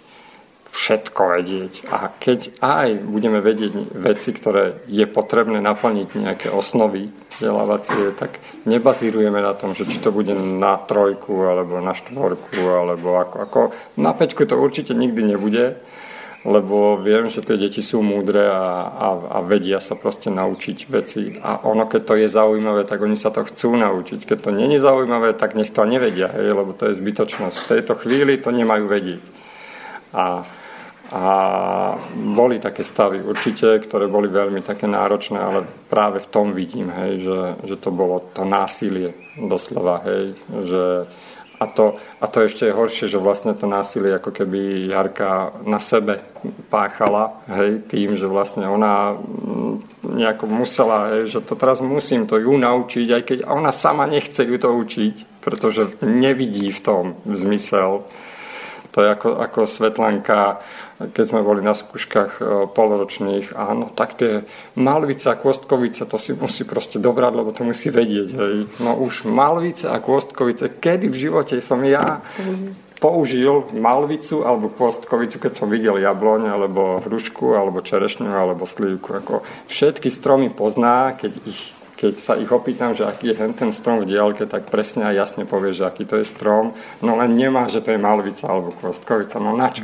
všetko 0.69 1.21
vedieť. 1.33 1.73
A 1.89 2.13
keď 2.13 2.61
aj 2.61 3.01
budeme 3.09 3.41
vedieť 3.41 3.73
veci, 3.97 4.29
ktoré 4.29 4.85
je 4.85 5.09
potrebné 5.09 5.57
naplniť 5.65 6.13
nejaké 6.13 6.47
osnovy 6.53 7.09
vzdelávacie, 7.41 8.13
tak 8.13 8.37
nebazírujeme 8.69 9.41
na 9.41 9.57
tom, 9.57 9.73
že 9.73 9.89
či 9.89 9.97
to 9.97 10.13
bude 10.13 10.37
na 10.37 10.77
trojku, 10.77 11.33
alebo 11.41 11.81
na 11.81 11.97
štvorku, 11.97 12.61
alebo 12.69 13.17
ako, 13.17 13.35
ako 13.49 13.59
na 13.97 14.13
peťku 14.13 14.45
to 14.45 14.53
určite 14.53 14.93
nikdy 14.93 15.25
nebude, 15.25 15.81
lebo 16.47 16.95
viem, 16.95 17.27
že 17.27 17.43
tie 17.43 17.59
deti 17.59 17.83
sú 17.83 17.99
múdre 17.99 18.47
a, 18.47 18.87
a, 18.87 19.07
a 19.35 19.37
vedia 19.43 19.83
sa 19.83 19.99
proste 19.99 20.31
naučiť 20.31 20.77
veci. 20.87 21.35
A 21.43 21.67
ono, 21.67 21.91
keď 21.91 22.01
to 22.07 22.13
je 22.15 22.27
zaujímavé, 22.31 22.87
tak 22.87 23.03
oni 23.03 23.19
sa 23.19 23.35
to 23.35 23.43
chcú 23.43 23.75
naučiť. 23.75 24.23
Keď 24.23 24.47
to 24.47 24.51
není 24.55 24.79
zaujímavé, 24.79 25.35
tak 25.35 25.59
nech 25.59 25.75
to 25.75 25.83
nevedia, 25.83 26.31
hej, 26.31 26.55
lebo 26.55 26.71
to 26.71 26.87
je 26.87 27.03
zbytočnosť. 27.03 27.55
V 27.59 27.71
tejto 27.75 27.93
chvíli 27.99 28.39
to 28.39 28.55
nemajú 28.55 28.87
vedieť. 28.87 29.23
A, 30.15 30.47
a 31.11 31.23
boli 32.15 32.63
také 32.63 32.79
stavy 32.79 33.19
určite, 33.19 33.83
ktoré 33.83 34.07
boli 34.07 34.31
veľmi 34.31 34.63
také 34.63 34.87
náročné, 34.87 35.35
ale 35.35 35.67
práve 35.91 36.23
v 36.23 36.31
tom 36.31 36.55
vidím, 36.55 36.87
hej, 36.95 37.27
že, 37.27 37.39
že 37.67 37.75
to 37.75 37.91
bolo 37.91 38.23
to 38.31 38.47
násilie 38.47 39.11
doslova, 39.35 39.99
hej, 40.07 40.31
že 40.63 40.83
a 41.57 41.65
to, 41.65 41.97
a 42.21 42.25
to 42.29 42.45
ešte 42.45 42.69
je 42.69 42.77
horšie, 42.77 43.05
že 43.09 43.17
vlastne 43.17 43.57
to 43.57 43.65
násilie 43.65 44.13
ako 44.13 44.29
keby 44.29 44.85
Jarka 44.93 45.57
na 45.65 45.81
sebe 45.81 46.21
páchala, 46.69 47.41
hej, 47.49 47.81
tým, 47.89 48.13
že 48.13 48.29
vlastne 48.29 48.69
ona 48.69 49.17
mm, 49.17 50.05
nejako 50.21 50.45
musela, 50.45 51.17
hej, 51.17 51.33
že 51.33 51.39
to 51.41 51.57
teraz 51.57 51.81
musím 51.81 52.29
to 52.29 52.37
ju 52.37 52.53
naučiť, 52.53 53.07
aj 53.09 53.23
keď 53.25 53.37
ona 53.49 53.73
sama 53.73 54.05
nechce 54.05 54.45
ju 54.45 54.57
to 54.61 54.69
učiť, 54.69 55.41
pretože 55.41 55.97
nevidí 56.05 56.69
v 56.69 56.83
tom 56.83 57.03
zmysel. 57.25 58.05
To 58.97 59.05
je 59.05 59.13
ako, 59.13 59.29
ako 59.37 59.59
Svetlanka 59.69 60.65
keď 60.97 61.25
sme 61.29 61.45
boli 61.45 61.61
na 61.61 61.77
skúškach 61.77 62.41
e, 62.41 62.43
poloročných, 62.73 63.53
áno, 63.53 63.93
tak 63.93 64.17
tie 64.17 64.49
malvice 64.73 65.29
a 65.29 65.37
kôstkovice, 65.37 66.09
to 66.09 66.17
si 66.17 66.33
musí 66.33 66.65
proste 66.65 66.97
dobrať, 66.97 67.31
lebo 67.37 67.53
to 67.53 67.61
musí 67.61 67.93
vedieť. 67.93 68.29
Hej. 68.33 68.55
No 68.81 68.97
už 68.97 69.29
malvice 69.29 69.85
a 69.85 70.01
kôstkovice, 70.01 70.81
kedy 70.81 71.05
v 71.13 71.29
živote 71.29 71.61
som 71.61 71.85
ja 71.85 72.25
použil 72.97 73.69
malvicu 73.77 74.41
alebo 74.41 74.73
kôstkovicu, 74.73 75.37
keď 75.37 75.53
som 75.53 75.69
videl 75.69 76.01
jabloň, 76.01 76.49
alebo 76.49 76.97
hrušku, 77.05 77.53
alebo 77.53 77.85
čerešňu, 77.85 78.33
alebo 78.33 78.65
slívku. 78.65 79.21
Ako 79.21 79.45
všetky 79.69 80.09
stromy 80.09 80.49
pozná, 80.49 81.13
keď 81.13 81.37
ich 81.45 81.76
keď 81.97 82.13
sa 82.21 82.37
ich 82.37 82.47
opýtam, 82.53 82.93
že 82.93 83.09
aký 83.09 83.33
je 83.33 83.35
ten 83.57 83.73
strom 83.73 84.05
v 84.05 84.13
diálke, 84.13 84.45
tak 84.45 84.69
presne 84.69 85.09
a 85.09 85.11
jasne 85.11 85.49
povie, 85.49 85.73
že 85.73 85.81
aký 85.81 86.05
to 86.05 86.21
je 86.21 86.29
strom, 86.29 86.77
no 87.01 87.17
len 87.17 87.33
nemá, 87.33 87.65
že 87.65 87.81
to 87.81 87.89
je 87.89 87.97
malvica 87.97 88.45
alebo 88.45 88.69
kvostkovica, 88.77 89.41
no 89.41 89.57
na 89.57 89.73
čo? 89.73 89.81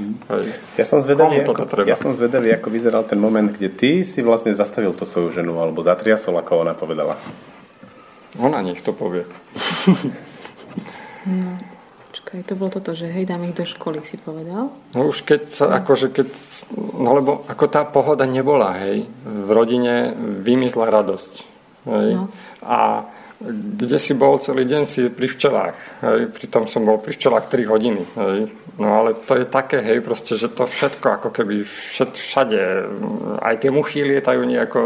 Ja 0.78 0.86
som 0.86 1.02
zvedavý, 1.02 1.42
ako, 1.42 1.66
ja 1.90 1.98
som 1.98 2.14
zvedavý, 2.14 2.54
ako 2.54 2.70
vyzeral 2.70 3.10
ten 3.10 3.18
moment, 3.18 3.50
kde 3.50 3.74
ty 3.74 3.92
si 4.06 4.22
vlastne 4.22 4.54
zastavil 4.54 4.94
to 4.94 5.10
svoju 5.10 5.34
ženu 5.34 5.58
alebo 5.58 5.82
zatriasol, 5.82 6.38
ako 6.38 6.62
ona 6.62 6.78
povedala. 6.78 7.18
Ona 8.38 8.62
nech 8.62 8.86
to 8.86 8.94
povie. 8.94 9.26
no, 11.34 11.58
počkaj, 12.14 12.46
to 12.46 12.54
bolo 12.54 12.78
toto, 12.78 12.94
že 12.94 13.10
hej, 13.10 13.26
dám 13.26 13.42
ich 13.50 13.58
do 13.58 13.66
školy, 13.66 14.06
si 14.06 14.22
povedal. 14.22 14.70
No 14.94 15.10
už 15.10 15.26
keď 15.26 15.42
sa, 15.50 15.66
no. 15.66 15.82
akože 15.82 16.14
keď, 16.14 16.30
no 16.78 17.10
lebo 17.18 17.42
ako 17.50 17.66
tá 17.74 17.82
pohoda 17.90 18.30
nebola, 18.30 18.78
hej, 18.86 19.10
v 19.26 19.50
rodine 19.50 20.14
vymysla 20.46 20.94
radosť 20.94 21.53
Hej. 21.86 22.10
No. 22.16 22.32
A 22.64 23.08
kde 23.44 24.00
si 24.00 24.16
bol 24.16 24.40
celý 24.40 24.64
deň 24.64 24.84
si 24.88 25.12
pri 25.12 25.28
včelách. 25.28 25.76
Hej. 26.00 26.32
Pritom 26.32 26.72
som 26.72 26.88
bol 26.88 27.04
pri 27.04 27.12
včelách 27.12 27.52
3 27.52 27.68
hodiny. 27.68 28.04
Hej. 28.16 28.40
No 28.74 28.90
ale 28.90 29.14
to 29.14 29.38
je 29.38 29.46
také, 29.46 29.86
hej, 29.86 30.02
proste, 30.02 30.34
že 30.34 30.50
to 30.50 30.66
všetko 30.66 31.22
ako 31.22 31.30
keby 31.30 31.62
všet, 31.62 32.18
všade, 32.18 32.62
aj 33.38 33.56
tie 33.62 33.70
muchy 33.70 34.02
lietajú 34.02 34.42
nejako 34.42 34.82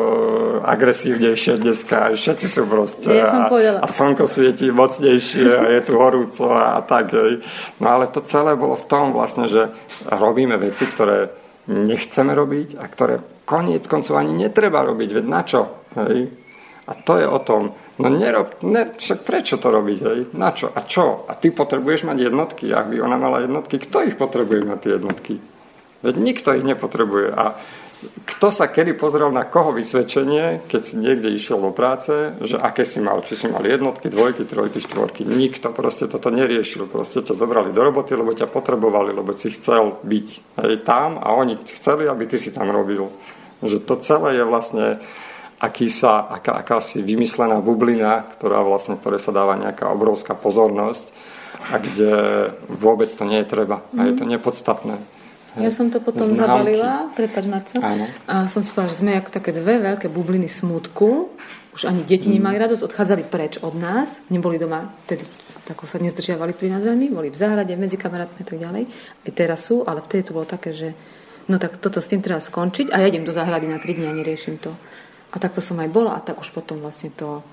agresívnejšie 0.60 1.64
dneska, 1.64 2.12
všetci 2.12 2.48
sú 2.52 2.68
proste. 2.68 3.08
Ja 3.08 3.32
som 3.32 3.48
a, 3.48 3.80
a 3.80 3.88
slnko 3.88 4.28
svieti 4.28 4.68
mocnejšie 4.76 5.48
a 5.48 5.64
je 5.72 5.82
tu 5.88 5.96
horúco 5.96 6.52
a, 6.52 6.76
a 6.76 6.80
tak, 6.84 7.16
hej. 7.16 7.40
No 7.80 7.96
ale 7.96 8.12
to 8.12 8.20
celé 8.28 8.60
bolo 8.60 8.76
v 8.76 8.92
tom 8.92 9.16
vlastne, 9.16 9.48
že 9.48 9.72
robíme 10.04 10.60
veci, 10.60 10.84
ktoré 10.84 11.32
nechceme 11.72 12.36
robiť 12.36 12.76
a 12.76 12.92
ktoré 12.92 13.24
koniec 13.48 13.88
koncov 13.88 14.20
ani 14.20 14.36
netreba 14.36 14.84
robiť, 14.84 15.10
veď 15.16 15.26
na 15.32 15.42
čo, 15.48 15.88
hej 15.96 16.47
a 16.88 16.92
to 16.96 17.20
je 17.20 17.28
o 17.28 17.40
tom, 17.44 17.76
no 18.00 18.08
nerob, 18.08 18.64
ne, 18.64 18.96
však 18.96 19.28
prečo 19.28 19.60
to 19.60 19.68
robiť, 19.68 20.00
hej? 20.00 20.20
Na 20.40 20.56
čo? 20.56 20.72
A 20.72 20.80
čo? 20.88 21.28
A 21.28 21.36
ty 21.36 21.52
potrebuješ 21.52 22.08
mať 22.08 22.32
jednotky. 22.32 22.72
Ak 22.72 22.88
by 22.88 23.04
ona 23.04 23.20
mala 23.20 23.44
jednotky, 23.44 23.76
kto 23.76 24.08
ich 24.08 24.16
potrebuje 24.16 24.64
mať 24.64 24.80
tie 24.80 24.92
jednotky? 24.96 25.34
Veď 26.00 26.16
nikto 26.16 26.56
ich 26.56 26.64
nepotrebuje. 26.64 27.36
A 27.36 27.60
kto 28.24 28.54
sa 28.54 28.70
kedy 28.70 28.94
pozrel 28.94 29.34
na 29.34 29.50
koho 29.50 29.74
vysvedčenie, 29.74 30.70
keď 30.70 30.82
si 30.86 30.96
niekde 31.02 31.34
išiel 31.34 31.58
do 31.58 31.74
práce, 31.74 32.14
že 32.46 32.56
aké 32.56 32.86
si 32.86 33.02
mal, 33.02 33.26
či 33.26 33.34
si 33.34 33.50
mal 33.50 33.66
jednotky, 33.66 34.08
dvojky, 34.14 34.46
trojky, 34.46 34.78
štvorky. 34.80 35.26
Nikto 35.26 35.74
proste 35.74 36.06
toto 36.06 36.30
neriešil. 36.30 36.86
Proste 36.86 37.26
ťa 37.26 37.34
zobrali 37.34 37.74
do 37.74 37.82
roboty, 37.82 38.14
lebo 38.14 38.38
ťa 38.38 38.48
potrebovali, 38.48 39.12
lebo 39.12 39.34
si 39.34 39.50
chcel 39.58 39.98
byť 40.06 40.28
hej, 40.62 40.74
tam 40.86 41.18
a 41.18 41.34
oni 41.34 41.58
chceli, 41.74 42.06
aby 42.06 42.30
ty 42.30 42.38
si 42.38 42.54
tam 42.54 42.70
robil. 42.70 43.10
Že 43.66 43.82
to 43.84 43.98
celé 44.06 44.38
je 44.38 44.44
vlastne 44.46 44.86
aký 45.58 45.90
sa, 45.90 46.30
aká, 46.30 46.58
akási 46.62 47.02
vymyslená 47.02 47.58
bublina, 47.62 48.26
ktorá 48.38 48.62
vlastne, 48.62 48.98
ktoré 48.98 49.18
sa 49.18 49.34
dáva 49.34 49.58
nejaká 49.58 49.90
obrovská 49.90 50.38
pozornosť 50.38 51.06
a 51.74 51.82
kde 51.82 52.12
vôbec 52.70 53.10
to 53.10 53.26
nie 53.26 53.42
je 53.42 53.50
treba 53.50 53.82
a 53.98 54.02
je 54.06 54.14
to 54.14 54.24
mhm. 54.24 54.32
nepodstatné. 54.38 54.96
Ja 55.58 55.74
som 55.74 55.90
to 55.90 55.98
potom 55.98 56.38
Známky. 56.38 56.38
zabalila, 56.38 57.10
prepač 57.18 57.44
Marcel, 57.50 57.82
a 58.30 58.46
som 58.46 58.62
si 58.62 58.70
povedala, 58.70 58.94
že 58.94 59.02
sme 59.02 59.18
ako 59.18 59.30
také 59.34 59.50
dve 59.50 59.82
veľké 59.82 60.06
bubliny 60.06 60.46
smutku, 60.46 61.34
už 61.74 61.90
ani 61.90 62.06
deti 62.06 62.30
mm. 62.30 62.38
nemali 62.38 62.62
radosť, 62.62 62.86
odchádzali 62.86 63.24
preč 63.26 63.58
od 63.66 63.74
nás, 63.74 64.22
neboli 64.30 64.62
doma, 64.62 64.86
tedy 65.10 65.26
tak 65.66 65.82
sa 65.84 66.00
nezdržiavali 66.00 66.56
pri 66.56 66.78
nás 66.78 66.86
veľmi, 66.86 67.12
boli 67.12 67.28
v 67.28 67.38
záhrade, 67.38 67.74
medzi 67.76 68.00
kamarátmi 68.00 68.40
a 68.40 68.48
tak 68.48 68.58
ďalej. 68.62 68.84
Aj 69.28 69.32
teraz 69.36 69.68
sú, 69.68 69.84
ale 69.84 70.00
vtedy 70.00 70.30
to 70.30 70.36
bolo 70.38 70.48
také, 70.48 70.72
že 70.72 70.96
no 71.52 71.60
tak 71.60 71.82
toto 71.84 72.00
s 72.00 72.08
tým 72.08 72.24
treba 72.24 72.40
skončiť 72.40 72.96
a 72.96 73.04
ja 73.04 73.12
idem 73.12 73.28
do 73.28 73.36
záhrady 73.36 73.68
na 73.68 73.82
3 73.82 73.98
dní 73.98 74.08
a 74.08 74.16
neriešim 74.16 74.62
to. 74.64 74.72
A 75.32 75.36
takto 75.38 75.60
som 75.60 75.78
aj 75.80 75.90
bola 75.92 76.16
a 76.16 76.24
tak 76.24 76.40
už 76.40 76.56
potom 76.56 76.80
vlastne 76.80 77.12
to 77.12 77.44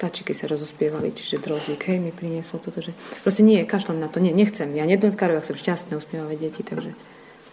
tačiky 0.00 0.32
sa 0.32 0.48
rozospievali, 0.48 1.12
čiže 1.12 1.44
drozík, 1.44 1.84
hej, 1.92 2.00
mi 2.00 2.08
priniesol 2.08 2.56
toto, 2.56 2.80
že 2.80 2.96
proste 3.20 3.44
nie, 3.44 3.60
kašľam 3.68 4.00
na 4.00 4.08
to, 4.08 4.16
nie, 4.16 4.32
nechcem, 4.32 4.72
ja 4.72 4.88
jednotkáru, 4.88 5.36
ja 5.36 5.44
chcem 5.44 5.60
šťastné, 5.60 5.92
usmievať 5.92 6.40
deti, 6.40 6.64
takže 6.64 6.96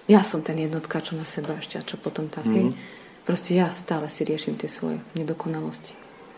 ja 0.07 0.23
som 0.23 0.39
ten 0.39 0.55
jednotka, 0.55 1.03
čo 1.03 1.19
na 1.19 1.27
seba 1.27 1.59
ešte 1.59 1.75
a 1.75 1.83
čo 1.83 1.99
potom 1.99 2.31
tak, 2.31 2.47
mm-hmm. 2.47 3.05
Proste 3.27 3.59
ja 3.59 3.75
stále 3.75 4.07
si 4.07 4.23
riešim 4.23 4.55
tie 4.55 4.71
svoje 4.71 5.03
nedokonalosti. 5.11 5.91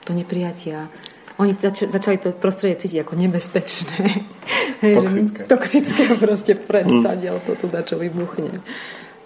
To 0.09 0.17
neprijatia, 0.17 0.89
oni 1.37 1.53
zač- 1.53 1.85
začali 1.85 2.17
to 2.17 2.33
prostredie 2.33 2.81
cítiť 2.81 3.05
ako 3.05 3.13
nebezpečné. 3.13 4.25
Toxické. 4.97 5.41
Toxické 5.45 6.03
proste 6.17 6.57
prestadiel 6.57 7.37
to 7.45 7.53
tu 7.53 7.69
čo 7.69 8.01
vybuchne. 8.01 8.57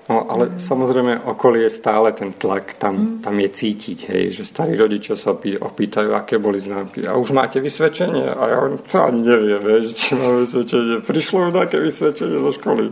No, 0.04 0.28
ale 0.28 0.52
mm. 0.52 0.60
samozrejme 0.60 1.14
okolie 1.32 1.72
je 1.72 1.80
stále 1.80 2.12
ten 2.12 2.36
tlak, 2.36 2.76
tam, 2.76 2.96
mm. 2.96 3.08
tam 3.24 3.36
je 3.40 3.50
cítiť, 3.50 4.00
hej, 4.12 4.24
že 4.36 4.44
starí 4.44 4.76
rodičia 4.76 5.16
sa 5.16 5.32
opýtajú, 5.36 6.12
aké 6.12 6.36
boli 6.44 6.60
známky. 6.60 7.08
A 7.08 7.16
už 7.16 7.32
máte 7.32 7.64
vysvedčenie? 7.64 8.28
A 8.28 8.44
ja 8.52 8.60
to 8.84 8.98
ani 9.00 9.24
neviem, 9.24 9.64
vieš, 9.64 9.96
či 9.96 10.20
mám 10.20 10.44
vysvedčenie. 10.44 11.00
Prišlo 11.08 11.48
už 11.48 11.56
nejaké 11.56 11.80
vysvedčenie 11.80 12.36
zo 12.36 12.52
školy 12.52 12.92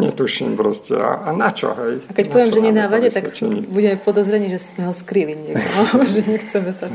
netuším 0.00 0.54
proste. 0.54 0.94
A, 0.94 1.26
a 1.26 1.30
na 1.34 1.50
čo, 1.50 1.74
hej? 1.74 2.06
A 2.06 2.12
keď 2.14 2.26
poviem, 2.30 2.50
že 2.54 2.60
nenávade, 2.62 3.08
tak 3.10 3.34
bude 3.66 3.98
podozrenie, 4.00 4.48
že 4.48 4.62
sme 4.62 4.86
ho 4.86 4.94
skryli 4.94 5.34
niekto, 5.34 5.78
že 6.14 6.20
nechceme 6.22 6.70
sa 6.70 6.86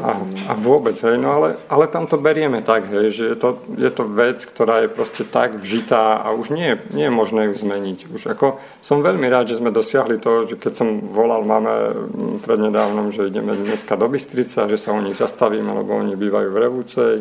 a, 0.00 0.10
a 0.50 0.52
vôbec, 0.54 0.94
hej, 0.94 1.18
no 1.18 1.36
ale, 1.36 1.48
ale 1.66 1.90
tam 1.90 2.06
to 2.06 2.16
berieme 2.16 2.62
tak, 2.62 2.86
hej, 2.86 3.12
že 3.12 3.24
je 3.34 3.36
to, 3.36 3.60
je 3.76 3.90
to 3.90 4.04
vec, 4.06 4.38
ktorá 4.46 4.86
je 4.86 4.88
proste 4.88 5.22
tak 5.26 5.58
vžitá 5.58 6.22
a 6.22 6.32
už 6.32 6.54
nie, 6.54 6.78
nie 6.94 7.10
je 7.10 7.12
možné 7.12 7.50
ju 7.50 7.54
zmeniť. 7.58 7.98
Už 8.14 8.30
ako 8.30 8.62
som 8.80 9.02
veľmi 9.02 9.26
rád, 9.26 9.52
že 9.52 9.58
sme 9.58 9.74
dosiahli 9.74 10.22
to, 10.22 10.48
že 10.48 10.54
keď 10.56 10.72
som 10.72 10.88
volal 11.12 11.42
mame 11.42 11.92
prednedávnom, 12.46 13.10
že 13.10 13.28
ideme 13.28 13.58
dneska 13.58 13.98
do 13.98 14.06
Bystrica, 14.06 14.70
že 14.70 14.78
sa 14.78 14.94
u 14.94 15.00
nich 15.02 15.18
zastavíme, 15.18 15.68
lebo 15.70 15.98
oni 15.98 16.14
bývajú 16.14 16.48
v 16.50 16.60
Revúcej, 16.60 17.14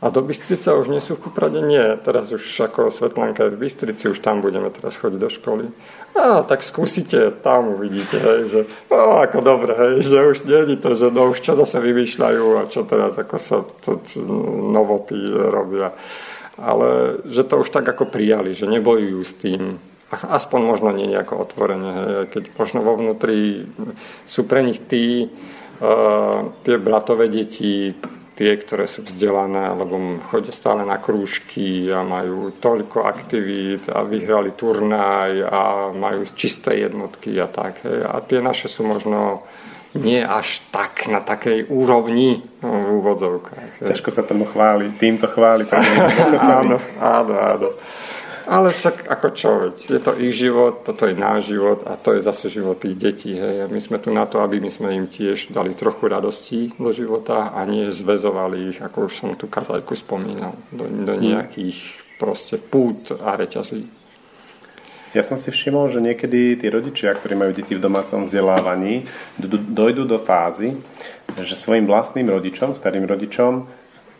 a 0.00 0.08
do 0.08 0.24
Bystrica 0.24 0.72
už 0.72 0.88
nie 0.88 1.00
sú 1.04 1.20
v 1.20 1.28
Kuprade? 1.28 1.60
Nie. 1.60 2.00
Teraz 2.00 2.32
už 2.32 2.40
ako 2.40 2.88
Svetlanka 2.88 3.44
je 3.44 3.52
v 3.52 3.68
Bystrici, 3.68 4.08
už 4.08 4.24
tam 4.24 4.40
budeme 4.40 4.72
teraz 4.72 4.96
chodiť 4.96 5.20
do 5.20 5.28
školy. 5.28 5.68
A 6.16 6.40
tak 6.40 6.64
skúsite, 6.64 7.30
tam 7.44 7.76
uvidíte, 7.76 8.16
hej, 8.16 8.40
že 8.48 8.60
no, 8.88 9.20
ako 9.20 9.44
dobre, 9.44 9.76
hej, 9.76 10.08
že 10.08 10.18
už 10.24 10.38
nie 10.48 10.72
je 10.72 10.76
to, 10.80 10.90
že 10.96 11.06
no 11.12 11.30
už 11.30 11.44
čo 11.44 11.52
zase 11.52 11.78
vymýšľajú 11.84 12.44
a 12.58 12.62
čo 12.66 12.82
teraz 12.88 13.14
ako 13.20 13.36
sa 13.36 13.60
to, 13.84 14.00
novoty 14.72 15.20
robia. 15.30 15.92
Ale 16.56 17.20
že 17.28 17.44
to 17.44 17.60
už 17.60 17.68
tak 17.68 17.84
ako 17.84 18.08
prijali, 18.08 18.56
že 18.56 18.64
nebojujú 18.64 19.20
s 19.20 19.32
tým, 19.36 19.76
aspoň 20.10 20.60
možno 20.64 20.90
nie 20.96 21.12
nejako 21.12 21.44
otvorene, 21.44 21.92
hej, 21.92 22.08
keď 22.32 22.42
možno 22.56 22.80
vo 22.80 22.96
vnútri 22.96 23.68
sú 24.24 24.48
pre 24.48 24.64
nich 24.64 24.80
tí, 24.80 25.28
uh, 25.28 26.56
tie 26.64 26.80
bratové 26.80 27.28
deti, 27.28 27.92
tie, 28.40 28.56
ktoré 28.56 28.88
sú 28.88 29.04
vzdelané, 29.04 29.68
alebo 29.68 30.00
chodia 30.32 30.48
stále 30.48 30.88
na 30.88 30.96
krúžky 30.96 31.92
a 31.92 32.00
majú 32.00 32.56
toľko 32.56 33.04
aktivít 33.04 33.92
a 33.92 34.00
vyhrali 34.00 34.56
turnaj 34.56 35.44
a 35.44 35.60
majú 35.92 36.24
čisté 36.32 36.80
jednotky 36.80 37.36
a 37.36 37.44
tak. 37.44 37.84
Hej. 37.84 38.00
A 38.08 38.16
tie 38.24 38.40
naše 38.40 38.72
sú 38.72 38.88
možno 38.88 39.44
nie 39.92 40.24
až 40.24 40.64
tak 40.72 41.04
na 41.12 41.20
takej 41.20 41.68
úrovni 41.68 42.40
no, 42.64 42.80
v 42.80 42.88
úvodzovkách. 43.04 43.84
Ťažko 43.84 44.08
sa 44.08 44.24
tomu 44.24 44.48
chváli, 44.48 44.88
týmto 44.96 45.28
chváli. 45.28 45.68
áno, 46.40 46.80
áno, 46.96 47.34
áno. 47.36 47.68
Ale 48.50 48.74
však 48.74 49.06
ako 49.06 49.28
čo, 49.30 49.50
je 49.78 50.02
to 50.02 50.18
ich 50.18 50.34
život, 50.34 50.82
toto 50.82 51.06
je 51.06 51.14
náš 51.14 51.54
život 51.54 51.86
a 51.86 51.94
to 51.94 52.18
je 52.18 52.26
zase 52.26 52.50
život 52.50 52.82
tých 52.82 52.98
detí. 52.98 53.38
Hej. 53.38 53.70
My 53.70 53.78
sme 53.78 54.02
tu 54.02 54.10
na 54.10 54.26
to, 54.26 54.42
aby 54.42 54.58
my 54.58 54.66
sme 54.66 54.90
im 54.90 55.06
tiež 55.06 55.54
dali 55.54 55.78
trochu 55.78 56.10
radostí 56.10 56.74
do 56.74 56.90
života 56.90 57.54
a 57.54 57.62
nie 57.62 57.86
zväzovali 57.94 58.74
ich, 58.74 58.78
ako 58.82 59.06
už 59.06 59.12
som 59.14 59.38
tu 59.38 59.46
kazajku 59.46 59.94
spomínal, 59.94 60.58
do, 60.74 60.82
do 60.82 61.14
hmm. 61.14 61.22
nejakých 61.22 61.78
proste 62.18 62.58
pút 62.58 63.14
a 63.22 63.38
reťazí. 63.38 63.86
Ja 65.14 65.22
som 65.22 65.38
si 65.38 65.54
všimol, 65.54 65.90
že 65.90 66.02
niekedy 66.02 66.58
tí 66.58 66.66
rodičia, 66.70 67.14
ktorí 67.14 67.34
majú 67.38 67.54
deti 67.54 67.78
v 67.78 67.82
domácom 67.82 68.26
vzdelávaní, 68.26 69.06
dojdú 69.74 70.06
do 70.06 70.18
fázy, 70.18 70.74
že 71.38 71.54
svojim 71.54 71.86
vlastným 71.86 72.30
rodičom, 72.30 72.74
starým 72.74 73.06
rodičom, 73.06 73.66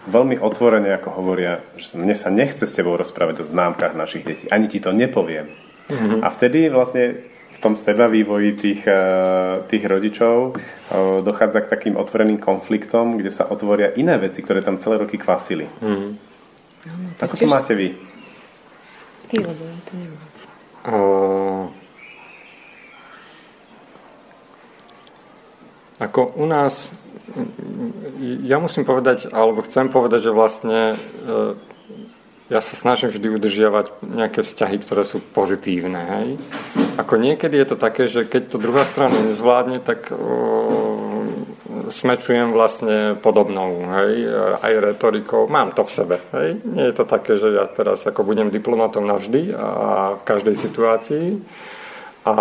veľmi 0.09 0.41
otvorene, 0.41 0.97
ako 0.97 1.09
hovoria, 1.13 1.61
že 1.77 2.01
mne 2.01 2.17
sa 2.17 2.33
nechce 2.33 2.65
s 2.65 2.77
tebou 2.77 2.97
rozprávať 2.97 3.45
o 3.45 3.49
známkach 3.49 3.93
našich 3.93 4.25
detí. 4.25 4.47
Ani 4.49 4.71
ti 4.71 4.81
to 4.81 4.97
nepoviem. 4.97 5.53
Mm-hmm. 5.91 6.21
A 6.25 6.29
vtedy 6.33 6.71
vlastne 6.73 7.29
v 7.51 7.59
tom 7.59 7.75
seba 7.75 8.07
vývoji 8.07 8.57
tých, 8.57 8.83
eh, 8.87 9.67
tých 9.67 9.85
rodičov 9.85 10.55
eh, 10.55 11.21
dochádza 11.21 11.67
k 11.67 11.73
takým 11.77 11.95
otvoreným 11.99 12.39
konfliktom, 12.41 13.19
kde 13.19 13.35
sa 13.35 13.51
otvoria 13.51 13.93
iné 13.99 14.17
veci, 14.17 14.41
ktoré 14.41 14.65
tam 14.65 14.81
celé 14.81 15.03
roky 15.03 15.19
kvasili. 15.19 15.67
Mm-hmm. 15.67 16.11
No, 16.81 16.93
Ako 17.21 17.37
to 17.37 17.45
máte 17.45 17.77
vy? 17.77 17.93
Ty, 19.29 19.37
lebo 19.45 19.63
ja 19.69 19.79
to 19.85 19.93
nemám. 20.01 20.29
Uh, 20.81 21.69
ako 26.01 26.33
u 26.41 26.49
nás 26.49 26.89
ja 28.45 28.59
musím 28.59 28.85
povedať, 28.85 29.31
alebo 29.31 29.63
chcem 29.63 29.89
povedať, 29.89 30.29
že 30.29 30.33
vlastne 30.35 30.95
e, 30.95 30.97
ja 32.51 32.59
sa 32.59 32.75
snažím 32.75 33.15
vždy 33.15 33.31
udržiavať 33.31 34.03
nejaké 34.03 34.43
vzťahy, 34.43 34.77
ktoré 34.83 35.07
sú 35.07 35.23
pozitívne. 35.23 36.03
Hej? 36.03 36.29
Ako 36.99 37.15
niekedy 37.15 37.55
je 37.55 37.67
to 37.71 37.77
také, 37.79 38.11
že 38.11 38.27
keď 38.27 38.43
to 38.51 38.59
druhá 38.59 38.83
strana 38.83 39.15
nezvládne, 39.23 39.79
tak 39.79 40.11
o, 40.11 40.19
smečujem 41.95 42.51
vlastne 42.51 43.15
podobnou, 43.23 43.87
hej, 44.03 44.27
aj 44.63 44.73
retorikou. 44.93 45.47
Mám 45.47 45.79
to 45.79 45.87
v 45.87 45.95
sebe, 45.95 46.17
hej. 46.35 46.59
Nie 46.67 46.91
je 46.91 46.95
to 46.99 47.05
také, 47.07 47.39
že 47.39 47.55
ja 47.55 47.71
teraz 47.71 48.03
ako 48.03 48.27
budem 48.27 48.51
diplomatom 48.51 49.07
navždy 49.07 49.55
a 49.55 49.69
v 50.19 50.23
každej 50.27 50.59
situácii, 50.59 51.27
a 52.21 52.35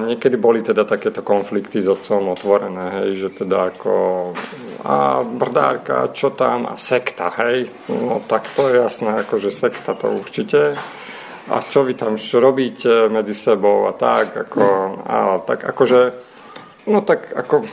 niekedy 0.00 0.40
boli 0.40 0.64
teda 0.64 0.88
takéto 0.88 1.20
konflikty 1.20 1.84
s 1.84 1.88
otcom 1.92 2.32
otvorené, 2.32 3.04
hej, 3.04 3.28
že 3.28 3.28
teda 3.44 3.68
ako 3.74 3.94
a 4.86 5.26
brdárka, 5.26 6.14
čo 6.14 6.30
tam 6.30 6.70
a 6.70 6.78
sekta, 6.78 7.34
hej. 7.42 7.66
No 7.90 8.22
tak 8.24 8.46
to 8.54 8.70
je 8.70 8.80
jasné, 8.80 9.26
akože 9.26 9.50
sekta 9.50 9.98
to 9.98 10.14
určite. 10.14 10.78
A 11.46 11.56
čo 11.62 11.86
vy 11.86 11.94
tam 11.94 12.18
robíte 12.18 13.06
medzi 13.10 13.34
sebou 13.34 13.86
a 13.86 13.94
tak, 13.94 14.34
ako, 14.34 14.66
a 15.06 15.16
tak 15.46 15.62
akože 15.62 16.25
No 16.86 17.02
tak 17.02 17.34
ako, 17.34 17.66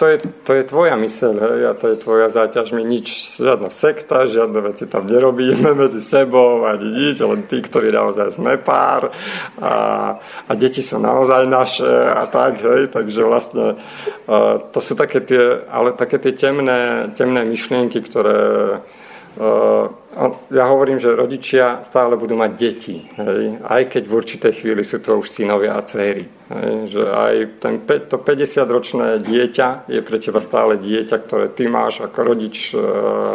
to 0.00 0.04
je, 0.08 0.16
to 0.48 0.56
je 0.56 0.64
tvoja 0.64 0.96
myseľ, 0.96 1.34
hej, 1.44 1.60
a 1.68 1.72
to 1.76 1.92
je 1.92 1.96
tvoja 2.00 2.32
záťaž. 2.32 2.72
My 2.72 2.80
nič, 2.80 3.36
žiadna 3.36 3.68
sekta, 3.68 4.24
žiadne 4.24 4.64
veci 4.64 4.88
tam 4.88 5.04
nerobíme 5.04 5.76
medzi 5.84 6.00
sebou, 6.00 6.64
ani 6.64 6.88
nič, 6.88 7.20
len 7.20 7.44
tí, 7.44 7.60
ktorí 7.60 7.92
naozaj 7.92 8.40
sme 8.40 8.56
pár 8.56 9.12
a, 9.60 9.74
a 10.48 10.52
deti 10.56 10.80
sú 10.80 10.96
naozaj 10.96 11.44
naše 11.44 11.84
a 11.92 12.24
tak, 12.24 12.64
hej, 12.64 12.88
takže 12.88 13.20
vlastne 13.28 13.76
uh, 13.76 14.56
to 14.72 14.80
sú 14.80 14.96
také 14.96 15.20
tie, 15.20 15.60
ale 15.68 15.92
také 15.92 16.16
tie 16.16 16.32
temné, 16.32 17.12
temné 17.20 17.44
myšlienky, 17.44 18.00
ktoré 18.08 18.80
ja 20.54 20.64
hovorím, 20.70 21.02
že 21.02 21.10
rodičia 21.10 21.82
stále 21.82 22.14
budú 22.14 22.38
mať 22.38 22.50
deti, 22.54 23.02
hej? 23.18 23.58
aj 23.66 23.82
keď 23.90 24.02
v 24.06 24.14
určitej 24.14 24.52
chvíli 24.62 24.86
sú 24.86 25.02
to 25.02 25.18
už 25.18 25.26
synovia 25.26 25.74
a 25.74 25.82
céry. 25.82 26.22
Hej? 26.54 26.94
Že 26.94 27.02
aj 27.10 27.34
ten, 27.58 27.74
to 27.82 28.16
50-ročné 28.22 29.18
dieťa 29.18 29.90
je 29.90 30.00
pre 30.06 30.22
teba 30.22 30.38
stále 30.38 30.78
dieťa, 30.78 31.16
ktoré 31.26 31.50
ty 31.50 31.66
máš 31.66 32.06
ako 32.06 32.18
rodič 32.22 32.70
e, 32.70 32.78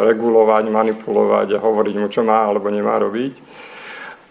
regulovať, 0.08 0.72
manipulovať 0.72 1.60
a 1.60 1.64
hovoriť 1.64 1.96
mu, 2.00 2.08
čo 2.08 2.24
má 2.24 2.48
alebo 2.48 2.72
nemá 2.72 2.96
robiť. 2.96 3.36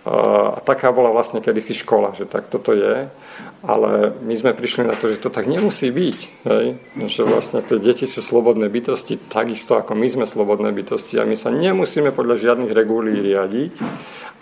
E, 0.09 0.57
a 0.57 0.59
taká 0.65 0.89
bola 0.89 1.13
vlastne 1.13 1.45
kedysi 1.45 1.77
škola, 1.77 2.17
že 2.17 2.25
tak 2.25 2.49
toto 2.49 2.73
je. 2.73 3.13
Ale 3.59 4.15
my 4.23 4.35
sme 4.39 4.55
prišli 4.55 4.87
na 4.87 4.95
to, 4.95 5.11
že 5.11 5.19
to 5.19 5.35
tak 5.35 5.51
nemusí 5.51 5.91
byť. 5.91 6.19
Hej? 6.47 6.67
Že 6.97 7.23
vlastne 7.27 7.61
tie 7.61 7.83
deti 7.83 8.07
sú 8.07 8.23
slobodné 8.23 8.71
bytosti, 8.71 9.19
takisto 9.29 9.77
ako 9.77 9.99
my 9.99 10.09
sme 10.09 10.25
slobodné 10.25 10.71
bytosti 10.73 11.19
a 11.19 11.29
my 11.29 11.35
sa 11.35 11.51
nemusíme 11.51 12.15
podľa 12.15 12.39
žiadnych 12.39 12.71
regulí 12.71 13.19
riadiť, 13.19 13.73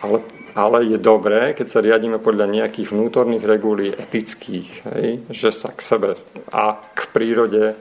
ale, 0.05 0.21
ale 0.53 0.79
je 0.85 0.99
dobré, 1.01 1.57
keď 1.57 1.67
sa 1.67 1.81
riadíme 1.81 2.21
podľa 2.21 2.45
nejakých 2.45 2.93
vnútorných 2.93 3.45
regulí 3.45 3.89
etických, 3.89 4.69
hej? 4.93 5.09
že 5.33 5.49
sa 5.49 5.73
k 5.73 5.81
sebe 5.81 6.11
a 6.53 6.77
k 6.77 7.01
prírode 7.17 7.73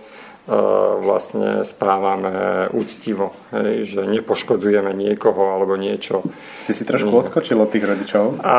vlastne 1.02 1.66
správame 1.66 2.70
úctivo, 2.70 3.34
hej, 3.50 3.98
že 3.98 4.02
nepoškodzujeme 4.06 4.94
niekoho 4.94 5.58
alebo 5.58 5.74
niečo. 5.74 6.22
Si 6.62 6.70
si 6.70 6.86
trošku 6.86 7.10
nie. 7.10 7.18
odskočil 7.26 7.58
od 7.58 7.74
tých 7.74 7.82
rodičov? 7.82 8.46
A, 8.46 8.58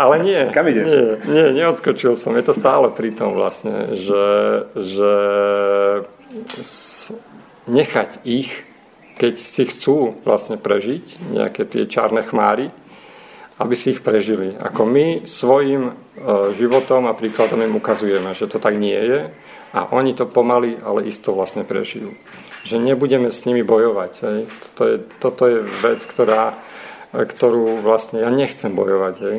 ale 0.00 0.24
nie. 0.24 0.40
Kam 0.48 0.64
ideš? 0.64 0.88
Nie, 0.88 1.04
nie, 1.28 1.46
neodskočil 1.60 2.16
som. 2.16 2.32
Je 2.40 2.44
to 2.44 2.56
stále 2.56 2.88
pri 2.88 3.12
tom 3.12 3.36
vlastne, 3.36 4.00
že, 4.00 4.26
že 4.80 5.12
nechať 7.68 8.24
ich, 8.24 8.64
keď 9.20 9.34
si 9.36 9.62
chcú 9.68 10.16
vlastne 10.24 10.56
prežiť 10.56 11.36
nejaké 11.36 11.68
tie 11.68 11.84
čárne 11.84 12.24
chmáry, 12.24 12.72
aby 13.60 13.74
si 13.76 13.92
ich 13.92 14.00
prežili. 14.00 14.56
Ako 14.56 14.88
my 14.88 15.28
svojim 15.28 15.92
e, 15.92 15.94
životom 16.56 17.04
a 17.04 17.12
príkladom 17.12 17.60
im 17.60 17.76
ukazujeme, 17.76 18.32
že 18.32 18.48
to 18.48 18.56
tak 18.56 18.80
nie 18.80 18.96
je, 18.96 19.28
a 19.70 19.90
oni 19.94 20.14
to 20.18 20.26
pomaly, 20.26 20.78
ale 20.82 21.06
isto 21.06 21.30
vlastne 21.32 21.62
prežijú. 21.62 22.14
Že 22.66 22.82
nebudeme 22.82 23.30
s 23.30 23.46
nimi 23.46 23.64
bojovať. 23.64 24.12
Hej. 24.20 24.40
Toto, 24.68 24.82
je, 24.84 24.96
toto 25.22 25.42
je 25.46 25.58
vec, 25.80 26.00
ktorá, 26.04 26.58
ktorú 27.14 27.80
vlastne 27.80 28.20
ja 28.20 28.30
nechcem 28.30 28.74
bojovať. 28.74 29.14
Hej. 29.22 29.38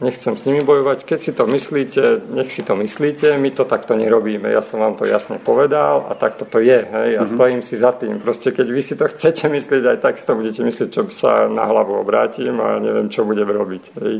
nechcem 0.00 0.36
s 0.36 0.44
nimi 0.44 0.60
bojovať, 0.60 1.08
keď 1.08 1.18
si 1.20 1.32
to 1.32 1.48
myslíte, 1.48 2.28
nech 2.36 2.52
si 2.52 2.60
to 2.60 2.76
myslíte, 2.76 3.38
my 3.40 3.48
to 3.48 3.64
takto 3.64 3.96
nerobíme, 3.96 4.44
ja 4.44 4.60
som 4.60 4.80
vám 4.80 5.00
to 5.00 5.08
jasne 5.08 5.40
povedal 5.40 6.04
a 6.08 6.12
takto 6.12 6.44
to 6.44 6.60
je, 6.60 6.84
hej, 6.84 7.10
a 7.16 7.24
mm-hmm. 7.24 7.32
stojím 7.32 7.62
si 7.64 7.80
za 7.80 7.96
tým. 7.96 8.20
Proste 8.20 8.52
keď 8.52 8.66
vy 8.68 8.82
si 8.84 8.92
to 8.92 9.08
chcete 9.08 9.48
myslieť, 9.48 9.82
aj 9.96 9.98
tak 10.04 10.20
si 10.20 10.24
to 10.28 10.36
budete 10.36 10.60
myslieť, 10.60 10.88
čo 10.92 11.02
sa 11.08 11.48
na 11.48 11.64
hlavu 11.64 11.96
obrátim 11.96 12.60
a 12.60 12.76
neviem, 12.76 13.08
čo 13.08 13.24
budem 13.24 13.48
robiť, 13.48 13.84
hej. 14.04 14.16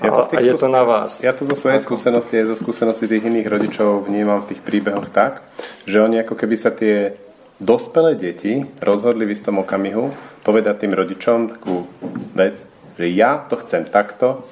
Ja 0.00 0.10
to 0.16 0.22
a, 0.24 0.32
a 0.32 0.40
je 0.40 0.54
to 0.56 0.68
na 0.72 0.80
vás. 0.80 1.20
Ja 1.20 1.36
to 1.36 1.44
zo 1.44 1.52
svojej 1.52 1.84
skúsenosti, 1.84 2.40
aj 2.40 2.56
zo 2.56 2.56
skúsenosti 2.56 3.04
tých 3.04 3.28
iných 3.28 3.48
rodičov 3.48 4.08
vnímam 4.08 4.40
v 4.40 4.56
tých 4.56 4.60
príbehoch 4.64 5.12
tak, 5.12 5.44
že 5.84 6.00
oni 6.00 6.24
ako 6.24 6.34
keby 6.40 6.56
sa 6.56 6.72
tie 6.72 7.12
dospelé 7.60 8.16
deti 8.16 8.64
rozhodli 8.80 9.28
v 9.28 9.36
istom 9.36 9.60
okamihu 9.60 10.08
povedať 10.40 10.88
tým 10.88 10.96
rodičom 10.96 11.38
takú 11.52 11.84
vec, 12.32 12.64
že 12.96 13.06
ja 13.12 13.44
to 13.44 13.60
chcem 13.60 13.84
takto 13.84 14.48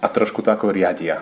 a 0.00 0.06
trošku 0.08 0.40
to 0.40 0.48
ako 0.48 0.72
riadia. 0.72 1.20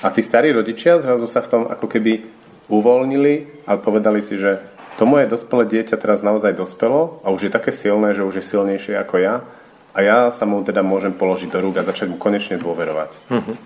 A 0.00 0.08
tí 0.08 0.24
starí 0.24 0.48
rodičia 0.50 0.96
zrazu 0.98 1.28
sa 1.28 1.44
v 1.44 1.50
tom 1.52 1.62
ako 1.68 1.86
keby 1.86 2.24
uvoľnili 2.72 3.66
a 3.68 3.76
povedali 3.76 4.24
si, 4.24 4.40
že 4.40 4.64
to 4.96 5.04
moje 5.04 5.28
dospelé 5.28 5.68
dieťa 5.68 6.00
teraz 6.00 6.24
naozaj 6.24 6.56
dospelo 6.56 7.20
a 7.20 7.28
už 7.28 7.48
je 7.48 7.52
také 7.52 7.68
silné, 7.68 8.16
že 8.16 8.24
už 8.24 8.40
je 8.40 8.44
silnejšie 8.48 8.96
ako 8.96 9.16
ja 9.20 9.44
a 9.92 9.98
ja 10.00 10.18
sa 10.32 10.48
mu 10.48 10.64
teda 10.64 10.80
môžem 10.80 11.12
položiť 11.12 11.52
do 11.52 11.60
rúk 11.60 11.80
a 11.80 11.86
začať 11.86 12.08
mu 12.08 12.16
konečne 12.16 12.56
dôverovať. 12.56 13.10
Uh-huh. 13.28 13.56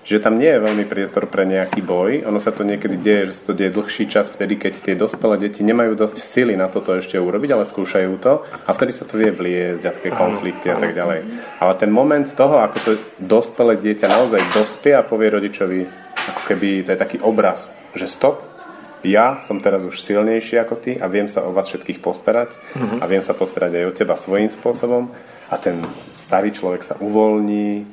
Že 0.00 0.26
tam 0.26 0.42
nie 0.42 0.50
je 0.50 0.58
veľmi 0.58 0.90
priestor 0.90 1.30
pre 1.30 1.46
nejaký 1.46 1.86
boj. 1.86 2.26
Ono 2.26 2.42
sa 2.42 2.50
to 2.50 2.66
niekedy 2.66 2.98
deje, 2.98 3.30
že 3.30 3.36
sa 3.38 3.42
to 3.50 3.52
deje 3.54 3.70
dlhší 3.70 4.10
čas 4.10 4.26
vtedy, 4.26 4.58
keď 4.58 4.72
tie 4.82 4.94
dospelé 4.98 5.38
deti 5.38 5.62
nemajú 5.62 5.94
dosť 5.94 6.18
sily 6.18 6.58
na 6.58 6.66
toto 6.66 6.98
ešte 6.98 7.14
urobiť, 7.14 7.50
ale 7.54 7.68
skúšajú 7.68 8.12
to 8.18 8.42
a 8.42 8.70
vtedy 8.74 8.90
sa 8.90 9.06
to 9.06 9.18
vie 9.20 9.30
vliesť 9.30 9.82
a 9.86 9.94
také 9.94 10.10
konflikty 10.10 10.66
a 10.66 10.82
tak 10.82 10.98
ďalej. 10.98 11.20
Ale 11.62 11.72
ten 11.78 11.94
moment 11.94 12.26
toho, 12.26 12.58
ako 12.58 12.76
to 12.82 12.90
dospelé 13.22 13.78
dieťa 13.78 14.10
naozaj 14.10 14.42
dospie 14.50 14.98
a 14.98 15.06
povie 15.06 15.30
rodičovi, 15.30 15.80
ako 16.34 16.42
keby 16.42 16.82
to 16.82 16.90
je 16.90 16.98
taký 16.98 17.16
obraz, 17.22 17.70
že 17.94 18.10
stop, 18.10 18.49
ja 19.04 19.40
som 19.40 19.60
teraz 19.60 19.80
už 19.80 19.96
silnejší 20.00 20.60
ako 20.60 20.74
ty 20.76 20.92
a 21.00 21.08
viem 21.08 21.28
sa 21.28 21.44
o 21.44 21.54
vás 21.56 21.68
všetkých 21.72 22.04
postarať 22.04 22.52
mm-hmm. 22.52 22.98
a 23.00 23.04
viem 23.08 23.24
sa 23.24 23.32
postarať 23.32 23.80
aj 23.80 23.84
o 23.88 23.96
teba 23.96 24.14
svojím 24.16 24.52
spôsobom 24.52 25.08
a 25.48 25.54
ten 25.56 25.80
starý 26.12 26.52
človek 26.52 26.84
sa 26.84 26.94
uvoľní 27.00 27.88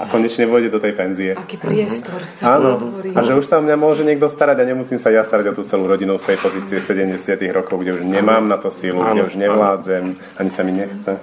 a 0.00 0.08
konečne 0.08 0.48
vôjde 0.48 0.72
do 0.72 0.80
tej 0.80 0.96
penzie. 0.96 1.36
Aký 1.36 1.60
priestor 1.60 2.24
mm-hmm. 2.24 2.40
sa 2.40 2.56
Áno. 2.56 2.80
otvorí. 2.80 3.12
A 3.12 3.20
že 3.20 3.36
už 3.36 3.44
sa 3.44 3.60
o 3.60 3.62
mňa 3.62 3.76
môže 3.76 4.00
niekto 4.00 4.32
starať 4.32 4.64
a 4.64 4.64
nemusím 4.64 4.96
sa 4.96 5.12
ja 5.12 5.20
starať 5.20 5.52
o 5.52 5.56
tú 5.60 5.62
celú 5.68 5.84
rodinu 5.84 6.16
z 6.16 6.32
tej 6.32 6.38
pozície 6.40 6.80
70 6.80 7.20
rokov, 7.52 7.84
kde 7.84 8.00
už 8.00 8.02
nemám 8.08 8.48
na 8.48 8.56
to 8.56 8.72
silu, 8.72 9.04
kde 9.04 9.28
už 9.28 9.36
nevládzem, 9.36 10.16
ani 10.40 10.50
sa 10.50 10.64
mi 10.64 10.72
nechce. 10.72 11.20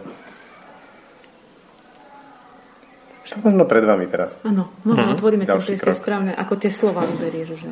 Čo 3.28 3.44
možno 3.44 3.68
pred 3.68 3.84
vami 3.84 4.06
teraz? 4.08 4.40
Áno, 4.45 4.72
možno 4.86 5.10
mm-hmm. 5.10 5.18
otvoríme 5.18 5.44
ten 5.44 5.60
priestor 5.60 5.98
správne, 5.98 6.32
ako 6.38 6.54
tie 6.62 6.72
slova 6.72 7.04
vyberieš, 7.04 7.49
že 7.58 7.70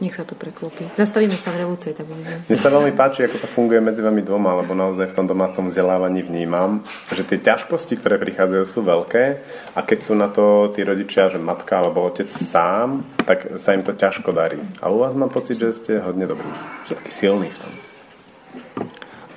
nech 0.00 0.16
sa 0.16 0.24
to 0.24 0.32
preklopí. 0.34 0.88
Zastavíme 0.96 1.36
sa 1.36 1.52
v 1.52 1.62
revolúcii, 1.62 1.92
tak 1.92 2.08
uvidíme. 2.08 2.42
Mne 2.48 2.58
sa 2.58 2.72
veľmi 2.72 2.92
páči, 2.96 3.28
ako 3.28 3.36
to 3.44 3.48
funguje 3.48 3.78
medzi 3.84 4.00
vami 4.00 4.24
dvoma, 4.24 4.56
lebo 4.58 4.72
naozaj 4.72 5.12
v 5.12 5.16
tom 5.16 5.26
domácom 5.28 5.68
vzdelávaní 5.68 6.24
vnímam, 6.24 6.82
že 7.12 7.22
tie 7.22 7.38
ťažkosti, 7.38 8.00
ktoré 8.00 8.16
prichádzajú, 8.16 8.64
sú 8.64 8.80
veľké 8.80 9.24
a 9.76 9.80
keď 9.84 9.98
sú 10.00 10.12
na 10.16 10.32
to 10.32 10.72
tí 10.72 10.80
rodičia, 10.82 11.28
že 11.28 11.36
matka 11.36 11.78
alebo 11.78 12.08
otec 12.08 12.26
sám, 12.26 13.04
tak 13.28 13.60
sa 13.60 13.76
im 13.76 13.84
to 13.84 13.92
ťažko 13.92 14.32
darí. 14.32 14.58
A 14.80 14.88
u 14.88 14.98
vás 14.98 15.12
mám 15.12 15.30
pocit, 15.30 15.60
že 15.60 15.76
ste 15.76 15.92
hodne 16.00 16.24
dobrí. 16.24 16.48
Ste 16.88 16.96
taký 16.96 17.12
silný 17.12 17.52
v 17.52 17.58
tom. 17.60 17.72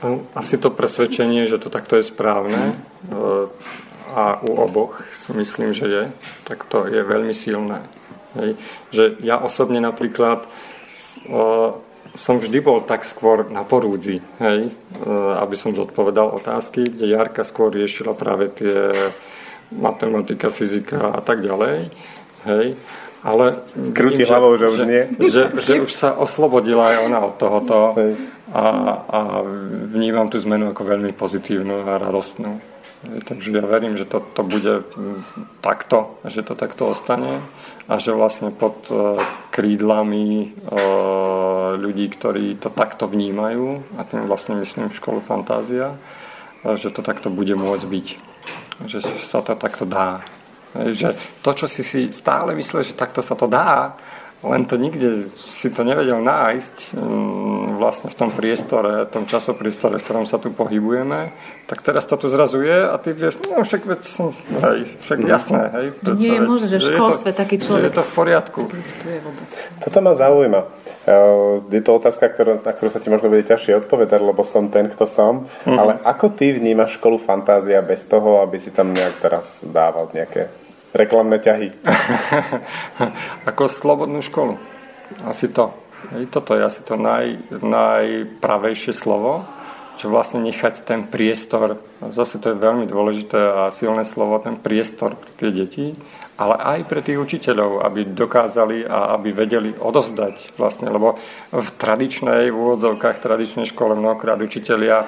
No, 0.04 0.10
asi 0.36 0.60
to 0.60 0.68
presvedčenie, 0.68 1.48
že 1.48 1.60
to 1.60 1.72
takto 1.72 1.96
je 1.96 2.04
správne, 2.04 2.76
a 4.14 4.38
u 4.46 4.54
oboch 4.62 5.02
si 5.18 5.34
myslím, 5.34 5.74
že 5.74 5.86
je, 5.90 6.04
tak 6.46 6.70
to 6.70 6.86
je 6.86 7.02
veľmi 7.02 7.34
silné. 7.34 7.82
Hej. 8.40 8.58
Že 8.94 9.04
ja 9.22 9.38
osobne 9.40 9.78
napríklad 9.80 10.46
o, 11.30 11.78
som 12.14 12.38
vždy 12.38 12.58
bol 12.62 12.86
tak 12.86 13.10
skôr 13.10 13.50
na 13.50 13.66
porúdzi, 13.66 14.22
hej, 14.38 14.70
aby 15.42 15.56
som 15.58 15.74
zodpovedal 15.74 16.30
otázky, 16.38 16.86
kde 16.86 17.10
Jarka 17.10 17.42
skôr 17.42 17.74
riešila 17.74 18.14
práve 18.14 18.54
tie 18.54 18.94
matematika, 19.74 20.54
fyzika 20.54 21.10
a 21.10 21.22
tak 21.26 21.42
ďalej. 21.42 21.90
Hej. 22.46 22.78
Ale 23.24 23.64
Krúti 23.96 24.28
hlavou, 24.28 24.60
že, 24.60 24.68
že 24.68 24.74
už 24.76 24.80
nie. 24.84 25.04
Že, 25.16 25.42
že 25.64 25.74
už 25.80 25.92
sa 25.96 26.12
oslobodila 26.12 26.92
aj 26.94 26.98
ona 27.08 27.20
od 27.24 27.34
tohoto 27.40 27.96
a, 28.52 28.66
a 29.00 29.20
vnímam 29.90 30.28
tú 30.28 30.38
zmenu 30.44 30.76
ako 30.76 30.84
veľmi 30.84 31.16
pozitívnu 31.16 31.88
a 31.88 31.98
radostnú. 31.98 32.60
Takže 33.04 33.56
ja 33.56 33.64
verím, 33.64 33.96
že 33.96 34.08
to, 34.08 34.20
to 34.36 34.44
bude 34.44 34.84
mm, 34.96 35.24
takto, 35.64 36.20
že 36.28 36.44
to 36.44 36.56
takto 36.56 36.92
ostane 36.92 37.40
a 37.84 38.00
že 38.00 38.16
vlastne 38.16 38.50
pod 38.56 38.88
e, 38.88 39.20
krídlami 39.52 40.28
e, 40.40 40.48
ľudí, 41.76 42.08
ktorí 42.08 42.58
to 42.60 42.72
takto 42.72 43.08
vnímajú, 43.12 43.98
a 44.00 44.08
tým 44.08 44.28
vlastne 44.28 44.60
myslím 44.64 44.96
školu 44.96 45.20
Fantázia, 45.20 45.96
že 46.64 46.96
to 46.96 47.04
takto 47.04 47.28
bude 47.28 47.52
môcť 47.60 47.84
byť. 47.84 48.08
Že 48.88 49.00
sa 49.28 49.44
to 49.44 49.54
takto 49.60 49.84
dá. 49.84 50.24
Že 50.74 51.14
to, 51.44 51.52
čo 51.54 51.66
si 51.68 51.84
si 51.84 52.08
stále 52.16 52.56
myslel, 52.56 52.88
že 52.88 52.96
takto 52.96 53.20
sa 53.20 53.36
to 53.36 53.52
dá, 53.52 54.00
len 54.44 54.68
to 54.68 54.76
nikde 54.76 55.32
si 55.40 55.72
to 55.72 55.88
nevedel 55.88 56.20
nájsť 56.20 57.00
mm, 57.00 57.80
vlastne 57.80 58.12
v 58.12 58.16
tom 58.20 58.30
priestore, 58.32 59.08
tom 59.08 59.24
časopriestore, 59.24 60.00
v 60.00 60.04
ktorom 60.04 60.26
sa 60.28 60.36
tu 60.36 60.52
pohybujeme, 60.52 61.32
tak 61.64 61.80
teraz 61.80 62.04
to 62.04 62.20
tu 62.20 62.28
zrazu 62.28 62.60
je 62.60 62.76
a 62.76 62.96
ty 63.00 63.16
vieš, 63.16 63.40
no 63.48 63.64
však 63.64 63.88
veď 63.88 64.02
som, 64.04 64.36
hej, 64.36 65.00
však 65.08 65.18
no. 65.24 65.28
jasné, 65.32 65.62
hej. 65.80 65.86
Nie 66.20 66.32
je 66.38 66.42
možné, 66.44 66.68
že 66.76 66.78
v 66.84 66.88
školstve 66.92 67.32
to, 67.32 67.40
taký 67.40 67.56
človek... 67.56 67.82
Že 67.82 67.88
je 67.88 67.96
to 67.96 68.04
v 68.04 68.12
poriadku. 68.12 68.62
Toto 69.80 69.98
ma 70.04 70.12
zaujíma. 70.12 70.62
Je 71.72 71.82
to 71.84 71.92
otázka, 71.96 72.28
ktorú, 72.28 72.60
na 72.60 72.72
ktorú 72.76 72.90
sa 72.92 73.00
ti 73.00 73.08
možno 73.08 73.32
bude 73.32 73.48
ťažšie 73.48 73.88
odpovedať, 73.88 74.20
lebo 74.20 74.44
som 74.44 74.68
ten, 74.68 74.92
kto 74.92 75.08
som. 75.08 75.48
Mm-hmm. 75.48 75.78
Ale 75.80 75.92
ako 76.04 76.36
ty 76.36 76.52
vnímaš 76.52 77.00
školu 77.00 77.16
Fantázia 77.16 77.80
bez 77.80 78.04
toho, 78.04 78.44
aby 78.44 78.60
si 78.60 78.72
tam 78.72 78.92
nejak 78.92 79.24
teraz 79.24 79.64
dával 79.64 80.12
nejaké 80.12 80.52
reklamné 80.94 81.42
ťahy. 81.42 81.74
Ako 83.50 83.68
slobodnú 83.68 84.22
školu. 84.22 84.62
Asi 85.26 85.50
to. 85.50 85.74
Hej, 86.14 86.30
toto 86.30 86.54
je 86.54 86.62
asi 86.68 86.84
to 86.84 87.00
naj, 87.00 87.40
najpravejšie 87.64 88.92
slovo, 88.92 89.48
čo 89.96 90.12
vlastne 90.12 90.44
nechať 90.44 90.84
ten 90.84 91.08
priestor, 91.08 91.80
zase 92.12 92.44
to 92.44 92.52
je 92.52 92.60
veľmi 92.60 92.84
dôležité 92.90 93.40
a 93.40 93.72
silné 93.72 94.04
slovo, 94.04 94.36
ten 94.44 94.60
priestor 94.60 95.16
pre 95.16 95.32
tie 95.40 95.50
deti, 95.56 95.96
ale 96.36 96.60
aj 96.60 96.80
pre 96.92 97.00
tých 97.00 97.22
učiteľov, 97.22 97.88
aby 97.88 98.10
dokázali 98.10 98.84
a 98.84 99.16
aby 99.16 99.32
vedeli 99.32 99.72
odozdať 99.72 100.58
vlastne, 100.60 100.92
lebo 100.92 101.16
v 101.54 101.70
tradičnej, 101.78 102.52
v 102.52 102.58
úvodzovkách 102.58 103.24
tradičnej 103.24 103.70
škole 103.70 103.96
mnohokrát 103.96 104.42
učiteľia 104.44 105.08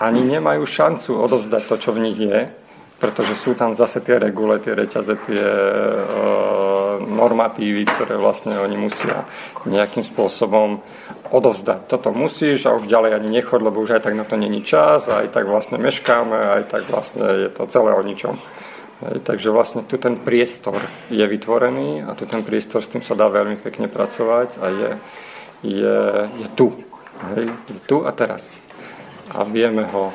ani 0.00 0.24
nemajú 0.24 0.64
šancu 0.64 1.20
odovzdať 1.20 1.62
to, 1.68 1.76
čo 1.76 1.90
v 1.92 2.02
nich 2.08 2.16
je, 2.16 2.48
pretože 3.00 3.32
sú 3.40 3.56
tam 3.56 3.72
zase 3.72 4.04
tie 4.04 4.20
regule, 4.20 4.60
tie 4.60 4.76
reťaze, 4.76 5.16
tie 5.24 5.40
e, 5.40 5.64
normatívy, 7.00 7.88
ktoré 7.88 8.20
vlastne 8.20 8.60
oni 8.60 8.76
musia 8.76 9.24
nejakým 9.64 10.04
spôsobom 10.04 10.84
odovzdať. 11.32 11.88
Toto 11.88 12.12
musíš 12.12 12.68
a 12.68 12.76
už 12.76 12.84
ďalej 12.90 13.16
ani 13.16 13.40
nechod, 13.40 13.64
lebo 13.64 13.80
už 13.80 13.96
aj 13.96 14.04
tak 14.04 14.14
na 14.14 14.28
to 14.28 14.36
není 14.36 14.60
čas 14.60 15.08
aj 15.08 15.32
tak 15.32 15.46
vlastne 15.46 15.78
meškáme, 15.78 16.36
aj 16.60 16.62
tak 16.68 16.82
vlastne 16.92 17.24
je 17.46 17.50
to 17.50 17.64
celé 17.72 17.90
o 17.96 18.02
ničom. 18.02 18.36
Hej, 19.00 19.24
takže 19.24 19.48
vlastne 19.48 19.80
tu 19.88 19.96
ten 19.96 20.20
priestor 20.20 20.76
je 21.08 21.24
vytvorený 21.24 22.04
a 22.04 22.12
tu 22.12 22.28
ten 22.28 22.44
priestor 22.44 22.84
s 22.84 22.92
tým 22.92 23.00
sa 23.00 23.16
dá 23.16 23.32
veľmi 23.32 23.56
pekne 23.56 23.88
pracovať 23.88 24.48
a 24.60 24.66
je, 24.68 24.90
je, 25.64 25.98
je 26.36 26.48
tu. 26.52 26.76
Hej, 27.32 27.48
je 27.48 27.80
tu 27.88 28.04
a 28.04 28.12
teraz. 28.12 28.52
A 29.32 29.46
vieme 29.48 29.88
ho, 29.88 30.12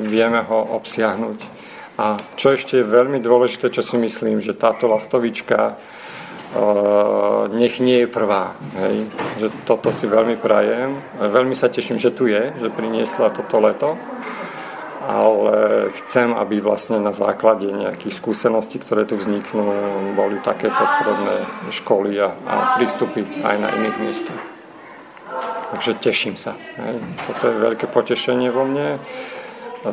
vieme 0.00 0.40
ho 0.48 0.80
obsiahnuť. 0.80 1.57
A 1.98 2.14
čo 2.38 2.54
ešte 2.54 2.78
je 2.78 2.86
veľmi 2.86 3.18
dôležité, 3.18 3.74
čo 3.74 3.82
si 3.82 3.98
myslím, 3.98 4.38
že 4.38 4.54
táto 4.54 4.86
lastovička 4.86 5.74
uh, 5.74 7.50
nech 7.50 7.82
nie 7.82 8.06
je 8.06 8.08
prvá. 8.08 8.54
Hej? 8.78 9.10
Že 9.42 9.46
toto 9.66 9.90
si 9.90 10.06
veľmi 10.06 10.38
prajem. 10.38 10.94
Veľmi 11.18 11.58
sa 11.58 11.66
teším, 11.66 11.98
že 11.98 12.14
tu 12.14 12.30
je, 12.30 12.54
že 12.54 12.70
priniesla 12.70 13.34
toto 13.34 13.58
leto. 13.58 13.98
Ale 15.08 15.88
chcem, 15.98 16.30
aby 16.38 16.62
vlastne 16.62 17.02
na 17.02 17.10
základe 17.10 17.66
nejakých 17.66 18.14
skúseností, 18.14 18.78
ktoré 18.78 19.02
tu 19.02 19.18
vzniknú, 19.18 19.66
boli 20.14 20.38
takéto 20.38 20.78
podobné 21.02 21.50
školy 21.74 22.14
a, 22.22 22.30
a 22.46 22.54
prístupy 22.78 23.26
aj 23.42 23.56
na 23.58 23.74
iných 23.74 23.98
miestach. 23.98 24.42
Takže 25.74 25.98
teším 25.98 26.38
sa. 26.38 26.54
Hej? 26.78 27.02
Toto 27.26 27.42
je 27.50 27.56
veľké 27.58 27.90
potešenie 27.90 28.54
vo 28.54 28.62
mne 28.62 29.02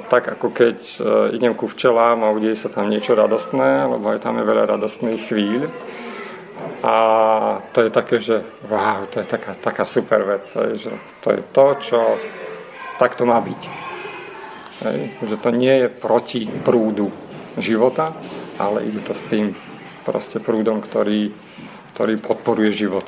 tak 0.10 0.38
ako 0.38 0.50
keď 0.50 0.78
e, 0.82 1.00
idem 1.38 1.54
ku 1.54 1.70
včelám 1.70 2.26
a 2.26 2.34
udeje 2.34 2.58
sa 2.58 2.74
tam 2.74 2.90
niečo 2.90 3.14
radostné, 3.14 3.86
lebo 3.86 4.10
aj 4.10 4.20
tam 4.24 4.42
je 4.42 4.50
veľa 4.50 4.66
radostných 4.78 5.22
chvíľ. 5.30 5.70
A 6.82 6.96
to 7.74 7.86
je 7.86 7.90
také, 7.94 8.18
že 8.22 8.42
wow, 8.66 9.06
to 9.10 9.22
je 9.22 9.28
taká, 9.30 9.54
taká 9.58 9.86
super 9.86 10.26
vec, 10.26 10.46
že 10.78 10.94
to 11.22 11.34
je 11.34 11.42
to, 11.54 11.66
čo 11.82 12.00
takto 12.98 13.26
má 13.26 13.38
byť. 13.42 13.62
Že 15.22 15.36
to 15.42 15.50
nie 15.54 15.86
je 15.86 15.88
proti 15.90 16.46
prúdu, 16.46 17.10
života, 17.58 18.12
ale 18.60 18.88
idú 18.88 19.00
to 19.04 19.14
s 19.16 19.24
tým 19.32 19.56
proste 20.04 20.44
prúdom, 20.44 20.84
ktorý, 20.84 21.32
ktorý 21.96 22.14
podporuje 22.20 22.72
život, 22.76 23.08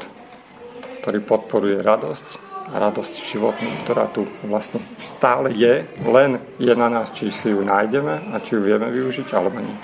ktorý 1.04 1.20
podporuje 1.24 1.78
radosť 1.84 2.47
radosť 2.74 3.24
životnú, 3.24 3.70
ktorá 3.88 4.12
tu 4.12 4.28
vlastne 4.44 4.84
stále 5.00 5.56
je, 5.56 5.88
len 6.04 6.42
je 6.60 6.74
na 6.76 6.92
nás, 6.92 7.12
či 7.16 7.32
si 7.32 7.52
ju 7.52 7.64
nájdeme 7.64 8.32
a 8.34 8.44
či 8.44 8.60
ju 8.60 8.62
vieme 8.64 8.92
využiť, 8.92 9.28
alebo 9.32 9.64
nie. 9.64 9.78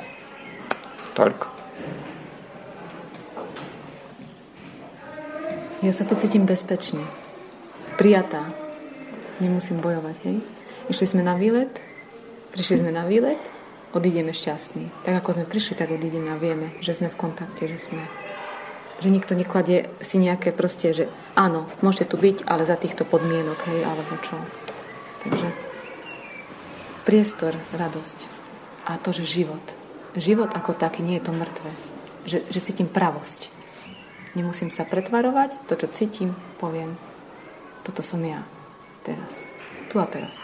Toľko. 1.15 1.47
Ja 5.84 5.91
sa 5.91 6.07
tu 6.07 6.15
cítim 6.15 6.47
bezpečne. 6.47 7.03
Prijatá. 7.99 8.47
Nemusím 9.43 9.84
bojovať, 9.84 10.15
hej? 10.23 10.38
Išli 10.88 11.05
sme 11.15 11.22
na 11.27 11.35
výlet, 11.35 11.76
prišli 12.55 12.80
sme 12.80 12.91
na 12.95 13.03
výlet, 13.03 13.39
odídeme 13.91 14.31
šťastní. 14.31 15.03
Tak 15.03 15.23
ako 15.23 15.30
sme 15.35 15.45
prišli, 15.47 15.73
tak 15.76 15.91
odídeme 15.91 16.31
a 16.31 16.39
vieme, 16.39 16.72
že 16.80 16.95
sme 16.95 17.11
v 17.11 17.19
kontakte, 17.19 17.68
že 17.68 17.80
sme 17.80 18.03
že 19.03 19.11
nikto 19.11 19.35
nekladie 19.35 19.91
si 19.99 20.15
nejaké 20.15 20.55
proste, 20.55 20.95
že 20.95 21.05
áno, 21.35 21.67
môžete 21.84 22.07
tu 22.07 22.15
byť, 22.15 22.47
ale 22.47 22.63
za 22.63 22.80
týchto 22.80 23.03
podmienok, 23.03 23.59
hej, 23.67 23.84
alebo 23.84 24.15
čo. 24.23 24.39
Takže 25.27 25.47
priestor, 27.03 27.59
radosť 27.75 28.19
a 28.88 28.95
to, 28.95 29.11
že 29.11 29.43
život. 29.43 29.63
Život 30.15 30.55
ako 30.55 30.71
taký 30.71 31.03
nie 31.03 31.19
je 31.19 31.25
to 31.27 31.35
mŕtve. 31.35 31.71
Že, 32.23 32.39
že 32.47 32.59
cítim 32.63 32.88
pravosť. 32.88 33.51
Nemusím 34.39 34.71
sa 34.71 34.88
pretvarovať, 34.88 35.67
to, 35.67 35.75
čo 35.75 35.88
cítim, 35.91 36.31
poviem, 36.63 36.95
toto 37.84 37.99
som 37.99 38.23
ja. 38.23 38.39
Teraz. 39.03 39.43
Tu 39.91 39.99
a 39.99 40.07
teraz. 40.07 40.39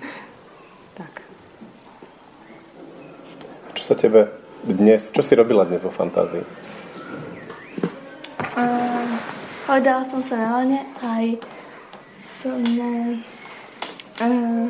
tak. 1.00 1.20
Čo 3.76 3.82
sa 3.92 3.94
tebe 3.94 4.32
dnes, 4.64 5.12
čo 5.12 5.20
si 5.20 5.36
robila 5.36 5.68
dnes 5.68 5.84
vo 5.84 5.92
fantázii? 5.92 6.59
Uh, 8.50 9.06
Hojdala 9.70 10.02
som 10.10 10.18
sa 10.26 10.34
na 10.34 10.48
lane, 10.58 10.82
aj 10.98 11.38
sme 12.42 13.22
uh, 14.18 14.66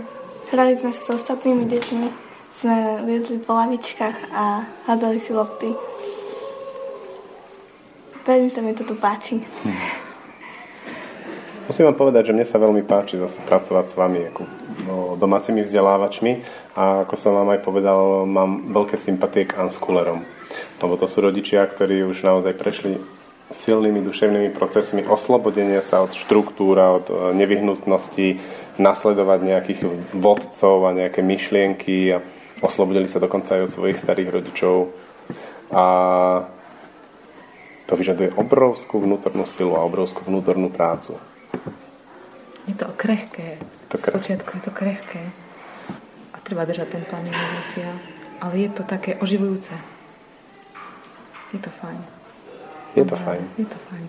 hrali 0.52 0.76
sme 0.76 0.92
sa 0.92 1.00
s 1.00 1.16
ostatnými 1.16 1.64
deťmi, 1.64 2.06
sme 2.60 2.76
viezli 3.08 3.40
po 3.40 3.56
lavičkách 3.56 4.36
a 4.36 4.68
hádzali 4.84 5.16
si 5.16 5.32
lopty. 5.32 5.72
Veľmi 8.28 8.52
sa 8.52 8.60
mi 8.60 8.76
to 8.76 8.84
tu 8.84 8.92
páči. 9.00 9.40
Musím 11.70 11.88
vám 11.88 11.96
povedať, 11.96 12.28
že 12.28 12.36
mne 12.36 12.44
sa 12.44 12.60
veľmi 12.60 12.84
páči 12.84 13.16
zase 13.16 13.40
pracovať 13.46 13.86
s 13.88 13.94
vami 13.96 14.28
ako 14.28 14.42
no, 14.84 14.94
domácimi 15.16 15.64
vzdelávačmi 15.64 16.32
a 16.76 17.08
ako 17.08 17.14
som 17.16 17.32
vám 17.32 17.56
aj 17.56 17.64
povedal, 17.64 18.28
mám 18.28 18.74
veľké 18.74 19.00
sympatie 19.00 19.48
k 19.48 19.56
unschoolerom. 19.56 20.20
Lebo 20.82 20.98
to 20.98 21.06
sú 21.06 21.24
rodičia, 21.24 21.64
ktorí 21.64 22.04
už 22.04 22.26
naozaj 22.26 22.58
prešli 22.58 23.19
silnými 23.50 24.00
duševnými 24.06 24.54
procesmi 24.54 25.02
oslobodenia 25.02 25.82
sa 25.82 26.06
od 26.06 26.14
štruktúra, 26.14 26.94
od 26.94 27.06
e, 27.10 27.14
nevyhnutnosti 27.34 28.38
nasledovať 28.78 29.38
nejakých 29.42 29.80
vodcov 30.14 30.86
a 30.86 30.94
nejaké 30.94 31.20
myšlienky 31.20 32.14
a 32.14 32.22
oslobodili 32.62 33.10
sa 33.10 33.18
dokonca 33.18 33.58
aj 33.58 33.62
od 33.66 33.74
svojich 33.74 33.98
starých 33.98 34.30
rodičov. 34.30 34.94
A 35.74 35.84
to 37.90 37.98
vyžaduje 37.98 38.30
obrovskú 38.38 39.02
vnútornú 39.02 39.44
silu 39.50 39.74
a 39.74 39.82
obrovskú 39.82 40.22
vnútornú 40.22 40.70
prácu. 40.70 41.18
Je 42.70 42.74
to 42.78 42.86
krehké. 42.94 43.58
To 43.90 43.98
krehké. 43.98 44.14
Spočiatku 44.14 44.50
je 44.54 44.62
to 44.62 44.72
krehké. 44.72 45.22
A 46.30 46.36
treba 46.46 46.62
držať 46.62 46.86
ten 46.86 47.02
plán 47.02 47.26
Ale 48.38 48.54
je 48.62 48.70
to 48.70 48.86
také 48.86 49.18
oživujúce. 49.18 49.74
Je 51.50 51.58
to 51.58 51.70
fajn. 51.82 52.19
Je 52.94 53.04
to 53.06 53.16
fajn. 53.16 53.42
Je 53.58 53.66
to 53.66 53.78
fajn. 53.86 54.04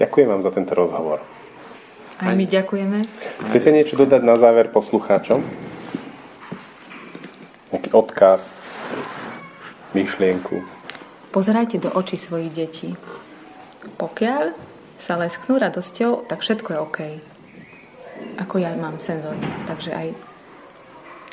Ďakujem 0.00 0.28
vám 0.30 0.42
za 0.42 0.50
tento 0.54 0.72
rozhovor. 0.72 1.20
Aj 2.20 2.36
my 2.36 2.44
ďakujeme. 2.44 3.04
Chcete 3.48 3.72
niečo 3.72 3.96
dodať 3.96 4.20
na 4.24 4.36
záver 4.36 4.68
poslucháčom? 4.68 5.40
Nejaký 7.72 7.90
odkaz, 7.96 8.52
myšlienku? 9.96 10.60
Pozerajte 11.32 11.80
do 11.80 11.88
očí 11.92 12.20
svojich 12.20 12.52
detí. 12.52 12.90
Pokiaľ 13.96 14.52
sa 15.00 15.16
lesknú 15.16 15.56
radosťou, 15.56 16.28
tak 16.28 16.44
všetko 16.44 16.68
je 16.72 16.78
OK. 16.78 16.98
Ako 18.40 18.60
ja 18.60 18.76
mám 18.76 19.00
senzor, 19.00 19.36
takže 19.64 19.96
aj 19.96 20.08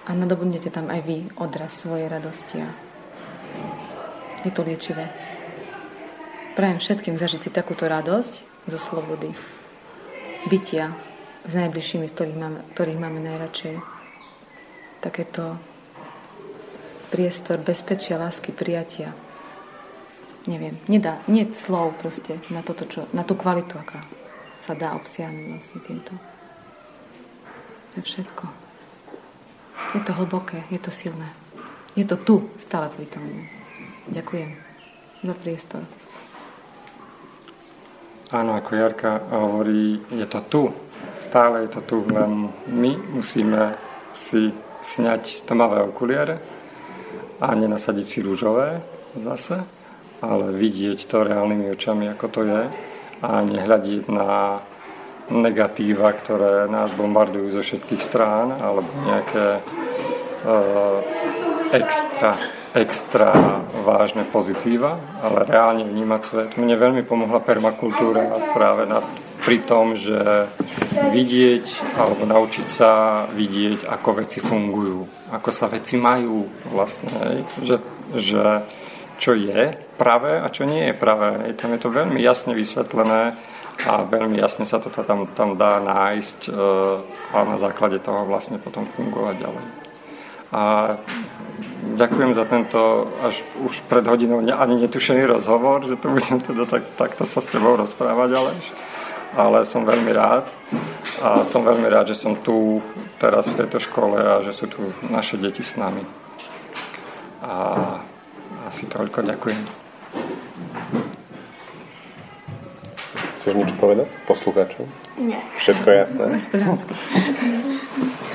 a 0.08 0.16
nadobudnete 0.16 0.72
tam 0.72 0.88
aj 0.88 1.04
vy 1.04 1.28
odraz 1.36 1.84
svojej 1.84 2.08
radosti 2.08 2.64
a 2.64 2.72
je 4.48 4.52
to 4.56 4.64
liečivé. 4.64 5.27
Prajem 6.58 6.82
všetkým 6.82 7.22
zažiť 7.22 7.42
si 7.46 7.50
takúto 7.54 7.86
radosť 7.86 8.66
zo 8.66 8.80
slobody. 8.82 9.30
Bytia 10.50 10.90
s 11.46 11.54
najbližšími, 11.54 12.10
z 12.10 12.14
ktorých 12.18 12.38
máme, 12.42 12.60
ktorých 12.74 12.98
máme 12.98 13.20
najradšej. 13.22 13.78
Takéto 15.06 15.62
priestor 17.14 17.62
bezpečia, 17.62 18.18
lásky, 18.18 18.50
prijatia 18.50 19.14
neviem, 20.48 20.80
nedá, 20.88 21.20
nie 21.28 21.46
slov 21.52 22.00
proste 22.00 22.40
na, 22.50 22.64
toto, 22.64 22.88
čo, 22.88 23.06
na 23.12 23.28
tú 23.28 23.36
kvalitu, 23.36 23.76
aká 23.78 24.00
sa 24.56 24.74
dá 24.74 24.96
obsiahnuť 24.96 25.46
vlastne 25.54 25.80
týmto. 25.84 26.12
To 27.92 27.94
je 28.00 28.04
všetko. 28.08 28.44
Je 29.94 30.02
to 30.02 30.12
hlboké, 30.16 30.64
je 30.72 30.80
to 30.82 30.90
silné. 30.90 31.30
Je 31.94 32.08
to 32.08 32.18
tu, 32.18 32.36
stále 32.58 32.90
prítomné. 32.96 33.52
Ďakujem 34.10 34.50
za 35.22 35.36
priestor. 35.36 35.84
Áno, 38.28 38.60
ako 38.60 38.72
Jarka 38.76 39.24
hovorí, 39.32 40.04
je 40.12 40.28
to 40.28 40.40
tu. 40.52 40.64
Stále 41.16 41.68
je 41.68 41.80
to 41.80 41.82
tu, 41.88 41.98
len 42.12 42.52
my 42.68 42.92
musíme 43.16 43.76
si 44.12 44.52
sňať 44.84 45.48
tmavé 45.48 45.84
okuliare 45.84 46.36
a 47.40 47.54
nenasadiť 47.56 48.08
si 48.08 48.20
rúžové 48.24 48.80
zase 49.16 49.78
ale 50.22 50.50
vidieť 50.54 51.06
to 51.06 51.26
reálnymi 51.26 51.70
očami, 51.74 52.10
ako 52.10 52.26
to 52.30 52.42
je 52.46 52.62
a 53.18 53.30
nehľadiť 53.42 54.04
na 54.10 54.62
negatíva, 55.34 56.14
ktoré 56.14 56.70
nás 56.70 56.94
bombardujú 56.94 57.60
zo 57.60 57.62
všetkých 57.66 58.02
strán, 58.02 58.54
alebo 58.54 58.88
nejaké 59.04 59.46
uh, 59.60 60.98
extra, 61.74 62.32
extra 62.72 63.30
vážne 63.88 64.28
pozitíva, 64.28 65.00
ale 65.24 65.48
reálne 65.48 65.88
vnímať 65.88 66.22
svet. 66.28 66.50
Mne 66.60 66.76
veľmi 66.76 67.08
pomohla 67.08 67.40
permakultúra 67.40 68.52
práve 68.52 68.84
na, 68.84 69.00
pri 69.40 69.64
tom, 69.64 69.96
že 69.96 70.52
vidieť 71.16 71.96
alebo 71.96 72.28
naučiť 72.28 72.68
sa 72.68 72.92
vidieť, 73.32 73.88
ako 73.88 74.10
veci 74.20 74.44
fungujú, 74.44 75.32
ako 75.32 75.50
sa 75.56 75.72
veci 75.72 75.96
majú 75.96 76.44
vlastne, 76.68 77.48
že, 77.64 77.80
že 78.12 78.44
čo 79.16 79.32
je 79.34 79.72
pravé 79.96 80.44
a 80.44 80.52
čo 80.52 80.68
nie 80.68 80.92
je 80.92 81.00
pravé. 81.00 81.56
Tam 81.56 81.72
je 81.72 81.80
to 81.80 81.90
veľmi 81.90 82.20
jasne 82.20 82.54
vysvetlené 82.54 83.34
a 83.88 83.92
veľmi 84.04 84.36
jasne 84.36 84.66
sa 84.68 84.84
to 84.84 84.92
tam, 84.92 85.30
tam 85.32 85.56
dá 85.56 85.80
nájsť 85.80 86.40
e, 86.50 86.52
a 87.34 87.38
na 87.46 87.58
základe 87.62 88.02
toho 88.02 88.26
vlastne 88.26 88.58
potom 88.58 88.90
fungovať 88.90 89.36
ďalej. 89.38 89.66
A 90.48 90.64
ďakujem 91.98 92.32
za 92.38 92.46
tento 92.46 93.10
až 93.26 93.42
už 93.66 93.82
pred 93.90 94.06
hodinou 94.06 94.42
ani 94.42 94.76
netušený 94.86 95.26
rozhovor, 95.26 95.86
že 95.86 95.98
tu 95.98 96.14
budem 96.14 96.38
teda 96.42 96.70
tak, 96.70 96.84
takto 96.96 97.26
sa 97.26 97.42
s 97.42 97.50
tebou 97.50 97.74
rozprávať, 97.74 98.30
ale, 98.38 98.52
ale 99.34 99.58
som 99.66 99.82
veľmi 99.82 100.12
rád 100.14 100.46
a 101.22 101.42
som 101.42 101.66
veľmi 101.66 101.90
rád, 101.90 102.14
že 102.14 102.22
som 102.22 102.38
tu 102.38 102.82
teraz 103.18 103.50
v 103.50 103.66
tejto 103.66 103.82
škole 103.82 104.22
a 104.22 104.46
že 104.46 104.54
sú 104.54 104.70
tu 104.70 104.94
naše 105.10 105.42
deti 105.42 105.66
s 105.66 105.74
nami. 105.74 106.06
A 107.42 107.54
asi 108.70 108.86
toľko, 108.86 109.26
ďakujem. 109.26 109.62
Chceš 113.42 113.54
niečo 113.56 113.76
povedať 113.80 114.08
poslucháčom? 114.28 114.86
Nie. 115.18 115.40
Všetko 115.58 115.88
jasné? 115.90 116.26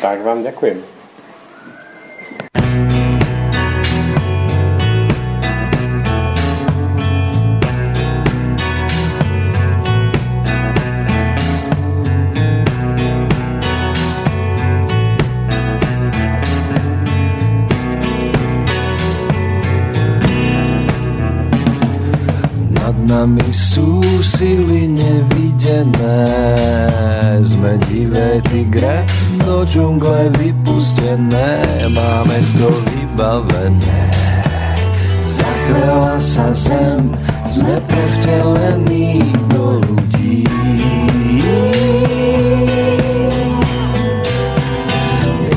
tak 0.02 0.18
vám 0.24 0.42
ďakujem. 0.42 0.82
Nami 23.12 23.52
sú 23.52 24.01
sily 24.24 24.89
nevidené, 24.89 26.24
sme 27.44 27.76
divé 27.93 28.40
tigre, 28.48 29.05
do 29.44 29.68
džungle 29.68 30.32
vypustené, 30.40 31.60
máme 31.93 32.39
to 32.56 32.72
vybavené. 32.89 34.01
Zachvela 35.36 36.16
sa 36.16 36.56
zem, 36.56 37.12
sme 37.44 37.76
prevtelení 37.84 39.20
do 39.52 39.76
ľudí. 39.76 40.48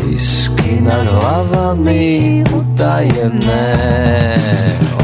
Disky 0.04 0.84
nad 0.84 1.08
hlavami 1.08 2.44
utajené, 2.52 3.72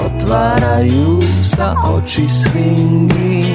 otvárajú 0.04 1.24
sa 1.62 1.78
oči 1.94 2.26
svingy. 2.26 3.54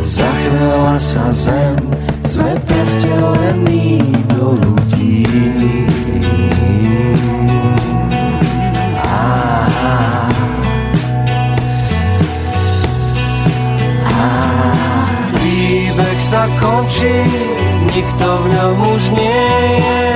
Zachvela 0.00 0.96
sa 0.96 1.28
zem, 1.28 1.76
sme 2.24 2.56
prevtelení 2.64 4.00
do 4.32 4.56
ľudí. 4.56 5.28
Príbeh 15.36 16.20
sa 16.24 16.48
končí, 16.64 17.16
nikto 17.92 18.24
v 18.24 18.44
ňom 18.56 18.76
už 18.96 19.02
nie 19.20 19.52
je. 19.84 20.08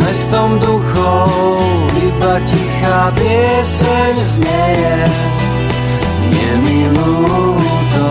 Mestom 0.00 0.56
duchov 0.56 1.60
iba 2.00 2.34
tichá 2.48 3.12
pieseň 3.12 4.14
znieje. 4.24 5.45
Je 6.36 6.52
mi 6.60 6.80
ľúto, 6.92 8.08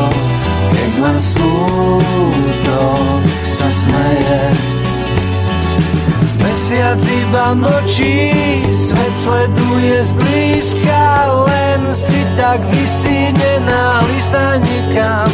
keď 0.74 0.92
len 1.06 1.20
smútok 1.22 3.22
sa 3.46 3.70
smeje. 3.70 4.44
Mesiac 6.42 7.02
iba 7.04 7.54
mlčí, 7.54 8.32
svet 8.72 9.16
sleduje 9.20 9.98
zblízka, 10.08 11.04
len 11.46 11.84
si 11.94 12.24
tak 12.40 12.64
vysí, 12.72 13.36
nenáli 13.36 14.20
sa 14.24 14.56
nikam. 14.58 15.30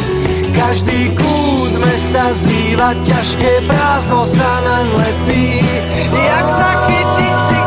Každý 0.52 1.14
kút 1.16 1.72
mesta 1.80 2.36
zýva, 2.36 2.92
ťažké 3.06 3.64
prázdno 3.70 4.26
sa 4.26 4.60
naň 4.66 4.86
lepí. 4.98 5.62
Jak 6.10 6.46
sa 6.50 6.70
chytiť 6.90 7.61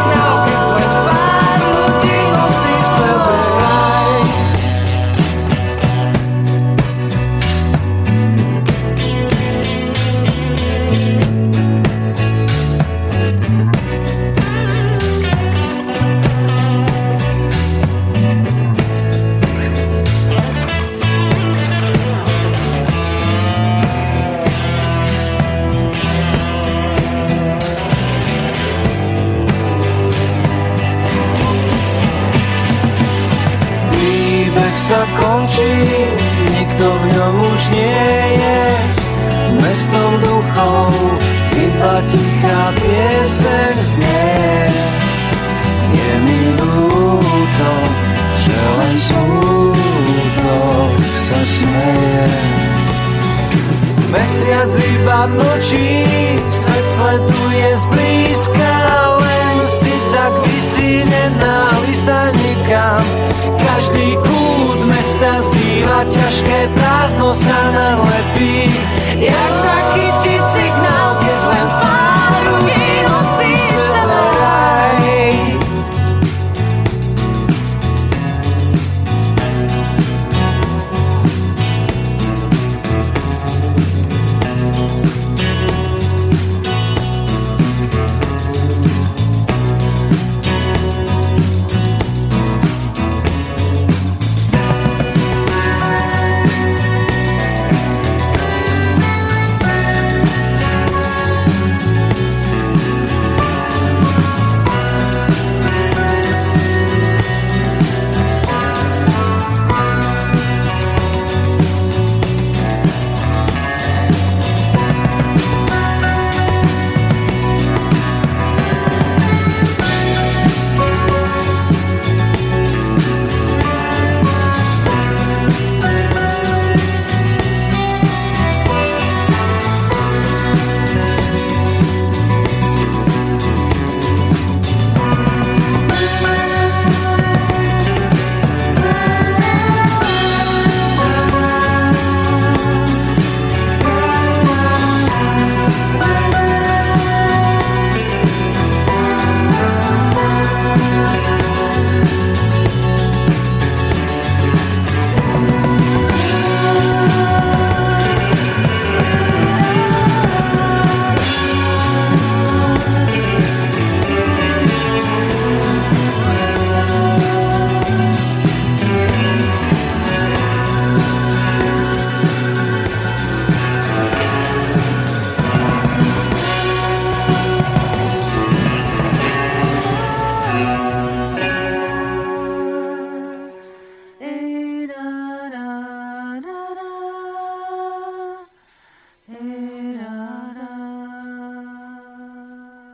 sa 34.85 35.01
končí, 35.17 35.73
nikto 36.53 36.85
v 36.85 37.03
ňom 37.09 37.35
už 37.41 37.61
nie 37.73 38.13
je. 38.37 38.61
Mestom 39.57 40.11
duchov 40.21 40.93
iba 41.57 41.95
tichá 42.05 42.61
pieseň 42.77 43.75
znie. 43.81 44.37
Je 45.89 46.11
mi 46.21 46.41
ľúto, 46.53 47.71
že 48.45 48.57
len 48.61 48.95
smúto 49.09 50.57
sa 51.33 51.41
smeje. 51.49 52.29
Mesiac 54.13 54.69
iba 54.69 55.19
mlčí, 55.33 55.89
svet 56.53 56.87
sleduje 56.93 57.69
zblízka, 57.89 58.75
len 59.17 59.55
si 59.81 59.93
tak 60.13 60.33
vysí 60.45 60.91
nenávisa 61.09 62.29
nikam. 62.37 63.01
Každý 63.59 64.13
cesta 65.15 65.39
zýva, 65.47 66.03
ťažké 66.11 66.59
prázdno 66.75 67.31
sa 67.31 67.59
nalepí, 67.71 68.67
jak 69.23 69.51
zachytiť 69.63 70.43
signál, 70.51 71.24